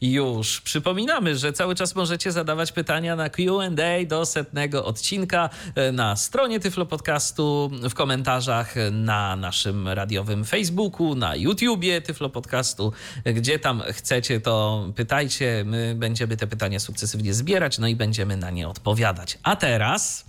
już. 0.00 0.60
Przypominamy, 0.60 1.36
że 1.36 1.52
cały 1.52 1.74
czas 1.74 1.94
możecie 1.94 2.32
zadawać 2.32 2.72
pytania 2.72 3.16
na 3.16 3.30
Q&A 3.30 4.06
do 4.06 4.26
setnego 4.26 4.84
odcinka 4.84 5.50
na 5.92 6.16
stronie 6.16 6.60
Tyflo 6.60 6.86
Podcastu, 6.86 7.70
w 7.90 7.94
komentarzach 7.94 8.74
na 8.92 9.36
naszym 9.36 9.88
radiowym 9.88 10.44
Facebooku, 10.44 11.14
na 11.14 11.36
YouTubie 11.36 12.00
Tyflo 12.02 12.30
Podcastu. 12.30 12.92
Gdzie 13.24 13.58
tam 13.58 13.82
chcecie, 13.92 14.40
to 14.40 14.86
pytajcie. 14.96 15.62
My 15.66 15.94
będziemy 15.94 16.36
te 16.36 16.46
pytania 16.46 16.80
sukcesywnie 16.80 17.34
zbierać, 17.34 17.78
no 17.78 17.86
i 17.86 17.96
będziemy 17.96 18.36
na 18.36 18.50
nie 18.50 18.68
odpowiadać. 18.68 19.25
A 19.42 19.56
teraz... 19.56 20.24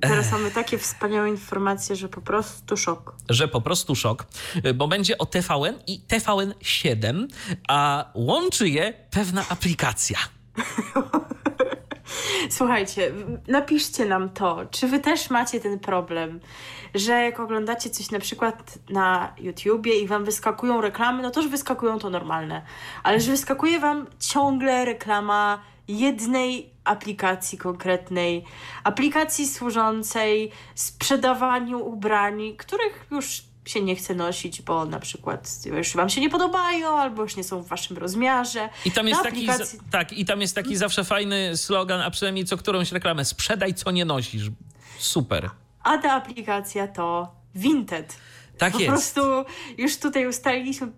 Teraz 0.00 0.32
mamy 0.32 0.50
takie 0.50 0.78
wspaniałe 0.78 1.28
informacje, 1.28 1.96
że 1.96 2.08
po 2.08 2.20
prostu 2.20 2.76
szok. 2.76 3.14
Że 3.28 3.48
po 3.48 3.60
prostu 3.60 3.94
szok, 3.94 4.26
bo 4.74 4.88
będzie 4.88 5.18
o 5.18 5.26
TVN 5.26 5.74
i 5.86 6.00
TVN7, 6.08 7.26
a 7.68 8.10
łączy 8.14 8.68
je 8.68 8.94
pewna 9.10 9.44
aplikacja. 9.48 10.18
Słuchajcie, 12.50 13.12
napiszcie 13.48 14.04
nam 14.04 14.30
to, 14.30 14.66
czy 14.70 14.86
wy 14.86 15.00
też 15.00 15.30
macie 15.30 15.60
ten 15.60 15.78
problem, 15.78 16.40
że 16.94 17.12
jak 17.12 17.40
oglądacie 17.40 17.90
coś 17.90 18.10
na 18.10 18.18
przykład 18.18 18.78
na 18.90 19.34
YouTubie 19.38 20.00
i 20.00 20.06
wam 20.06 20.24
wyskakują 20.24 20.80
reklamy, 20.80 21.22
no 21.22 21.30
to 21.30 21.40
już 21.40 21.50
wyskakują 21.50 21.98
to 21.98 22.10
normalne, 22.10 22.62
ale 23.02 23.20
że 23.20 23.30
wyskakuje 23.30 23.80
wam 23.80 24.06
ciągle 24.20 24.84
reklama 24.84 25.62
jednej 25.88 26.70
aplikacji 26.84 27.58
konkretnej, 27.58 28.44
aplikacji 28.84 29.46
służącej 29.48 30.50
sprzedawaniu 30.74 31.86
ubrań, 31.86 32.54
których 32.58 33.06
już 33.10 33.42
się 33.64 33.80
nie 33.80 33.96
chce 33.96 34.14
nosić, 34.14 34.62
bo 34.62 34.84
na 34.84 35.00
przykład 35.00 35.50
już 35.66 35.94
wam 35.94 36.08
się 36.08 36.20
nie 36.20 36.30
podobają, 36.30 36.98
albo 36.98 37.22
już 37.22 37.36
nie 37.36 37.44
są 37.44 37.62
w 37.62 37.68
waszym 37.68 37.98
rozmiarze. 37.98 38.68
I 38.84 38.92
tam 38.92 39.08
jest, 39.08 39.22
taki, 39.22 39.48
tak, 39.90 40.12
i 40.12 40.24
tam 40.24 40.40
jest 40.40 40.54
taki 40.54 40.76
zawsze 40.76 41.04
fajny 41.04 41.56
slogan, 41.56 42.00
a 42.00 42.10
przynajmniej 42.10 42.44
co 42.44 42.56
którąś 42.56 42.92
reklamę, 42.92 43.24
sprzedaj 43.24 43.74
co 43.74 43.90
nie 43.90 44.04
nosisz. 44.04 44.50
Super. 44.98 45.50
A 45.82 45.98
ta 45.98 46.12
aplikacja 46.12 46.88
to 46.88 47.34
Vinted. 47.54 48.16
Tak 48.58 48.72
po 48.72 48.78
jest. 48.78 48.88
Po 48.88 48.92
prostu 48.92 49.50
już 49.78 49.96
tutaj 49.96 50.26
ustaliliśmy 50.26 50.88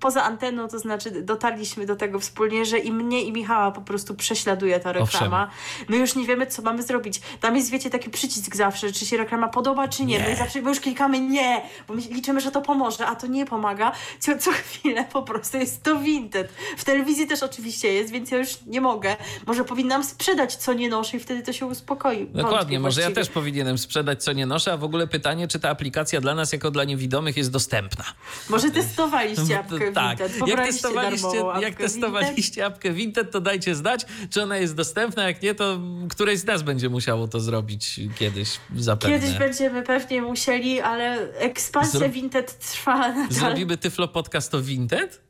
poza 0.00 0.22
anteną, 0.22 0.68
to 0.68 0.78
znaczy 0.78 1.10
dotarliśmy 1.10 1.86
do 1.86 1.96
tego 1.96 2.20
wspólnie, 2.20 2.64
że 2.64 2.78
i 2.78 2.92
mnie 2.92 3.22
i 3.22 3.32
Michała 3.32 3.70
po 3.70 3.80
prostu 3.80 4.14
prześladuje 4.14 4.80
ta 4.80 4.92
reklama. 4.92 5.50
Owszem. 5.52 5.88
My 5.88 5.96
już 5.96 6.14
nie 6.14 6.26
wiemy, 6.26 6.46
co 6.46 6.62
mamy 6.62 6.82
zrobić. 6.82 7.20
Tam 7.40 7.56
jest, 7.56 7.70
wiecie, 7.70 7.90
taki 7.90 8.10
przycisk 8.10 8.56
zawsze, 8.56 8.92
czy 8.92 9.06
się 9.06 9.16
reklama 9.16 9.48
podoba, 9.48 9.88
czy 9.88 10.04
nie. 10.04 10.18
nie. 10.18 10.28
My 10.28 10.36
zawsze 10.36 10.62
my 10.62 10.68
już 10.68 10.80
klikamy 10.80 11.20
nie, 11.20 11.62
bo 11.88 11.94
my 11.94 12.00
liczymy, 12.00 12.40
że 12.40 12.50
to 12.50 12.62
pomoże, 12.62 13.06
a 13.06 13.16
to 13.16 13.26
nie 13.26 13.46
pomaga. 13.46 13.92
Co, 14.18 14.38
co 14.38 14.50
chwilę 14.50 15.04
po 15.12 15.22
prostu 15.22 15.58
jest 15.58 15.82
to 15.82 15.98
Vinted. 15.98 16.52
W 16.76 16.84
telewizji 16.84 17.26
też 17.26 17.42
oczywiście 17.42 17.92
jest, 17.92 18.12
więc 18.12 18.30
ja 18.30 18.38
już 18.38 18.48
nie 18.66 18.80
mogę. 18.80 19.16
Może 19.46 19.64
powinnam 19.64 20.04
sprzedać, 20.04 20.56
co 20.56 20.72
nie 20.72 20.88
noszę 20.88 21.16
i 21.16 21.20
wtedy 21.20 21.42
to 21.42 21.52
się 21.52 21.66
uspokoi. 21.66 22.26
Dokładnie, 22.26 22.80
może 22.80 23.00
ja 23.00 23.10
też 23.10 23.28
powinienem 23.28 23.78
sprzedać, 23.78 24.24
co 24.24 24.32
nie 24.32 24.46
noszę, 24.46 24.72
a 24.72 24.76
w 24.76 24.84
ogóle 24.84 25.06
pytanie, 25.06 25.48
czy 25.48 25.60
ta 25.60 25.70
aplikacja 25.70 26.20
dla 26.20 26.34
nas 26.34 26.52
jako 26.52 26.70
dla 26.70 26.84
niewidomych 26.84 27.01
jest 27.36 27.50
dostępna. 27.50 28.04
Może 28.48 28.70
testowaliście 28.70 29.58
apkę 29.58 29.92
tak. 29.92 30.18
Vinted. 30.18 30.48
Jak 30.48 30.66
testowaliście, 30.66 31.26
darmową 31.28 31.60
jak 31.60 31.72
apkę 31.72 31.84
testowaliście 31.84 32.66
apkę 32.66 32.92
Vinted, 32.92 33.30
to 33.30 33.40
dajcie 33.40 33.74
znać, 33.74 34.06
czy 34.30 34.42
ona 34.42 34.56
jest 34.56 34.74
dostępna. 34.74 35.28
Jak 35.28 35.42
nie, 35.42 35.54
to 35.54 35.80
któreś 36.10 36.38
z 36.38 36.44
nas 36.44 36.62
będzie 36.62 36.88
musiało 36.88 37.28
to 37.28 37.40
zrobić 37.40 38.00
kiedyś 38.18 38.48
zapewne. 38.76 39.20
Kiedyś 39.20 39.38
będziemy 39.38 39.82
pewnie 39.82 40.22
musieli, 40.22 40.80
ale 40.80 41.32
ekspansja 41.38 42.00
Zro- 42.00 42.10
Vinted 42.10 42.58
trwa 42.58 42.98
nadal. 43.08 43.32
Zrobimy 43.32 43.76
Tyflo 43.76 44.08
Podcast 44.08 44.54
o 44.54 44.62
Vinted? 44.62 45.20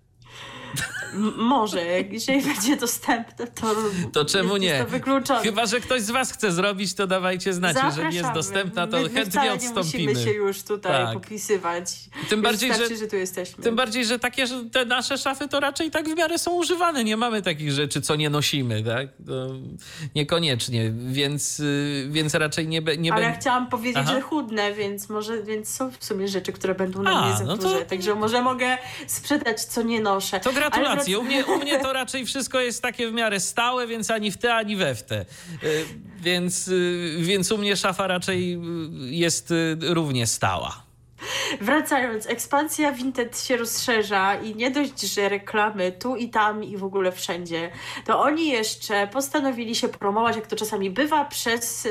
M- 1.15 1.33
Może, 1.37 1.85
jeżeli 2.11 2.43
będzie 2.55 2.77
dostępne, 2.77 3.47
to. 3.47 3.75
To 4.13 4.25
czemu 4.25 4.57
nie? 4.57 4.87
To. 5.27 5.41
Chyba, 5.41 5.67
że 5.67 5.81
ktoś 5.81 6.03
z 6.03 6.11
was 6.11 6.33
chce 6.33 6.53
zrobić, 6.53 6.95
to 6.95 7.07
dawajcie 7.07 7.53
znać. 7.53 7.77
Jeżeli 7.85 8.05
jest 8.05 8.17
Zapraszamy. 8.17 8.35
dostępna, 8.35 8.87
to 8.87 8.97
my, 8.97 9.03
my 9.03 9.09
chętnie 9.09 9.31
wcale 9.31 9.47
nie 9.49 9.55
odstąpimy. 9.55 10.13
musimy 10.13 10.25
się 10.25 10.33
już 10.33 10.63
tutaj 10.63 10.93
Tak. 11.05 11.15
popisywać. 11.15 11.85
Tym 12.29 12.39
Już 12.39 12.45
bardziej, 12.49 12.69
wystarczy, 12.69 12.95
że- 12.95 13.01
że 13.01 13.07
tu 13.11 13.17
jesteśmy. 13.17 13.65
Tym 13.65 13.77
bardziej, 13.77 14.05
że 14.05 14.19
takie, 14.19 14.47
że 14.47 14.65
te 14.65 14.85
nasze 14.85 15.19
szafy 15.19 15.49
to 15.49 15.61
raczej 15.61 15.91
tak 15.91 16.09
w 16.09 16.17
miarę 16.17 16.39
są 16.39 16.53
używane. 16.55 17.05
Nie 17.05 17.17
mamy 17.17 17.43
takich 17.43 17.73
rzeczy, 17.73 18.01
co 18.01 18.17
nie 18.17 18.31
nosimy, 18.31 18.83
tak? 18.83 19.09
To 19.27 19.47
niekoniecznie, 20.15 20.93
więc, 21.09 21.61
y, 21.61 22.09
więc 22.11 22.35
raczej 22.35 22.69
nie, 22.69 22.83
be, 22.83 22.97
nie 22.97 23.13
Ale 23.13 23.23
ja 23.23 23.29
będzie. 23.29 23.41
chciałam 23.41 23.69
powiedzieć, 23.69 24.03
Aha. 24.03 24.13
że 24.15 24.21
chudne, 24.21 24.73
więc 24.73 25.09
może 25.09 25.43
więc 25.43 25.69
są 25.69 25.91
w 25.91 26.05
sumie 26.05 26.29
rzeczy, 26.29 26.53
które 26.53 26.75
będą 26.75 27.03
na 27.03 27.27
mnie 27.27 27.37
za 27.37 27.45
no 27.45 27.57
duże. 27.57 27.79
to- 27.81 27.85
Także 27.91 28.15
może 28.15 28.43
mogę 28.43 28.79
sprzedać, 29.07 29.65
co 29.65 29.83
nie 29.83 30.01
noszę. 30.01 30.41
To 30.41 30.53
gratulacje. 30.53 31.02
Wrac- 31.05 31.19
U 31.19 31.23
mnie, 31.23 31.47
u 31.47 31.59
mnie 31.59 31.79
to 31.81 31.93
raczej 32.03 32.27
wszystko 32.27 32.61
jest 32.61 32.83
takie 32.83 33.09
w 33.11 33.13
miarę 33.13 33.41
stałe, 33.41 33.87
więc 33.87 34.11
ani 34.11 34.31
w 34.31 34.37
te, 34.39 34.55
ani 34.55 34.77
we 34.77 34.95
w 34.95 35.03
te. 35.03 35.21
Y, 35.63 35.85
Więc, 36.21 36.69
y, 36.69 37.17
więc 37.19 37.53
u 37.53 37.59
mnie 37.59 37.77
szafa 37.77 38.07
raczej 38.07 38.55
y, 38.55 38.59
jest 39.01 39.55
równie 39.81 40.27
stała. 40.27 40.83
Wracając, 41.61 42.27
ekspansja 42.27 42.93
Vinted 42.93 43.41
się 43.41 43.57
rozszerza 43.57 44.35
i 44.35 44.55
nie 44.55 44.71
dość, 44.71 45.01
że 45.01 45.29
reklamy 45.29 45.93
tu 45.93 46.17
i 46.17 46.29
tam 46.31 46.65
i 46.65 46.77
w 46.77 46.85
ogóle 46.85 47.13
wszędzie, 47.13 47.71
to 48.07 48.21
oni 48.21 48.49
jeszcze 48.49 49.07
postanowili 49.07 49.75
się 49.75 49.89
promować, 49.89 50.37
jak 50.37 50.47
to 50.47 50.57
czasami 50.57 50.91
bywa, 50.91 51.25
przez 51.25 51.89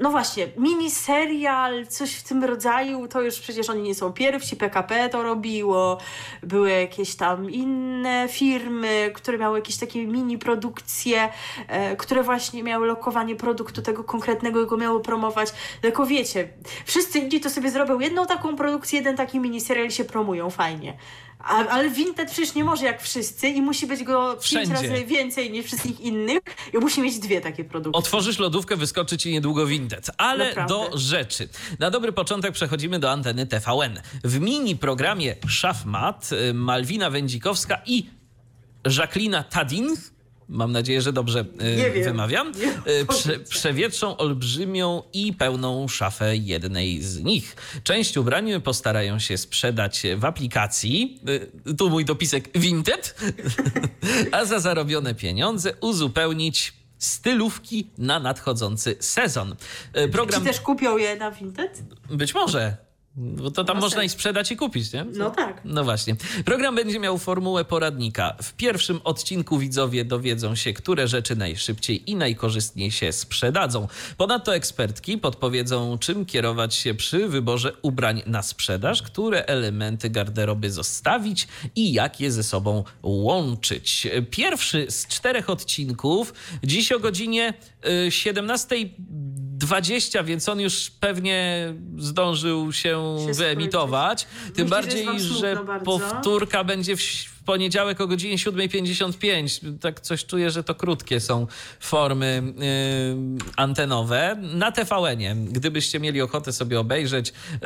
no 0.00 0.10
właśnie, 0.10 0.48
miniserial, 0.56 1.86
coś 1.86 2.14
w 2.14 2.22
tym 2.22 2.44
rodzaju, 2.44 3.08
to 3.08 3.20
już 3.20 3.40
przecież 3.40 3.70
oni 3.70 3.82
nie 3.82 3.94
są 3.94 4.12
pierwsi, 4.12 4.56
PKP 4.56 5.08
to 5.08 5.22
robiło, 5.22 5.98
były 6.42 6.70
jakieś 6.70 7.14
tam 7.14 7.50
inne 7.50 8.28
firmy, 8.28 9.10
które 9.14 9.38
miały 9.38 9.58
jakieś 9.58 9.76
takie 9.76 10.06
mini 10.06 10.38
produkcje, 10.38 11.28
e, 11.68 11.96
które 11.96 12.22
właśnie 12.22 12.62
miały 12.62 12.86
lokowanie 12.86 13.36
produktu 13.36 13.82
tego 13.82 14.04
konkretnego 14.04 14.62
i 14.62 14.66
go 14.66 14.76
miały 14.76 15.02
promować. 15.02 15.52
Tylko 15.80 16.06
wiecie, 16.06 16.48
wszyscy 16.84 17.18
inni 17.18 17.40
to 17.40 17.50
sobie 17.50 17.70
zrobią 17.70 18.00
jedną 18.00 18.26
taką 18.26 18.56
produkcję, 18.56 18.98
jeden 18.98 19.16
taki 19.16 19.40
miniserial 19.40 19.86
i 19.86 19.92
się 19.92 20.04
promują, 20.04 20.50
fajnie. 20.50 20.96
A, 21.38 21.66
ale 21.68 21.90
Vinted 21.90 22.30
przecież 22.30 22.54
nie 22.54 22.64
może 22.64 22.84
jak 22.86 23.02
wszyscy 23.02 23.48
i 23.48 23.62
musi 23.62 23.86
być 23.86 24.02
go 24.04 24.32
pięć 24.32 24.44
Wszędzie. 24.44 24.72
razy 24.72 25.04
więcej 25.04 25.50
niż 25.50 25.66
wszystkich 25.66 26.00
innych 26.00 26.40
i 26.74 26.78
musi 26.78 27.00
mieć 27.02 27.18
dwie 27.18 27.40
takie 27.40 27.64
produkty. 27.64 27.98
Otworzysz 27.98 28.38
lodówkę, 28.38 28.76
wyskoczy 28.76 29.18
ci 29.18 29.32
niedługo 29.32 29.66
Vinted. 29.66 30.10
Ale 30.18 30.48
Naprawdę. 30.48 30.74
do 30.74 30.98
rzeczy. 30.98 31.48
Na 31.78 31.90
dobry 31.90 32.12
początek 32.12 32.52
przechodzimy 32.52 32.98
do 32.98 33.10
anteny 33.10 33.46
TVN. 33.46 34.00
W 34.24 34.40
mini 34.40 34.76
programie 34.76 35.36
Szafmat 35.48 36.30
y, 36.32 36.54
Malwina 36.54 37.10
Wędzikowska 37.10 37.82
i 37.86 38.10
Jacqueline 38.98 39.44
Tadin 39.50 39.96
Mam 40.48 40.72
nadzieję, 40.72 41.02
że 41.02 41.12
dobrze 41.12 41.44
Nie 41.76 41.90
wiem. 41.90 42.04
wymawiam. 42.04 42.52
Nie 42.52 42.92
Y, 42.92 43.06
Prze, 43.06 43.38
przewietrzą 43.38 44.16
olbrzymią 44.16 45.02
i 45.12 45.32
pełną 45.32 45.88
szafę 45.88 46.36
jednej 46.36 47.02
z 47.02 47.20
nich. 47.22 47.56
Część 47.84 48.16
ubrań 48.16 48.60
postarają 48.60 49.18
się 49.18 49.38
sprzedać 49.38 50.02
w 50.16 50.24
aplikacji. 50.24 51.20
y, 51.68 51.74
Tu 51.74 51.90
mój 51.90 52.04
dopisek 52.04 52.58
Vinted. 52.58 53.16
A 54.32 54.44
za 54.44 54.60
zarobione 54.60 55.14
pieniądze 55.14 55.72
uzupełnić 55.80 56.72
stylówki 56.98 57.90
na 57.98 58.20
nadchodzący 58.20 58.96
sezon. 59.00 59.56
Program 60.12 60.40
Czy 60.40 60.46
też 60.46 60.60
kupią 60.60 60.96
je 60.96 61.16
na 61.16 61.30
Vinted? 61.30 61.82
być 62.10 62.34
może. 62.34 62.76
Bo 63.16 63.50
to 63.50 63.64
tam 63.64 63.76
no 63.76 63.82
można 63.82 64.04
i 64.04 64.08
sprzedać 64.08 64.52
i 64.52 64.56
kupić, 64.56 64.92
nie? 64.92 65.04
No 65.04 65.30
tak. 65.30 65.60
No 65.64 65.84
właśnie. 65.84 66.16
Program 66.44 66.74
będzie 66.74 66.98
miał 66.98 67.18
formułę 67.18 67.64
poradnika. 67.64 68.36
W 68.42 68.52
pierwszym 68.52 69.00
odcinku 69.04 69.58
widzowie 69.58 70.04
dowiedzą 70.04 70.54
się, 70.54 70.72
które 70.72 71.08
rzeczy 71.08 71.36
najszybciej 71.36 72.10
i 72.10 72.16
najkorzystniej 72.16 72.90
się 72.90 73.12
sprzedadzą. 73.12 73.88
Ponadto 74.16 74.54
ekspertki 74.54 75.18
podpowiedzą, 75.18 75.98
czym 75.98 76.26
kierować 76.26 76.74
się 76.74 76.94
przy 76.94 77.28
wyborze 77.28 77.72
ubrań 77.82 78.22
na 78.26 78.42
sprzedaż, 78.42 79.02
które 79.02 79.44
elementy 79.46 80.10
garderoby 80.10 80.70
zostawić 80.70 81.48
i 81.76 81.92
jak 81.92 82.20
je 82.20 82.32
ze 82.32 82.42
sobą 82.42 82.84
łączyć. 83.02 84.06
Pierwszy 84.30 84.86
z 84.88 85.06
czterech 85.06 85.50
odcinków 85.50 86.34
dziś 86.64 86.92
o 86.92 87.00
godzinie 87.00 87.54
y, 88.06 88.10
17 88.10 88.76
20, 89.58 90.22
więc 90.22 90.48
on 90.48 90.60
już 90.60 90.90
pewnie 90.90 91.72
zdążył 91.98 92.72
się, 92.72 93.16
się 93.26 93.32
wyemitować. 93.32 94.20
Skończyć. 94.20 94.56
Tym 94.56 94.64
Myślę, 94.64 94.82
bardziej, 94.82 95.20
że, 95.20 95.34
że 95.38 95.56
powtórka 95.84 96.64
będzie 96.64 96.96
w 96.96 97.36
poniedziałek 97.46 98.00
o 98.00 98.06
godzinie 98.06 98.36
7.55. 98.36 99.78
Tak 99.80 100.00
coś 100.00 100.26
czuję, 100.26 100.50
że 100.50 100.64
to 100.64 100.74
krótkie 100.74 101.20
są 101.20 101.46
formy 101.80 102.42
yy, 102.56 103.38
antenowe. 103.56 104.36
Na 104.54 104.72
TVN-ie, 104.72 105.34
gdybyście 105.34 106.00
mieli 106.00 106.22
ochotę 106.22 106.52
sobie 106.52 106.80
obejrzeć 106.80 107.32
yy, 107.52 107.58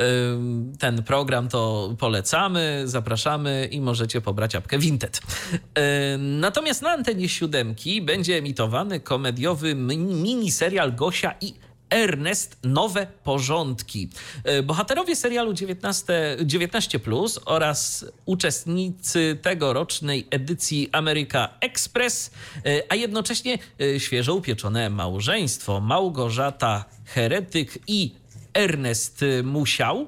ten 0.79 1.03
program, 1.03 1.49
to 1.49 1.95
polecamy, 1.99 2.83
zapraszamy 2.85 3.67
i 3.71 3.81
możecie 3.81 4.21
pobrać 4.21 4.55
apkę 4.55 4.79
Vinted. 4.79 5.21
Yy, 5.51 5.61
natomiast 6.17 6.81
na 6.81 6.91
antenie 6.91 7.29
siódemki 7.29 8.01
będzie 8.01 8.37
emitowany 8.37 8.99
komediowy 8.99 9.75
miniserial 9.75 10.95
Gosia 10.95 11.35
i 11.41 11.53
Ernest 11.91 12.57
Nowe 12.63 13.07
Porządki. 13.23 14.09
E, 14.43 14.63
Bohaterowie 14.63 15.15
serialu 15.15 15.53
19, 15.53 16.37
19 16.45 16.99
Plus 16.99 17.39
oraz 17.45 18.05
uczestnicy 18.25 19.37
tegorocznej 19.41 20.27
edycji 20.29 20.89
Ameryka 20.91 21.49
Express, 21.61 22.31
e, 22.65 22.83
a 22.89 22.95
jednocześnie 22.95 23.57
e, 23.81 23.99
świeżo 23.99 24.35
upieczone 24.35 24.89
małżeństwo 24.89 25.79
Małgorzata 25.81 26.85
Heretyk 27.05 27.79
i 27.87 28.15
Ernest 28.53 29.25
Musiał 29.43 30.07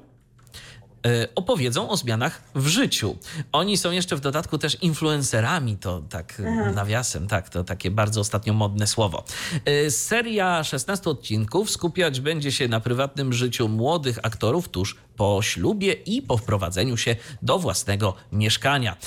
opowiedzą 1.35 1.89
o 1.89 1.97
zmianach 1.97 2.41
w 2.55 2.67
życiu. 2.67 3.15
Oni 3.51 3.77
są 3.77 3.91
jeszcze 3.91 4.15
w 4.15 4.19
dodatku 4.19 4.57
też 4.57 4.77
influencerami, 4.81 5.77
to 5.77 6.01
tak 6.09 6.39
e, 6.39 6.71
nawiasem, 6.71 7.27
tak, 7.27 7.49
to 7.49 7.63
takie 7.63 7.91
bardzo 7.91 8.21
ostatnio 8.21 8.53
modne 8.53 8.87
słowo. 8.87 9.23
E, 9.65 9.91
Seria 9.91 10.63
16 10.63 11.09
odcinków 11.09 11.69
skupiać 11.69 12.19
będzie 12.19 12.51
się 12.51 12.67
na 12.67 12.79
prywatnym 12.79 13.33
życiu 13.33 13.69
młodych 13.69 14.19
aktorów 14.23 14.69
tuż 14.69 14.97
po 15.15 15.41
ślubie 15.41 15.93
i 15.93 16.21
po 16.21 16.37
wprowadzeniu 16.37 16.97
się 16.97 17.15
do 17.41 17.59
własnego 17.59 18.13
mieszkania. 18.31 18.97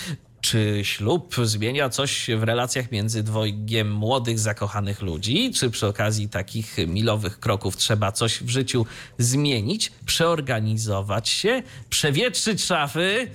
Czy 0.51 0.81
ślub 0.85 1.35
zmienia 1.45 1.89
coś 1.89 2.31
w 2.37 2.43
relacjach 2.43 2.93
między 2.93 3.23
dwojgiem 3.23 3.93
młodych, 3.93 4.39
zakochanych 4.39 5.03
ludzi? 5.03 5.53
Czy 5.55 5.71
przy 5.71 5.87
okazji 5.87 6.29
takich 6.29 6.77
milowych 6.87 7.41
kroków 7.41 7.77
trzeba 7.77 8.13
coś 8.13 8.43
w 8.43 8.49
życiu 8.49 8.87
zmienić, 9.19 9.93
przeorganizować 10.07 11.29
się, 11.29 11.63
przewietrzyć 11.91 12.65
szafy 12.65 13.31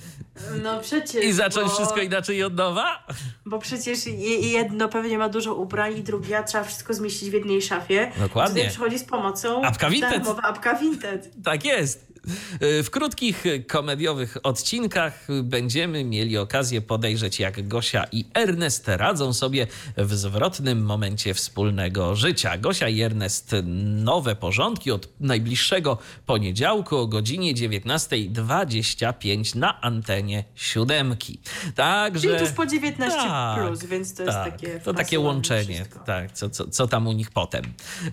No 0.64 0.80
przecież. 0.80 1.26
i 1.26 1.34
zacząć 1.34 1.68
bo, 1.70 1.76
wszystko 1.76 2.02
inaczej 2.02 2.44
od 2.44 2.56
nowa? 2.56 3.08
Bo 3.46 3.60
przecież 3.60 4.06
je- 4.06 4.40
jedno 4.52 4.90
pewnie 4.90 5.18
ma 5.18 5.30
dużo 5.30 5.56
ubrań 5.56 5.98
i 5.98 6.02
drugie, 6.04 6.38
a 6.38 6.44
trzeba 6.44 6.64
wszystko 6.64 6.94
zmieścić 6.94 7.30
w 7.30 7.34
jednej 7.34 7.62
szafie. 7.62 8.12
Dokładnie. 8.20 8.56
Tutaj 8.56 8.70
przychodzi 8.72 9.00
z 9.00 9.04
pomocą 9.04 9.62
Apka 9.66 9.90
Vinted. 9.90 10.12
darmowa 10.12 10.42
apka 10.42 10.76
Vinted. 10.76 11.30
Tak 11.44 11.66
jest. 11.66 12.11
W 12.60 12.88
krótkich 12.91 13.43
komediowych 13.68 14.38
odcinkach 14.43 15.27
będziemy 15.43 16.03
mieli 16.03 16.38
okazję 16.38 16.81
podejrzeć, 16.81 17.39
jak 17.39 17.68
Gosia 17.68 18.06
i 18.11 18.26
Ernest 18.34 18.88
radzą 18.88 19.34
sobie 19.34 19.68
w 19.98 20.14
zwrotnym 20.14 20.85
momencie 20.85 21.34
wspólnego 21.34 22.15
życia. 22.15 22.57
Gosia 22.57 22.89
i 22.89 23.02
Ernest 23.02 23.56
nowe 24.03 24.35
porządki 24.35 24.91
od 24.91 25.10
najbliższego 25.19 25.98
poniedziałku 26.26 26.98
o 26.98 27.07
godzinie 27.07 27.56
19.25 27.56 29.56
na 29.56 29.81
antenie 29.81 30.43
siódemki. 30.56 31.39
Także. 31.76 32.27
Czyli 32.27 32.39
tuż 32.39 32.49
po 32.52 32.65
19 32.65 33.19
Tak, 33.19 33.68
plus, 33.68 33.85
więc 33.85 34.14
to 34.14 34.23
jest 34.23 34.38
tak, 34.38 34.52
takie. 34.52 34.80
To 34.80 34.93
takie 34.93 35.19
łączenie, 35.19 35.76
wszystko. 35.76 35.99
tak, 35.99 36.31
co, 36.31 36.49
co, 36.49 36.68
co 36.68 36.88
tam 36.88 37.07
u 37.07 37.11
nich 37.11 37.31
potem. 37.31 37.64
Yy, 38.03 38.11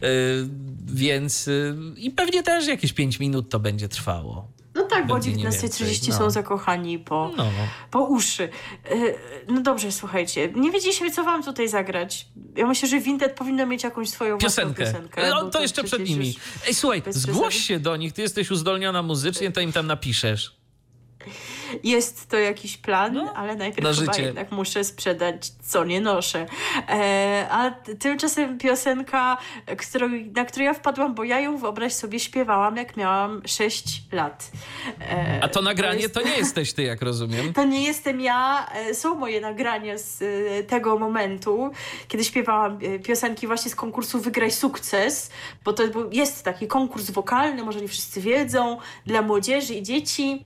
więc 0.86 1.46
yy, 1.46 1.76
i 1.96 2.10
pewnie 2.10 2.42
też 2.42 2.66
jakieś 2.66 2.92
5 2.92 3.20
minut 3.20 3.50
to 3.50 3.60
będzie 3.60 3.88
trwało. 3.88 3.97
No 4.74 4.82
tak, 4.84 5.06
bo 5.06 5.14
o 5.14 5.16
Będzie 5.16 5.32
nie 5.32 5.44
19.30 5.48 5.84
więcej, 5.84 6.08
no. 6.08 6.14
są 6.18 6.30
zakochani 6.30 6.98
po, 6.98 7.30
No. 7.36 7.50
po 7.90 8.00
uszy. 8.04 8.48
Yy, 8.90 9.18
No 9.48 9.60
dobrze, 9.60 9.92
słuchajcie. 9.92 10.52
Nie 10.54 10.70
wiedzieliśmy, 10.70 11.10
co 11.10 11.24
wam 11.24 11.42
tutaj 11.44 11.68
zagrać. 11.68 12.26
Ja 12.56 12.66
myślę, 12.66 12.88
że 12.88 13.00
Vinted 13.00 13.34
powinno 13.34 13.66
mieć 13.66 13.82
jakąś 13.84 14.08
swoją 14.08 14.38
Piosenkę. 14.38 14.84
piosenkę. 14.84 15.30
No, 15.30 15.50
to 15.50 15.60
jeszcze 15.62 15.84
przed 15.84 16.08
nimi. 16.08 16.36
Ej, 16.66 16.74
słuchaj, 16.74 17.02
zgłoś 17.08 17.56
się 17.56 17.80
do 17.80 17.96
nich, 17.96 18.12
ty 18.12 18.22
jesteś 18.22 18.50
uzdolniona 18.50 19.02
muzycznie, 19.02 19.52
to 19.52 19.60
im 19.60 19.72
tam 19.72 19.86
napiszesz. 19.86 20.56
Jest 21.84 22.28
to 22.28 22.36
jakiś 22.38 22.76
plan, 22.76 23.12
No, 23.14 23.32
ale 23.34 23.52
na 23.52 23.58
najpierw 23.58 23.88
chyba 23.98 24.12
życie. 24.12 24.22
jednak 24.22 24.52
muszę 24.52 24.84
sprzedać, 24.84 25.50
co 25.62 25.84
nie 25.84 26.00
noszę. 26.00 26.46
E, 26.88 27.46
a 27.50 27.70
tymczasem 27.98 28.58
piosenka, 28.58 29.36
którą, 29.78 30.08
na 30.36 30.44
którą 30.44 30.64
ja 30.64 30.74
wpadłam, 30.74 31.14
bo 31.14 31.24
ja 31.24 31.40
ją, 31.40 31.56
wyobraź 31.58 31.92
sobie, 31.92 32.20
śpiewałam, 32.20 32.76
jak 32.76 32.96
miałam 32.96 33.42
6 33.46 34.02
lat. 34.12 34.50
E, 35.00 35.40
A 35.42 35.48
to 35.48 35.62
nagranie 35.62 36.00
jest- 36.00 36.14
to 36.14 36.22
nie 36.22 36.36
jesteś 36.36 36.72
ty, 36.72 36.82
jak 36.82 37.02
rozumiem. 37.02 37.52
To 37.52 37.64
nie 37.64 37.84
jestem 37.84 38.20
ja, 38.20 38.66
e, 38.74 38.94
są 38.94 39.14
moje 39.14 39.40
nagrania 39.40 39.98
z 39.98 40.22
e, 40.22 40.62
tego 40.64 40.98
momentu, 40.98 41.70
kiedy 42.08 42.24
śpiewałam 42.24 42.78
e, 42.82 42.98
piosenki 42.98 43.46
właśnie 43.46 43.70
z 43.70 43.74
konkursu 43.74 44.20
Wygraj 44.20 44.50
Sukces, 44.50 45.30
bo 45.64 45.72
to 45.72 45.82
jest 46.12 46.44
taki 46.44 46.66
konkurs 46.66 47.10
wokalny, 47.10 47.64
może 47.64 47.80
nie 47.80 47.88
wszyscy 47.88 48.20
wiedzą, 48.20 48.78
dla 49.06 49.22
młodzieży 49.22 49.74
i 49.74 49.82
dzieci. 49.82 50.44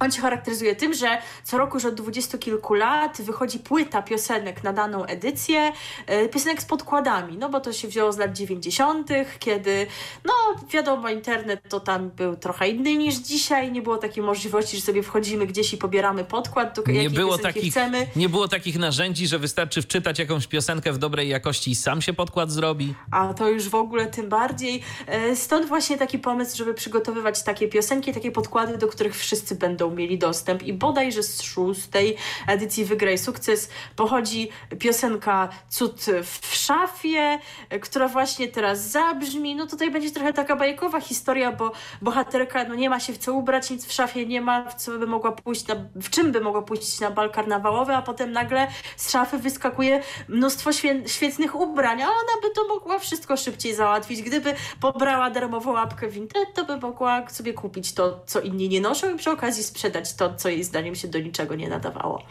On 0.00 0.12
się 0.12 0.22
charakteryzuje 0.22 0.76
tym, 0.76 0.94
że 0.94 1.18
co 1.44 1.58
roku 1.58 1.76
już 1.76 1.84
od 1.84 1.94
dwudziestu 1.94 2.38
kilku 2.38 2.74
lat 2.74 3.22
wychodzi 3.22 3.58
płyta 3.58 4.02
piosenek 4.02 4.64
na 4.64 4.72
daną 4.72 5.04
edycję, 5.04 5.72
e, 6.06 6.28
piosenek 6.28 6.62
z 6.62 6.64
podkładami, 6.64 7.38
no 7.38 7.48
bo 7.48 7.60
to 7.60 7.72
się 7.72 7.88
wzięło 7.88 8.12
z 8.12 8.18
lat 8.18 8.32
90., 8.36 9.08
kiedy, 9.38 9.86
no 10.24 10.32
wiadomo, 10.72 11.08
internet 11.08 11.60
to 11.68 11.80
tam 11.80 12.10
był 12.10 12.36
trochę 12.36 12.68
inny 12.68 12.96
niż 12.96 13.14
dzisiaj, 13.14 13.72
nie 13.72 13.82
było 13.82 13.96
takiej 13.96 14.22
możliwości, 14.24 14.76
że 14.76 14.82
sobie 14.82 15.02
wchodzimy 15.02 15.46
gdzieś 15.46 15.72
i 15.72 15.76
pobieramy 15.78 16.24
podkład, 16.24 16.76
do 16.76 16.92
Nie 16.92 17.10
było, 17.10 17.38
takich, 17.38 17.72
chcemy. 17.72 18.06
nie 18.16 18.28
było 18.28 18.48
takich 18.48 18.78
narzędzi, 18.78 19.26
że 19.26 19.38
wystarczy 19.38 19.82
wczytać 19.82 20.18
jakąś 20.18 20.46
piosenkę 20.46 20.92
w 20.92 20.98
dobrej 20.98 21.28
jakości 21.28 21.70
i 21.70 21.74
sam 21.74 22.02
się 22.02 22.12
podkład 22.12 22.50
zrobi. 22.50 22.94
A 23.10 23.34
to 23.34 23.48
już 23.48 23.68
w 23.68 23.74
ogóle 23.74 24.06
tym 24.06 24.28
bardziej. 24.28 24.82
E, 25.06 25.36
Stąd 25.36 25.68
właśnie 25.68 25.98
taki 25.98 26.18
pomysł, 26.18 26.56
żeby 26.56 26.74
przygotowywać 26.74 27.42
takie 27.42 27.68
piosenki, 27.68 28.12
takie 28.14 28.30
podkłady, 28.32 28.78
do 28.78 28.88
których 28.88 29.16
wszyscy 29.16 29.54
będą 29.54 29.89
mieli 29.90 30.18
dostęp. 30.18 30.62
I 30.62 30.72
bodajże 30.72 31.22
z 31.22 31.42
szóstej 31.42 32.16
edycji 32.46 32.84
Wygraj 32.84 33.18
Sukces 33.18 33.70
pochodzi 33.96 34.48
piosenka 34.78 35.48
Cud 35.68 36.06
w 36.22 36.56
szafie, 36.56 37.38
która 37.80 38.08
właśnie 38.08 38.48
teraz 38.48 38.90
zabrzmi. 38.90 39.56
No 39.56 39.66
tutaj 39.66 39.90
będzie 39.90 40.10
trochę 40.10 40.32
taka 40.32 40.56
bajkowa 40.56 41.00
historia, 41.00 41.52
bo 41.52 41.72
bohaterka 42.02 42.64
no 42.64 42.74
nie 42.74 42.90
ma 42.90 43.00
się 43.00 43.12
w 43.12 43.18
co 43.18 43.32
ubrać, 43.32 43.70
nic 43.70 43.86
w 43.86 43.92
szafie 43.92 44.26
nie 44.26 44.40
ma, 44.40 44.70
w 44.70 44.74
co 44.74 44.98
by 44.98 45.06
mogła 45.06 45.32
pójść, 45.32 45.66
na, 45.66 45.74
w 45.94 46.10
czym 46.10 46.32
by 46.32 46.40
mogła 46.40 46.62
pójść 46.62 47.00
na 47.00 47.10
bal 47.10 47.30
karnawałowy, 47.30 47.94
a 47.94 48.02
potem 48.02 48.32
nagle 48.32 48.66
z 48.96 49.10
szafy 49.10 49.38
wyskakuje 49.38 50.02
mnóstwo 50.28 50.72
świę, 50.72 51.02
świetnych 51.06 51.54
ubrań, 51.54 52.02
a 52.02 52.06
ona 52.06 52.42
by 52.42 52.50
to 52.54 52.68
mogła 52.68 52.98
wszystko 52.98 53.36
szybciej 53.36 53.74
załatwić. 53.74 54.22
Gdyby 54.22 54.54
pobrała 54.80 55.30
darmową 55.30 55.72
łapkę 55.72 56.08
Vinted, 56.08 56.54
to 56.54 56.64
by 56.64 56.76
mogła 56.76 57.28
sobie 57.28 57.52
kupić 57.52 57.92
to, 57.92 58.20
co 58.26 58.40
inni 58.40 58.68
nie 58.68 58.80
noszą 58.80 59.14
i 59.14 59.18
przy 59.18 59.30
okazji 59.30 59.64
sprzedać 59.64 59.79
to, 60.16 60.34
co 60.34 60.48
jej 60.48 60.64
zdaniem 60.64 60.94
się 60.94 61.08
do 61.08 61.18
niczego 61.18 61.54
nie 61.54 61.68
nadawało. 61.68 62.22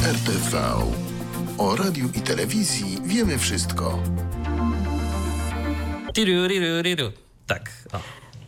RTV. 0.00 0.78
O 1.58 1.76
radiu 1.76 2.08
i 2.14 2.20
telewizji 2.20 2.98
wiemy 3.04 3.38
wszystko. 3.38 3.98
Tiru, 6.12 6.46
riru, 6.48 6.82
riru. 6.82 7.12
Tak. 7.46 7.70
O. 7.92 7.98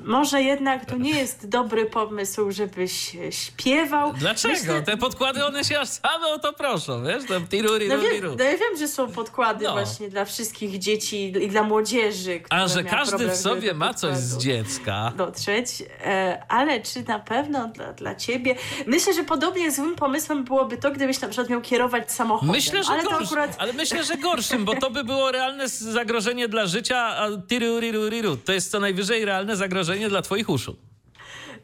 Może 0.05 0.43
jednak 0.43 0.87
to 0.87 0.97
nie 0.97 1.11
jest 1.19 1.49
dobry 1.49 1.87
pomysł, 1.87 2.51
żebyś 2.51 3.17
śpiewał. 3.31 4.13
Dlaczego? 4.13 4.55
Myślę- 4.55 4.83
Te 4.83 4.97
podkłady, 4.97 5.45
one 5.45 5.65
się 5.65 5.81
aż 5.81 5.89
same 5.89 6.27
o 6.27 6.39
to 6.39 6.53
proszą, 6.53 7.05
wiesz? 7.05 7.25
Tam 7.29 7.43
No 7.89 7.99
wiem, 7.99 8.37
no 8.39 8.45
ja 8.45 8.51
wiem, 8.51 8.77
że 8.79 8.89
są 8.89 9.13
podkłady 9.13 9.65
No. 9.65 9.73
właśnie 9.73 10.09
dla 10.09 10.25
wszystkich 10.25 10.79
dzieci 10.79 11.33
i 11.41 11.49
dla 11.49 11.63
młodzieży. 11.63 12.41
A 12.51 12.69
że 12.69 12.85
każdy 12.85 13.29
w 13.29 13.37
sobie 13.37 13.75
ma 13.75 13.95
coś 13.95 14.17
z 14.17 14.39
dziecka. 14.39 15.13
dotrzeć, 15.17 15.67
e, 16.05 16.43
ale 16.49 16.81
czy 16.81 17.03
na 17.09 17.19
pewno 17.19 17.69
dla, 17.69 17.93
dla 17.93 18.15
ciebie? 18.15 18.55
Myślę, 18.87 19.15
że 19.15 19.25
podobnie 19.25 19.71
złym 19.71 19.95
pomysłem 19.95 20.45
byłoby 20.45 20.77
to, 20.77 20.91
gdybyś 20.91 21.21
na 21.21 21.29
przykład 21.29 21.51
miał 21.51 21.61
kierować 21.61 22.13
samochodem. 22.13 22.55
Myślę, 22.55 22.85
że 22.85 22.91
ale 22.93 23.03
to 23.03 23.11
gorszym, 23.11 23.27
akurat 23.27 23.57
ale 23.59 23.73
myślę, 23.73 24.05
że 24.05 24.17
gorszym, 24.17 24.65
bo 24.65 24.75
to 24.75 24.91
by 24.91 25.05
było 25.05 25.33
realne 25.33 25.69
zagrożenie 25.69 26.49
dla 26.49 26.67
życia, 26.67 26.97
a 26.99 27.29
tiru, 27.49 27.81
riru, 27.81 28.09
riru. 28.09 28.37
To 28.37 28.53
jest 28.53 28.71
co 28.71 28.81
najwyżej 28.81 29.25
realne 29.25 29.57
zagrożenie 29.57 29.92
dla 30.09 30.23
twoich 30.23 30.49
uszu. 30.49 30.92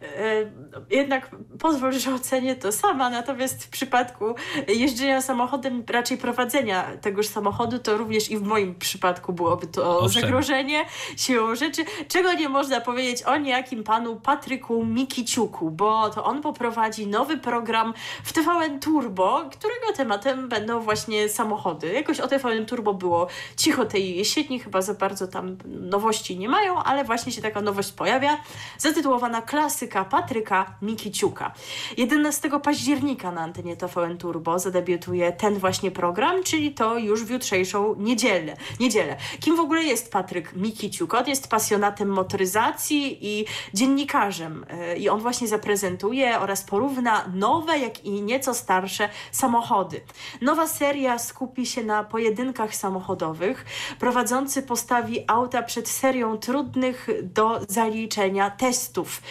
E, 0.03 0.51
jednak 0.91 1.31
pozwól, 1.59 1.93
że 1.93 2.15
ocenię 2.15 2.57
to 2.57 2.73
sama, 2.73 3.11
natomiast 3.11 3.65
w 3.65 3.69
przypadku 3.69 4.35
jeżdżenia 4.69 5.21
samochodem, 5.21 5.85
raczej 5.89 6.19
prowadzenia 6.19 6.97
tegoż 7.01 7.27
samochodu, 7.27 7.79
to 7.79 7.97
również 7.97 8.31
i 8.31 8.37
w 8.37 8.43
moim 8.43 8.75
przypadku 8.75 9.33
byłoby 9.33 9.67
to 9.67 9.99
Owszem. 9.99 10.23
zagrożenie 10.23 10.85
siłą 11.17 11.55
rzeczy, 11.55 11.85
czego 12.09 12.33
nie 12.33 12.49
można 12.49 12.81
powiedzieć 12.81 13.23
o 13.23 13.37
niejakim 13.37 13.85
panu 13.85 14.17
Patryku 14.17 14.85
Mikiciuku, 14.85 15.71
bo 15.71 16.11
to 16.11 16.25
on 16.25 16.43
poprowadzi 16.43 17.07
nowy 17.07 17.37
program 17.37 17.95
w 18.25 18.33
TVN 18.33 18.81
Turbo, 18.81 19.45
którego 19.53 19.93
tematem 19.97 20.49
będą 20.49 20.81
właśnie 20.81 21.29
samochody. 21.29 21.93
Jakoś 21.93 22.21
o 22.21 22.29
TVN 22.29 22.67
Turbo 22.67 22.95
było 22.95 23.27
cicho 23.57 23.85
tej 23.85 24.17
jesieni, 24.17 24.61
chyba 24.61 24.83
za 24.83 24.95
bardzo 24.95 25.29
tam 25.29 25.57
nowości 25.67 26.39
nie 26.39 26.49
mają, 26.49 26.83
ale 26.83 27.05
właśnie 27.05 27.33
się 27.33 27.43
taka 27.43 27.61
nowość 27.61 27.93
pojawia, 27.93 28.39
zatytułowana 28.79 29.43
Klasyka 29.89 30.05
Patryka 30.05 30.75
Mikiciuka. 30.83 31.53
11 31.97 32.51
października 32.63 33.33
na 33.33 33.41
antenie 33.41 33.77
TVN 33.77 34.19
Turbo 34.19 34.59
zadebiutuje 34.59 35.33
ten 35.33 35.59
właśnie 35.59 35.91
program, 35.91 36.43
czyli 36.43 36.75
to 36.75 36.99
już 36.99 37.25
w 37.25 37.31
jutrzejszą 37.31 37.95
niedzielę. 37.99 38.57
niedzielę. 38.81 39.17
Kim 39.41 39.57
w 39.57 39.61
ogóle 39.61 39.83
jest 39.83 40.13
Patryk 40.13 40.57
Mikiciuk? 40.57 41.15
On 41.15 41.29
jest 41.29 41.49
pasjonatem 41.49 42.09
motoryzacji 42.09 43.19
i 43.21 43.45
dziennikarzem 43.75 44.67
e, 44.69 44.97
i 44.97 45.09
on 45.09 45.21
właśnie 45.21 45.49
zaprezentuje 45.49 46.41
oraz 46.41 46.63
porówna 46.63 47.25
nowe, 47.35 47.79
jak 47.79 48.05
i 48.05 48.23
nieco 48.23 48.55
starsze 48.55 49.09
samochody. 49.33 50.01
Nowa 50.41 50.67
seria 50.67 51.19
skupi 51.19 51.67
się 51.67 51.85
na 51.85 52.05
pojedynkach 52.05 52.75
samochodowych. 52.75 53.65
Prowadzący 53.99 54.63
postawi 54.63 55.25
auta 55.27 55.63
przed 55.63 55.89
serią 55.89 56.39
trudnych 56.39 57.09
do 57.23 57.61
zaliczenia 57.69 58.51
testów. 58.51 59.23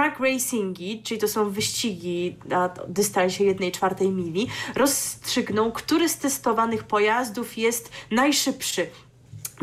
Drag 0.00 0.20
racingi, 0.20 1.02
czyli 1.02 1.20
to 1.20 1.28
są 1.28 1.50
wyścigi 1.50 2.36
na 2.44 2.68
dystansie 2.88 3.44
1 3.44 3.70
czwartej 3.70 4.08
mili, 4.08 4.48
rozstrzygną, 4.74 5.72
który 5.72 6.08
z 6.08 6.18
testowanych 6.18 6.84
pojazdów 6.84 7.58
jest 7.58 7.90
najszybszy. 8.10 8.86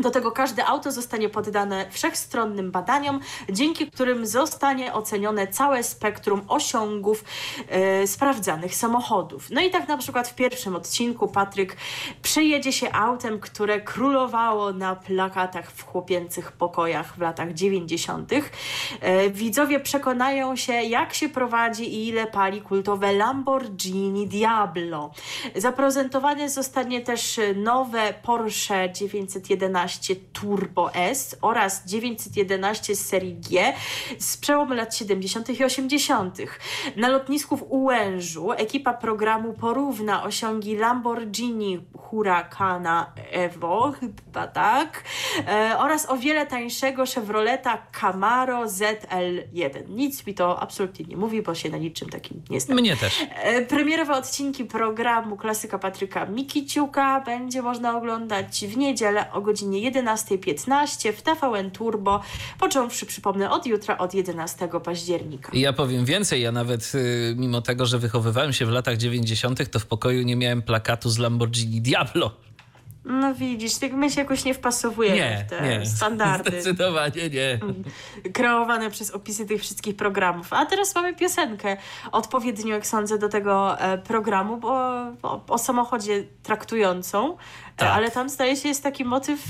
Do 0.00 0.10
tego 0.10 0.32
każde 0.32 0.66
auto 0.66 0.92
zostanie 0.92 1.28
poddane 1.28 1.90
wszechstronnym 1.90 2.70
badaniom, 2.70 3.20
dzięki 3.50 3.90
którym 3.90 4.26
zostanie 4.26 4.92
ocenione 4.94 5.46
całe 5.46 5.82
spektrum 5.82 6.42
osiągów 6.48 7.24
e, 7.68 8.06
sprawdzanych 8.06 8.74
samochodów. 8.74 9.50
No 9.50 9.60
i 9.60 9.70
tak 9.70 9.88
na 9.88 9.98
przykład 9.98 10.28
w 10.28 10.34
pierwszym 10.34 10.76
odcinku 10.76 11.28
Patryk 11.28 11.76
przejedzie 12.22 12.72
się 12.72 12.92
autem, 12.92 13.40
które 13.40 13.80
królowało 13.80 14.72
na 14.72 14.96
plakatach 14.96 15.72
w 15.72 15.84
chłopięcych 15.84 16.52
pokojach 16.52 17.16
w 17.16 17.20
latach 17.20 17.54
90. 17.54 18.32
E, 19.00 19.30
widzowie 19.30 19.80
przekonają 19.80 20.56
się, 20.56 20.72
jak 20.72 21.14
się 21.14 21.28
prowadzi 21.28 21.94
i 21.94 22.08
ile 22.08 22.26
pali 22.26 22.62
kultowe 22.62 23.12
Lamborghini 23.12 24.26
Diablo. 24.26 25.10
Zaprezentowane 25.56 26.50
zostanie 26.50 27.00
też 27.00 27.40
nowe 27.56 28.14
Porsche 28.22 28.92
911 28.92 29.87
Turbo 30.16 30.94
S 30.94 31.36
oraz 31.40 31.86
911 31.86 32.96
z 32.96 33.06
serii 33.06 33.34
G 33.34 33.72
z 34.18 34.36
przełomu 34.36 34.74
lat 34.74 34.96
70. 34.96 35.60
i 35.60 35.64
80. 35.64 36.38
Na 36.96 37.08
lotnisku 37.08 37.56
w 37.56 37.62
Ułężu 37.62 38.52
ekipa 38.52 38.94
programu 38.94 39.52
porówna 39.52 40.22
osiągi 40.22 40.76
Lamborghini 40.76 41.80
Huracana 41.96 43.12
Evo, 43.30 43.92
chyba 44.00 44.46
tak, 44.46 45.04
e, 45.48 45.78
oraz 45.78 46.10
o 46.10 46.16
wiele 46.16 46.46
tańszego 46.46 47.04
Chevroleta 47.06 47.78
Camaro 48.00 48.64
ZL1. 48.64 49.88
Nic 49.88 50.26
mi 50.26 50.34
to 50.34 50.60
absolutnie 50.60 51.04
nie 51.04 51.16
mówi, 51.16 51.42
bo 51.42 51.54
się 51.54 51.70
na 51.70 51.78
niczym 51.78 52.08
takim 52.08 52.42
nie 52.50 52.60
znam. 52.60 52.78
Mnie 52.78 52.96
też. 52.96 53.26
E, 53.30 53.62
Premierowe 53.62 54.16
odcinki 54.16 54.64
programu 54.64 55.36
Klasyka 55.36 55.78
Patryka 55.78 56.26
Mikiciuka 56.26 57.20
będzie 57.20 57.62
można 57.62 57.96
oglądać 57.96 58.66
w 58.66 58.76
niedzielę 58.76 59.32
o 59.32 59.40
godzinie 59.40 59.77
11.15 59.82 61.12
w 61.12 61.22
TVN 61.22 61.70
Turbo, 61.70 62.20
począwszy, 62.58 63.06
przypomnę, 63.06 63.50
od 63.50 63.66
jutra, 63.66 63.98
od 63.98 64.14
11 64.14 64.68
października. 64.84 65.52
I 65.52 65.60
ja 65.60 65.72
powiem 65.72 66.04
więcej, 66.04 66.42
ja 66.42 66.52
nawet 66.52 66.92
y, 66.94 67.34
mimo 67.38 67.62
tego, 67.62 67.86
że 67.86 67.98
wychowywałem 67.98 68.52
się 68.52 68.66
w 68.66 68.70
latach 68.70 68.96
90., 68.96 69.70
to 69.70 69.78
w 69.80 69.86
pokoju 69.86 70.22
nie 70.22 70.36
miałem 70.36 70.62
plakatu 70.62 71.10
z 71.10 71.18
Lamborghini 71.18 71.80
Diablo. 71.80 72.30
No 73.04 73.34
widzisz, 73.34 73.74
tak 73.78 73.92
my 73.92 74.10
się 74.10 74.20
jakoś 74.20 74.44
nie 74.44 74.54
wpasowujemy 74.54 75.16
Nie, 75.16 75.44
w 75.46 75.50
te 75.50 75.78
nie. 75.78 75.86
standardy 75.86 76.50
Zdecydowanie 76.60 77.30
nie. 77.30 77.58
kreowane 78.32 78.90
przez 78.90 79.10
opisy 79.10 79.46
tych 79.46 79.60
wszystkich 79.60 79.96
programów. 79.96 80.52
A 80.52 80.66
teraz 80.66 80.94
mamy 80.94 81.14
piosenkę 81.16 81.76
odpowiednio, 82.12 82.74
jak 82.74 82.86
sądzę, 82.86 83.18
do 83.18 83.28
tego 83.28 83.80
e, 83.80 83.98
programu, 83.98 84.56
bo, 84.56 85.04
bo 85.22 85.44
o 85.48 85.58
samochodzie 85.58 86.24
traktującą, 86.42 87.34
e, 87.34 87.36
Tak. 87.76 87.88
ale 87.92 88.10
tam 88.10 88.28
zdaje 88.28 88.56
się 88.56 88.68
jest 88.68 88.82
taki 88.82 89.04
motyw 89.04 89.40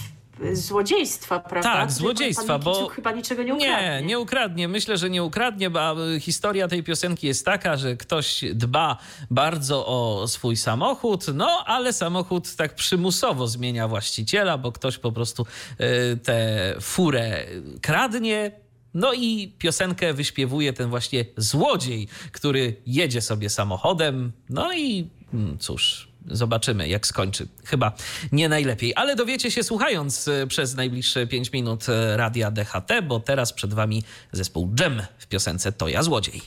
złodziejstwa, 0.53 1.41
prawda? 1.41 1.73
Tak, 1.73 1.93
złodziejstwa, 1.93 2.59
bo 2.59 2.89
chyba 2.89 3.13
niczego 3.13 3.43
nie 3.43 3.55
ukradnie. 3.55 4.01
Nie, 4.01 4.07
nie 4.07 4.19
ukradnie. 4.19 4.69
Myślę, 4.69 4.99
że 4.99 5.11
nie 5.11 5.25
ukradnie, 5.25 5.71
bo 5.71 5.97
historia 6.21 6.69
tej 6.69 6.83
piosenki 6.83 7.27
jest 7.27 7.45
taka, 7.45 7.77
że 7.77 7.97
ktoś 7.97 8.45
dba 8.55 8.97
bardzo 9.31 9.87
o 9.87 10.29
swój 10.29 10.57
samochód, 10.57 11.27
no 11.35 11.65
ale 11.67 11.93
samochód 11.93 12.57
tak 12.57 12.75
przymusowo 12.75 13.47
zmienia 13.47 13.89
właściciela, 13.89 14.59
bo 14.59 14.73
ktoś 14.73 14.99
po 14.99 15.13
prostu 15.13 15.47
y, 15.81 16.17
tę 16.17 16.75
furę 16.81 17.45
kradnie, 17.83 18.53
no 18.95 19.13
i 19.13 19.53
piosenkę 19.59 20.15
wyśpiewuje 20.15 20.73
ten 20.73 20.91
właśnie 20.91 21.25
złodziej, 21.37 22.09
który 22.33 22.77
jedzie 22.87 23.21
sobie 23.21 23.51
samochodem. 23.51 24.33
No 24.49 24.73
i 24.73 25.09
mm, 25.35 25.59
cóż, 25.59 26.08
zobaczymy 26.31 26.89
jak 26.89 27.07
skończy. 27.07 27.49
Chyba 27.65 27.93
nie 28.33 28.49
najlepiej, 28.49 28.93
ale 28.97 29.17
dowiecie 29.17 29.51
się 29.51 29.63
słuchając 29.63 30.29
e, 30.29 30.47
przez 30.47 30.75
najbliższe 30.75 31.27
5 31.27 31.53
minut 31.53 31.89
e, 31.89 32.17
radia 32.17 32.51
DHT, 32.51 33.03
bo 33.03 33.21
teraz 33.21 33.53
przed 33.53 33.75
wami 33.75 34.03
zespół 34.33 34.75
Dżem 34.75 35.03
w 35.19 35.27
piosence 35.27 35.73
To 35.73 35.89
ja 35.89 36.03
złodziej. 36.03 36.43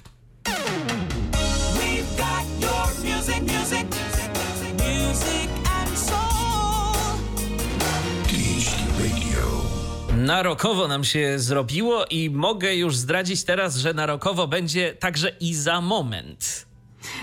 Na 10.18 10.44
rokowo 10.44 10.88
nam 10.88 11.04
się 11.04 11.40
zrobiło 11.40 12.06
i 12.06 12.30
mogę 12.30 12.76
już 12.76 12.96
zdradzić 12.96 13.44
teraz, 13.44 13.78
że 13.78 13.94
na 13.94 14.06
rokowo 14.06 14.48
będzie 14.48 14.94
także 14.94 15.32
i 15.40 15.56
za 15.56 15.82
moment. 15.82 16.71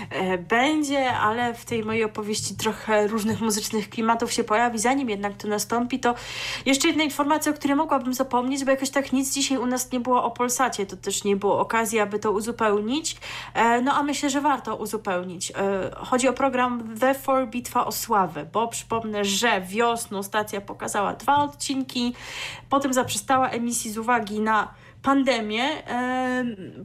E, 0.09 0.37
będzie, 0.37 1.11
ale 1.13 1.53
w 1.53 1.65
tej 1.65 1.83
mojej 1.83 2.03
opowieści 2.03 2.55
trochę 2.55 3.07
różnych 3.07 3.41
muzycznych 3.41 3.89
klimatów 3.89 4.33
się 4.33 4.43
pojawi. 4.43 4.79
Zanim 4.79 5.09
jednak 5.09 5.33
to 5.33 5.47
nastąpi, 5.47 5.99
to 5.99 6.15
jeszcze 6.65 6.87
jedna 6.87 7.03
informacja, 7.03 7.51
o 7.51 7.55
której 7.55 7.75
mogłabym 7.75 8.13
zapomnieć, 8.13 8.65
bo 8.65 8.71
jakoś 8.71 8.89
tak 8.89 9.13
nic 9.13 9.33
dzisiaj 9.33 9.57
u 9.57 9.65
nas 9.65 9.91
nie 9.91 9.99
było 9.99 10.23
o 10.23 10.31
Polsacie, 10.31 10.85
to 10.85 10.97
też 10.97 11.23
nie 11.23 11.35
było 11.35 11.59
okazji, 11.59 11.99
aby 11.99 12.19
to 12.19 12.31
uzupełnić. 12.31 13.17
E, 13.53 13.81
no 13.81 13.93
a 13.93 14.03
myślę, 14.03 14.29
że 14.29 14.41
warto 14.41 14.75
uzupełnić. 14.75 15.51
E, 15.51 15.55
chodzi 15.95 16.27
o 16.27 16.33
program 16.33 16.95
The 16.99 17.13
Four 17.13 17.47
Bitwa 17.47 17.85
o 17.85 17.91
Sławę, 17.91 18.45
bo 18.53 18.67
przypomnę, 18.67 19.25
że 19.25 19.61
wiosną 19.61 20.23
stacja 20.23 20.61
pokazała 20.61 21.13
dwa 21.13 21.37
odcinki, 21.37 22.15
potem 22.69 22.93
zaprzestała 22.93 23.49
emisji 23.49 23.91
z 23.91 23.97
uwagi 23.97 24.39
na 24.39 24.73
pandemię. 25.01 25.63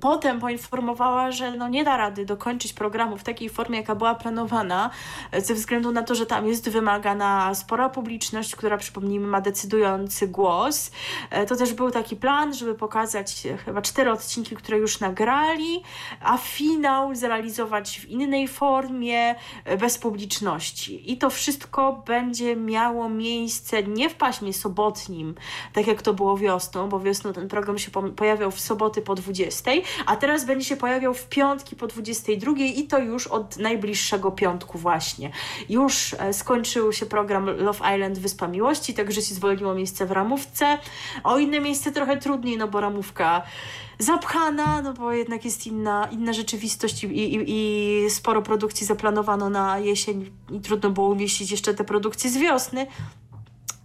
Potem 0.01 0.41
poinformowała, 0.41 1.31
że 1.31 1.53
no 1.53 1.69
nie 1.69 1.85
da 1.85 1.97
rady 1.97 2.25
dokończyć 2.25 2.73
programu 2.73 3.17
w 3.17 3.25
takiej 3.25 3.49
formie, 3.49 3.79
jaka 3.79 3.95
była 3.95 4.15
planowana, 4.15 4.91
ze 5.39 5.55
względu 5.55 5.93
na 5.93 6.03
to, 6.03 6.15
że 6.15 6.27
tam 6.27 6.47
jest 6.47 6.69
wymagana 6.69 7.55
spora 7.55 7.89
publiczność, 7.89 8.57
która 8.57 8.79
przypomnijmy 8.79 9.27
ma 9.27 9.41
decydujący 9.41 10.29
głos. 10.29 10.91
E, 11.31 11.47
to 11.47 11.57
też 11.57 11.73
był 11.73 11.91
taki 11.91 12.17
plan, 12.17 12.55
żeby 12.55 12.75
pokazać 12.75 13.43
chyba 13.65 13.83
cztery 13.83 14.11
odcinki, 14.11 14.57
które 14.57 14.79
już 14.79 15.01
nagrali, 15.01 15.83
a 16.21 16.39
finał 16.39 17.15
zrealizować 17.15 18.01
w 18.01 18.09
innej 18.09 18.49
formie, 18.49 19.35
e, 19.65 19.77
bez 19.77 19.99
publiczności. 19.99 21.13
I 21.13 21.19
to 21.19 21.31
wszystko 21.31 22.03
będzie 22.07 22.57
miało 22.57 23.09
miejsce 23.09 23.83
nie 23.83 24.11
w 24.11 24.15
paśmie 24.15 24.53
sobotnim, 24.53 25.35
tak 25.73 25.87
jak 25.87 26.03
to 26.03 26.15
było 26.15 26.37
wiosną, 26.37 26.89
bo 26.89 27.01
wiosną 27.01 27.33
ten 27.33 27.49
program 27.49 27.79
się 27.79 27.91
pojawiał 28.17 28.51
w 28.51 28.61
soboty 28.61 29.03
po 29.03 29.15
20, 29.15 29.71
a 30.07 30.17
teraz 30.17 30.45
będzie 30.45 30.65
się 30.65 30.77
pojawiał 30.77 31.15
w 31.15 31.29
piątki 31.29 31.77
po 31.77 31.87
22 31.87 32.53
i 32.57 32.87
to 32.87 32.99
już 32.99 33.27
od 33.27 33.57
najbliższego 33.57 34.31
piątku 34.31 34.79
właśnie. 34.79 35.31
Już 35.69 36.15
e, 36.19 36.33
skończył 36.33 36.93
się 36.93 37.07
program 37.07 37.47
Love 37.47 37.95
Island 37.95 38.19
Wyspa 38.19 38.49
Miłości, 38.49 38.95
także 38.95 39.23
się 39.23 39.35
zwolniło 39.35 39.75
miejsce 39.75 40.07
w 40.07 40.11
ramówce. 40.11 40.79
O 41.25 41.39
inne 41.39 41.61
miejsce 41.61 41.93
trochę 41.93 42.17
trudniej, 42.17 42.57
no 42.57 42.69
bo 42.69 42.81
ramówka 42.81 43.43
zapchana, 43.99 44.83
no 44.83 44.93
bo 44.93 45.13
jednak 45.13 45.45
jest 45.45 45.67
inna, 45.67 46.09
inna 46.13 46.33
rzeczywistość 46.33 47.05
i, 47.05 47.07
i, 47.07 47.45
i 47.47 48.11
sporo 48.11 48.43
produkcji 48.43 48.87
zaplanowano 48.87 49.51
na 49.51 49.79
jesień 49.79 50.31
i 50.53 50.61
trudno 50.61 50.91
było 50.91 51.09
umieścić 51.09 51.51
jeszcze 51.51 51.75
te 51.75 51.85
produkcje 51.85 52.31
z 52.31 52.37
wiosny. 52.37 52.87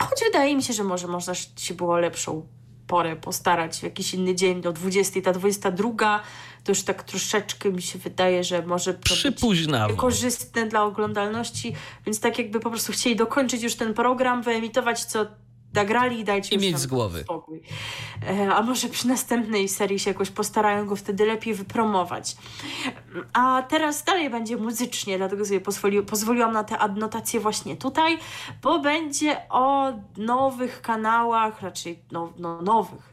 Choć 0.03 0.19
wydaje 0.25 0.55
mi 0.55 0.63
się, 0.63 0.73
że 0.73 0.83
może 0.83 1.07
można 1.07 1.33
się 1.35 1.73
było 1.73 1.97
lepszą 1.97 2.47
porę 2.89 3.15
postarać 3.15 3.79
w 3.79 3.83
jakiś 3.83 4.13
inny 4.13 4.35
dzień 4.35 4.61
do 4.61 4.73
20, 4.73 5.21
ta 5.21 5.33
22 5.33 6.23
to 6.63 6.71
już 6.71 6.83
tak 6.83 7.03
troszeczkę 7.03 7.71
mi 7.71 7.81
się 7.81 7.99
wydaje, 7.99 8.43
że 8.43 8.65
może 8.65 8.93
to 8.93 8.99
być 8.99 9.97
korzystne 9.97 10.65
dla 10.65 10.83
oglądalności, 10.83 11.75
więc 12.05 12.19
tak 12.19 12.37
jakby 12.37 12.59
po 12.59 12.69
prostu 12.69 12.91
chcieli 12.91 13.15
dokończyć 13.15 13.63
już 13.63 13.75
ten 13.75 13.93
program, 13.93 14.43
wyemitować 14.43 15.05
co 15.05 15.25
nagrali 15.73 16.19
i 16.19 16.23
dajcie 16.23 16.55
I 16.55 16.59
mieć 16.59 16.77
z 16.77 16.87
głowy. 16.87 17.21
Spokój. 17.21 17.61
E, 18.29 18.55
a 18.55 18.61
może 18.61 18.89
przy 18.89 19.07
następnej 19.07 19.69
serii 19.69 19.99
się 19.99 20.09
jakoś 20.09 20.29
postarają 20.29 20.85
go 20.85 20.95
wtedy 20.95 21.25
lepiej 21.25 21.53
wypromować. 21.53 22.37
A 23.33 23.63
teraz 23.69 24.03
dalej 24.03 24.29
będzie 24.29 24.57
muzycznie, 24.57 25.17
dlatego 25.17 25.45
sobie 25.45 25.61
pozwoli, 25.61 26.01
pozwoliłam 26.01 26.51
na 26.51 26.63
te 26.63 26.77
adnotacje 26.77 27.39
właśnie 27.39 27.77
tutaj, 27.77 28.17
bo 28.61 28.79
będzie 28.79 29.49
o 29.49 29.93
nowych 30.17 30.81
kanałach, 30.81 31.61
raczej 31.61 31.99
no, 32.11 32.33
no, 32.37 32.61
nowych, 32.61 33.11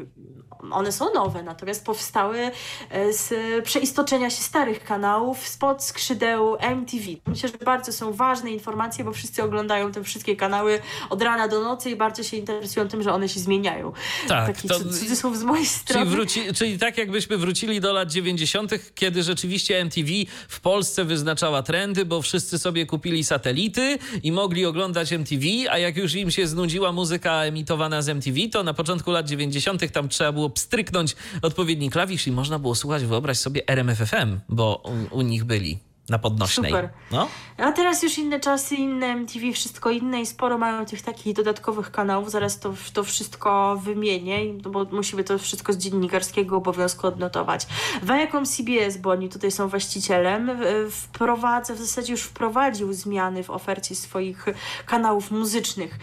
one 0.73 0.93
są 0.93 1.15
nowe, 1.15 1.43
natomiast 1.43 1.85
powstały 1.85 2.51
e, 2.91 3.13
z 3.13 3.35
przeistoczenia 3.65 4.31
się 4.31 4.43
starych 4.43 4.85
kanałów 4.85 5.49
spod 5.49 5.85
skrzydeł 5.85 6.57
MTV. 6.61 7.05
Myślę, 7.27 7.49
że 7.49 7.59
bardzo 7.65 7.93
są 7.93 8.13
ważne 8.13 8.51
informacje, 8.51 9.05
bo 9.05 9.13
wszyscy 9.13 9.43
oglądają 9.43 9.93
te 9.93 10.05
wszystkie 10.05 10.37
kanały 10.37 10.81
od 11.11 11.23
rana 11.23 11.49
do 11.49 11.61
nocy 11.61 11.91
i 11.91 11.97
bardzo 11.97 12.23
się 12.23 12.37
interesują 12.37 12.89
tym, 12.89 13.03
że 13.03 13.13
one 13.13 13.29
się 13.29 13.41
zmieniają. 13.41 13.93
Tak. 14.29 14.47
Taki 14.47 14.69
to, 14.69 14.79
cudzysłów 14.79 15.39
z 15.39 15.43
mojej 15.43 15.67
strony. 15.67 16.07
Czyli, 16.07 16.17
wróci, 16.17 16.41
czyli 16.55 16.79
tak 16.79 16.99
jakbyśmy 16.99 17.37
wrócili 17.37 17.81
do 17.81 17.93
lat 17.93 18.11
90., 18.11 18.73
kiedy 18.95 19.23
rzeczywiście 19.23 19.81
MTV 19.81 20.11
w 20.49 20.61
Polsce 20.61 21.05
wyznaczała 21.05 21.63
trendy, 21.63 22.05
bo 22.05 22.23
wszyscy 22.23 22.59
sobie 22.59 22.87
kupili 22.87 23.25
satelity 23.25 23.99
i 24.23 24.33
mogli 24.33 24.67
oglądać 24.67 25.13
MTV, 25.13 25.45
a 25.71 25.79
jak 25.79 25.97
już 25.97 26.15
im 26.15 26.31
się 26.31 26.47
znudziła 26.47 26.93
muzyka 26.93 27.33
emitowana 27.45 28.03
z 28.03 28.09
MTV, 28.09 28.39
to 28.53 28.63
na 28.63 28.75
początku 28.75 29.11
lat 29.11 29.29
90. 29.29 29.93
tam 29.93 30.09
trzeba 30.09 30.33
było 30.33 30.51
pstryknąć 30.57 31.17
odpowiedni 31.43 31.91
klawisz 31.91 32.27
i 32.27 32.33
można 32.33 32.59
było 32.59 32.75
słuchać, 32.75 33.05
wyobraź 33.05 33.39
sobie 33.39 33.69
RMFFM, 33.69 34.41
bo 34.49 34.83
u, 35.13 35.17
u 35.19 35.23
nich 35.23 35.45
byli 35.45 35.79
na 36.09 36.19
podnośnej. 36.19 36.71
Super. 36.71 36.89
No? 37.11 37.29
A 37.59 37.73
teraz 37.73 38.03
już 38.03 38.19
inne 38.19 38.41
czasy, 38.41 38.75
inne 38.75 39.07
MTV, 39.07 39.53
wszystko 39.53 39.91
inne 39.91 40.21
i 40.21 40.27
sporo 40.27 40.59
mają 40.59 40.87
tych 40.87 41.03
takich 41.03 41.35
dodatkowych 41.35 41.91
kanałów. 41.91 42.31
Zaraz 42.31 42.59
to, 42.59 42.75
to 42.93 43.05
wszystko 43.05 43.81
wymienię, 43.83 44.39
no 44.65 44.71
bo 44.71 44.85
musimy 44.85 45.25
to 45.25 45.39
wszystko 45.39 45.73
z 45.73 45.77
dziennikarskiego 45.77 46.57
obowiązku 46.57 47.07
odnotować. 47.07 47.67
Viacom 48.03 48.47
CBS, 48.47 48.97
bo 48.97 49.11
oni 49.11 49.29
tutaj 49.29 49.51
są 49.51 49.69
właścicielem, 49.69 50.51
wprowadza, 50.91 51.75
w 51.75 51.79
zasadzie 51.79 52.13
już 52.13 52.23
wprowadził 52.23 52.93
zmiany 52.93 53.43
w 53.43 53.51
ofercie 53.51 53.95
swoich 53.95 54.47
kanałów 54.87 55.31
muzycznych. 55.31 55.99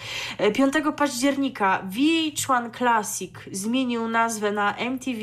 5 0.54 0.76
e, 0.76 0.92
października 0.92 1.84
VH1 1.92 2.78
Classic 2.78 3.34
zmienił 3.52 4.08
nazwę 4.08 4.52
na 4.52 4.76
MTV 4.76 5.22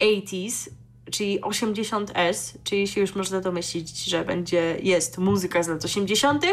80s 0.00 0.79
czyli 1.10 1.40
80S, 1.40 2.54
czyli 2.64 2.88
się 2.88 3.00
już 3.00 3.14
można 3.14 3.40
domyślić, 3.40 4.04
że 4.04 4.24
będzie, 4.24 4.76
jest 4.82 5.18
muzyka 5.18 5.62
z 5.62 5.68
lat 5.68 5.84
80., 5.84 6.46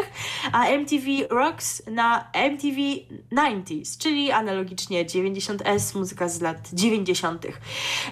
a 0.52 0.66
MTV 0.66 1.06
Rocks 1.30 1.82
na 1.86 2.30
MTV 2.32 2.76
90s, 3.32 3.98
czyli 3.98 4.30
analogicznie 4.30 5.04
90S, 5.04 5.98
muzyka 5.98 6.28
z 6.28 6.40
lat 6.40 6.68
90. 6.72 7.46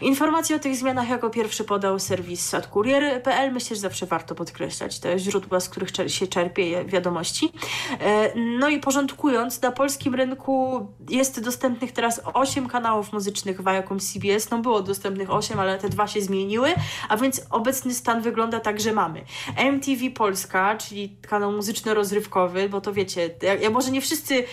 Informacje 0.00 0.56
o 0.56 0.58
tych 0.58 0.76
zmianach 0.76 1.08
jako 1.08 1.30
pierwszy 1.30 1.64
podał 1.64 1.98
serwis 1.98 2.48
sadkurier.pl. 2.48 3.52
Myślę, 3.52 3.76
że 3.76 3.82
zawsze 3.82 4.06
warto 4.06 4.34
podkreślać 4.34 4.98
te 4.98 5.18
źródła, 5.18 5.60
z 5.60 5.68
których 5.68 5.90
się 6.06 6.26
czerpie 6.26 6.84
wiadomości. 6.84 7.52
E, 8.00 8.32
no 8.36 8.68
i 8.68 8.80
porządkując, 8.80 9.62
na 9.62 9.72
polskim 9.72 10.14
rynku 10.14 10.86
jest 11.10 11.44
dostępnych 11.44 11.92
teraz 11.92 12.20
8 12.34 12.68
kanałów 12.68 13.12
muzycznych 13.12 13.62
Viacom 13.62 14.00
CBS. 14.00 14.50
No 14.50 14.58
było 14.58 14.82
dostępnych 14.82 15.30
8, 15.30 15.60
ale 15.60 15.78
te 15.78 15.88
dwa 15.88 16.06
się 16.06 16.20
zmieniły 16.20 16.35
zmieniły, 16.36 16.74
a 17.08 17.16
więc 17.16 17.42
obecny 17.50 17.94
stan 17.94 18.22
wygląda 18.22 18.60
tak, 18.60 18.80
że 18.80 18.92
mamy 18.92 19.24
MTV 19.56 20.10
Polska, 20.10 20.76
czyli 20.76 21.16
kanał 21.28 21.52
muzyczno-rozrywkowy, 21.52 22.68
bo 22.68 22.80
to 22.80 22.92
wiecie, 22.92 23.30
ja, 23.42 23.54
ja 23.54 23.70
może 23.70 23.90
nie 23.90 24.00
wszyscy 24.00 24.44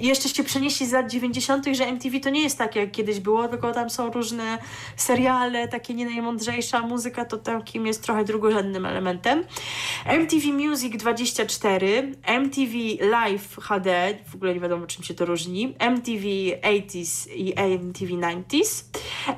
jeszcze 0.00 0.28
się 0.28 0.44
przenieśli 0.44 0.86
z 0.86 0.92
lat 0.92 1.10
90., 1.10 1.66
że 1.72 1.86
MTV 1.86 2.20
to 2.20 2.30
nie 2.30 2.42
jest 2.42 2.58
tak, 2.58 2.76
jak 2.76 2.90
kiedyś 2.90 3.20
było, 3.20 3.48
tylko 3.48 3.72
tam 3.72 3.90
są 3.90 4.10
różne 4.10 4.58
seriale, 4.96 5.68
takie 5.68 5.94
nie 5.94 6.04
najmądrzejsza 6.04 6.80
muzyka, 6.80 7.24
to 7.24 7.36
takim 7.36 7.86
jest 7.86 8.02
trochę 8.02 8.24
drugorzędnym 8.24 8.86
elementem. 8.86 9.44
MTV 10.06 10.46
Music 10.52 10.96
24, 10.96 12.12
MTV 12.22 12.72
Live 13.00 13.56
HD, 13.60 14.14
w 14.26 14.34
ogóle 14.34 14.54
nie 14.54 14.60
wiadomo 14.60 14.86
czym 14.86 15.04
się 15.04 15.14
to 15.14 15.24
różni, 15.24 15.74
MTV 15.78 16.24
80s 16.64 17.28
i 17.34 17.52
MTV 17.56 18.04
90s, 18.04 18.84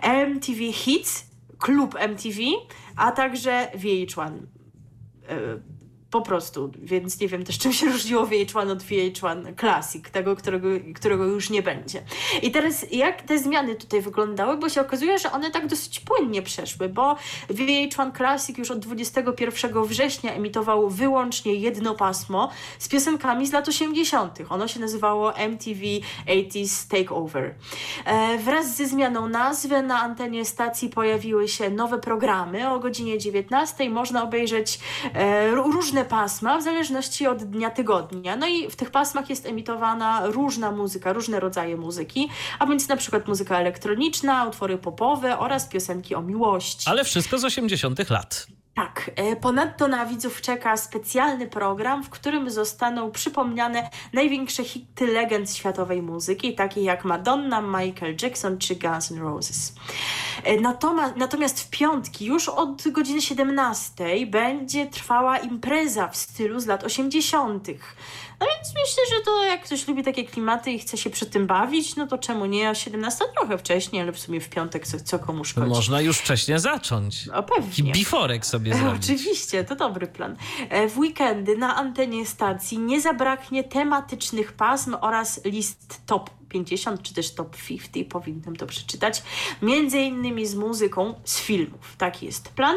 MTV 0.02 0.72
Hits, 0.72 1.35
klub 1.58 1.94
MTV, 1.94 2.38
a 2.96 3.12
także 3.12 3.68
VH1. 3.74 4.30
Po 6.16 6.22
prostu, 6.22 6.72
więc 6.82 7.20
nie 7.20 7.28
wiem 7.28 7.44
też 7.44 7.58
czym 7.62 7.72
się 7.72 7.86
różniło 7.86 8.26
VH1 8.26 8.70
od 8.70 8.82
VH1 8.82 9.60
Classic, 9.60 10.10
tego, 10.10 10.36
którego, 10.36 10.68
którego 10.94 11.24
już 11.24 11.50
nie 11.50 11.62
będzie. 11.62 12.02
I 12.42 12.50
teraz 12.50 12.92
jak 12.92 13.22
te 13.22 13.38
zmiany 13.38 13.74
tutaj 13.74 14.00
wyglądały, 14.00 14.56
bo 14.56 14.68
się 14.68 14.80
okazuje, 14.80 15.18
że 15.18 15.32
one 15.32 15.50
tak 15.50 15.66
dosyć 15.66 16.00
płynnie 16.00 16.42
przeszły, 16.42 16.88
bo 16.88 17.16
VH1 17.50 18.16
Classic 18.16 18.58
już 18.58 18.70
od 18.70 18.78
21 18.78 19.84
września 19.84 20.32
emitował 20.32 20.90
wyłącznie 20.90 21.54
jedno 21.54 21.94
pasmo 21.94 22.50
z 22.78 22.88
piosenkami 22.88 23.46
z 23.46 23.52
lat 23.52 23.68
80. 23.68 24.38
Ono 24.48 24.68
się 24.68 24.80
nazywało 24.80 25.36
MTV 25.36 25.80
80s 26.26 26.90
Takeover. 26.90 27.54
E, 28.04 28.38
wraz 28.38 28.76
ze 28.76 28.86
zmianą 28.86 29.28
nazwy 29.28 29.82
na 29.82 30.00
antenie 30.00 30.44
stacji 30.44 30.88
pojawiły 30.88 31.48
się 31.48 31.70
nowe 31.70 31.98
programy. 31.98 32.70
O 32.70 32.78
godzinie 32.78 33.18
19 33.18 33.90
można 33.90 34.22
obejrzeć 34.22 34.78
e, 35.14 35.50
różne 35.50 36.05
pasma 36.06 36.58
w 36.58 36.62
zależności 36.62 37.26
od 37.26 37.44
dnia 37.44 37.70
tygodnia. 37.70 38.36
No 38.36 38.46
i 38.46 38.70
w 38.70 38.76
tych 38.76 38.90
pasmach 38.90 39.30
jest 39.30 39.46
emitowana 39.46 40.26
różna 40.26 40.72
muzyka, 40.72 41.12
różne 41.12 41.40
rodzaje 41.40 41.76
muzyki, 41.76 42.28
a 42.58 42.66
więc 42.66 42.88
na 42.88 42.96
przykład 42.96 43.28
muzyka 43.28 43.60
elektroniczna, 43.60 44.44
utwory 44.44 44.78
popowe 44.78 45.38
oraz 45.38 45.66
piosenki 45.66 46.14
o 46.14 46.22
miłości. 46.22 46.90
Ale 46.90 47.04
wszystko 47.04 47.38
z 47.38 47.44
80 47.44 48.10
lat. 48.10 48.55
Tak, 48.76 49.10
e, 49.16 49.36
ponadto 49.36 49.88
na 49.88 50.06
widzów 50.06 50.40
czeka 50.40 50.76
specjalny 50.76 51.46
program, 51.46 52.04
w 52.04 52.10
którym 52.10 52.50
zostaną 52.50 53.10
przypomniane 53.10 53.90
największe 54.12 54.64
hity 54.64 55.06
legend 55.06 55.50
światowej 55.50 56.02
muzyki, 56.02 56.54
takie 56.54 56.82
jak 56.82 57.04
Madonna, 57.04 57.62
Michael 57.62 58.16
Jackson 58.22 58.58
czy 58.58 58.76
Guns 58.76 59.10
N' 59.10 59.18
Roses. 59.18 59.74
E, 60.44 60.60
natomiast 61.16 61.60
w 61.60 61.70
piątki, 61.70 62.24
już 62.26 62.48
od 62.48 62.88
godziny 62.88 63.22
17, 63.22 64.26
będzie 64.26 64.86
trwała 64.86 65.38
impreza 65.38 66.08
w 66.08 66.16
stylu 66.16 66.60
z 66.60 66.66
lat 66.66 66.84
80. 66.84 67.68
No 68.40 68.46
więc 68.46 68.74
myślę, 68.74 69.02
że 69.16 69.24
to 69.24 69.44
jak 69.44 69.64
ktoś 69.64 69.88
lubi 69.88 70.02
takie 70.02 70.24
klimaty 70.24 70.70
i 70.70 70.78
chce 70.78 70.96
się 70.96 71.10
przy 71.10 71.26
tym 71.26 71.46
bawić, 71.46 71.96
no 71.96 72.06
to 72.06 72.18
czemu 72.18 72.46
nie? 72.46 72.68
A 72.68 72.74
17 72.74 73.24
trochę 73.36 73.58
wcześniej, 73.58 74.02
ale 74.02 74.12
w 74.12 74.18
sumie 74.18 74.40
w 74.40 74.48
piątek 74.48 74.86
co, 74.86 75.00
co 75.00 75.18
komu 75.18 75.44
szkodzi. 75.44 75.68
Można 75.68 76.00
już 76.00 76.18
wcześniej 76.18 76.58
zacząć. 76.58 77.28
O 77.28 77.42
pewnie. 77.42 77.92
Biforek 77.92 78.46
sobie 78.46 78.74
zrobić. 78.78 79.04
Oczywiście, 79.04 79.64
to 79.64 79.76
dobry 79.76 80.06
plan. 80.06 80.36
E, 80.68 80.88
w 80.88 80.98
weekendy 80.98 81.56
na 81.56 81.76
antenie 81.76 82.26
stacji 82.26 82.78
nie 82.78 83.00
zabraknie 83.00 83.64
tematycznych 83.64 84.52
pasm 84.52 84.96
oraz 85.00 85.44
list 85.44 86.00
top 86.06 86.30
50 86.48 87.02
czy 87.02 87.14
też 87.14 87.34
top 87.34 87.56
50, 87.68 88.08
powinnam 88.08 88.56
to 88.56 88.66
przeczytać, 88.66 89.22
między 89.62 89.98
innymi 89.98 90.46
z 90.46 90.54
muzyką 90.54 91.14
z 91.24 91.40
filmów. 91.40 91.96
Taki 91.98 92.26
jest 92.26 92.48
plan. 92.48 92.76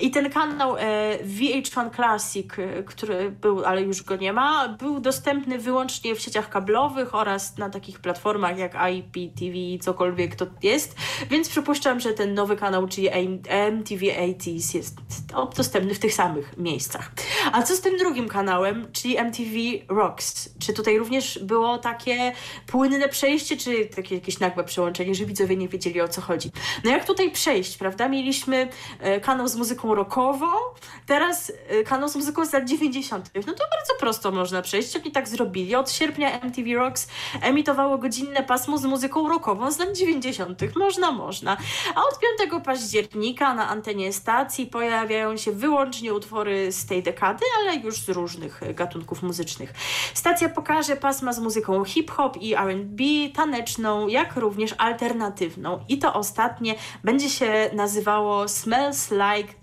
I 0.00 0.10
ten 0.10 0.30
kanał 0.30 0.76
e, 0.76 1.18
VH1 1.24 1.94
Classic, 1.94 2.58
e, 2.58 2.82
który 2.82 3.30
był, 3.30 3.64
ale 3.64 3.82
już 3.82 4.02
go 4.02 4.16
nie 4.16 4.32
ma, 4.32 4.68
był 4.68 5.00
dostępny 5.00 5.58
wyłącznie 5.58 6.14
w 6.14 6.20
sieciach 6.20 6.48
kablowych 6.48 7.14
oraz 7.14 7.58
na 7.58 7.70
takich 7.70 8.00
platformach 8.00 8.58
jak 8.58 8.74
IPTV, 8.92 9.54
cokolwiek 9.80 10.36
to 10.36 10.46
jest, 10.62 10.96
więc 11.30 11.48
przypuszczam, 11.48 12.00
że 12.00 12.12
ten 12.12 12.34
nowy 12.34 12.56
kanał, 12.56 12.88
czyli 12.88 13.08
MTV 13.72 14.06
80s 14.06 14.74
jest 14.74 14.96
dostępny 15.56 15.94
w 15.94 15.98
tych 15.98 16.14
samych 16.14 16.58
miejscach. 16.58 17.12
A 17.52 17.62
co 17.62 17.76
z 17.76 17.80
tym 17.80 17.96
drugim 17.96 18.28
kanałem, 18.28 18.86
czyli 18.92 19.16
MTV 19.18 19.50
Rocks? 19.88 20.48
Czy 20.58 20.72
tutaj 20.72 20.98
również 20.98 21.38
było 21.42 21.78
takie 21.78 22.32
płynne 22.66 23.05
przejście, 23.08 23.56
czy 23.56 23.86
takie 23.86 24.14
jakieś 24.14 24.38
nagłe 24.38 24.64
przełączenie, 24.64 25.14
że 25.14 25.24
widzowie 25.24 25.56
nie 25.56 25.68
wiedzieli 25.68 26.00
o 26.00 26.08
co 26.08 26.20
chodzi. 26.20 26.50
No 26.84 26.90
jak 26.90 27.04
tutaj 27.04 27.30
przejść, 27.30 27.76
prawda? 27.76 28.08
Mieliśmy 28.08 28.68
e, 29.00 29.20
kanał 29.20 29.48
z 29.48 29.56
muzyką 29.56 29.94
rockową, 29.94 30.46
teraz 31.06 31.52
e, 31.68 31.82
kanał 31.82 32.08
z 32.08 32.16
muzyką 32.16 32.46
z 32.46 32.52
lat 32.52 32.64
90. 32.68 33.30
No 33.34 33.42
to 33.42 33.64
bardzo 33.76 33.94
prosto 34.00 34.30
można 34.30 34.62
przejść. 34.62 34.96
Oni 34.96 35.12
tak 35.12 35.28
zrobili. 35.28 35.74
Od 35.74 35.90
sierpnia 35.90 36.40
MTV 36.40 36.74
Rocks 36.74 37.08
emitowało 37.42 37.98
godzinne 37.98 38.42
pasmo 38.42 38.78
z 38.78 38.84
muzyką 38.84 39.28
rockową 39.28 39.70
z 39.70 39.78
lat 39.78 39.96
90. 39.96 40.76
Można, 40.76 41.12
można. 41.12 41.56
A 41.94 42.00
od 42.00 42.18
5 42.48 42.64
października 42.64 43.54
na 43.54 43.68
antenie 43.68 44.12
stacji 44.12 44.66
pojawiają 44.66 45.36
się 45.36 45.52
wyłącznie 45.52 46.14
utwory 46.14 46.72
z 46.72 46.86
tej 46.86 47.02
dekady, 47.02 47.44
ale 47.60 47.76
już 47.76 48.00
z 48.00 48.08
różnych 48.08 48.60
gatunków 48.74 49.22
muzycznych. 49.22 49.72
Stacja 50.14 50.48
pokaże 50.48 50.96
pasma 50.96 51.32
z 51.32 51.38
muzyką 51.38 51.84
hip-hop 51.84 52.36
i 52.36 52.54
R&B, 52.54 52.95
taneczną, 53.34 54.08
jak 54.08 54.36
również 54.36 54.74
alternatywną. 54.78 55.78
I 55.88 55.98
to 55.98 56.14
ostatnie 56.14 56.74
będzie 57.04 57.30
się 57.30 57.70
nazywało 57.72 58.48
Smells 58.48 59.10
Like 59.10 59.54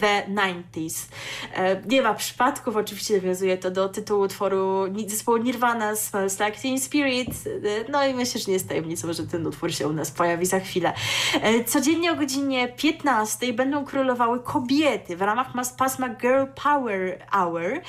The 0.00 0.22
90s. 0.28 1.08
E, 1.54 1.82
nie 1.86 2.02
ma 2.02 2.14
przypadków, 2.14 2.76
oczywiście 2.76 3.14
nawiązuje 3.14 3.58
to 3.58 3.70
do 3.70 3.88
tytułu 3.88 4.22
utworu 4.22 4.84
zespołu 5.06 5.38
Nirvana 5.38 5.96
Smells 5.96 6.40
Like 6.40 6.60
Teen 6.62 6.80
Spirit. 6.80 7.28
E, 7.28 7.90
no 7.92 8.06
i 8.06 8.14
myślę, 8.14 8.40
że 8.40 8.46
nie 8.46 8.52
jest 8.52 8.68
tajemnicą, 8.68 9.12
że 9.12 9.26
ten 9.26 9.46
utwór 9.46 9.74
się 9.74 9.88
u 9.88 9.92
nas 9.92 10.10
pojawi 10.10 10.46
za 10.46 10.60
chwilę. 10.60 10.92
E, 11.42 11.64
codziennie 11.64 12.12
o 12.12 12.14
godzinie 12.14 12.68
15 12.68 13.52
będą 13.52 13.84
królowały 13.84 14.40
kobiety 14.40 15.16
w 15.16 15.22
ramach 15.22 15.52
pasma 15.78 16.08
Girl 16.08 16.44
Power 16.62 17.26
Hour. 17.32 17.80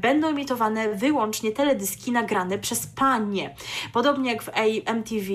Będą 0.00 0.28
emitowane 0.28 0.94
wyłącznie 0.94 1.52
teledyski 1.52 2.12
nagrane 2.12 2.58
przez 2.58 2.86
panie. 2.86 3.54
Podobnie 3.92 4.30
jak 4.30 4.42
w 4.42 4.50
MTV 4.84 5.26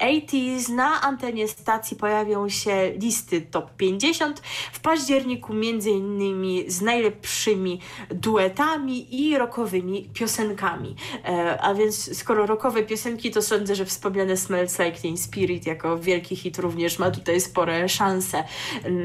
80s 0.00 0.68
na 0.74 1.00
antenie 1.00 1.48
stacji 1.48 1.96
pojawią 1.96 2.48
się 2.48 2.92
listy 2.92 3.40
top 3.40 3.76
50. 3.76 4.40
W 4.72 4.80
październiku 4.98 5.54
między 5.54 5.90
innymi 5.90 6.64
z 6.70 6.80
najlepszymi 6.80 7.80
duetami 8.10 9.20
i 9.20 9.38
rockowymi 9.38 10.10
piosenkami. 10.14 10.96
E, 11.24 11.58
a 11.62 11.74
więc 11.74 12.18
skoro 12.18 12.46
rockowe 12.46 12.82
piosenki, 12.82 13.30
to 13.30 13.42
sądzę, 13.42 13.74
że 13.74 13.84
wspomniane 13.84 14.36
Smells 14.36 14.78
Like 14.78 14.98
Teen 15.02 15.16
Spirit 15.16 15.66
jako 15.66 15.98
wielki 15.98 16.36
hit 16.36 16.58
również 16.58 16.98
ma 16.98 17.10
tutaj 17.10 17.40
spore 17.40 17.88
szanse 17.88 18.44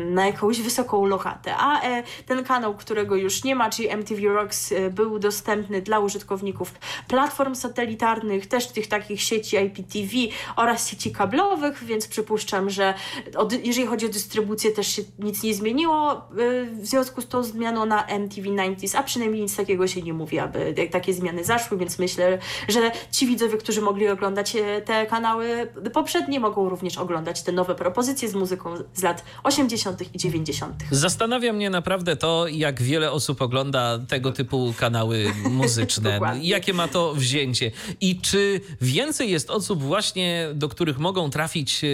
na 0.06 0.26
jakąś 0.26 0.61
wysoką 0.61 1.06
lokatę. 1.06 1.56
A 1.57 1.82
e, 1.82 2.03
ten 2.26 2.44
kanał, 2.44 2.76
którego 2.76 3.15
już 3.15 3.44
nie 3.44 3.56
ma, 3.56 3.70
czyli 3.70 3.90
MTV 3.90 4.22
Rocks, 4.22 4.72
e, 4.72 4.90
był 4.90 5.20
dostępny 5.20 5.82
dla 5.82 5.99
użytkowników 5.99 6.74
platform 7.07 7.56
satelitarnych, 7.56 8.48
też 8.48 8.68
tych 8.68 8.88
takich 8.88 9.22
sieci 9.22 9.57
IPTV 9.57 10.11
oraz 10.56 10.90
sieci 10.90 11.11
kablowych, 11.11 11.84
więc 11.84 12.07
przypuszczam, 12.07 12.70
że 12.70 12.94
od, 13.36 13.65
jeżeli 13.65 13.88
chodzi 13.88 14.06
o 14.06 14.10
dystrybucję 14.10 14.72
też 14.72 14.88
się 14.88 15.02
nic 15.20 15.44
nie 15.74 15.82
zmieniło, 15.84 16.23
Y, 16.39 16.69
w 16.81 16.85
związku 16.85 17.22
z 17.22 17.27
tą 17.27 17.43
zmianą 17.43 17.85
na 17.85 18.05
MTV 18.05 18.49
90s, 18.49 18.97
a 18.97 19.03
przynajmniej 19.03 19.41
nic 19.41 19.55
takiego 19.55 19.88
się 19.88 20.01
nie 20.01 20.14
mówi, 20.14 20.39
aby 20.39 20.76
takie 20.91 21.14
zmiany 21.14 21.43
zaszły, 21.43 21.77
więc 21.77 21.99
myślę, 21.99 22.39
że 22.68 22.91
ci 23.11 23.27
widzowie, 23.27 23.57
którzy 23.57 23.81
mogli 23.81 24.07
oglądać 24.07 24.55
e, 24.55 24.81
te 24.81 25.05
kanały 25.05 25.68
poprzednie, 25.93 26.39
mogą 26.39 26.69
również 26.69 26.97
oglądać 26.97 27.41
te 27.41 27.51
nowe 27.51 27.76
propozycje 27.76 28.30
z 28.30 28.35
muzyką 28.35 28.76
z 28.93 29.03
lat 29.03 29.23
80. 29.43 30.15
i 30.15 30.18
90. 30.18 30.76
Zastanawia 30.91 31.53
mnie 31.53 31.69
naprawdę 31.69 32.15
to, 32.15 32.47
jak 32.47 32.81
wiele 32.81 33.11
osób 33.11 33.41
ogląda 33.41 33.99
tego 34.07 34.31
typu 34.31 34.73
kanały 34.77 35.34
muzyczne. 35.49 36.19
Jakie 36.41 36.73
ma 36.73 36.88
to 36.88 37.14
wzięcie 37.14 37.72
i 38.01 38.22
czy 38.22 38.61
więcej 38.81 39.31
jest 39.31 39.49
osób 39.49 39.84
właśnie, 39.84 40.47
do 40.53 40.69
których 40.69 40.99
mogą 40.99 41.30
trafić 41.30 41.84
e, 41.84 41.88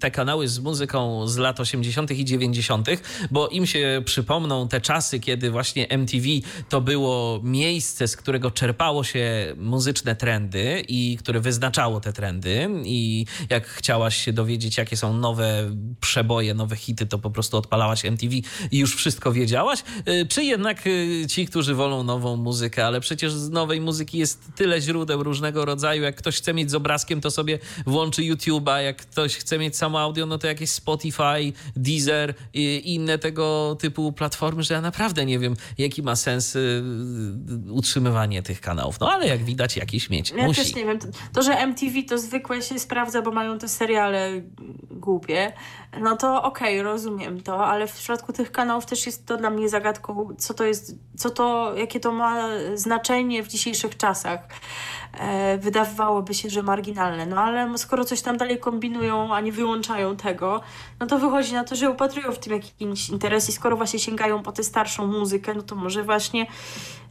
te 0.00 0.10
kanały 0.10 0.48
z 0.48 0.58
muzyką 0.58 1.26
z 1.28 1.36
lat 1.36 1.60
80. 1.60 2.10
i 2.10 2.24
90., 2.24 2.88
bo 3.30 3.48
im 3.48 3.66
się 3.66 4.02
przypomną 4.04 4.68
te 4.68 4.80
czasy, 4.80 5.20
kiedy 5.20 5.50
właśnie 5.50 5.88
MTV 5.88 6.26
to 6.68 6.80
było 6.80 7.40
miejsce, 7.42 8.08
z 8.08 8.16
którego 8.16 8.50
czerpało 8.50 9.04
się 9.04 9.54
muzyczne 9.56 10.16
trendy 10.16 10.84
i 10.88 11.16
które 11.16 11.40
wyznaczało 11.40 12.00
te 12.00 12.12
trendy. 12.12 12.68
I 12.84 13.26
jak 13.50 13.66
chciałaś 13.66 14.16
się 14.16 14.32
dowiedzieć, 14.32 14.78
jakie 14.78 14.96
są 14.96 15.16
nowe 15.16 15.70
przeboje, 16.00 16.54
nowe 16.54 16.76
hity, 16.76 17.06
to 17.06 17.18
po 17.18 17.30
prostu 17.30 17.56
odpalałaś 17.56 18.04
MTV 18.04 18.34
i 18.70 18.78
już 18.78 18.96
wszystko 18.96 19.32
wiedziałaś? 19.32 19.82
Y, 20.08 20.26
czy 20.26 20.44
jednak 20.44 20.86
y, 20.86 21.26
ci, 21.28 21.46
którzy 21.46 21.74
wolą 21.74 22.02
nową 22.02 22.36
muzykę, 22.36 22.86
ale 22.86 23.00
przecież 23.00 23.32
z 23.32 23.50
nowej 23.50 23.80
muzyki 23.80 24.18
jest 24.18 24.42
tyle 24.56 24.80
źródeł 24.80 25.22
różnego 25.22 25.64
rodzaju, 25.64 26.02
jak 26.02 26.16
ktoś 26.16 26.36
chce 26.36 26.54
mieć 26.54 26.70
z 26.70 26.74
obrazkiem, 26.74 27.20
to 27.20 27.30
sobie 27.30 27.58
włączy 27.86 28.22
YouTube'a, 28.22 28.78
jak 28.78 28.96
ktoś 28.96 29.36
chce 29.36 29.58
mieć 29.58 29.76
samo 29.76 30.00
audio, 30.00 30.26
no 30.26 30.38
to 30.38 30.46
jakieś 30.46 30.70
Spotify, 30.70 31.52
Deezer 31.76 32.34
i 32.54 32.94
inne 32.94 33.11
tego 33.18 33.76
typu 33.80 34.12
platformy, 34.12 34.62
że 34.62 34.74
ja 34.74 34.80
naprawdę 34.80 35.24
nie 35.24 35.38
wiem, 35.38 35.54
jaki 35.78 36.02
ma 36.02 36.16
sens 36.16 36.56
y, 36.56 36.82
utrzymywanie 37.70 38.42
tych 38.42 38.60
kanałów. 38.60 39.00
No 39.00 39.12
ale 39.12 39.26
jak 39.26 39.44
widać, 39.44 39.76
jakiś 39.76 40.10
mieć 40.10 40.30
ja 40.30 40.46
musi. 40.46 40.62
też 40.62 40.74
nie 40.74 40.84
wiem. 40.84 40.98
To, 41.32 41.42
że 41.42 41.52
MTV 41.52 42.02
to 42.02 42.18
zwykłe 42.18 42.62
się 42.62 42.78
sprawdza, 42.78 43.22
bo 43.22 43.30
mają 43.30 43.58
te 43.58 43.68
seriale 43.68 44.42
głupie, 44.90 45.52
no 46.00 46.16
to 46.16 46.42
okej, 46.42 46.80
okay, 46.80 46.92
rozumiem 46.92 47.40
to, 47.40 47.66
ale 47.66 47.86
w 47.86 47.92
przypadku 47.92 48.32
tych 48.32 48.52
kanałów 48.52 48.86
też 48.86 49.06
jest 49.06 49.26
to 49.26 49.36
dla 49.36 49.50
mnie 49.50 49.68
zagadką, 49.68 50.28
co 50.38 50.54
to 50.54 50.64
jest, 50.64 50.94
co 51.16 51.30
to, 51.30 51.74
jakie 51.76 52.00
to 52.00 52.12
ma 52.12 52.48
znaczenie 52.74 53.42
w 53.42 53.48
dzisiejszych 53.48 53.96
czasach. 53.96 54.48
E, 55.12 55.58
wydawałoby 55.58 56.34
się, 56.34 56.50
że 56.50 56.62
marginalne. 56.62 57.26
No 57.26 57.40
ale 57.40 57.78
skoro 57.78 58.04
coś 58.04 58.22
tam 58.22 58.36
dalej 58.36 58.58
kombinują, 58.58 59.34
a 59.34 59.40
nie 59.40 59.52
wyłączają 59.52 60.16
tego, 60.16 60.60
no 61.00 61.06
to 61.06 61.18
wychodzi 61.18 61.52
na 61.54 61.64
to, 61.64 61.76
że 61.76 61.90
upatrują 61.90 62.32
w 62.32 62.38
tym 62.38 62.52
jakiś 62.52 63.08
interes 63.10 63.48
i 63.48 63.52
skoro 63.52 63.76
właśnie 63.76 63.98
sięgają 63.98 64.42
po 64.42 64.52
tę 64.52 64.64
starszą 64.64 65.06
muzykę, 65.06 65.54
no 65.54 65.62
to 65.62 65.74
może 65.76 66.02
właśnie 66.02 66.46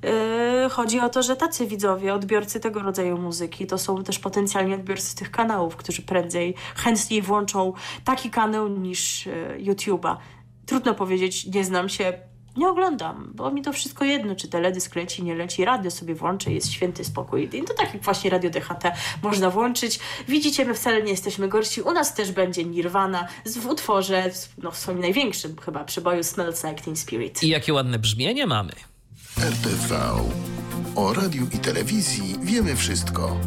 e, 0.03 0.69
chodzi 0.71 0.99
o 0.99 1.09
to, 1.09 1.23
że 1.23 1.35
tacy 1.35 1.67
widzowie, 1.67 2.13
odbiorcy 2.13 2.59
tego 2.59 2.81
rodzaju 2.81 3.17
muzyki, 3.17 3.67
to 3.67 3.77
są 3.77 4.03
też 4.03 4.19
potencjalni 4.19 4.73
odbiorcy 4.73 5.15
tych 5.15 5.31
kanałów, 5.31 5.75
którzy 5.75 6.01
prędzej, 6.01 6.55
chętniej 6.75 7.21
włączą 7.21 7.73
taki 8.05 8.29
kanał 8.29 8.67
niż 8.67 9.27
e, 9.27 9.31
YouTube'a. 9.59 10.17
Trudno 10.65 10.93
powiedzieć, 10.93 11.45
nie 11.45 11.63
znam 11.63 11.89
się 11.89 12.30
nie 12.57 12.69
oglądam, 12.69 13.31
bo 13.35 13.51
mi 13.51 13.61
to 13.61 13.73
wszystko 13.73 14.05
jedno, 14.05 14.35
czy 14.35 14.47
teledysk 14.47 14.95
leci, 14.95 15.23
nie 15.23 15.35
leci, 15.35 15.65
radio 15.65 15.91
sobie 15.91 16.15
włączę, 16.15 16.51
jest 16.51 16.71
święty 16.71 17.03
spokój. 17.03 17.49
I 17.53 17.63
to 17.63 17.73
tak 17.73 17.93
jak 17.93 18.03
właśnie 18.03 18.29
radio 18.29 18.49
DHT 18.49 18.83
można 19.23 19.49
włączyć. 19.49 19.99
Widzicie, 20.27 20.65
my 20.65 20.73
wcale 20.73 21.03
nie 21.03 21.11
jesteśmy 21.11 21.47
gorsi. 21.47 21.81
U 21.81 21.93
nas 21.93 22.13
też 22.13 22.31
będzie 22.31 22.63
Nirvana 22.63 23.27
w 23.45 23.65
utworze, 23.65 24.31
no 24.57 24.71
w 24.71 24.77
swoim 24.77 24.99
największym 24.99 25.55
chyba 25.65 25.83
przeboju 25.83 26.23
Smells 26.23 26.63
Like 26.63 26.81
Teen 26.81 26.95
Spirit. 26.95 27.43
I 27.43 27.47
jakie 27.47 27.73
ładne 27.73 27.99
brzmienie 27.99 28.47
mamy. 28.47 28.73
RTV. 29.37 29.99
O 30.95 31.13
radiu 31.13 31.47
i 31.53 31.57
telewizji 31.57 32.35
wiemy 32.41 32.75
wszystko. 32.75 33.37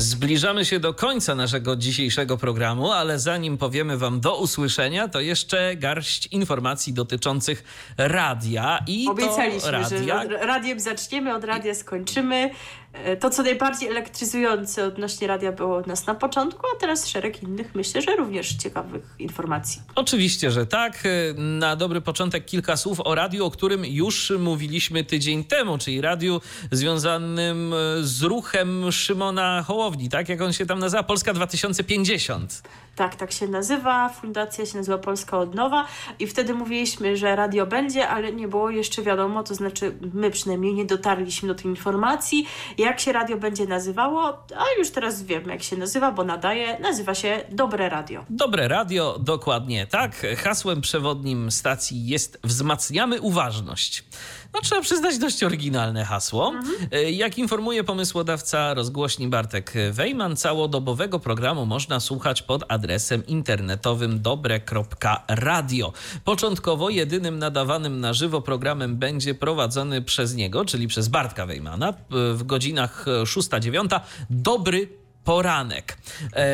Zbliżamy 0.00 0.64
się 0.64 0.80
do 0.80 0.94
końca 0.94 1.34
naszego 1.34 1.76
dzisiejszego 1.76 2.36
programu, 2.36 2.90
ale 2.90 3.18
zanim 3.18 3.58
powiemy 3.58 3.98
Wam 3.98 4.20
do 4.20 4.36
usłyszenia, 4.36 5.08
to 5.08 5.20
jeszcze 5.20 5.76
garść 5.76 6.26
informacji 6.26 6.92
dotyczących 6.92 7.64
radia 7.98 8.78
i 8.86 9.08
Obiecaliśmy, 9.08 9.60
to 9.60 9.70
radia... 9.70 10.22
że 10.22 10.28
radiem 10.28 10.80
zaczniemy, 10.80 11.34
od 11.34 11.44
radia 11.44 11.74
skończymy. 11.74 12.50
E, 12.92 13.16
to, 13.16 13.30
co 13.30 13.42
najbardziej 13.42 13.88
elektryzujące 13.88 14.84
odnośnie 14.84 15.26
radia 15.26 15.52
było 15.52 15.76
od 15.76 15.86
nas 15.86 16.06
na 16.06 16.14
początku, 16.14 16.66
a 16.76 16.80
teraz 16.80 17.06
szereg 17.06 17.42
innych, 17.42 17.74
myślę, 17.74 18.02
że 18.02 18.16
również 18.16 18.54
ciekawych 18.54 19.14
informacji. 19.18 19.82
Oczywiście, 19.94 20.50
że 20.50 20.66
tak. 20.66 21.02
E, 21.06 21.40
na 21.40 21.76
dobry 21.76 22.00
początek 22.00 22.44
kilka 22.44 22.76
słów 22.76 23.00
o 23.04 23.14
radiu, 23.14 23.44
o 23.44 23.50
którym 23.50 23.86
już 23.86 24.32
mówiliśmy 24.38 25.04
tydzień 25.04 25.44
temu, 25.44 25.78
czyli 25.78 26.00
radiu 26.00 26.40
związanym 26.70 27.72
e, 27.72 27.76
z 28.02 28.22
ruchem 28.22 28.92
Szymona 28.92 29.64
Hołowni, 29.66 30.08
tak 30.08 30.28
jak 30.28 30.40
on 30.40 30.52
się 30.52 30.66
tam 30.66 30.78
nazywa, 30.78 31.02
Polska 31.02 31.34
2050. 31.34 32.62
Tak, 33.00 33.16
tak 33.16 33.32
się 33.32 33.48
nazywa. 33.48 34.08
Fundacja 34.08 34.66
się 34.66 34.76
nazywa 34.76 34.98
Polska 34.98 35.38
Odnowa 35.38 35.86
i 36.18 36.26
wtedy 36.26 36.54
mówiliśmy, 36.54 37.16
że 37.16 37.36
radio 37.36 37.66
będzie, 37.66 38.08
ale 38.08 38.32
nie 38.32 38.48
było 38.48 38.70
jeszcze 38.70 39.02
wiadomo, 39.02 39.42
to 39.42 39.54
znaczy 39.54 39.98
my 40.14 40.30
przynajmniej 40.30 40.74
nie 40.74 40.84
dotarliśmy 40.84 41.48
do 41.48 41.54
tej 41.54 41.66
informacji, 41.66 42.46
jak 42.78 43.00
się 43.00 43.12
radio 43.12 43.36
będzie 43.36 43.66
nazywało, 43.66 44.28
a 44.56 44.64
już 44.78 44.90
teraz 44.90 45.22
wiemy, 45.22 45.52
jak 45.52 45.62
się 45.62 45.76
nazywa, 45.76 46.12
bo 46.12 46.24
nadaje, 46.24 46.78
nazywa 46.78 47.14
się 47.14 47.44
Dobre 47.50 47.88
Radio. 47.88 48.24
Dobre 48.30 48.68
Radio, 48.68 49.18
dokładnie 49.18 49.86
tak. 49.86 50.26
Hasłem 50.36 50.80
przewodnim 50.80 51.50
stacji 51.50 52.06
jest 52.06 52.38
wzmacniamy 52.44 53.20
uważność. 53.20 54.04
No 54.54 54.60
trzeba 54.60 54.80
przyznać 54.80 55.18
dość 55.18 55.44
oryginalne 55.44 56.04
hasło. 56.04 56.48
Mhm. 56.48 57.14
Jak 57.14 57.38
informuje 57.38 57.84
pomysłodawca 57.84 58.74
rozgłośni 58.74 59.28
Bartek 59.28 59.72
Wejman, 59.92 60.36
całodobowego 60.36 61.18
programu 61.18 61.66
można 61.66 62.00
słuchać 62.00 62.42
pod 62.42 62.64
adresem 62.68 63.26
internetowym 63.26 64.22
dobre.radio. 64.22 65.92
Początkowo 66.24 66.90
jedynym 66.90 67.38
nadawanym 67.38 68.00
na 68.00 68.12
żywo 68.12 68.40
programem 68.42 68.96
będzie 68.96 69.34
prowadzony 69.34 70.02
przez 70.02 70.34
niego, 70.34 70.64
czyli 70.64 70.88
przez 70.88 71.08
Bartka 71.08 71.46
Wejmana 71.46 71.94
w 72.10 72.42
godzinach 72.42 73.06
6-9 73.24 74.00
Dobry 74.30 74.99
poranek. 75.24 75.98
E, 76.32 76.46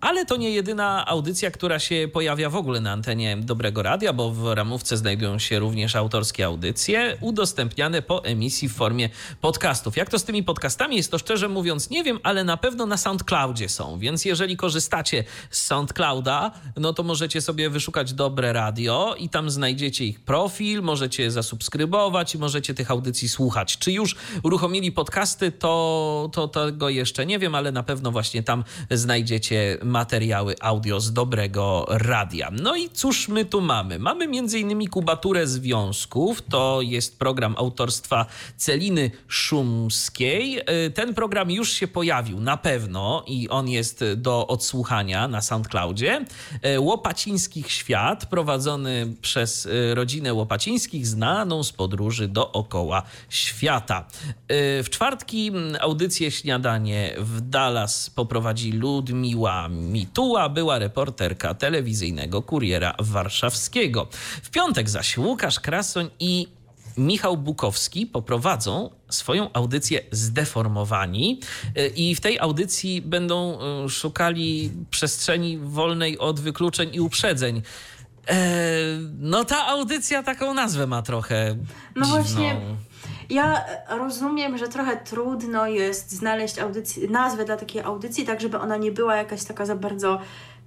ale 0.00 0.26
to 0.26 0.36
nie 0.36 0.50
jedyna 0.50 1.06
audycja, 1.06 1.50
która 1.50 1.78
się 1.78 2.08
pojawia 2.12 2.50
w 2.50 2.56
ogóle 2.56 2.80
na 2.80 2.92
antenie 2.92 3.36
Dobrego 3.36 3.82
Radia, 3.82 4.12
bo 4.12 4.30
w 4.30 4.52
ramówce 4.54 4.96
znajdują 4.96 5.38
się 5.38 5.58
również 5.58 5.96
autorskie 5.96 6.46
audycje 6.46 7.16
udostępniane 7.20 8.02
po 8.02 8.24
emisji 8.24 8.68
w 8.68 8.74
formie 8.74 9.08
podcastów. 9.40 9.96
Jak 9.96 10.10
to 10.10 10.18
z 10.18 10.24
tymi 10.24 10.42
podcastami 10.42 10.96
jest, 10.96 11.10
to 11.10 11.18
szczerze 11.18 11.48
mówiąc 11.48 11.90
nie 11.90 12.04
wiem, 12.04 12.18
ale 12.22 12.44
na 12.44 12.56
pewno 12.56 12.86
na 12.86 12.96
SoundCloudzie 12.96 13.68
są, 13.68 13.98
więc 13.98 14.24
jeżeli 14.24 14.56
korzystacie 14.56 15.24
z 15.50 15.62
SoundClouda, 15.62 16.50
no 16.76 16.92
to 16.92 17.02
możecie 17.02 17.40
sobie 17.40 17.70
wyszukać 17.70 18.12
Dobre 18.12 18.52
Radio 18.52 19.14
i 19.18 19.28
tam 19.28 19.50
znajdziecie 19.50 20.04
ich 20.04 20.20
profil, 20.20 20.82
możecie 20.82 21.30
zasubskrybować 21.30 22.34
i 22.34 22.38
możecie 22.38 22.74
tych 22.74 22.90
audycji 22.90 23.28
słuchać. 23.28 23.78
Czy 23.78 23.92
już 23.92 24.16
uruchomili 24.42 24.92
podcasty, 24.92 25.52
to, 25.52 26.30
to 26.32 26.48
tego 26.48 26.88
jeszcze 26.88 27.26
nie 27.26 27.38
wiem, 27.38 27.54
ale 27.54 27.72
na 27.72 27.82
pewno 27.82 28.03
właśnie 28.10 28.42
tam 28.42 28.64
znajdziecie 28.90 29.78
materiały 29.82 30.54
audio 30.60 31.00
z 31.00 31.12
dobrego 31.12 31.86
radia. 31.88 32.50
No 32.62 32.76
i 32.76 32.90
cóż 32.90 33.28
my 33.28 33.44
tu 33.44 33.60
mamy? 33.60 33.98
Mamy 33.98 34.24
m.in. 34.24 34.88
Kubaturę 34.88 35.46
Związków, 35.46 36.42
to 36.42 36.80
jest 36.82 37.18
program 37.18 37.54
autorstwa 37.58 38.26
Celiny 38.56 39.10
Szumskiej. 39.28 40.60
Ten 40.94 41.14
program 41.14 41.50
już 41.50 41.72
się 41.72 41.88
pojawił 41.88 42.40
na 42.40 42.56
pewno 42.56 43.24
i 43.26 43.48
on 43.48 43.68
jest 43.68 44.04
do 44.16 44.46
odsłuchania 44.46 45.28
na 45.28 45.40
SoundCloudzie. 45.40 46.24
Łopacińskich 46.78 47.70
Świat, 47.70 48.26
prowadzony 48.26 49.14
przez 49.22 49.68
rodzinę 49.94 50.34
Łopacińskich, 50.34 51.06
znaną 51.06 51.62
z 51.62 51.72
podróży 51.72 52.28
dookoła 52.28 53.02
świata. 53.28 54.06
W 54.82 54.86
czwartki 54.90 55.52
audycję 55.80 56.30
Śniadanie 56.30 57.14
w 57.18 57.40
Dallas 57.40 57.93
poprowadzi 58.14 58.72
Ludmiła 58.72 59.68
Mituła, 59.68 60.48
była 60.48 60.78
reporterka 60.78 61.54
telewizyjnego 61.54 62.42
Kuriera 62.42 62.94
Warszawskiego. 62.98 64.08
W 64.42 64.50
piątek 64.50 64.90
zaś 64.90 65.18
Łukasz 65.18 65.60
Krasoń 65.60 66.10
i 66.20 66.48
Michał 66.96 67.36
Bukowski 67.36 68.06
poprowadzą 68.06 68.90
swoją 69.10 69.52
audycję 69.52 70.00
Zdeformowani 70.10 71.40
i 71.96 72.14
w 72.14 72.20
tej 72.20 72.38
audycji 72.38 73.02
będą 73.02 73.58
e, 73.60 73.88
szukali 73.88 74.70
przestrzeni 74.90 75.58
wolnej 75.58 76.18
od 76.18 76.40
wykluczeń 76.40 76.90
i 76.92 77.00
uprzedzeń. 77.00 77.62
E, 78.28 78.36
no 79.18 79.44
ta 79.44 79.66
audycja 79.66 80.22
taką 80.22 80.54
nazwę 80.54 80.86
ma 80.86 81.02
trochę 81.02 81.56
No 81.96 82.04
dziwną. 82.06 82.22
właśnie 82.22 82.60
ja 83.30 83.64
rozumiem, 83.88 84.58
że 84.58 84.68
trochę 84.68 84.96
trudno 84.96 85.66
jest 85.66 86.10
znaleźć 86.12 86.58
audycję, 86.58 87.08
nazwę 87.08 87.44
dla 87.44 87.56
takiej 87.56 87.82
audycji, 87.82 88.24
tak 88.24 88.40
żeby 88.40 88.58
ona 88.58 88.76
nie 88.76 88.92
była 88.92 89.16
jakaś 89.16 89.44
taka 89.44 89.66
za 89.66 89.76
bardzo 89.76 90.20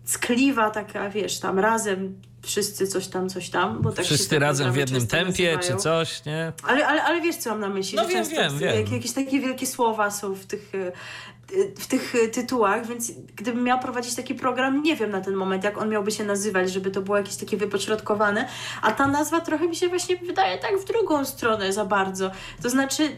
ckliwa, 0.06 0.70
taka 0.70 1.10
wiesz, 1.10 1.40
tam 1.40 1.60
razem 1.60 2.22
wszyscy 2.42 2.88
coś 2.88 3.08
tam, 3.08 3.30
coś 3.30 3.50
tam. 3.50 3.82
Bo 3.82 3.92
tak 3.92 4.06
wszyscy 4.06 4.40
razem 4.40 4.72
w 4.72 4.76
jednym 4.76 5.08
tempie 5.08 5.56
nazywają. 5.56 5.78
czy 5.78 5.84
coś, 5.84 6.26
nie? 6.26 6.54
Ale, 6.64 6.88
ale, 6.88 7.04
ale 7.04 7.22
wiesz, 7.22 7.36
co 7.36 7.50
mam 7.50 7.60
na 7.60 7.70
myśli? 7.70 7.96
No 7.96 8.08
wiem, 8.08 8.26
wiem, 8.26 8.58
wiem. 8.58 8.94
Jakieś 8.94 9.12
takie 9.12 9.40
wielkie 9.40 9.66
słowa 9.66 10.12
są 10.12 10.34
w 10.34 10.46
tych 10.46 10.72
w 11.80 11.88
tych 11.88 12.16
y, 12.16 12.28
tytułach, 12.28 12.88
więc 12.88 13.12
gdybym 13.36 13.64
miała 13.64 13.82
prowadzić 13.82 14.16
taki 14.16 14.36
program, 14.36 14.84
nie 14.84 14.96
wiem 14.96 15.12
na 15.12 15.22
ten 15.22 15.34
moment, 15.34 15.64
jak 15.64 15.78
on 15.78 15.90
miałby 15.90 16.12
się 16.12 16.24
nazywać, 16.24 16.72
żeby 16.72 16.92
to 16.92 17.02
było 17.02 17.18
jakieś 17.18 17.36
takie 17.36 17.58
wypośrodkowane, 17.58 18.48
a 18.82 18.92
ta 18.92 19.08
nazwa 19.08 19.42
trochę 19.42 19.68
mi 19.68 19.76
się 19.76 19.88
właśnie 19.88 20.18
wydaje 20.18 20.58
tak 20.58 20.78
w 20.80 20.86
drugą 20.86 21.26
stronę 21.26 21.74
za 21.74 21.86
bardzo. 21.86 22.32
To 22.64 22.70
znaczy, 22.70 23.18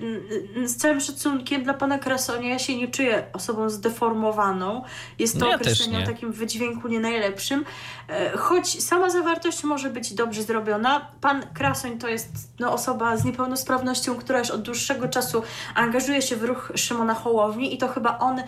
z 0.66 0.76
całym 0.76 1.00
szacunkiem 1.00 1.64
dla 1.64 1.74
pana 1.74 2.00
Krasonia, 2.00 2.50
ja 2.50 2.60
się 2.60 2.78
nie 2.78 2.88
czuję 2.88 3.26
osobą 3.34 3.70
zdeformowaną. 3.70 4.84
Jest 5.20 5.34
to 5.34 5.40
no 5.40 5.50
ja 5.52 5.56
określenie 5.56 6.04
o 6.04 6.06
takim 6.06 6.32
wydźwięku 6.32 6.88
nie 6.88 7.00
najlepszym, 7.00 7.66
e, 8.10 8.38
choć 8.38 8.84
sama 8.84 9.10
zawartość 9.10 9.64
może 9.64 9.90
być 9.90 10.14
dobrze 10.14 10.44
zrobiona. 10.44 11.12
Pan 11.22 11.44
Krasoń 11.54 11.98
to 11.98 12.08
jest 12.08 12.30
no, 12.60 12.74
osoba 12.74 13.18
z 13.18 13.26
niepełnosprawnością, 13.26 14.16
która 14.16 14.40
już 14.40 14.50
od 14.50 14.62
dłuższego 14.62 15.08
czasu 15.08 15.44
angażuje 15.76 16.22
się 16.22 16.36
w 16.36 16.44
ruch 16.44 16.72
Szymona 16.76 17.14
Hołowni 17.14 17.74
i 17.74 17.78
to 17.78 17.88
chyba 17.88 18.19
on 18.20 18.40
y, 18.40 18.46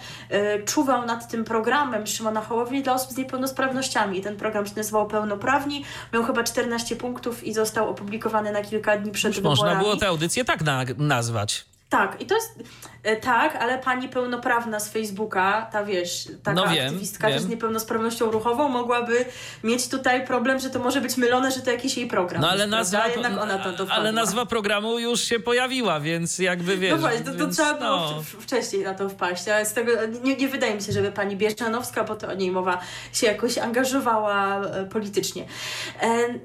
czuwał 0.66 1.06
nad 1.06 1.32
tym 1.32 1.44
programem 1.44 2.08
Szymona 2.08 2.42
Hołowni 2.42 2.84
dla 2.84 2.94
osób 2.94 3.12
z 3.12 3.18
niepełnosprawnościami. 3.18 4.22
Ten 4.22 4.38
program 4.38 4.66
się 4.66 4.74
nazywał 4.76 5.08
Pełnoprawni, 5.08 5.86
miał 6.14 6.24
chyba 6.24 6.44
14 6.44 6.96
punktów 6.96 7.44
i 7.44 7.54
został 7.54 7.90
opublikowany 7.90 8.52
na 8.52 8.62
kilka 8.62 8.98
dni 8.98 9.12
przed 9.12 9.30
Już 9.30 9.38
wyborami. 9.38 9.62
Można 9.62 9.80
było 9.80 9.98
tę 9.98 10.08
audycję 10.08 10.46
tak 10.46 10.62
na 10.62 10.84
nazwać. 10.98 11.71
Tak, 11.92 12.22
i 12.22 12.26
to 12.26 12.36
jest 12.36 12.60
e, 13.04 13.16
tak, 13.16 13.56
ale 13.56 13.80
pani 13.80 14.10
pełnoprawna 14.10 14.80
z 14.80 14.90
Facebooka, 14.90 15.70
ta 15.72 15.84
wiesz, 15.84 16.28
taka 16.44 16.62
no 16.62 16.68
wiem, 16.68 16.86
aktywistka 16.86 17.30
wiem. 17.30 17.40
z 17.40 17.48
niepełnosprawnością 17.48 18.32
ruchową 18.32 18.70
mogłaby 18.70 19.26
mieć 19.64 19.88
tutaj 19.88 20.28
problem, 20.28 20.60
że 20.60 20.70
to 20.70 20.80
może 20.80 21.02
być 21.02 21.18
mylone, 21.18 21.52
że 21.52 21.62
to 21.62 21.72
jakiś 21.72 21.98
jej 21.98 22.08
program. 22.08 22.42
No 22.42 22.50
ale 22.50 22.68
nazwa, 22.68 23.04
to 23.64 23.72
dopadła. 23.72 23.96
ale 23.96 24.12
nazwa 24.12 24.46
programu 24.46 25.00
już 25.00 25.22
się 25.22 25.40
pojawiła, 25.40 26.00
więc 26.00 26.40
jakby 26.40 26.78
wiesz. 26.78 26.92
No 26.92 26.98
właśnie, 26.98 27.20
to, 27.20 27.32
to 27.32 27.38
więc, 27.38 27.56
trzeba 27.56 27.74
było 27.74 27.90
no. 27.90 28.24
wcześniej 28.40 28.84
na 28.84 28.94
to 28.94 29.10
wpaść, 29.10 29.48
ale 29.48 29.66
z 29.66 29.74
tego 29.74 29.92
nie, 30.24 30.36
nie 30.36 30.48
wydaje 30.48 30.76
mi 30.76 30.82
się, 30.82 30.92
żeby 30.92 31.12
pani 31.12 31.36
Bierzanowska, 31.36 32.04
bo 32.04 32.16
to 32.16 32.28
o 32.28 32.34
niej 32.34 32.52
mowa, 32.52 32.80
się 33.14 33.28
jakoś 33.28 33.58
angażowała 33.58 34.62
e, 34.62 34.86
politycznie. 34.86 35.46
E, 36.02 36.40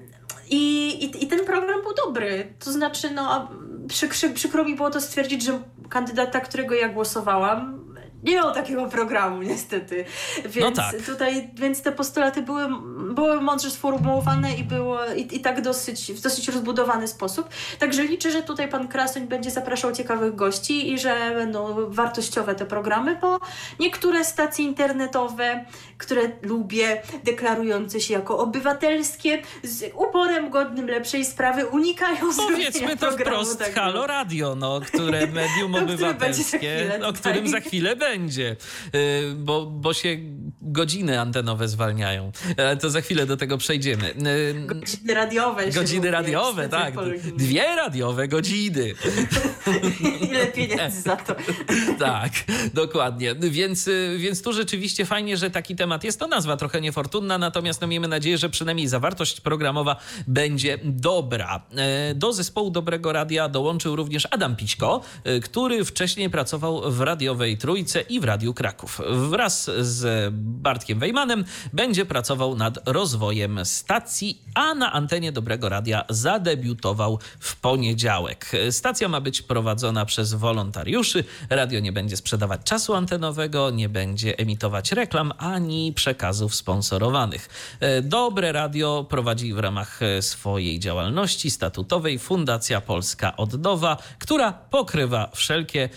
i, 0.50 0.88
i, 1.04 1.24
I 1.24 1.26
ten 1.26 1.44
program 1.44 1.82
był 1.82 1.94
dobry. 1.94 2.52
To 2.64 2.72
znaczy, 2.72 3.10
no, 3.10 3.50
przy, 3.88 4.08
przy, 4.08 4.30
przykro 4.30 4.64
mi 4.64 4.76
było 4.76 4.90
to 4.90 5.00
stwierdzić, 5.00 5.44
że 5.44 5.62
kandydata, 5.88 6.40
którego 6.40 6.74
ja 6.74 6.88
głosowałam, 6.88 7.85
nie 8.22 8.34
miał 8.34 8.54
takiego 8.54 8.86
programu 8.86 9.42
niestety. 9.42 10.04
Więc 10.44 10.76
no 10.76 10.82
tak. 10.82 11.02
tutaj, 11.06 11.50
więc 11.54 11.82
te 11.82 11.92
postulaty 11.92 12.42
były, 12.42 12.68
były 13.14 13.40
mądrze 13.40 13.70
sformułowane 13.70 14.54
i 14.54 14.64
było 14.64 14.98
i, 15.14 15.36
i 15.36 15.40
tak 15.40 15.62
dosyć, 15.62 16.12
w 16.12 16.20
dosyć 16.20 16.48
rozbudowany 16.48 17.08
sposób. 17.08 17.48
Także 17.78 18.04
liczę, 18.04 18.30
że 18.30 18.42
tutaj 18.42 18.68
pan 18.68 18.88
Krasoń 18.88 19.26
będzie 19.26 19.50
zapraszał 19.50 19.92
ciekawych 19.92 20.34
gości 20.34 20.92
i 20.92 20.98
że 20.98 21.30
będą 21.34 21.90
wartościowe 21.90 22.54
te 22.54 22.66
programy, 22.66 23.18
bo 23.20 23.38
niektóre 23.80 24.24
stacje 24.24 24.64
internetowe, 24.64 25.64
które 25.98 26.22
lubię, 26.42 27.02
deklarujące 27.24 28.00
się 28.00 28.14
jako 28.14 28.38
obywatelskie, 28.38 29.42
z 29.62 29.92
uporem 29.94 30.50
godnym 30.50 30.88
lepszej 30.88 31.24
sprawy 31.24 31.66
unikają 31.66 32.16
Powiedzmy 32.36 32.96
to 32.96 33.12
wprost, 33.12 33.58
tak 33.58 33.74
Halo 33.74 34.06
Radio, 34.06 34.54
no, 34.54 34.80
które 34.80 35.26
medium 35.26 35.74
obywatelskie, 35.84 37.00
o 37.04 37.12
którym 37.12 37.48
za 37.48 37.60
chwilę 37.60 37.96
będzie 38.10 38.56
y, 38.94 39.34
bo, 39.36 39.66
bo 39.66 39.94
się 39.94 40.16
godziny 40.60 41.20
antenowe 41.20 41.68
zwalniają. 41.68 42.32
Ale 42.58 42.76
to 42.76 42.90
za 42.90 43.00
chwilę 43.00 43.26
do 43.26 43.36
tego 43.36 43.58
przejdziemy. 43.58 44.10
Y, 44.10 44.66
godziny 44.66 45.14
radiowe. 45.14 45.70
Godziny 45.70 46.10
radiowe, 46.10 46.68
tak. 46.68 46.94
Dwie 47.36 47.76
radiowe 47.76 48.28
godziny. 48.28 48.94
Ile 50.28 50.46
pieniędzy 50.46 51.00
za 51.02 51.16
to. 51.16 51.36
tak, 51.98 52.32
dokładnie. 52.74 53.34
Więc, 53.34 53.88
y, 53.88 54.16
więc 54.18 54.42
tu 54.42 54.52
rzeczywiście 54.52 55.04
fajnie, 55.04 55.36
że 55.36 55.50
taki 55.50 55.76
temat 55.76 56.04
jest. 56.04 56.20
To 56.20 56.26
nazwa 56.26 56.56
trochę 56.56 56.80
niefortunna, 56.80 57.38
natomiast 57.38 57.80
no, 57.80 57.86
miejmy 57.86 58.08
nadzieję, 58.08 58.38
że 58.38 58.50
przynajmniej 58.50 58.88
zawartość 58.88 59.40
programowa 59.40 59.96
będzie 60.26 60.78
dobra. 60.84 61.62
Do 62.14 62.32
zespołu 62.32 62.70
Dobrego 62.70 63.12
Radia 63.12 63.48
dołączył 63.48 63.96
również 63.96 64.28
Adam 64.30 64.56
Pićko, 64.56 65.00
który 65.42 65.84
wcześniej 65.84 66.30
pracował 66.30 66.92
w 66.92 67.00
radiowej 67.00 67.58
Trójce 67.58 67.95
i 68.00 68.20
w 68.20 68.24
Radiu 68.24 68.54
Kraków. 68.54 69.00
Wraz 69.30 69.70
z 69.78 70.32
Bartkiem 70.34 70.98
Wejmanem 70.98 71.44
będzie 71.72 72.06
pracował 72.06 72.56
nad 72.56 72.88
rozwojem 72.88 73.64
stacji, 73.64 74.42
a 74.54 74.74
na 74.74 74.92
antenie 74.92 75.32
Dobrego 75.32 75.68
Radia 75.68 76.04
zadebiutował 76.08 77.18
w 77.40 77.56
poniedziałek. 77.56 78.52
Stacja 78.70 79.08
ma 79.08 79.20
być 79.20 79.42
prowadzona 79.42 80.04
przez 80.04 80.34
wolontariuszy. 80.34 81.24
Radio 81.50 81.80
nie 81.80 81.92
będzie 81.92 82.16
sprzedawać 82.16 82.60
czasu 82.64 82.94
antenowego, 82.94 83.70
nie 83.70 83.88
będzie 83.88 84.38
emitować 84.38 84.92
reklam 84.92 85.32
ani 85.38 85.92
przekazów 85.92 86.54
sponsorowanych. 86.54 87.48
Dobre 88.02 88.52
Radio 88.52 89.06
prowadzi 89.10 89.54
w 89.54 89.58
ramach 89.58 90.00
swojej 90.20 90.80
działalności 90.80 91.50
statutowej 91.50 92.18
Fundacja 92.18 92.80
Polska 92.80 93.36
Odnowa, 93.36 93.96
która 94.18 94.52
pokrywa 94.52 95.30
wszelkie 95.34 95.88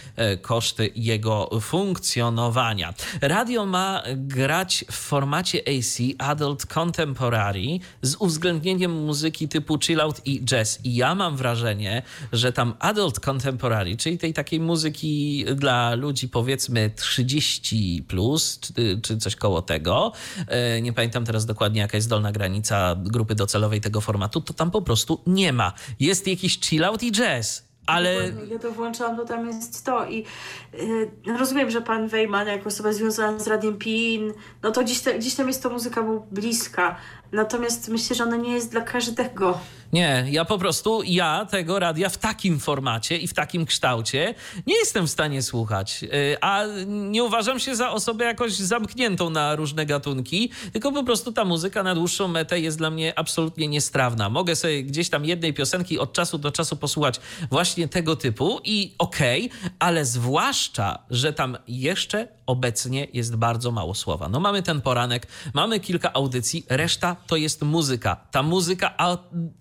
koszty 0.42 0.90
jego 0.96 1.50
funkcjonowania 1.62 1.89
funkcjonowania. 1.90 2.94
Radio 3.22 3.66
ma 3.66 4.04
grać 4.16 4.86
w 4.92 4.96
formacie 4.96 5.60
AC 5.68 5.98
Adult 6.18 6.66
Contemporary 6.66 7.80
z 8.02 8.16
uwzględnieniem 8.16 8.92
muzyki 8.92 9.48
typu 9.48 9.80
chillout 9.80 10.22
i 10.26 10.46
jazz. 10.46 10.80
I 10.84 10.96
ja 10.96 11.16
mam 11.16 11.38
wrażenie, 11.38 12.02
że 12.34 12.54
tam 12.54 12.74
Adult 12.80 13.20
Contemporary, 13.20 13.98
czyli 13.98 14.18
tej 14.18 14.34
takiej 14.34 14.60
muzyki 14.60 15.46
dla 15.56 15.96
ludzi 15.96 16.30
powiedzmy 16.30 16.92
30 16.96 18.04
plus, 18.08 18.60
czy, 18.60 19.00
czy 19.04 19.18
coś 19.18 19.36
koło 19.36 19.62
tego, 19.62 20.12
e, 20.48 20.82
nie 20.82 20.94
pamiętam 20.94 21.26
teraz 21.26 21.46
dokładnie 21.46 21.82
jaka 21.82 21.98
jest 21.98 22.10
dolna 22.10 22.32
granica 22.32 22.96
grupy 22.96 23.36
docelowej 23.36 23.82
tego 23.82 24.02
formatu, 24.02 24.42
to 24.42 24.54
tam 24.54 24.72
po 24.72 24.82
prostu 24.82 25.22
nie 25.28 25.54
ma. 25.54 25.74
Jest 26.00 26.28
jakiś 26.28 26.60
chillout 26.60 27.04
i 27.04 27.12
jazz 27.12 27.69
ale... 27.90 28.32
Ja 28.52 28.60
to 28.60 28.72
włączałam, 28.72 29.18
to 29.18 29.26
tam 29.26 29.48
jest 29.48 29.86
to 29.86 30.06
i 30.06 30.26
yy, 30.74 31.38
rozumiem, 31.38 31.72
że 31.72 31.82
pan 31.82 32.08
Wejman 32.08 32.48
jako 32.48 32.68
osoba 32.68 32.94
związana 32.94 33.40
z 33.40 33.48
Radiem 33.48 33.78
PIN, 33.78 34.34
no 34.64 34.72
to 34.72 34.84
gdzieś, 34.84 35.02
te, 35.02 35.20
tam 35.38 35.48
jest 35.48 35.64
to 35.64 35.70
muzyka 35.70 36.02
mu 36.02 36.28
bliska, 36.32 36.96
natomiast 37.32 37.90
myślę, 37.90 38.16
że 38.16 38.24
ona 38.24 38.36
nie 38.36 38.54
jest 38.54 38.72
dla 38.72 38.82
każdego. 38.82 39.60
Nie, 39.94 40.26
ja 40.30 40.46
po 40.46 40.58
prostu, 40.58 41.02
ja 41.06 41.46
tego 41.46 41.80
radia 41.80 42.10
w 42.10 42.18
takim 42.18 42.60
formacie 42.60 43.18
i 43.18 43.28
w 43.28 43.34
takim 43.34 43.66
kształcie 43.66 44.36
nie 44.68 44.76
jestem 44.76 45.08
w 45.08 45.10
stanie 45.10 45.42
słuchać. 45.42 46.04
Y, 46.04 46.38
a 46.42 46.64
nie 46.88 47.24
uważam 47.24 47.60
się 47.60 47.76
za 47.76 47.92
osobę 47.92 48.26
jakoś 48.26 48.54
zamkniętą 48.54 49.30
na 49.30 49.56
różne 49.56 49.86
gatunki, 49.86 50.52
tylko 50.74 50.92
po 50.92 51.04
prostu 51.04 51.32
ta 51.32 51.46
muzyka 51.46 51.84
na 51.84 51.96
dłuższą 51.96 52.28
metę 52.28 52.60
jest 52.60 52.78
dla 52.78 52.90
mnie 52.90 53.20
absolutnie 53.20 53.68
niestrawna. 53.68 54.30
Mogę 54.30 54.56
sobie 54.56 54.84
gdzieś 54.84 55.10
tam 55.10 55.26
jednej 55.26 55.54
piosenki 55.54 56.00
od 56.00 56.14
czasu 56.14 56.38
do 56.38 56.52
czasu 56.52 56.76
posłuchać 56.76 57.20
właśnie 57.52 57.88
tego 57.88 58.16
typu 58.16 58.60
i 58.64 58.96
okej, 58.98 59.46
okay, 59.46 59.70
ale 59.80 60.06
zwłaszcza, 60.06 61.00
że 61.10 61.34
tam 61.34 61.58
jeszcze 61.68 62.28
obecnie 62.50 63.08
jest 63.14 63.36
bardzo 63.36 63.72
mało 63.72 63.94
słowa. 63.96 64.30
No 64.30 64.40
mamy 64.40 64.64
ten 64.64 64.82
poranek, 64.82 65.28
mamy 65.54 65.80
kilka 65.80 66.14
audycji, 66.14 66.66
reszta 66.70 67.16
to 67.28 67.36
jest 67.36 67.62
muzyka. 67.62 68.16
Ta 68.32 68.44
muzyka 68.44 68.94
a, 68.98 69.18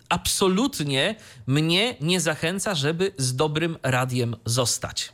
absolutnie 0.09 1.15
mnie 1.47 1.95
nie 2.01 2.21
zachęca, 2.21 2.75
żeby 2.75 3.11
z 3.17 3.35
dobrym 3.35 3.77
radiem 3.83 4.35
zostać. 4.45 5.13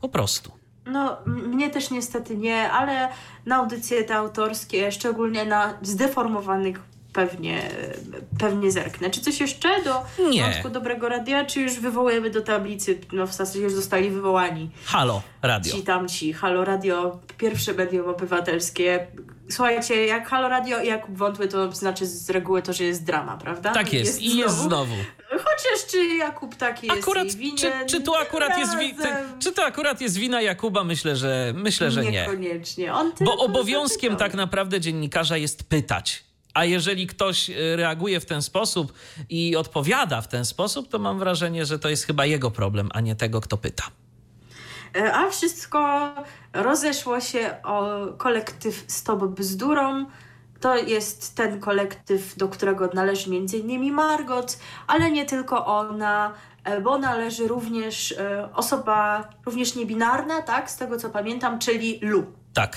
Po 0.00 0.08
prostu. 0.08 0.52
No, 0.86 1.16
mnie 1.26 1.70
też 1.70 1.90
niestety 1.90 2.36
nie, 2.36 2.70
ale 2.72 3.08
na 3.46 3.56
audycje 3.56 4.04
te 4.04 4.16
autorskie, 4.16 4.92
szczególnie 4.92 5.44
na 5.44 5.78
zdeformowanych 5.82 6.80
pewnie, 7.18 7.62
pewnie 8.38 8.70
zerknę. 8.72 9.10
Czy 9.10 9.20
coś 9.20 9.40
jeszcze 9.40 9.68
do 9.84 10.04
Nie. 10.30 10.42
wątku 10.42 10.68
Dobrego 10.70 11.08
Radia, 11.08 11.44
czy 11.44 11.60
już 11.60 11.72
wywołujemy 11.80 12.30
do 12.30 12.40
tablicy, 12.40 12.98
no 13.12 13.26
w 13.26 13.34
zasadzie 13.34 13.60
już 13.60 13.72
zostali 13.72 14.10
wywołani. 14.10 14.70
Halo 14.84 15.22
Radio. 15.42 15.72
Ci 15.74 15.82
tamci, 15.82 16.32
Halo 16.32 16.64
Radio, 16.64 17.18
pierwsze 17.38 17.72
medium 17.72 18.08
obywatelskie. 18.08 19.06
Słuchajcie, 19.50 20.06
jak 20.06 20.28
Halo 20.28 20.48
Radio 20.48 20.80
i 20.82 20.86
Jakub 20.86 21.16
Wątły, 21.16 21.48
to 21.48 21.72
znaczy 21.72 22.06
z 22.06 22.30
reguły 22.30 22.62
to, 22.62 22.72
że 22.72 22.84
jest 22.84 23.04
drama, 23.04 23.36
prawda? 23.36 23.72
Tak 23.72 23.92
jest, 23.92 24.06
jest 24.06 24.22
i 24.22 24.28
znowu. 24.30 24.42
jest 24.42 24.58
znowu. 24.58 24.94
Chociaż 25.30 25.86
czy 25.90 26.04
Jakub 26.06 26.54
taki 26.56 26.86
jest 26.86 26.98
akurat, 26.98 27.28
czy, 27.58 27.72
czy, 27.86 28.00
to 28.00 28.18
akurat 28.18 28.58
jest 28.58 28.78
wi- 28.78 28.94
czy 29.40 29.52
to 29.52 29.64
akurat 29.64 30.00
jest 30.00 30.16
wina 30.16 30.42
Jakuba? 30.42 30.84
Myślę, 30.84 31.16
że 31.16 31.52
myślę, 31.56 31.90
że 31.90 32.04
nie. 32.04 32.10
Niekoniecznie. 32.10 32.92
On 32.94 33.12
Bo 33.20 33.36
obowiązkiem 33.36 34.16
tak 34.16 34.34
naprawdę 34.34 34.80
dziennikarza 34.80 35.36
jest 35.36 35.64
pytać 35.64 36.27
a 36.58 36.64
jeżeli 36.64 37.06
ktoś 37.06 37.50
y, 37.50 37.76
reaguje 37.76 38.20
w 38.20 38.26
ten 38.26 38.42
sposób 38.42 38.92
i 39.28 39.56
odpowiada 39.56 40.20
w 40.20 40.28
ten 40.28 40.44
sposób, 40.44 40.88
to 40.88 40.98
mam 40.98 41.18
wrażenie, 41.18 41.66
że 41.66 41.78
to 41.78 41.88
jest 41.88 42.04
chyba 42.04 42.26
jego 42.26 42.50
problem, 42.50 42.88
a 42.92 43.00
nie 43.00 43.16
tego, 43.16 43.40
kto 43.40 43.56
pyta. 43.56 43.84
E, 44.96 45.14
a 45.14 45.30
wszystko 45.30 46.10
rozeszło 46.52 47.20
się 47.20 47.62
o 47.62 48.06
kolektyw 48.16 48.84
Stop 48.86 49.24
Bzdurą. 49.24 50.06
To 50.60 50.76
jest 50.76 51.36
ten 51.36 51.60
kolektyw, 51.60 52.36
do 52.36 52.48
którego 52.48 52.90
należy 52.94 53.30
m.in. 53.30 53.92
Margot, 53.92 54.58
ale 54.86 55.10
nie 55.10 55.24
tylko 55.24 55.66
ona, 55.66 56.34
e, 56.64 56.80
bo 56.80 56.98
należy 56.98 57.48
również 57.48 58.12
e, 58.12 58.48
osoba 58.54 59.28
również 59.46 59.74
niebinarna, 59.74 60.42
tak, 60.42 60.70
z 60.70 60.76
tego 60.76 60.96
co 60.96 61.10
pamiętam, 61.10 61.58
czyli 61.58 61.98
Lu. 62.02 62.26
Tak. 62.54 62.76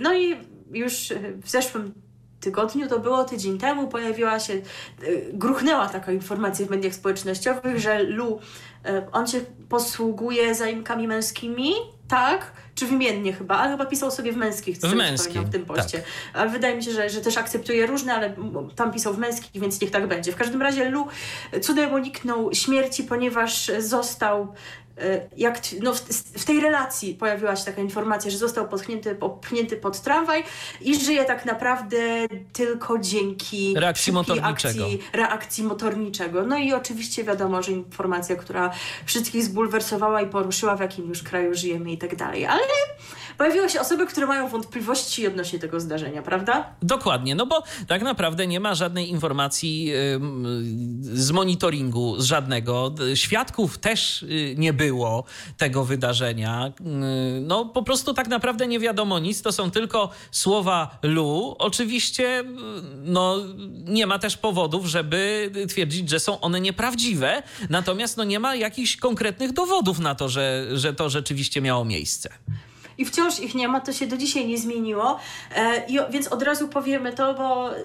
No 0.00 0.14
i 0.14 0.36
już 0.72 1.12
w 1.42 1.50
zeszłym 1.50 2.01
tygodniu, 2.42 2.88
to 2.88 2.98
było 2.98 3.24
tydzień 3.24 3.58
temu, 3.58 3.88
pojawiła 3.88 4.40
się, 4.40 4.52
e, 4.52 4.60
gruchnęła 5.32 5.88
taka 5.88 6.12
informacja 6.12 6.66
w 6.66 6.70
mediach 6.70 6.94
społecznościowych, 6.94 7.78
że 7.78 8.02
Lu, 8.02 8.40
e, 8.84 9.06
on 9.12 9.26
się 9.26 9.40
posługuje 9.68 10.54
zaimkami 10.54 11.08
męskimi, 11.08 11.72
tak? 12.08 12.52
Czy 12.74 12.86
wymiennie 12.86 13.32
chyba, 13.32 13.56
ale 13.56 13.70
chyba 13.70 13.86
pisał 13.86 14.10
sobie 14.10 14.32
w 14.32 14.36
męskich, 14.36 14.76
w 14.76 14.94
męskim, 14.94 15.44
w 15.44 15.50
tym 15.50 15.64
poście. 15.64 15.98
Tak. 15.98 16.06
Ale 16.34 16.50
wydaje 16.50 16.76
mi 16.76 16.84
się, 16.84 16.92
że, 16.92 17.10
że 17.10 17.20
też 17.20 17.36
akceptuje 17.38 17.86
różne, 17.86 18.14
ale 18.14 18.34
tam 18.76 18.92
pisał 18.92 19.14
w 19.14 19.18
męskich, 19.18 19.62
więc 19.62 19.80
niech 19.80 19.90
tak 19.90 20.08
będzie. 20.08 20.32
W 20.32 20.36
każdym 20.36 20.62
razie 20.62 20.90
Lu 20.90 21.06
cudem 21.60 21.92
uniknął 21.92 22.54
śmierci, 22.54 23.04
ponieważ 23.04 23.70
został 23.78 24.54
jak 25.36 25.58
no, 25.82 25.94
w, 25.94 26.00
w, 26.38 26.44
tej 26.44 26.60
relacji 26.60 27.14
pojawiła 27.14 27.56
się 27.56 27.64
taka 27.64 27.80
informacja, 27.80 28.30
że 28.30 28.38
został 28.38 28.68
popchnięty, 28.68 29.14
popchnięty 29.14 29.76
pod 29.76 30.00
tramwaj 30.00 30.44
i 30.80 31.00
żyje 31.00 31.24
tak 31.24 31.44
naprawdę 31.44 32.26
tylko 32.52 32.98
dzięki 32.98 33.74
reakcji 33.76 34.12
motorniczego. 34.12 34.84
Akcji, 34.84 34.98
reakcji 35.12 35.64
motorniczego. 35.64 36.46
No 36.46 36.58
i 36.58 36.72
oczywiście 36.72 37.24
wiadomo, 37.24 37.62
że 37.62 37.72
informacja, 37.72 38.36
która 38.36 38.70
wszystkich 39.04 39.44
zbulwersowała 39.44 40.22
i 40.22 40.26
poruszyła, 40.26 40.76
w 40.76 40.80
jakim 40.80 41.08
już 41.08 41.22
kraju 41.22 41.54
żyjemy 41.54 41.92
i 41.92 41.98
tak 41.98 42.16
dalej. 42.16 42.46
Ale 42.46 42.62
pojawiły 43.42 43.70
się 43.70 43.80
osoby, 43.80 44.06
które 44.06 44.26
mają 44.26 44.48
wątpliwości 44.48 45.26
odnośnie 45.26 45.58
tego 45.58 45.80
zdarzenia, 45.80 46.22
prawda? 46.22 46.74
Dokładnie, 46.82 47.34
no 47.34 47.46
bo 47.46 47.62
tak 47.88 48.02
naprawdę 48.02 48.46
nie 48.46 48.60
ma 48.60 48.74
żadnej 48.74 49.10
informacji 49.10 49.92
z 51.02 51.30
monitoringu, 51.30 52.20
z 52.20 52.24
żadnego. 52.24 52.94
Świadków 53.14 53.78
też 53.78 54.22
y, 54.22 54.54
nie 54.58 54.72
było 54.72 55.24
tego 55.56 55.84
wydarzenia. 55.84 56.72
Y, 56.80 57.40
no 57.40 57.64
po 57.64 57.82
prostu 57.82 58.14
tak 58.14 58.28
naprawdę 58.28 58.66
nie 58.66 58.78
wiadomo 58.78 59.18
nic, 59.18 59.42
to 59.42 59.52
są 59.52 59.70
tylko 59.70 60.10
słowa 60.30 60.98
Lu. 61.02 61.56
Oczywiście 61.58 62.40
y, 62.40 62.44
no, 63.04 63.36
nie 63.84 64.06
ma 64.06 64.18
też 64.18 64.36
powodów, 64.36 64.86
żeby 64.86 65.50
twierdzić, 65.68 66.10
że 66.10 66.20
są 66.20 66.40
one 66.40 66.60
nieprawdziwe, 66.60 67.42
natomiast 67.70 68.16
no, 68.16 68.24
nie 68.24 68.40
ma 68.40 68.54
jakichś 68.54 68.96
konkretnych 68.96 69.52
dowodów 69.52 69.98
na 69.98 70.14
to, 70.14 70.28
że, 70.28 70.66
że 70.72 70.94
to 70.94 71.10
rzeczywiście 71.10 71.60
miało 71.60 71.84
miejsce 71.84 72.30
i 72.98 73.04
wciąż 73.04 73.40
ich 73.40 73.54
nie 73.54 73.68
ma, 73.68 73.80
to 73.80 73.92
się 73.92 74.06
do 74.06 74.16
dzisiaj 74.16 74.46
nie 74.46 74.58
zmieniło. 74.58 75.18
E, 75.56 75.86
i, 75.86 75.98
więc 76.10 76.28
od 76.28 76.42
razu 76.42 76.68
powiemy 76.68 77.12
to, 77.12 77.34
bo 77.34 77.70
e, 77.70 77.76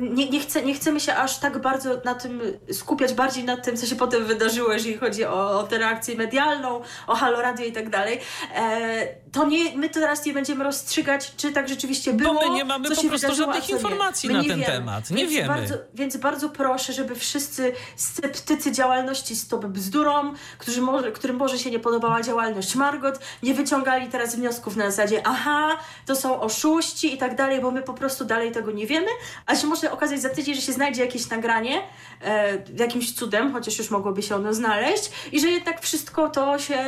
nie, 0.00 0.30
nie, 0.30 0.40
chce, 0.40 0.62
nie 0.62 0.74
chcemy 0.74 1.00
się 1.00 1.14
aż 1.14 1.38
tak 1.38 1.58
bardzo 1.58 2.00
na 2.04 2.14
tym 2.14 2.40
skupiać, 2.72 3.14
bardziej 3.14 3.44
na 3.44 3.56
tym, 3.56 3.76
co 3.76 3.86
się 3.86 3.96
potem 3.96 4.24
wydarzyło, 4.24 4.72
jeżeli 4.72 4.96
chodzi 4.96 5.24
o, 5.24 5.60
o 5.60 5.62
tę 5.62 5.78
reakcję 5.78 6.16
medialną, 6.16 6.80
o 7.06 7.14
Halo 7.14 7.42
Radio 7.42 7.66
i 7.66 7.72
tak 7.72 7.90
dalej. 7.90 8.20
E, 8.54 9.06
to 9.32 9.46
nie, 9.46 9.76
my 9.76 9.88
teraz 9.88 10.24
nie 10.24 10.32
będziemy 10.32 10.64
rozstrzygać, 10.64 11.32
czy 11.36 11.52
tak 11.52 11.68
rzeczywiście 11.68 12.12
było. 12.12 12.34
Bo 12.34 12.48
my 12.48 12.54
nie 12.54 12.64
mamy 12.64 12.88
po 12.88 13.02
prostu 13.02 13.34
żadnych 13.34 13.70
informacji 13.70 14.28
na 14.28 14.40
ten 14.40 14.48
wiemy. 14.48 14.64
temat. 14.64 15.10
Nie 15.10 15.16
więc 15.16 15.32
wiemy. 15.32 15.48
Bardzo, 15.48 15.74
więc 15.94 16.16
bardzo 16.16 16.48
proszę, 16.48 16.92
żeby 16.92 17.14
wszyscy 17.14 17.72
sceptycy 17.96 18.72
działalności 18.72 19.36
Stop 19.36 19.66
Bzdurą, 19.66 20.32
którzy 20.58 20.80
może, 20.80 21.12
którym 21.12 21.36
może 21.36 21.58
się 21.58 21.70
nie 21.70 21.78
podobała 21.78 22.22
działalność 22.22 22.74
Margot, 22.74 23.18
nie 23.42 23.54
wyciągali 23.54 24.08
teraz 24.08 24.36
wniosków 24.36 24.76
na 24.76 24.90
zasadzie 24.90 25.22
aha, 25.24 25.78
to 26.06 26.16
są 26.16 26.40
oszuści 26.40 27.14
i 27.14 27.18
tak 27.18 27.36
dalej, 27.36 27.60
bo 27.60 27.70
my 27.70 27.82
po 27.82 27.94
prostu 27.94 28.24
dalej 28.24 28.52
tego 28.52 28.72
nie 28.72 28.86
wiemy, 28.86 29.08
a 29.46 29.56
się 29.56 29.66
może 29.66 29.92
okazać 29.92 30.22
za 30.22 30.28
tydzień, 30.28 30.54
że 30.54 30.60
się 30.60 30.72
znajdzie 30.72 31.04
jakieś 31.04 31.30
nagranie 31.30 31.82
e, 32.24 32.58
jakimś 32.78 33.14
cudem, 33.14 33.52
chociaż 33.52 33.78
już 33.78 33.90
mogłoby 33.90 34.22
się 34.22 34.36
ono 34.36 34.54
znaleźć 34.54 35.10
i 35.32 35.40
że 35.40 35.48
jednak 35.48 35.80
wszystko 35.82 36.30
to 36.30 36.58
się 36.58 36.78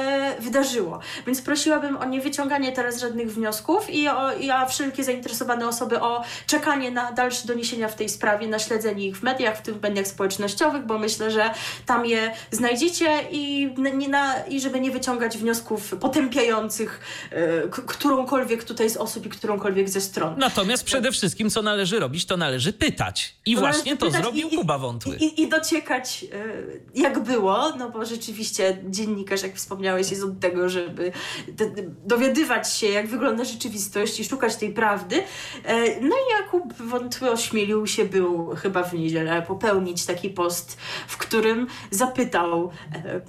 wydarzyło. 0.40 1.01
Więc 1.27 1.43
prosiłabym 1.43 1.97
o 1.97 2.05
nie 2.05 2.20
wyciąganie 2.20 2.73
teraz 2.73 3.01
żadnych 3.01 3.32
wniosków 3.32 3.90
i, 3.90 4.09
o, 4.09 4.32
i 4.32 4.51
a 4.51 4.66
wszelkie 4.66 5.05
zainteresowane 5.05 5.69
osoby 5.69 6.01
o 6.01 6.24
czekanie 6.47 6.90
na 6.90 7.12
dalsze 7.12 7.47
doniesienia 7.47 7.89
w 7.89 7.94
tej 7.94 8.09
sprawie, 8.09 8.47
na 8.48 8.59
śledzenie 8.59 9.07
ich 9.07 9.16
w 9.16 9.23
mediach, 9.23 9.59
w 9.59 9.62
tym 9.62 9.74
w 9.74 9.82
mediach 9.82 10.07
społecznościowych, 10.07 10.86
bo 10.86 10.98
myślę, 10.98 11.31
że 11.31 11.51
tam 11.86 12.07
je 12.07 12.32
znajdziecie 12.51 13.19
i, 13.31 13.74
nie 13.94 14.09
na, 14.09 14.44
i 14.44 14.61
żeby 14.61 14.81
nie 14.81 14.90
wyciągać 14.90 15.39
wniosków 15.39 15.94
potępiających 16.01 17.01
y, 17.32 17.82
którąkolwiek 17.86 18.65
tutaj 18.65 18.90
z 18.90 18.97
osób 18.97 19.27
i 19.27 19.28
którąkolwiek 19.28 19.89
ze 19.89 20.01
stron. 20.01 20.35
Natomiast 20.39 20.85
przede 20.85 21.12
wszystkim, 21.12 21.51
co 21.51 21.62
należy 21.62 22.01
robić, 22.01 22.24
to 22.24 22.36
należy 22.36 22.73
pytać. 22.73 23.35
I 23.47 23.55
to 23.55 23.61
właśnie 23.61 23.97
to 23.97 24.11
zrobił 24.11 24.48
i, 24.48 24.57
Kuba 24.57 24.78
Wątły. 24.78 25.16
I, 25.21 25.43
I, 25.43 25.49
dociekać, 25.49 26.25
y, 26.35 26.81
jak 26.95 27.19
było, 27.19 27.77
no 27.77 27.91
bo 27.91 28.05
rzeczywiście 28.05 28.79
dziennikarz, 28.89 29.43
jak 29.43 29.55
wspomniałeś, 29.55 30.11
jest 30.11 30.23
od 30.23 30.41
tego, 30.41 30.69
żeby 30.69 31.13
do, 31.49 31.65
dowiadywać 32.07 32.75
się, 32.75 32.87
jak 32.87 33.07
wygląda 33.07 33.45
rzeczywistość 33.45 34.21
i 34.21 34.25
szukać 34.25 34.57
tej 34.57 34.73
prawdy. 34.73 35.23
E, 35.65 36.01
no 36.01 36.17
i 36.17 36.43
Jakub 36.43 36.73
Wątły 36.73 37.31
ośmielił 37.31 37.87
się, 37.87 38.05
był 38.05 38.57
chyba 38.57 38.83
w 38.83 38.95
niedzielę, 38.95 39.43
popełnić 39.43 40.07
taki 40.07 40.31
post, 40.31 40.77
w 41.09 41.17
którym 41.17 41.67
zapytał 41.91 42.71
e, 42.95 43.21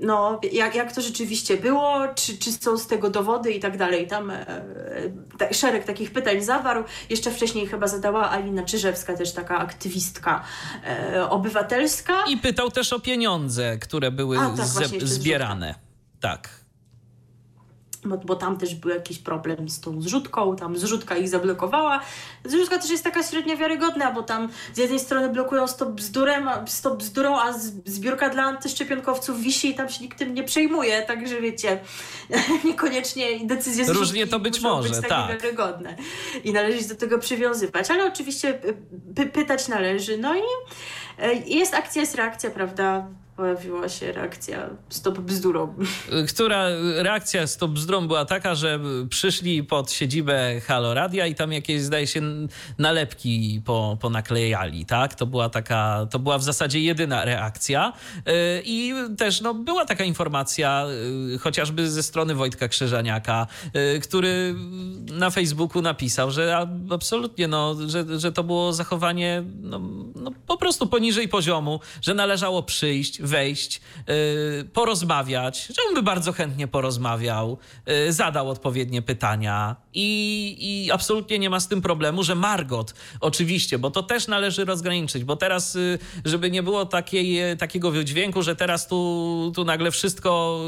no, 0.00 0.40
jak, 0.52 0.74
jak 0.74 0.92
to 0.92 1.00
rzeczywiście 1.00 1.56
było, 1.56 2.08
czy, 2.14 2.38
czy 2.38 2.52
są 2.52 2.78
z 2.78 2.86
tego 2.86 3.10
dowody 3.10 3.52
i 3.52 3.60
tak 3.60 3.76
dalej. 3.76 4.06
Tam 4.06 4.30
e, 4.30 4.46
e, 5.40 5.54
szereg 5.54 5.84
takich 5.84 6.12
pytań 6.12 6.42
zawarł. 6.42 6.84
Jeszcze 7.10 7.30
wcześniej 7.30 7.66
chyba 7.66 7.86
zadała 7.86 8.30
Alina 8.30 8.62
Czyżewska, 8.62 9.16
też 9.16 9.32
taka 9.32 9.58
aktywistka 9.58 10.44
e, 10.84 11.30
obywatelska. 11.30 12.24
I 12.28 12.36
pytał 12.36 12.70
też 12.70 12.92
o 12.92 13.00
pieniądze, 13.00 13.78
które 13.78 14.10
były 14.10 14.38
A, 14.38 14.50
tak, 14.56 14.66
zbierane. 15.02 15.74
Tak 16.20 16.65
bo, 18.08 18.16
bo 18.16 18.36
tam 18.36 18.58
też 18.58 18.74
był 18.74 18.90
jakiś 18.90 19.18
problem 19.18 19.68
z 19.68 19.80
tą 19.80 20.02
zrzutką, 20.02 20.56
tam 20.56 20.76
zrzutka 20.76 21.16
ich 21.16 21.28
zablokowała. 21.28 22.00
Zrzutka 22.44 22.78
też 22.78 22.90
jest 22.90 23.04
taka 23.04 23.22
średnio 23.22 23.56
wiarygodna, 23.56 24.12
bo 24.12 24.22
tam 24.22 24.48
z 24.74 24.78
jednej 24.78 25.00
strony 25.00 25.28
blokują 25.28 25.68
stop 25.68 25.88
bzdurem, 25.88 26.48
stop 26.66 26.96
bzdurą, 26.96 27.40
a 27.40 27.52
zbiórka 27.84 28.28
dla 28.28 28.42
antyszczepionkowców 28.42 29.40
wisi 29.40 29.70
i 29.70 29.74
tam 29.74 29.88
się 29.88 30.02
nikt 30.02 30.18
tym 30.18 30.34
nie 30.34 30.44
przejmuje, 30.44 31.02
także 31.02 31.40
wiecie, 31.40 31.78
niekoniecznie 32.64 33.46
decyzje 33.46 33.84
z 33.84 33.88
Różnie 33.88 34.26
to 34.26 34.40
być 34.40 34.60
może, 34.60 34.88
być 34.88 35.08
tak. 35.08 35.28
wiarygodne 35.42 35.96
i 36.44 36.52
należy 36.52 36.82
się 36.82 36.88
do 36.88 36.94
tego 36.94 37.18
przywiązywać, 37.18 37.90
ale 37.90 38.06
oczywiście 38.06 38.58
py 39.14 39.26
pytać 39.26 39.68
należy, 39.68 40.18
no 40.18 40.36
i 40.36 40.42
e, 41.18 41.34
jest 41.34 41.74
akcja, 41.74 42.00
jest 42.00 42.14
reakcja, 42.14 42.50
prawda? 42.50 43.06
Pojawiła 43.36 43.88
się 43.88 44.12
reakcja 44.12 44.70
Stop 44.88 45.18
Bzdurą. 45.18 45.74
Która 46.34 46.68
reakcja 46.96 47.46
Stop 47.46 47.70
Bzdurą 47.70 48.06
była 48.06 48.24
taka, 48.24 48.54
że 48.54 48.80
przyszli 49.10 49.64
pod 49.64 49.92
siedzibę 49.92 50.60
Halo 50.60 50.94
Radia 50.94 51.26
i 51.26 51.34
tam 51.34 51.52
jakieś, 51.52 51.82
zdaje 51.82 52.06
się, 52.06 52.20
nalepki 52.78 53.62
po, 53.64 53.98
ponaklejali, 54.00 54.86
tak? 54.86 55.14
To 55.14 55.26
była 55.26 55.48
taka, 55.48 56.06
to 56.10 56.18
była 56.18 56.38
w 56.38 56.42
zasadzie 56.42 56.80
jedyna 56.80 57.24
reakcja 57.24 57.92
y, 58.16 58.32
i 58.64 58.94
też 59.18 59.40
no, 59.40 59.54
była 59.54 59.84
taka 59.84 60.04
informacja 60.04 60.86
y, 61.34 61.38
chociażby 61.38 61.90
ze 61.90 62.02
strony 62.02 62.34
Wojtka 62.34 62.68
Krzyżaniaka, 62.68 63.46
y, 63.96 64.00
który 64.00 64.54
na 65.12 65.30
Facebooku 65.30 65.82
napisał, 65.82 66.30
że 66.30 66.66
absolutnie, 66.90 67.48
no, 67.48 67.76
że, 67.86 68.20
że 68.20 68.32
to 68.32 68.44
było 68.44 68.72
zachowanie 68.72 69.42
no, 69.60 69.80
no, 70.14 70.30
po 70.46 70.56
prostu 70.56 70.86
poniżej 70.86 71.28
poziomu, 71.28 71.80
że 72.02 72.14
należało 72.14 72.62
przyjść, 72.62 73.25
wejść, 73.26 73.80
y, 74.60 74.64
porozmawiać, 74.64 75.66
że 75.66 75.82
on 75.88 75.94
by 75.94 76.02
bardzo 76.02 76.32
chętnie 76.32 76.68
porozmawiał, 76.68 77.58
y, 78.08 78.12
zadał 78.12 78.50
odpowiednie 78.50 79.02
pytania 79.02 79.76
i, 79.96 80.56
i 80.58 80.92
absolutnie 80.92 81.38
nie 81.38 81.50
ma 81.50 81.60
z 81.60 81.68
tym 81.68 81.82
problemu, 81.82 82.22
że 82.22 82.34
Margot, 82.34 82.94
oczywiście, 83.20 83.78
bo 83.78 83.90
to 83.90 84.02
też 84.02 84.28
należy 84.28 84.64
rozgraniczyć, 84.64 85.24
bo 85.24 85.36
teraz, 85.36 85.76
y, 85.76 85.98
żeby 86.24 86.50
nie 86.50 86.62
było 86.62 86.86
takiej, 86.86 87.56
takiego 87.56 87.90
wydźwięku, 87.90 88.42
że 88.42 88.56
teraz 88.56 88.88
tu, 88.88 89.52
tu 89.54 89.64
nagle 89.64 89.90
wszystko, 89.90 90.60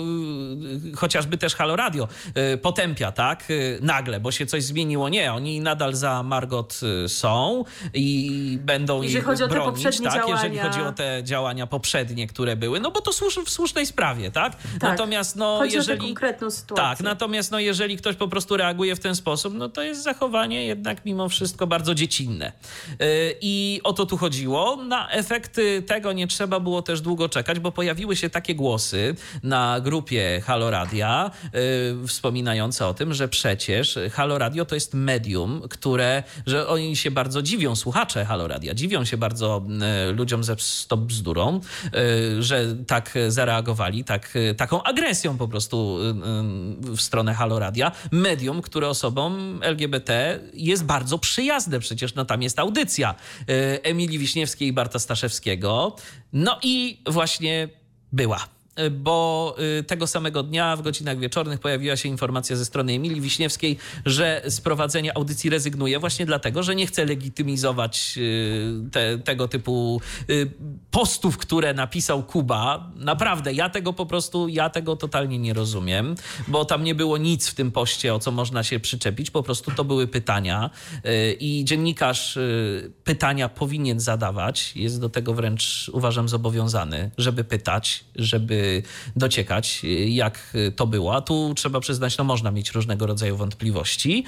chociażby 0.96 1.38
też 1.38 1.54
Halo 1.54 1.76
Radio, 1.76 2.08
potępia, 2.62 3.12
tak? 3.12 3.48
Nagle, 3.80 4.20
bo 4.20 4.32
się 4.32 4.46
coś 4.46 4.64
zmieniło. 4.64 5.08
Nie, 5.08 5.32
oni 5.32 5.60
nadal 5.60 5.94
za 5.94 6.22
Margot 6.22 6.80
są 7.06 7.64
i 7.94 8.58
będą 8.62 9.02
jeżeli 9.02 9.24
chodzi 9.24 9.44
bronić, 9.48 9.58
o 9.58 9.64
te 9.64 9.70
poprzednie 9.72 10.06
tak? 10.06 10.14
Działania. 10.14 10.42
Jeżeli 10.42 10.58
chodzi 10.58 10.80
o 10.80 10.92
te 10.92 11.20
działania 11.24 11.66
poprzednie, 11.66 12.26
które 12.26 12.56
były, 12.56 12.80
no 12.80 12.90
bo 12.90 13.00
to 13.00 13.12
służ, 13.12 13.38
w 13.44 13.50
słusznej 13.50 13.86
sprawie, 13.86 14.30
tak? 14.30 14.56
tak. 14.56 14.82
Natomiast 14.82 15.36
no 15.36 15.58
Chodzi 15.58 15.76
jeżeli... 15.76 16.00
O 16.00 16.04
konkretną 16.04 16.50
sytuację. 16.50 16.84
Tak, 16.84 17.00
natomiast 17.00 17.50
no 17.50 17.58
jeżeli 17.58 17.96
ktoś 17.96 18.16
po 18.16 18.28
prostu 18.28 18.56
reaguje 18.56 18.96
w 18.96 19.00
ten 19.00 19.16
sposób, 19.18 19.54
no 19.54 19.68
to 19.68 19.82
jest 19.82 20.02
zachowanie 20.02 20.66
jednak 20.66 21.04
mimo 21.04 21.28
wszystko 21.28 21.66
bardzo 21.66 21.94
dziecinne. 21.94 22.52
Yy, 22.90 22.96
I 23.40 23.80
o 23.84 23.92
to 23.92 24.06
tu 24.06 24.16
chodziło. 24.16 24.76
Na 24.76 25.10
efekty 25.10 25.82
tego 25.82 26.12
nie 26.12 26.26
trzeba 26.26 26.60
było 26.60 26.82
też 26.82 27.00
długo 27.00 27.28
czekać, 27.28 27.58
bo 27.58 27.72
pojawiły 27.72 28.16
się 28.16 28.30
takie 28.30 28.54
głosy 28.54 29.14
na 29.42 29.80
grupie 29.80 30.42
Halo 30.44 30.70
Radia, 30.70 31.30
yy, 32.00 32.08
wspominające 32.08 32.86
o 32.86 32.94
tym, 32.94 33.14
że 33.14 33.28
przecież 33.28 33.98
Halo 34.12 34.38
Radio 34.38 34.64
to 34.64 34.74
jest 34.74 34.94
medium, 34.94 35.62
które, 35.70 36.22
że 36.46 36.68
oni 36.68 36.96
się 36.96 37.10
bardzo 37.10 37.42
dziwią, 37.42 37.76
słuchacze 37.76 38.24
Halo 38.24 38.48
Radia, 38.48 38.74
dziwią 38.74 39.04
się 39.04 39.16
bardzo 39.16 39.62
yy, 40.06 40.12
ludziom 40.12 40.44
ze 40.44 40.56
Stop 40.58 41.00
Bzdurą, 41.00 41.60
że 42.38 42.76
tak 42.86 43.14
zareagowali, 43.28 44.04
tak, 44.04 44.38
taką 44.56 44.82
agresją 44.82 45.38
po 45.38 45.48
prostu 45.48 45.98
y, 45.98 46.90
y, 46.90 46.96
w 46.96 47.00
stronę 47.00 47.34
Haloradia. 47.34 47.92
Medium, 48.12 48.62
które 48.62 48.88
osobom 49.08 49.60
LGBT 49.62 50.40
jest 50.54 50.84
bardzo 50.84 51.18
przyjazne. 51.18 51.80
Przecież 51.80 52.14
no, 52.14 52.24
tam 52.24 52.42
jest 52.42 52.58
audycja 52.58 53.14
y, 53.40 53.82
Emilii 53.82 54.18
Wiśniewskiej 54.18 54.68
i 54.68 54.72
Barta 54.72 54.98
Staszewskiego. 54.98 55.96
No 56.32 56.58
i 56.62 57.02
właśnie 57.06 57.68
była 58.12 58.57
bo 58.90 59.56
y, 59.78 59.82
tego 59.82 60.06
samego 60.06 60.42
dnia 60.42 60.76
w 60.76 60.82
godzinach 60.82 61.18
wieczornych 61.18 61.60
pojawiła 61.60 61.96
się 61.96 62.08
informacja 62.08 62.56
ze 62.56 62.64
strony 62.64 62.92
Emilii 62.92 63.20
Wiśniewskiej, 63.20 63.78
że 64.06 64.42
z 64.46 64.60
prowadzenia 64.60 65.12
audycji 65.14 65.50
rezygnuje 65.50 65.98
właśnie 65.98 66.26
dlatego, 66.26 66.62
że 66.62 66.74
nie 66.74 66.86
chce 66.86 67.04
legitymizować 67.04 68.14
y, 68.16 68.90
te, 68.92 69.18
tego 69.18 69.48
typu 69.48 70.00
y, 70.30 70.50
postów, 70.90 71.38
które 71.38 71.74
napisał 71.74 72.22
Kuba. 72.22 72.90
Naprawdę, 72.96 73.52
ja 73.52 73.70
tego 73.70 73.92
po 73.92 74.06
prostu, 74.06 74.48
ja 74.48 74.70
tego 74.70 74.96
totalnie 74.96 75.38
nie 75.38 75.54
rozumiem, 75.54 76.14
bo 76.48 76.64
tam 76.64 76.84
nie 76.84 76.94
było 76.94 77.18
nic 77.18 77.48
w 77.48 77.54
tym 77.54 77.72
poście, 77.72 78.14
o 78.14 78.18
co 78.18 78.30
można 78.30 78.62
się 78.62 78.80
przyczepić, 78.80 79.30
po 79.30 79.42
prostu 79.42 79.70
to 79.70 79.84
były 79.84 80.06
pytania 80.06 80.70
i 81.40 81.64
dziennikarz 81.64 82.38
pytania 83.04 83.48
powinien 83.48 84.00
zadawać, 84.00 84.76
jest 84.76 85.00
do 85.00 85.08
tego 85.08 85.34
wręcz 85.34 85.90
uważam 85.92 86.28
zobowiązany, 86.28 87.10
żeby 87.18 87.44
pytać, 87.44 88.04
żeby 88.16 88.67
dociekać, 89.16 89.82
jak 90.08 90.56
to 90.76 90.86
było. 90.86 91.20
Tu 91.20 91.52
trzeba 91.56 91.80
przyznać, 91.80 92.18
no 92.18 92.24
można 92.24 92.50
mieć 92.50 92.70
różnego 92.70 93.06
rodzaju 93.06 93.36
wątpliwości. 93.36 94.24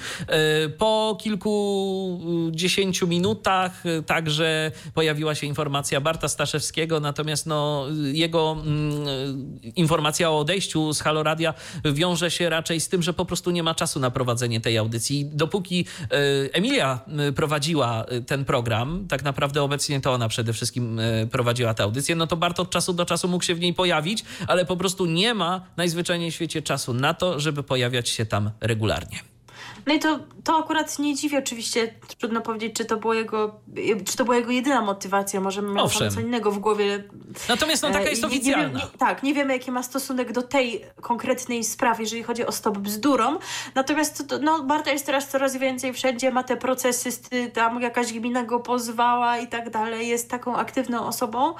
Po 0.77 1.17
kilkudziesięciu 1.21 3.07
minutach 3.07 3.83
także 4.05 4.71
pojawiła 4.93 5.35
się 5.35 5.47
informacja 5.47 6.01
Barta 6.01 6.27
Staszewskiego, 6.27 6.99
natomiast 6.99 7.45
no, 7.45 7.85
jego 8.13 8.57
mm, 8.65 9.59
informacja 9.75 10.31
o 10.31 10.39
odejściu 10.39 10.93
z 10.93 11.01
Haloradia 11.01 11.53
wiąże 11.85 12.31
się 12.31 12.49
raczej 12.49 12.79
z 12.79 12.89
tym, 12.89 13.03
że 13.03 13.13
po 13.13 13.25
prostu 13.25 13.51
nie 13.51 13.63
ma 13.63 13.75
czasu 13.75 13.99
na 13.99 14.11
prowadzenie 14.11 14.61
tej 14.61 14.77
audycji. 14.77 15.25
Dopóki 15.33 15.85
Emilia 16.53 16.99
prowadziła 17.35 18.05
ten 18.27 18.45
program, 18.45 19.05
tak 19.09 19.23
naprawdę 19.23 19.63
obecnie 19.63 20.01
to 20.01 20.13
ona 20.13 20.27
przede 20.27 20.53
wszystkim 20.53 21.01
prowadziła 21.31 21.73
tę 21.73 21.83
audycję, 21.83 22.15
no 22.15 22.27
to 22.27 22.37
Bart 22.37 22.59
od 22.59 22.69
czasu 22.69 22.93
do 22.93 23.05
czasu 23.05 23.27
mógł 23.27 23.43
się 23.43 23.55
w 23.55 23.59
niej 23.59 23.73
pojawić, 23.73 24.23
ale 24.47 24.65
po 24.65 24.77
prostu 24.77 25.05
nie 25.05 25.33
ma 25.33 25.61
najzwyczajniej 25.77 26.31
w 26.31 26.35
świecie 26.35 26.61
czasu 26.61 26.93
na 26.93 27.13
to, 27.13 27.39
żeby 27.39 27.63
pojawiać 27.63 28.09
się 28.09 28.25
tam 28.25 28.51
regularnie. 28.61 29.30
No 29.85 29.93
i 29.93 29.99
to, 29.99 30.19
to 30.43 30.57
akurat 30.57 30.99
nie 30.99 31.15
dziwi 31.15 31.37
oczywiście, 31.37 31.93
trudno 32.17 32.41
powiedzieć, 32.41 32.75
czy 32.75 32.85
to, 32.85 32.97
było 32.97 33.13
jego, 33.13 33.59
czy 34.05 34.17
to 34.17 34.25
była 34.25 34.37
jego 34.37 34.51
jedyna 34.51 34.81
motywacja, 34.81 35.41
może 35.41 35.61
miał 35.61 35.89
co 35.89 36.21
innego 36.21 36.51
w 36.51 36.59
głowie. 36.59 37.03
Natomiast 37.49 37.83
no 37.83 37.91
taka 37.91 38.09
jest 38.09 38.23
oficjalna. 38.23 38.67
Nie, 38.67 38.73
nie, 38.73 38.79
nie, 38.79 38.97
tak, 38.97 39.23
nie 39.23 39.33
wiemy 39.33 39.53
jaki 39.53 39.71
ma 39.71 39.83
stosunek 39.83 40.31
do 40.31 40.41
tej 40.41 40.85
konkretnej 41.01 41.63
sprawy, 41.63 42.03
jeżeli 42.03 42.23
chodzi 42.23 42.45
o 42.45 42.51
stop 42.51 42.77
bzdurom. 42.77 43.39
Natomiast 43.75 44.27
to, 44.27 44.39
no, 44.39 44.63
Barta 44.63 44.91
jest 44.91 45.05
teraz 45.05 45.27
coraz 45.27 45.57
więcej 45.57 45.93
wszędzie, 45.93 46.31
ma 46.31 46.43
te 46.43 46.57
procesy, 46.57 47.11
tam 47.53 47.81
jakaś 47.81 48.13
gmina 48.13 48.43
go 48.43 48.59
pozwała 48.59 49.37
i 49.37 49.47
tak 49.47 49.69
dalej, 49.69 50.07
jest 50.07 50.29
taką 50.29 50.55
aktywną 50.55 51.07
osobą 51.07 51.53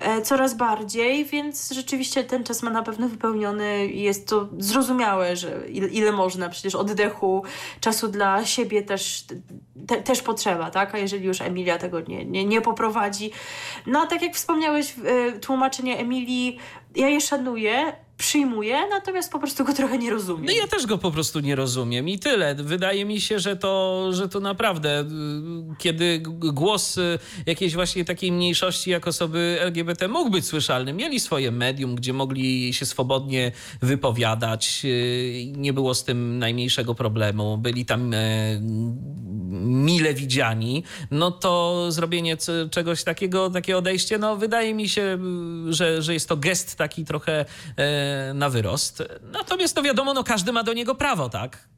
e, 0.00 0.22
coraz 0.22 0.54
bardziej, 0.54 1.24
więc 1.24 1.72
rzeczywiście 1.72 2.24
ten 2.24 2.44
czas 2.44 2.62
ma 2.62 2.70
na 2.70 2.82
pewno 2.82 3.08
wypełniony 3.08 3.86
i 3.86 4.02
jest 4.02 4.28
to 4.28 4.48
zrozumiałe, 4.58 5.36
że 5.36 5.68
ile, 5.68 5.88
ile 5.88 6.12
można 6.12 6.48
przecież 6.48 6.74
oddechu, 6.74 7.44
czasu 7.80 8.08
dla 8.08 8.44
siebie 8.44 8.82
też, 8.82 9.24
te, 9.86 10.02
też 10.02 10.22
potrzeba, 10.22 10.70
tak? 10.70 10.94
A 10.94 10.98
jeżeli 10.98 11.26
już 11.26 11.40
Emilia 11.40 11.78
tego 11.78 12.00
nie, 12.00 12.24
nie, 12.24 12.44
nie 12.44 12.60
poprowadzi. 12.60 13.30
No 13.86 14.00
a 14.00 14.06
tak 14.06 14.22
jak 14.22 14.34
wspomniałeś, 14.34 14.94
y, 15.36 15.40
tłumaczenie 15.40 15.98
Emilii, 15.98 16.58
ja 16.96 17.08
je 17.08 17.20
szanuję, 17.20 17.92
przyjmuję, 18.18 18.78
natomiast 18.90 19.32
po 19.32 19.38
prostu 19.38 19.64
go 19.64 19.74
trochę 19.74 19.98
nie 19.98 20.10
rozumiem. 20.10 20.44
No 20.44 20.52
ja 20.52 20.66
też 20.66 20.86
go 20.86 20.98
po 20.98 21.10
prostu 21.10 21.40
nie 21.40 21.56
rozumiem 21.56 22.08
i 22.08 22.18
tyle. 22.18 22.54
Wydaje 22.54 23.04
mi 23.04 23.20
się, 23.20 23.38
że 23.38 23.56
to, 23.56 24.04
że 24.12 24.28
to 24.28 24.40
naprawdę, 24.40 25.00
y, 25.00 25.04
kiedy 25.78 26.22
głos 26.52 26.98
y, 26.98 27.18
jakiejś 27.46 27.74
właśnie 27.74 28.04
takiej 28.04 28.32
mniejszości 28.32 28.90
jak 28.90 29.08
osoby 29.08 29.58
LGBT 29.60 30.08
mógł 30.08 30.30
być 30.30 30.46
słyszalny, 30.46 30.92
mieli 30.92 31.20
swoje 31.20 31.50
medium, 31.50 31.94
gdzie 31.94 32.12
mogli 32.12 32.74
się 32.74 32.86
swobodnie 32.86 33.52
wypowiadać, 33.82 34.80
y, 34.84 35.52
nie 35.56 35.72
było 35.72 35.94
z 35.94 36.04
tym 36.04 36.38
najmniejszego 36.38 36.94
problemu, 36.94 37.58
byli 37.58 37.86
tam 37.86 38.14
mile 39.60 40.14
widziani, 40.14 40.84
no 41.10 41.30
to 41.30 41.86
zrobienie 41.92 42.36
czegoś 42.70 43.04
takiego, 43.04 43.50
takie 43.50 43.76
odejście, 43.76 44.18
no 44.18 44.36
wydaje 44.36 44.74
mi 44.74 44.88
się, 44.88 45.18
że, 45.68 46.02
że 46.02 46.14
jest 46.14 46.28
to 46.28 46.36
gest 46.36 46.76
taki 46.76 47.04
trochę 47.04 47.44
na 48.34 48.50
wyrost. 48.50 49.02
Natomiast 49.32 49.74
to 49.74 49.82
wiadomo, 49.82 50.14
no 50.14 50.24
każdy 50.24 50.52
ma 50.52 50.62
do 50.62 50.72
niego 50.72 50.94
prawo, 50.94 51.28
tak? 51.28 51.68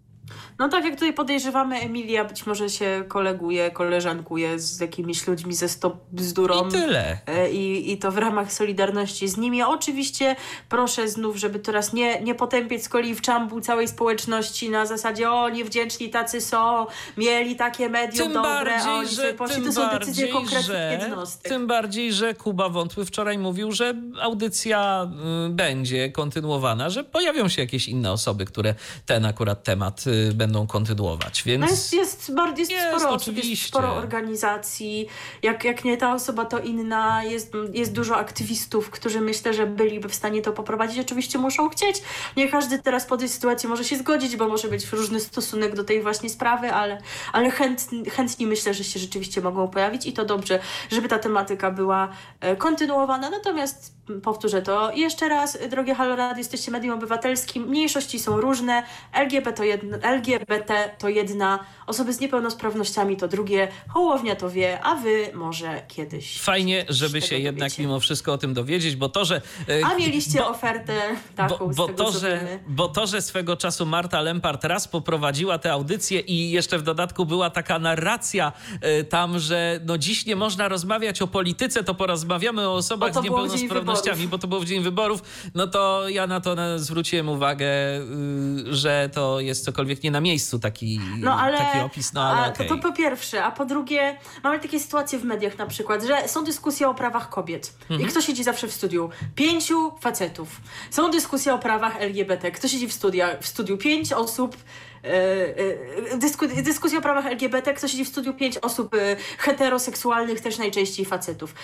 No 0.59 0.69
tak 0.69 0.85
jak 0.85 0.95
tutaj 0.95 1.13
podejrzewamy, 1.13 1.81
Emilia 1.81 2.25
być 2.25 2.47
może 2.47 2.71
się 2.71 3.05
koleguje, 3.09 3.71
koleżankuje 3.71 4.59
z 4.59 4.81
jakimiś 4.81 5.27
ludźmi 5.27 5.55
ze 5.55 5.69
Stop 5.69 5.97
Bzdurą. 6.13 6.69
I 6.69 6.71
tyle. 6.71 7.19
E, 7.27 7.51
I, 7.51 7.93
I 7.93 7.99
to 7.99 8.13
w 8.13 8.19
ramach 8.19 8.53
solidarności 8.53 9.29
z 9.29 9.37
nimi. 9.37 9.63
Oczywiście 9.63 10.37
proszę 10.69 11.09
znów, 11.09 11.37
żeby 11.37 11.59
teraz 11.59 11.93
nie, 11.93 12.21
nie 12.21 12.35
potępiać 12.35 12.85
z 12.85 12.89
kolei 12.89 13.15
w 13.15 13.21
czambu 13.21 13.61
całej 13.61 13.89
społeczności 13.89 14.71
na 14.71 14.87
zasadzie 14.87 15.31
o, 15.31 15.49
niewdzięczni 15.49 16.11
tacy 16.11 16.41
są, 16.41 16.87
mieli 17.17 17.57
takie 17.57 17.89
medium 17.89 18.25
tym 18.25 18.33
dobre, 18.33 18.71
bardziej, 18.71 18.93
oni 18.93 19.09
że, 19.09 19.35
poszli. 19.35 19.63
To 19.65 19.73
są 19.73 19.99
decyzje 19.99 20.29
konkretnych 20.29 20.65
że, 20.65 20.99
jednostek. 21.01 21.53
Tym 21.53 21.67
bardziej, 21.67 22.13
że 22.13 22.35
Kuba 22.35 22.69
Wątły 22.69 23.05
wczoraj 23.05 23.39
mówił, 23.39 23.73
że 23.73 23.95
audycja 24.21 25.09
y, 25.47 25.51
będzie 25.51 26.13
kontynuowana, 26.13 26.91
że 26.91 27.05
pojawią 27.05 27.49
się 27.49 27.63
jakieś 27.63 27.89
inne 27.89 28.13
osoby, 28.13 28.45
które 28.45 28.75
ten 29.07 29.25
akurat 29.25 29.65
temat 29.65 30.07
y, 30.07 30.20
będą 30.35 30.67
kontynuować. 30.67 31.43
Więc... 31.43 31.61
No 31.61 31.71
jest, 31.71 31.93
jest, 31.93 32.35
bardzo, 32.35 32.59
jest, 32.59 32.71
jest 32.71 32.87
sporo 32.87 33.11
oczywiście. 33.11 33.51
jest 33.51 33.63
sporo 33.63 33.95
organizacji. 33.95 35.07
Jak, 35.43 35.65
jak 35.65 35.85
nie 35.85 35.97
ta 35.97 36.15
osoba, 36.15 36.45
to 36.45 36.59
inna. 36.59 37.25
Jest, 37.25 37.53
jest 37.73 37.93
dużo 37.93 38.17
aktywistów, 38.17 38.91
którzy 38.91 39.21
myślę, 39.21 39.55
że 39.55 39.67
byliby 39.67 40.09
w 40.09 40.15
stanie 40.15 40.43
to 40.43 40.53
poprowadzić. 40.53 40.99
Oczywiście 40.99 41.39
muszą 41.39 41.69
chcieć. 41.69 42.03
Nie 42.37 42.49
każdy 42.49 42.79
teraz 42.79 43.07
po 43.07 43.17
tej 43.17 43.29
sytuacji 43.29 43.69
może 43.69 43.85
się 43.85 43.97
zgodzić, 43.97 44.37
bo 44.37 44.49
może 44.49 44.69
być 44.69 44.93
różny 44.93 45.21
stosunek 45.21 45.77
do 45.77 45.85
tej 45.85 46.03
właśnie 46.03 46.31
sprawy, 46.31 46.73
ale, 46.73 47.03
ale 47.33 47.51
chętni, 47.51 48.11
chętni 48.11 48.47
myślę, 48.47 48.75
że 48.75 48.85
się 48.85 49.01
rzeczywiście 49.01 49.41
mogą 49.41 49.69
pojawić 49.69 50.07
i 50.07 50.13
to 50.13 50.25
dobrze, 50.25 50.61
żeby 50.91 51.09
ta 51.09 51.19
tematyka 51.19 51.71
była 51.71 52.09
e, 52.41 52.57
kontynuowana. 52.57 53.31
Natomiast 53.31 54.01
powtórzę 54.23 54.63
to 54.63 54.93
jeszcze 54.93 55.29
raz, 55.29 55.59
drogie 55.71 55.95
Halo 55.95 56.37
jesteście 56.37 56.71
medium 56.71 56.95
obywatelskim, 56.95 57.69
mniejszości 57.69 58.19
są 58.19 58.41
różne, 58.41 58.83
LGBT 59.13 59.61
to, 59.61 59.65
jedna, 59.65 59.99
LGBT 60.11 60.97
to 60.99 61.09
jedna, 61.09 61.67
osoby 61.91 62.13
z 62.13 62.21
niepełnosprawnościami 62.21 63.17
to 63.17 63.29
drugie, 63.29 63.69
Hołownia 63.89 64.37
to 64.37 64.51
wie, 64.51 64.81
a 64.83 64.95
wy 64.95 65.31
może 65.35 65.83
kiedyś. 65.89 66.41
Fajnie, 66.41 66.85
żeby 66.89 67.23
się 67.23 67.39
jednak 67.39 67.79
mimo 67.79 68.01
wszystko 68.01 68.33
o 68.33 68.39
tym 68.39 68.55
dowiedzieć, 68.55 68.97
bo 68.97 69.09
to, 69.09 69.25
że... 69.25 69.43
E, 69.69 69.87
a 69.87 69.95
mieliście 69.95 70.39
bo, 70.39 70.49
ofertę 70.49 71.01
taką, 71.37 71.59
bo, 71.59 71.89
bo 71.89 71.89
to, 71.89 72.13
że, 72.13 72.59
bo 72.69 72.89
to, 72.89 73.07
że 73.07 73.23
swego 73.23 73.57
czasu 73.57 73.87
Marta 73.87 74.21
Lempart 74.21 74.65
raz 74.65 74.89
poprowadziła 74.89 75.59
tę 75.59 75.73
audycję 75.73 76.21
i 76.21 76.51
jeszcze 76.51 76.79
w 76.79 76.83
dodatku 76.83 77.27
była 77.27 77.51
taka 77.51 77.79
narracja 77.79 78.53
y, 79.01 79.05
tam, 79.05 79.39
że 79.39 79.81
no 79.85 79.99
dziś 79.99 80.27
nie 80.27 80.37
można 80.37 80.69
rozmawiać 80.69 81.23
o 81.23 81.27
polityce, 81.27 81.85
to 81.85 81.95
porozmawiamy 81.95 82.69
o 82.69 82.75
osobach 82.75 83.15
z 83.15 83.23
niepełnosprawnościami 83.23 84.29
bo 84.29 84.39
to 84.39 84.49
było 84.49 84.61
w 84.61 84.65
dzień 84.65 84.83
wyborów, 84.83 85.23
no 85.55 85.67
to 85.67 86.09
ja 86.09 86.27
na 86.27 86.41
to 86.41 86.79
zwróciłem 86.79 87.29
uwagę, 87.29 87.67
y, 87.67 88.75
że 88.75 89.11
to 89.13 89.41
jest 89.41 89.65
cokolwiek 89.65 90.03
nie 90.03 90.11
na 90.11 90.21
miejscu 90.21 90.59
taki, 90.59 91.01
no, 91.19 91.41
ale, 91.41 91.80
taki 91.83 91.93
opis. 91.93 92.13
No, 92.13 92.23
ale 92.23 92.53
okay. 92.53 92.67
to, 92.67 92.77
to 92.77 92.83
po 92.83 92.93
pierwsze, 92.93 93.45
a 93.45 93.51
po 93.51 93.65
drugie, 93.65 94.19
mamy 94.45 94.59
takie 94.59 94.81
sytuacje 94.81 95.19
w 95.19 95.25
mediach 95.25 95.59
na 95.59 95.67
przykład, 95.67 96.03
że 96.03 96.29
są 96.29 96.45
dyskusje 96.45 96.89
o 96.89 96.95
prawach 96.95 97.29
kobiet 97.29 97.73
mhm. 97.83 98.01
i 98.01 98.05
kto 98.05 98.21
siedzi 98.21 98.45
zawsze 98.45 98.69
w 98.69 98.73
studiu? 98.73 99.11
Pięciu 99.35 99.93
facetów. 100.01 100.61
Są 100.91 101.11
dyskusje 101.11 101.55
o 101.55 101.59
prawach 101.59 101.97
LGBT. 101.97 102.51
Kto 102.51 102.69
siedzi 102.69 102.89
w, 102.89 102.93
studia, 102.93 103.37
w 103.41 103.47
studiu? 103.47 103.79
Pięć 103.79 104.13
osób 104.13 104.57
E, 105.05 106.13
e, 106.13 106.19
dysku, 106.19 106.47
dyskusja 106.63 106.99
o 106.99 107.03
prawach 107.03 107.27
LGBT, 107.27 107.75
kto 107.75 107.89
siedzi 107.89 108.05
w 108.05 108.09
studiu, 108.09 108.35
pięć 108.35 108.59
osób 108.59 108.95
e, 108.95 109.17
heteroseksualnych, 109.39 110.41
też 110.41 110.59
najczęściej 110.59 111.07
facetów. 111.07 111.55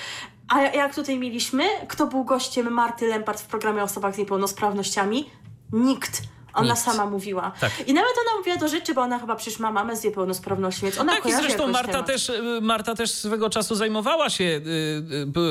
A 0.49 0.61
jak 0.61 0.95
tutaj 0.95 1.19
mieliśmy, 1.19 1.65
kto 1.89 2.07
był 2.07 2.25
gościem 2.25 2.73
Marty 2.73 3.07
Lempart 3.07 3.41
w 3.41 3.47
programie 3.47 3.81
o 3.81 3.85
osobach 3.85 4.15
z 4.15 4.19
niepełnosprawnościami? 4.19 5.31
Nikt. 5.73 6.23
Ona 6.57 6.75
Nic. 6.75 6.83
sama 6.83 7.07
mówiła. 7.07 7.53
Tak. 7.61 7.89
I 7.89 7.95
nawet 7.95 8.13
ona 8.27 8.39
mówiła 8.39 8.57
do 8.57 8.69
rzeczy, 8.69 8.95
bo 8.95 9.01
ona 9.01 9.19
chyba 9.19 9.37
przecież 9.37 9.59
ma 9.59 9.73
mamę 9.73 9.97
z 9.97 10.05
niepełnosprawnością, 10.05 10.83
więc 10.83 10.99
ona 10.99 11.13
Tak 11.13 11.27
i 11.27 11.33
zresztą 11.33 11.69
Marta 11.69 12.03
też, 12.03 12.29
y, 12.29 12.59
Marta 12.63 12.95
też 12.95 13.11
swego 13.11 13.51
czasu 13.51 13.75
zajmowała 13.75 14.31
się 14.31 14.45
y, 14.45 14.61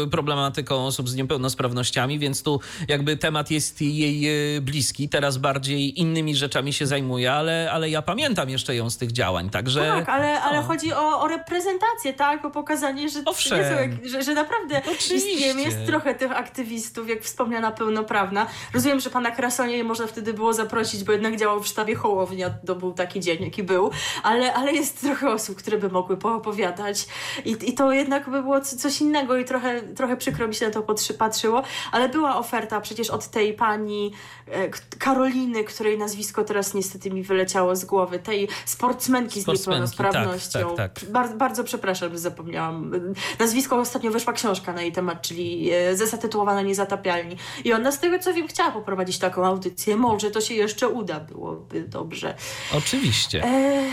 y, 0.04 0.08
problematyką 0.08 0.86
osób 0.86 1.10
z 1.10 1.16
niepełnosprawnościami, 1.16 2.20
więc 2.20 2.44
tu 2.44 2.60
jakby 2.88 3.18
temat 3.18 3.52
jest 3.52 3.82
jej 3.82 4.62
bliski. 4.62 5.10
Teraz 5.10 5.38
bardziej 5.38 6.00
innymi 6.00 6.36
rzeczami 6.36 6.74
się 6.74 6.88
zajmuje, 6.88 7.34
ale, 7.34 7.72
ale 7.72 7.90
ja 7.90 8.02
pamiętam 8.02 8.50
jeszcze 8.50 8.76
ją 8.76 8.90
z 8.90 8.98
tych 8.98 9.12
działań, 9.12 9.50
także... 9.50 9.80
Tak, 9.80 10.10
ale, 10.10 10.42
ale 10.42 10.64
chodzi 10.64 10.94
o, 10.94 11.22
o 11.22 11.28
reprezentację, 11.28 12.14
tak? 12.14 12.46
O 12.46 12.52
pokazanie, 12.52 13.10
że, 13.10 13.20
Owszem. 13.26 13.60
Są, 13.60 14.10
że, 14.10 14.24
że 14.24 14.34
naprawdę 14.34 14.82
Oczywiście. 14.92 15.62
jest 15.62 15.78
trochę 15.86 16.16
tych 16.16 16.32
aktywistów, 16.32 17.10
jak 17.10 17.22
wspomniana 17.22 17.72
pełnoprawna. 17.72 18.48
Rozumiem, 18.74 19.00
że 19.00 19.10
pana 19.10 19.32
Krasonie 19.32 19.84
można 19.84 20.08
wtedy 20.08 20.34
było 20.34 20.54
zaprosić 20.54 20.95
bo 21.04 21.12
jednak 21.12 21.36
działał 21.36 21.60
w 21.64 21.68
sztabie 21.68 21.96
Hołownia, 21.96 22.50
to 22.66 22.76
był 22.76 22.94
taki 22.94 23.20
dzień, 23.20 23.44
jaki 23.44 23.64
był, 23.64 23.92
ale, 24.24 24.54
ale 24.54 24.74
jest 24.74 25.02
trochę 25.02 25.32
osób, 25.32 25.58
które 25.58 25.78
by 25.78 25.90
mogły 25.90 26.18
poopowiadać 26.18 27.08
i, 27.46 27.58
i 27.62 27.74
to 27.74 27.92
jednak 27.92 28.30
by 28.30 28.42
było 28.42 28.62
coś 28.62 29.02
innego 29.02 29.38
i 29.38 29.46
trochę, 29.46 29.82
trochę 29.82 30.18
przykro 30.18 30.48
mi 30.48 30.56
się 30.56 30.66
na 30.66 30.72
to 30.72 30.84
patrzyło, 31.18 31.64
ale 31.92 32.10
była 32.10 32.38
oferta 32.38 32.82
przecież 32.82 33.10
od 33.10 33.28
tej 33.28 33.54
pani 33.54 34.12
e, 34.48 34.70
Karoliny, 35.00 35.64
której 35.64 35.98
nazwisko 35.98 36.44
teraz 36.44 36.74
niestety 36.74 37.12
mi 37.12 37.24
wyleciało 37.24 37.76
z 37.76 37.86
głowy, 37.86 38.20
tej 38.20 38.48
sportsmenki 38.66 39.42
z 39.42 39.48
niepełnosprawnością. 39.48 40.60
Tak, 40.60 40.78
tak, 40.78 41.00
tak. 41.00 41.12
Bar 41.12 41.38
bardzo 41.38 41.64
przepraszam, 41.64 42.12
że 42.12 42.18
zapomniałam. 42.18 42.92
Nazwisko 43.40 43.78
ostatnio 43.78 44.12
wyszła 44.12 44.34
książka 44.34 44.74
na 44.74 44.82
jej 44.82 44.92
temat, 44.92 45.22
czyli 45.22 45.72
e, 45.72 45.96
Zatytułowana 45.96 46.62
Niezatapialni. 46.62 47.38
I 47.64 47.74
ona 47.74 47.92
z 47.92 48.00
tego 48.00 48.20
co 48.20 48.34
wiem 48.34 48.48
chciała 48.48 48.72
poprowadzić 48.72 49.20
taką 49.20 49.46
audycję. 49.46 49.96
Może 49.96 50.32
to 50.32 50.42
się 50.42 50.54
jeszcze 50.54 50.85
uda, 50.90 51.20
byłoby 51.20 51.82
dobrze. 51.82 52.36
Oczywiście. 52.74 53.44
E 53.44 53.86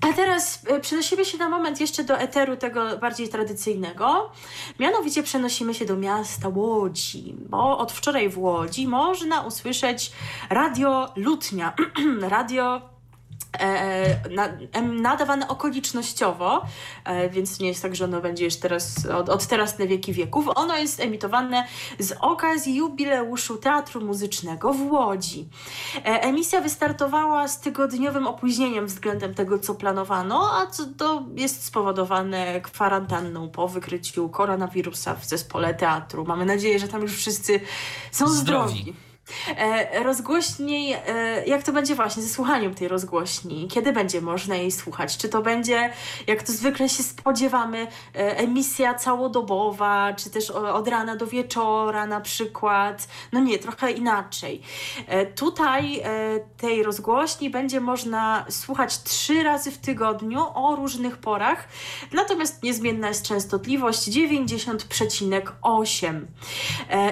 A 0.00 0.12
teraz 0.12 0.62
e, 0.66 0.80
przenosimy 0.80 1.24
się 1.24 1.38
na 1.38 1.48
moment 1.48 1.80
jeszcze 1.80 2.04
do 2.04 2.18
eteru 2.18 2.56
tego 2.56 2.98
bardziej 2.98 3.28
tradycyjnego. 3.28 4.32
Mianowicie 4.78 5.22
przenosimy 5.22 5.74
się 5.74 5.84
do 5.84 5.96
miasta 5.96 6.48
Łodzi, 6.48 7.34
bo 7.48 7.78
od 7.78 7.92
wczoraj 7.92 8.28
w 8.28 8.38
Łodzi 8.38 8.88
można 8.88 9.42
usłyszeć 9.42 10.12
radio 10.50 11.12
Lutnia. 11.16 11.72
radio 12.20 12.97
nadawane 14.82 15.48
okolicznościowo, 15.48 16.62
e, 17.04 17.30
więc 17.30 17.60
nie 17.60 17.68
jest 17.68 17.82
tak, 17.82 17.96
że 17.96 18.04
ono 18.04 18.20
będzie 18.20 18.44
już 18.44 18.56
teraz 18.56 19.06
od, 19.06 19.28
od 19.28 19.46
teraz 19.46 19.78
na 19.78 19.86
wieki 19.86 20.12
wieków. 20.12 20.48
Ono 20.54 20.76
jest 20.76 21.00
emitowane 21.00 21.66
z 21.98 22.14
okazji 22.20 22.76
jubileuszu 22.76 23.56
Teatru 23.56 24.00
Muzycznego 24.00 24.72
w 24.72 24.92
Łodzi. 24.92 25.48
E, 25.96 26.00
emisja 26.04 26.60
wystartowała 26.60 27.48
z 27.48 27.60
tygodniowym 27.60 28.26
opóźnieniem 28.26 28.86
względem 28.86 29.34
tego, 29.34 29.58
co 29.58 29.74
planowano, 29.74 30.50
a 30.52 30.66
co 30.66 30.84
to 30.98 31.24
jest 31.34 31.64
spowodowane 31.64 32.60
kwarantanną 32.60 33.50
po 33.50 33.68
wykryciu 33.68 34.28
koronawirusa 34.28 35.14
w 35.14 35.24
zespole 35.24 35.74
teatru. 35.74 36.24
Mamy 36.24 36.44
nadzieję, 36.44 36.78
że 36.78 36.88
tam 36.88 37.02
już 37.02 37.16
wszyscy 37.16 37.60
są 38.12 38.28
zdrowi. 38.28 38.78
zdrowi. 38.78 39.07
E, 39.56 40.02
rozgłośni, 40.02 40.94
e, 41.06 41.46
jak 41.46 41.62
to 41.62 41.72
będzie 41.72 41.94
właśnie 41.94 42.22
ze 42.22 42.28
słuchaniem 42.28 42.74
tej 42.74 42.88
rozgłośni? 42.88 43.68
Kiedy 43.68 43.92
będzie 43.92 44.20
można 44.20 44.56
jej 44.56 44.72
słuchać? 44.72 45.16
Czy 45.16 45.28
to 45.28 45.42
będzie, 45.42 45.92
jak 46.26 46.42
to 46.42 46.52
zwykle 46.52 46.88
się 46.88 47.02
spodziewamy, 47.02 47.86
e, 48.14 48.38
emisja 48.38 48.94
całodobowa, 48.94 50.12
czy 50.16 50.30
też 50.30 50.50
od 50.50 50.88
rana 50.88 51.16
do 51.16 51.26
wieczora 51.26 52.06
na 52.06 52.20
przykład? 52.20 53.08
No 53.32 53.40
nie, 53.40 53.58
trochę 53.58 53.90
inaczej. 53.90 54.62
Tutaj 55.34 56.02
tej 56.56 56.82
rozgłośni 56.82 57.50
będzie 57.50 57.80
można 57.80 58.44
słuchać 58.50 59.02
trzy 59.02 59.42
razy 59.42 59.70
w 59.70 59.78
tygodniu 59.78 60.40
o 60.54 60.76
różnych 60.76 61.18
porach, 61.18 61.68
natomiast 62.12 62.62
niezmienna 62.62 63.08
jest 63.08 63.26
częstotliwość 63.26 64.08
90,8. 64.08 66.20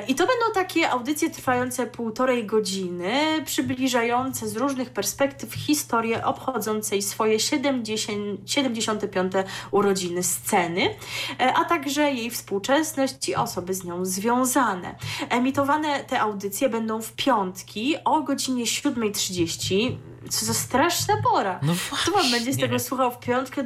I 0.09 0.14
to 0.14 0.26
będą 0.26 0.44
takie 0.55 0.90
audycje 0.90 1.30
trwające 1.30 1.86
pół 1.86 2.05
półtorej 2.06 2.46
godziny, 2.46 3.12
przybliżające 3.44 4.48
z 4.48 4.56
różnych 4.56 4.90
perspektyw 4.90 5.54
historię 5.54 6.24
obchodzącej 6.24 7.02
swoje 7.02 7.40
70, 7.40 8.50
75. 8.50 9.32
urodziny 9.70 10.22
sceny, 10.22 10.94
e, 11.40 11.54
a 11.54 11.64
także 11.64 12.02
jej 12.02 12.30
współczesność 12.30 13.28
i 13.28 13.34
osoby 13.34 13.74
z 13.74 13.84
nią 13.84 14.04
związane. 14.04 14.94
Emitowane 15.28 16.04
te 16.04 16.20
audycje 16.20 16.68
będą 16.68 17.02
w 17.02 17.12
piątki 17.12 17.94
o 18.04 18.22
godzinie 18.22 18.64
7.30 18.64 19.96
co 20.28 20.46
za 20.46 20.54
straszna 20.54 21.14
pora. 21.30 21.60
No. 21.62 21.74
Kto 22.02 22.30
będzie 22.30 22.52
z 22.52 22.58
tego 22.58 22.78
słuchał 22.78 23.10
w 23.10 23.18
piątkę? 23.18 23.64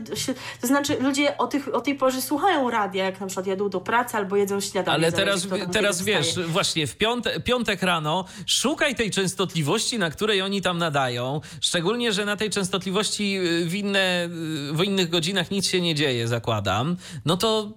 To 0.61 0.67
znaczy, 0.67 0.97
ludzie 1.01 1.39
o, 1.39 1.47
tych, 1.47 1.75
o 1.75 1.81
tej 1.81 1.95
porze 1.95 2.23
słuchają 2.23 2.71
radia, 2.71 3.05
jak 3.05 3.21
na 3.21 3.27
przykład 3.27 3.47
jadą 3.47 3.69
do 3.69 3.81
pracy 3.81 4.17
albo 4.17 4.37
jedzą 4.37 4.61
śniadanie. 4.61 4.95
Ale 4.95 5.13
teraz, 5.13 5.47
teraz 5.73 6.03
wiesz, 6.03 6.39
właśnie 6.49 6.87
w 6.87 6.97
piątek, 6.97 7.45
piątek 7.45 7.83
rano 7.83 8.25
szukaj 8.47 8.95
tej 8.95 9.11
częstotliwości, 9.11 9.99
na 9.99 10.11
której 10.11 10.43
oni 10.43 10.63
tam 10.63 10.79
nadają. 10.79 11.41
Szczególnie, 11.61 12.13
że 12.13 12.25
na 12.25 12.37
tej 12.37 12.51
częstotliwości 12.51 13.39
y, 13.39 13.67
w, 13.67 13.75
inne, 13.75 14.25
y, 14.71 14.73
w 14.73 14.85
innych 14.85 15.11
godzinach 15.11 15.51
nic 15.51 15.67
się 15.67 15.81
nie 15.81 15.95
dzieje, 15.95 16.29
zakładam. 16.29 16.97
No 17.25 17.37
to 17.37 17.73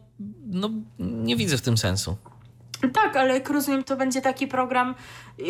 no, 0.45 0.69
nie 0.99 1.35
widzę 1.35 1.57
w 1.57 1.61
tym 1.61 1.77
sensu. 1.77 2.17
Tak, 2.93 3.15
ale 3.15 3.33
jak 3.33 3.49
rozumiem, 3.49 3.83
to 3.83 3.95
będzie 3.95 4.21
taki 4.21 4.47
program 4.47 4.95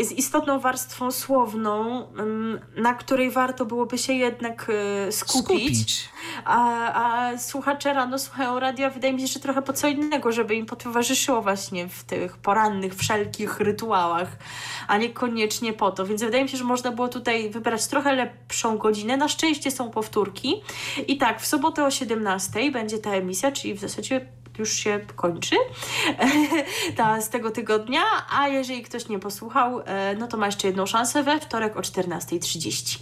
z 0.03 0.11
istotną 0.11 0.60
warstwą 0.60 1.11
słowną, 1.11 2.07
na 2.77 2.93
której 2.93 3.31
warto 3.31 3.65
byłoby 3.65 3.97
się 3.97 4.14
jednak 4.14 4.72
e, 5.07 5.11
skupić. 5.11 5.43
skupić. 5.43 6.10
A, 6.45 6.93
a 6.93 7.38
słuchacze 7.38 7.93
rano 7.93 8.19
słuchają 8.19 8.60
radia, 8.60 8.89
wydaje 8.89 9.14
mi 9.14 9.22
się, 9.22 9.27
że 9.27 9.39
trochę 9.39 9.61
po 9.61 9.73
co 9.73 9.88
innego, 9.88 10.31
żeby 10.31 10.55
im 10.55 10.65
towarzyszyło 10.65 11.41
właśnie 11.41 11.88
w 11.88 12.03
tych 12.03 12.38
porannych, 12.38 12.95
wszelkich 12.95 13.60
rytuałach, 13.60 14.27
a 14.88 14.97
niekoniecznie 14.97 15.73
po 15.73 15.91
to. 15.91 16.05
Więc 16.05 16.23
wydaje 16.23 16.43
mi 16.43 16.49
się, 16.49 16.57
że 16.57 16.64
można 16.64 16.91
było 16.91 17.07
tutaj 17.07 17.49
wybrać 17.49 17.88
trochę 17.88 18.14
lepszą 18.14 18.77
godzinę. 18.77 19.18
Na 19.18 19.27
szczęście 19.27 19.72
są 19.72 19.91
powtórki. 19.91 20.61
I 21.07 21.18
tak, 21.18 21.41
w 21.41 21.45
sobotę 21.45 21.85
o 21.85 21.91
17 21.91 22.72
będzie 22.72 22.97
ta 22.97 23.11
emisja, 23.11 23.51
czyli 23.51 23.73
w 23.73 23.80
zasadzie 23.80 24.27
już 24.60 24.74
się 24.74 25.00
kończy 25.16 25.56
ta, 26.98 27.22
z 27.22 27.30
tego 27.30 27.52
tygodnia, 27.52 28.02
a 28.38 28.48
jeżeli 28.48 28.84
ktoś 28.84 29.10
nie 29.10 29.20
posłuchał, 29.20 29.82
e, 29.86 30.16
no 30.16 30.28
to 30.28 30.38
ma 30.38 30.46
jeszcze 30.46 30.68
jedną 30.68 30.86
szansę 30.86 31.24
we 31.24 31.40
wtorek 31.40 31.78
o 31.78 31.80
14.30. 31.80 33.00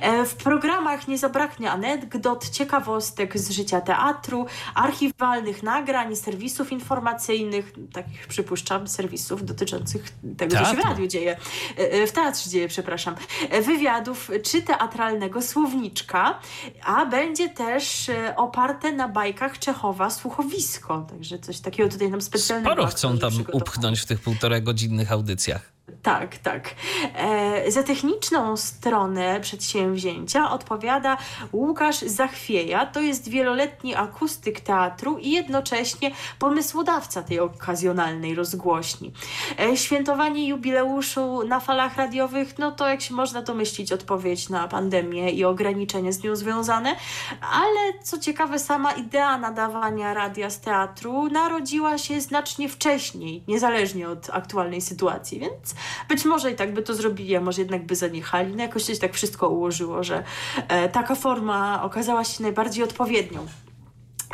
E, 0.00 0.24
w 0.24 0.34
programach 0.34 1.08
nie 1.08 1.18
zabraknie 1.18 1.70
anegdot, 1.70 2.48
ciekawostek 2.48 3.38
z 3.38 3.50
życia 3.50 3.80
teatru, 3.80 4.46
archiwalnych 4.74 5.62
nagrań, 5.62 6.16
serwisów 6.16 6.72
informacyjnych, 6.72 7.72
takich 7.92 8.26
przypuszczam, 8.26 8.88
serwisów 8.88 9.44
dotyczących 9.44 10.04
tego, 10.36 10.56
Teatru. 10.56 10.70
co 10.70 10.76
się 10.76 10.82
w 10.82 10.84
radiu 10.84 11.06
dzieje, 11.06 11.36
e, 11.76 12.06
w 12.06 12.12
teatrze 12.12 12.50
dzieje, 12.50 12.68
przepraszam, 12.68 13.14
wywiadów 13.62 14.30
czy 14.44 14.62
teatralnego 14.62 15.42
słowniczka, 15.42 16.38
a 16.84 17.06
będzie 17.06 17.48
też 17.48 18.10
oparte 18.36 18.92
na 18.92 19.08
bajkach 19.08 19.58
Czechowa 19.58 20.10
słuchowisko 20.10 20.83
blisko, 20.84 21.06
także 21.10 21.38
coś 21.38 21.60
takiego 21.60 21.88
tutaj 21.88 22.10
nam 22.10 22.22
specjalnego. 22.22 22.70
Sporo 22.72 22.86
chcą 22.86 23.18
tam 23.18 23.32
upchnąć 23.52 24.00
w 24.00 24.06
tych 24.06 24.20
półtora 24.20 24.60
godzinnych 24.60 25.12
audycjach. 25.12 25.72
Tak, 26.02 26.38
tak. 26.38 26.74
E, 27.14 27.70
za 27.70 27.82
techniczną 27.82 28.56
stronę 28.56 29.40
przedsięwzięcia 29.40 30.50
odpowiada 30.50 31.16
Łukasz 31.52 31.98
Zachwieja. 31.98 32.86
To 32.86 33.00
jest 33.00 33.28
wieloletni 33.28 33.94
akustyk 33.94 34.60
teatru 34.60 35.18
i 35.18 35.30
jednocześnie 35.30 36.10
pomysłodawca 36.38 37.22
tej 37.22 37.40
okazjonalnej 37.40 38.34
rozgłośni. 38.34 39.12
E, 39.60 39.76
świętowanie 39.76 40.48
jubileuszu 40.48 41.42
na 41.48 41.60
falach 41.60 41.96
radiowych, 41.96 42.58
no 42.58 42.72
to 42.72 42.88
jak 42.88 43.00
się 43.00 43.14
można 43.14 43.42
domyślić, 43.42 43.92
odpowiedź 43.92 44.48
na 44.48 44.68
pandemię 44.68 45.30
i 45.30 45.44
ograniczenia 45.44 46.12
z 46.12 46.22
nią 46.22 46.36
związane, 46.36 46.96
ale 47.40 48.02
co 48.02 48.18
ciekawe, 48.18 48.58
sama 48.58 48.92
idea 48.92 49.38
nadawania 49.38 50.14
radia 50.14 50.50
z 50.50 50.60
teatru 50.60 51.28
narodziła 51.28 51.98
się 51.98 52.20
znacznie 52.20 52.68
wcześniej, 52.68 53.42
niezależnie 53.48 54.08
od 54.08 54.30
aktualnej 54.30 54.80
sytuacji, 54.80 55.40
więc 55.40 55.73
być 56.08 56.24
może 56.24 56.50
i 56.50 56.54
tak 56.54 56.74
by 56.74 56.82
to 56.82 56.94
zrobili, 56.94 57.36
a 57.36 57.40
może 57.40 57.60
jednak 57.60 57.86
by 57.86 57.96
zaniechali. 57.96 58.56
No 58.56 58.62
jakoś 58.62 58.84
się 58.84 58.96
tak 58.96 59.14
wszystko 59.14 59.48
ułożyło, 59.48 60.04
że 60.04 60.24
e, 60.68 60.88
taka 60.88 61.14
forma 61.14 61.82
okazała 61.82 62.24
się 62.24 62.42
najbardziej 62.42 62.84
odpowiednią. 62.84 63.46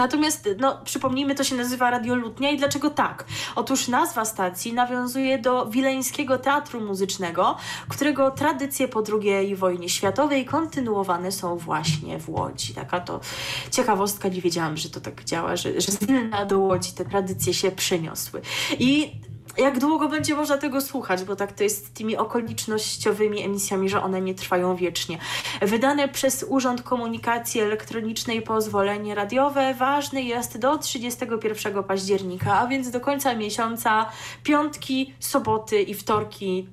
Natomiast, 0.00 0.48
no, 0.58 0.80
przypomnijmy, 0.84 1.34
to 1.34 1.44
się 1.44 1.54
nazywa 1.54 1.90
Radio 1.90 2.14
Lutnia 2.14 2.50
i 2.50 2.58
dlaczego 2.58 2.90
tak? 2.90 3.24
Otóż 3.56 3.88
nazwa 3.88 4.24
stacji 4.24 4.72
nawiązuje 4.72 5.38
do 5.38 5.66
Wileńskiego 5.66 6.38
Teatru 6.38 6.80
Muzycznego, 6.80 7.56
którego 7.88 8.30
tradycje 8.30 8.88
po 8.88 9.02
II 9.22 9.56
wojnie 9.56 9.88
światowej 9.88 10.44
kontynuowane 10.44 11.32
są 11.32 11.56
właśnie 11.56 12.18
w 12.18 12.28
Łodzi. 12.28 12.74
Taka 12.74 13.00
to 13.00 13.20
ciekawostka, 13.70 14.28
nie 14.28 14.40
wiedziałam, 14.40 14.76
że 14.76 14.90
to 14.90 15.00
tak 15.00 15.24
działa, 15.24 15.56
że, 15.56 15.80
że 15.80 15.92
z 15.92 15.98
Wilna 16.04 16.46
do 16.46 16.58
Łodzi 16.58 16.92
te 16.92 17.04
tradycje 17.04 17.54
się 17.54 17.70
przyniosły. 17.70 18.40
I 18.78 19.12
jak 19.60 19.78
długo 19.78 20.08
będzie 20.08 20.34
można 20.34 20.58
tego 20.58 20.80
słuchać, 20.80 21.24
bo 21.24 21.36
tak 21.36 21.52
to 21.52 21.62
jest 21.62 21.86
z 21.86 21.90
tymi 21.90 22.16
okolicznościowymi 22.16 23.42
emisjami, 23.42 23.88
że 23.88 24.02
one 24.02 24.20
nie 24.20 24.34
trwają 24.34 24.76
wiecznie. 24.76 25.18
Wydane 25.62 26.08
przez 26.08 26.44
Urząd 26.48 26.82
Komunikacji 26.82 27.60
Elektronicznej 27.60 28.42
pozwolenie 28.42 29.14
radiowe 29.14 29.74
ważne 29.74 30.22
jest 30.22 30.58
do 30.58 30.78
31 30.78 31.84
października, 31.84 32.60
a 32.60 32.66
więc 32.66 32.90
do 32.90 33.00
końca 33.00 33.34
miesiąca 33.34 34.06
piątki, 34.42 35.14
soboty 35.20 35.82
i 35.82 35.94
wtorki 35.94 36.68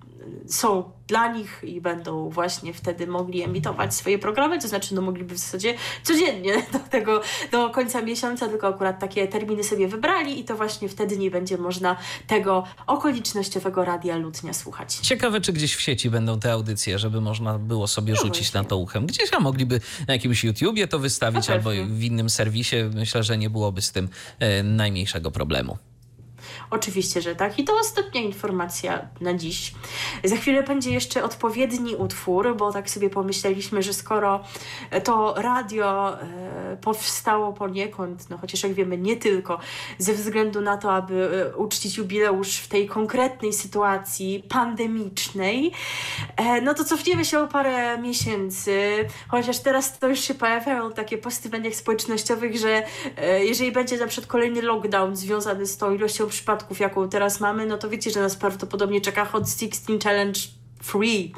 są 0.47 0.91
dla 1.07 1.33
nich 1.33 1.61
i 1.63 1.81
będą 1.81 2.29
właśnie 2.29 2.73
wtedy 2.73 3.07
mogli 3.07 3.43
emitować 3.43 3.95
swoje 3.95 4.19
programy, 4.19 4.61
to 4.61 4.67
znaczy 4.67 4.95
no 4.95 5.01
mogliby 5.01 5.35
w 5.35 5.37
zasadzie 5.37 5.73
codziennie 6.03 6.53
do 6.73 6.79
tego, 6.79 7.21
do 7.51 7.69
końca 7.69 8.01
miesiąca, 8.01 8.47
tylko 8.47 8.67
akurat 8.67 8.99
takie 8.99 9.27
terminy 9.27 9.63
sobie 9.63 9.87
wybrali 9.87 10.39
i 10.39 10.43
to 10.43 10.55
właśnie 10.55 10.89
wtedy 10.89 11.17
nie 11.17 11.31
będzie 11.31 11.57
można 11.57 11.95
tego 12.27 12.63
okolicznościowego 12.87 13.85
radia 13.85 14.17
Lutnia 14.17 14.53
słuchać. 14.53 14.95
Ciekawe, 14.95 15.41
czy 15.41 15.53
gdzieś 15.53 15.75
w 15.75 15.81
sieci 15.81 16.09
będą 16.09 16.39
te 16.39 16.51
audycje, 16.51 16.99
żeby 16.99 17.21
można 17.21 17.59
było 17.59 17.87
sobie 17.87 18.13
no 18.13 18.19
rzucić 18.19 18.43
właśnie. 18.43 18.61
na 18.61 18.67
to 18.67 18.77
uchem. 18.77 19.05
Gdzieś 19.05 19.33
a 19.33 19.39
mogliby 19.39 19.81
na 20.07 20.13
jakimś 20.13 20.43
YouTubie 20.43 20.87
to 20.87 20.99
wystawić 20.99 21.49
albo 21.49 21.69
w 21.87 22.03
innym 22.03 22.29
serwisie. 22.29 22.75
Myślę, 22.95 23.23
że 23.23 23.37
nie 23.37 23.49
byłoby 23.49 23.81
z 23.81 23.91
tym 23.91 24.09
e, 24.39 24.63
najmniejszego 24.63 25.31
problemu. 25.31 25.77
Oczywiście, 26.69 27.21
że 27.21 27.35
tak. 27.35 27.59
I 27.59 27.63
to 27.63 27.73
ostatnia 27.79 28.21
informacja 28.21 29.07
na 29.21 29.33
dziś. 29.33 29.73
Za 30.23 30.35
chwilę 30.35 30.63
będzie 30.63 30.91
jeszcze 30.91 31.23
odpowiedni 31.23 31.95
utwór, 31.95 32.55
bo 32.55 32.71
tak 32.71 32.89
sobie 32.89 33.09
pomyśleliśmy, 33.09 33.83
że 33.83 33.93
skoro 33.93 34.43
to 35.03 35.33
radio 35.37 36.17
e, 36.21 36.77
powstało 36.81 37.53
poniekąd, 37.53 38.29
no 38.29 38.37
chociaż 38.37 38.63
jak 38.63 38.73
wiemy, 38.73 38.97
nie 38.97 39.15
tylko 39.17 39.59
ze 39.97 40.13
względu 40.13 40.61
na 40.61 40.77
to, 40.77 40.93
aby 40.93 41.45
e, 41.53 41.55
uczcić 41.55 41.97
jubileusz 41.97 42.57
w 42.57 42.67
tej 42.67 42.87
konkretnej 42.87 43.53
sytuacji 43.53 44.43
pandemicznej, 44.49 45.71
e, 46.35 46.61
no 46.61 46.73
to 46.73 46.83
cofniemy 46.83 47.25
się 47.25 47.39
o 47.39 47.47
parę 47.47 47.97
miesięcy, 47.97 49.05
chociaż 49.27 49.59
teraz 49.59 49.99
to 49.99 50.07
już 50.07 50.19
się 50.19 50.33
pojawiają 50.33 50.91
takie 50.91 51.17
posty 51.17 51.49
w 51.49 51.51
mediach 51.51 51.75
społecznościowych, 51.75 52.57
że 52.57 52.83
jeżeli 53.39 53.71
będzie 53.71 53.97
na 53.97 54.07
przykład 54.07 54.27
kolejny 54.27 54.61
lockdown 54.61 55.15
związany 55.15 55.65
z 55.65 55.77
tą 55.77 55.93
ilością 55.93 56.27
przypadków, 56.27 56.56
jaką 56.79 57.09
teraz 57.09 57.39
mamy, 57.39 57.65
no 57.65 57.77
to 57.77 57.89
wiecie, 57.89 58.11
że 58.11 58.21
nas 58.21 58.35
prawdopodobnie 58.35 59.01
czeka 59.01 59.25
Hot 59.25 59.49
16 59.49 59.99
Challenge 60.03 60.39
free. 60.83 61.33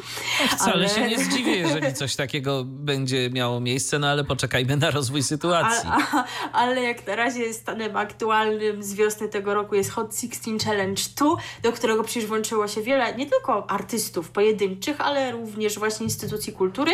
Wcale 0.50 0.74
Ale- 0.74 0.90
się 0.90 1.08
nie 1.08 1.20
zdziwię, 1.20 1.56
jeżeli 1.56 1.94
coś 1.94 2.16
takiego 2.24 2.64
będzie 2.66 3.30
miało 3.30 3.60
miejsce, 3.60 4.00
no 4.00 4.08
ale 4.08 4.24
poczekajmy 4.24 4.78
na 4.78 4.92
rozwój 4.92 5.24
sytuacji. 5.24 5.90
A, 5.92 6.18
a, 6.18 6.24
ale 6.52 6.82
jak 6.82 7.08
na 7.08 7.16
razie 7.16 7.54
stanem 7.54 7.98
aktualnym 7.98 8.84
z 8.84 8.94
wiosny 8.94 9.30
tego 9.30 9.54
roku 9.54 9.76
jest 9.76 9.92
Hot 9.92 10.16
16 10.16 10.52
Challenge 10.66 11.02
2, 11.16 11.26
do 11.64 11.72
którego 11.72 12.04
przecież 12.04 12.26
włączyło 12.26 12.68
się 12.68 12.82
wiele 12.82 13.16
nie 13.16 13.26
tylko 13.26 13.70
artystów 13.70 14.30
pojedynczych, 14.30 15.02
ale 15.02 15.32
również 15.32 15.80
właśnie 15.80 16.04
instytucji 16.04 16.54
kultury, 16.54 16.92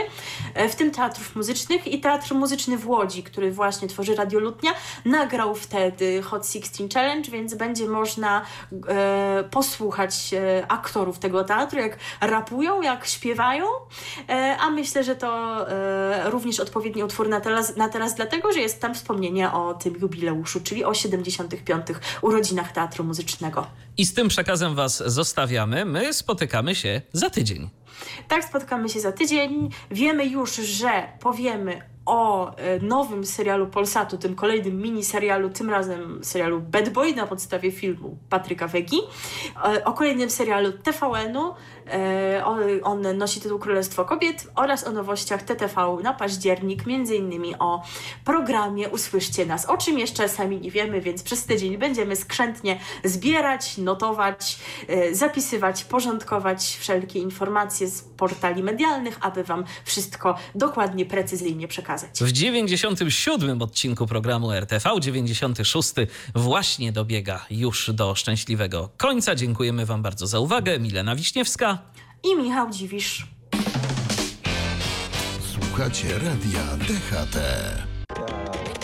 e, 0.54 0.70
w 0.70 0.76
tym 0.76 0.92
teatrów 0.92 1.36
muzycznych 1.36 1.88
i 1.88 2.00
Teatr 2.00 2.34
Muzyczny 2.34 2.78
w 2.78 2.88
Łodzi, 2.88 3.24
który 3.24 3.52
właśnie 3.52 3.88
tworzy 3.88 4.16
Radio 4.16 4.40
Lutnia, 4.40 4.72
nagrał 5.06 5.56
wtedy 5.56 6.22
Hot 6.22 6.48
16 6.48 6.88
Challenge, 6.94 7.32
więc 7.32 7.54
będzie 7.54 7.88
można 7.88 8.42
e, 8.88 9.44
posłuchać 9.52 10.34
e, 10.34 10.66
aktorów 10.72 11.20
tego 11.20 11.44
teatru, 11.44 11.80
jak 11.80 11.98
rapują, 12.36 12.82
jak 12.82 13.06
śpiewają, 13.06 13.66
e, 14.30 14.58
a 14.60 14.70
myślę, 14.70 15.04
że 15.04 15.16
to 15.16 15.30
e, 15.70 16.30
również 16.30 16.60
odpowiedni 16.60 17.04
utwór 17.04 17.30
na 17.30 17.42
teraz, 17.42 17.76
na 17.76 17.90
teraz, 17.90 18.16
dlatego 18.16 18.52
że 18.52 18.60
jest 18.60 18.82
tam 18.82 18.96
wspomnienie 18.96 19.52
o 19.52 19.74
tym 19.74 19.96
jubileuszu, 20.02 20.62
czyli 20.62 20.84
o 20.84 20.94
75. 20.94 21.86
urodzinach 22.22 22.72
Teatru 22.72 23.04
Muzycznego. 23.04 23.68
I 23.98 24.06
z 24.06 24.14
tym 24.14 24.28
przekazem 24.28 24.76
was 24.76 25.04
zostawiamy. 25.06 25.86
My 25.86 26.14
spotykamy 26.14 26.76
się 26.76 27.02
za 27.14 27.30
tydzień. 27.30 27.70
Tak, 28.28 28.44
spotkamy 28.44 28.90
się 28.90 29.00
za 29.00 29.12
tydzień. 29.12 29.70
Wiemy 29.92 30.26
już, 30.26 30.56
że 30.56 31.08
powiemy 31.20 31.95
o 32.06 32.52
e, 32.56 32.80
nowym 32.80 33.26
serialu 33.26 33.68
Polsatu, 33.68 34.18
tym 34.18 34.36
kolejnym 34.36 34.82
miniserialu, 34.82 35.50
tym 35.50 35.70
razem 35.70 36.24
serialu 36.24 36.62
Bad 36.62 36.90
Boy 36.90 37.16
na 37.16 37.28
podstawie 37.28 37.72
filmu 37.72 38.18
Patryka 38.30 38.68
Wegi, 38.68 39.00
e, 39.66 39.86
o 39.86 39.94
kolejnym 39.94 40.30
serialu 40.30 40.72
TVN-u, 40.72 41.54
e, 41.88 42.46
on, 42.84 43.18
nosi 43.18 43.42
tytuł 43.42 43.60
Królestwo 43.60 44.06
Kobiet 44.06 44.48
oraz 44.56 44.88
o 44.88 44.92
nowościach 44.92 45.44
TTV 45.44 45.98
na 46.04 46.14
październik, 46.14 46.86
między 46.86 47.16
innymi 47.16 47.56
o 47.60 47.84
programie 48.26 48.90
Usłyszcie 48.90 49.46
Nas, 49.46 49.66
o 49.66 49.78
czym 49.78 50.00
jeszcze 50.00 50.30
sami 50.30 50.62
nie 50.62 50.72
wiemy, 50.72 51.02
więc 51.02 51.24
przez 51.24 51.46
tydzień 51.46 51.78
będziemy 51.78 52.16
skrzętnie 52.16 52.80
zbierać, 53.04 53.78
notować, 53.78 54.60
zapisywać, 55.12 55.84
porządkować 55.84 56.78
wszelkie 56.80 57.20
informacje 57.20 57.88
z 57.88 58.02
portali 58.02 58.64
medialnych, 58.64 59.18
aby 59.22 59.44
Wam 59.44 59.64
wszystko 59.86 60.36
dokładnie, 60.56 61.06
precyzyjnie 61.06 61.68
przekazać. 61.96 62.30
W 62.30 62.32
97 62.32 63.62
odcinku 63.62 64.08
programu 64.08 64.52
RTV, 64.52 64.90
96 65.00 65.94
właśnie 66.36 66.92
dobiega 66.92 67.46
już 67.50 67.92
do 67.94 68.16
szczęśliwego 68.16 68.90
końca. 68.98 69.36
Dziękujemy 69.36 69.86
Wam 69.86 70.02
bardzo 70.02 70.28
za 70.28 70.40
uwagę. 70.40 70.80
Milena 70.80 71.16
Wiśniewska. 71.16 71.78
I 72.24 72.36
Michał 72.36 72.70
Dziwisz. 72.72 73.28
Słuchacie 75.54 76.08
radia 76.14 76.64
DHT. 76.78 77.38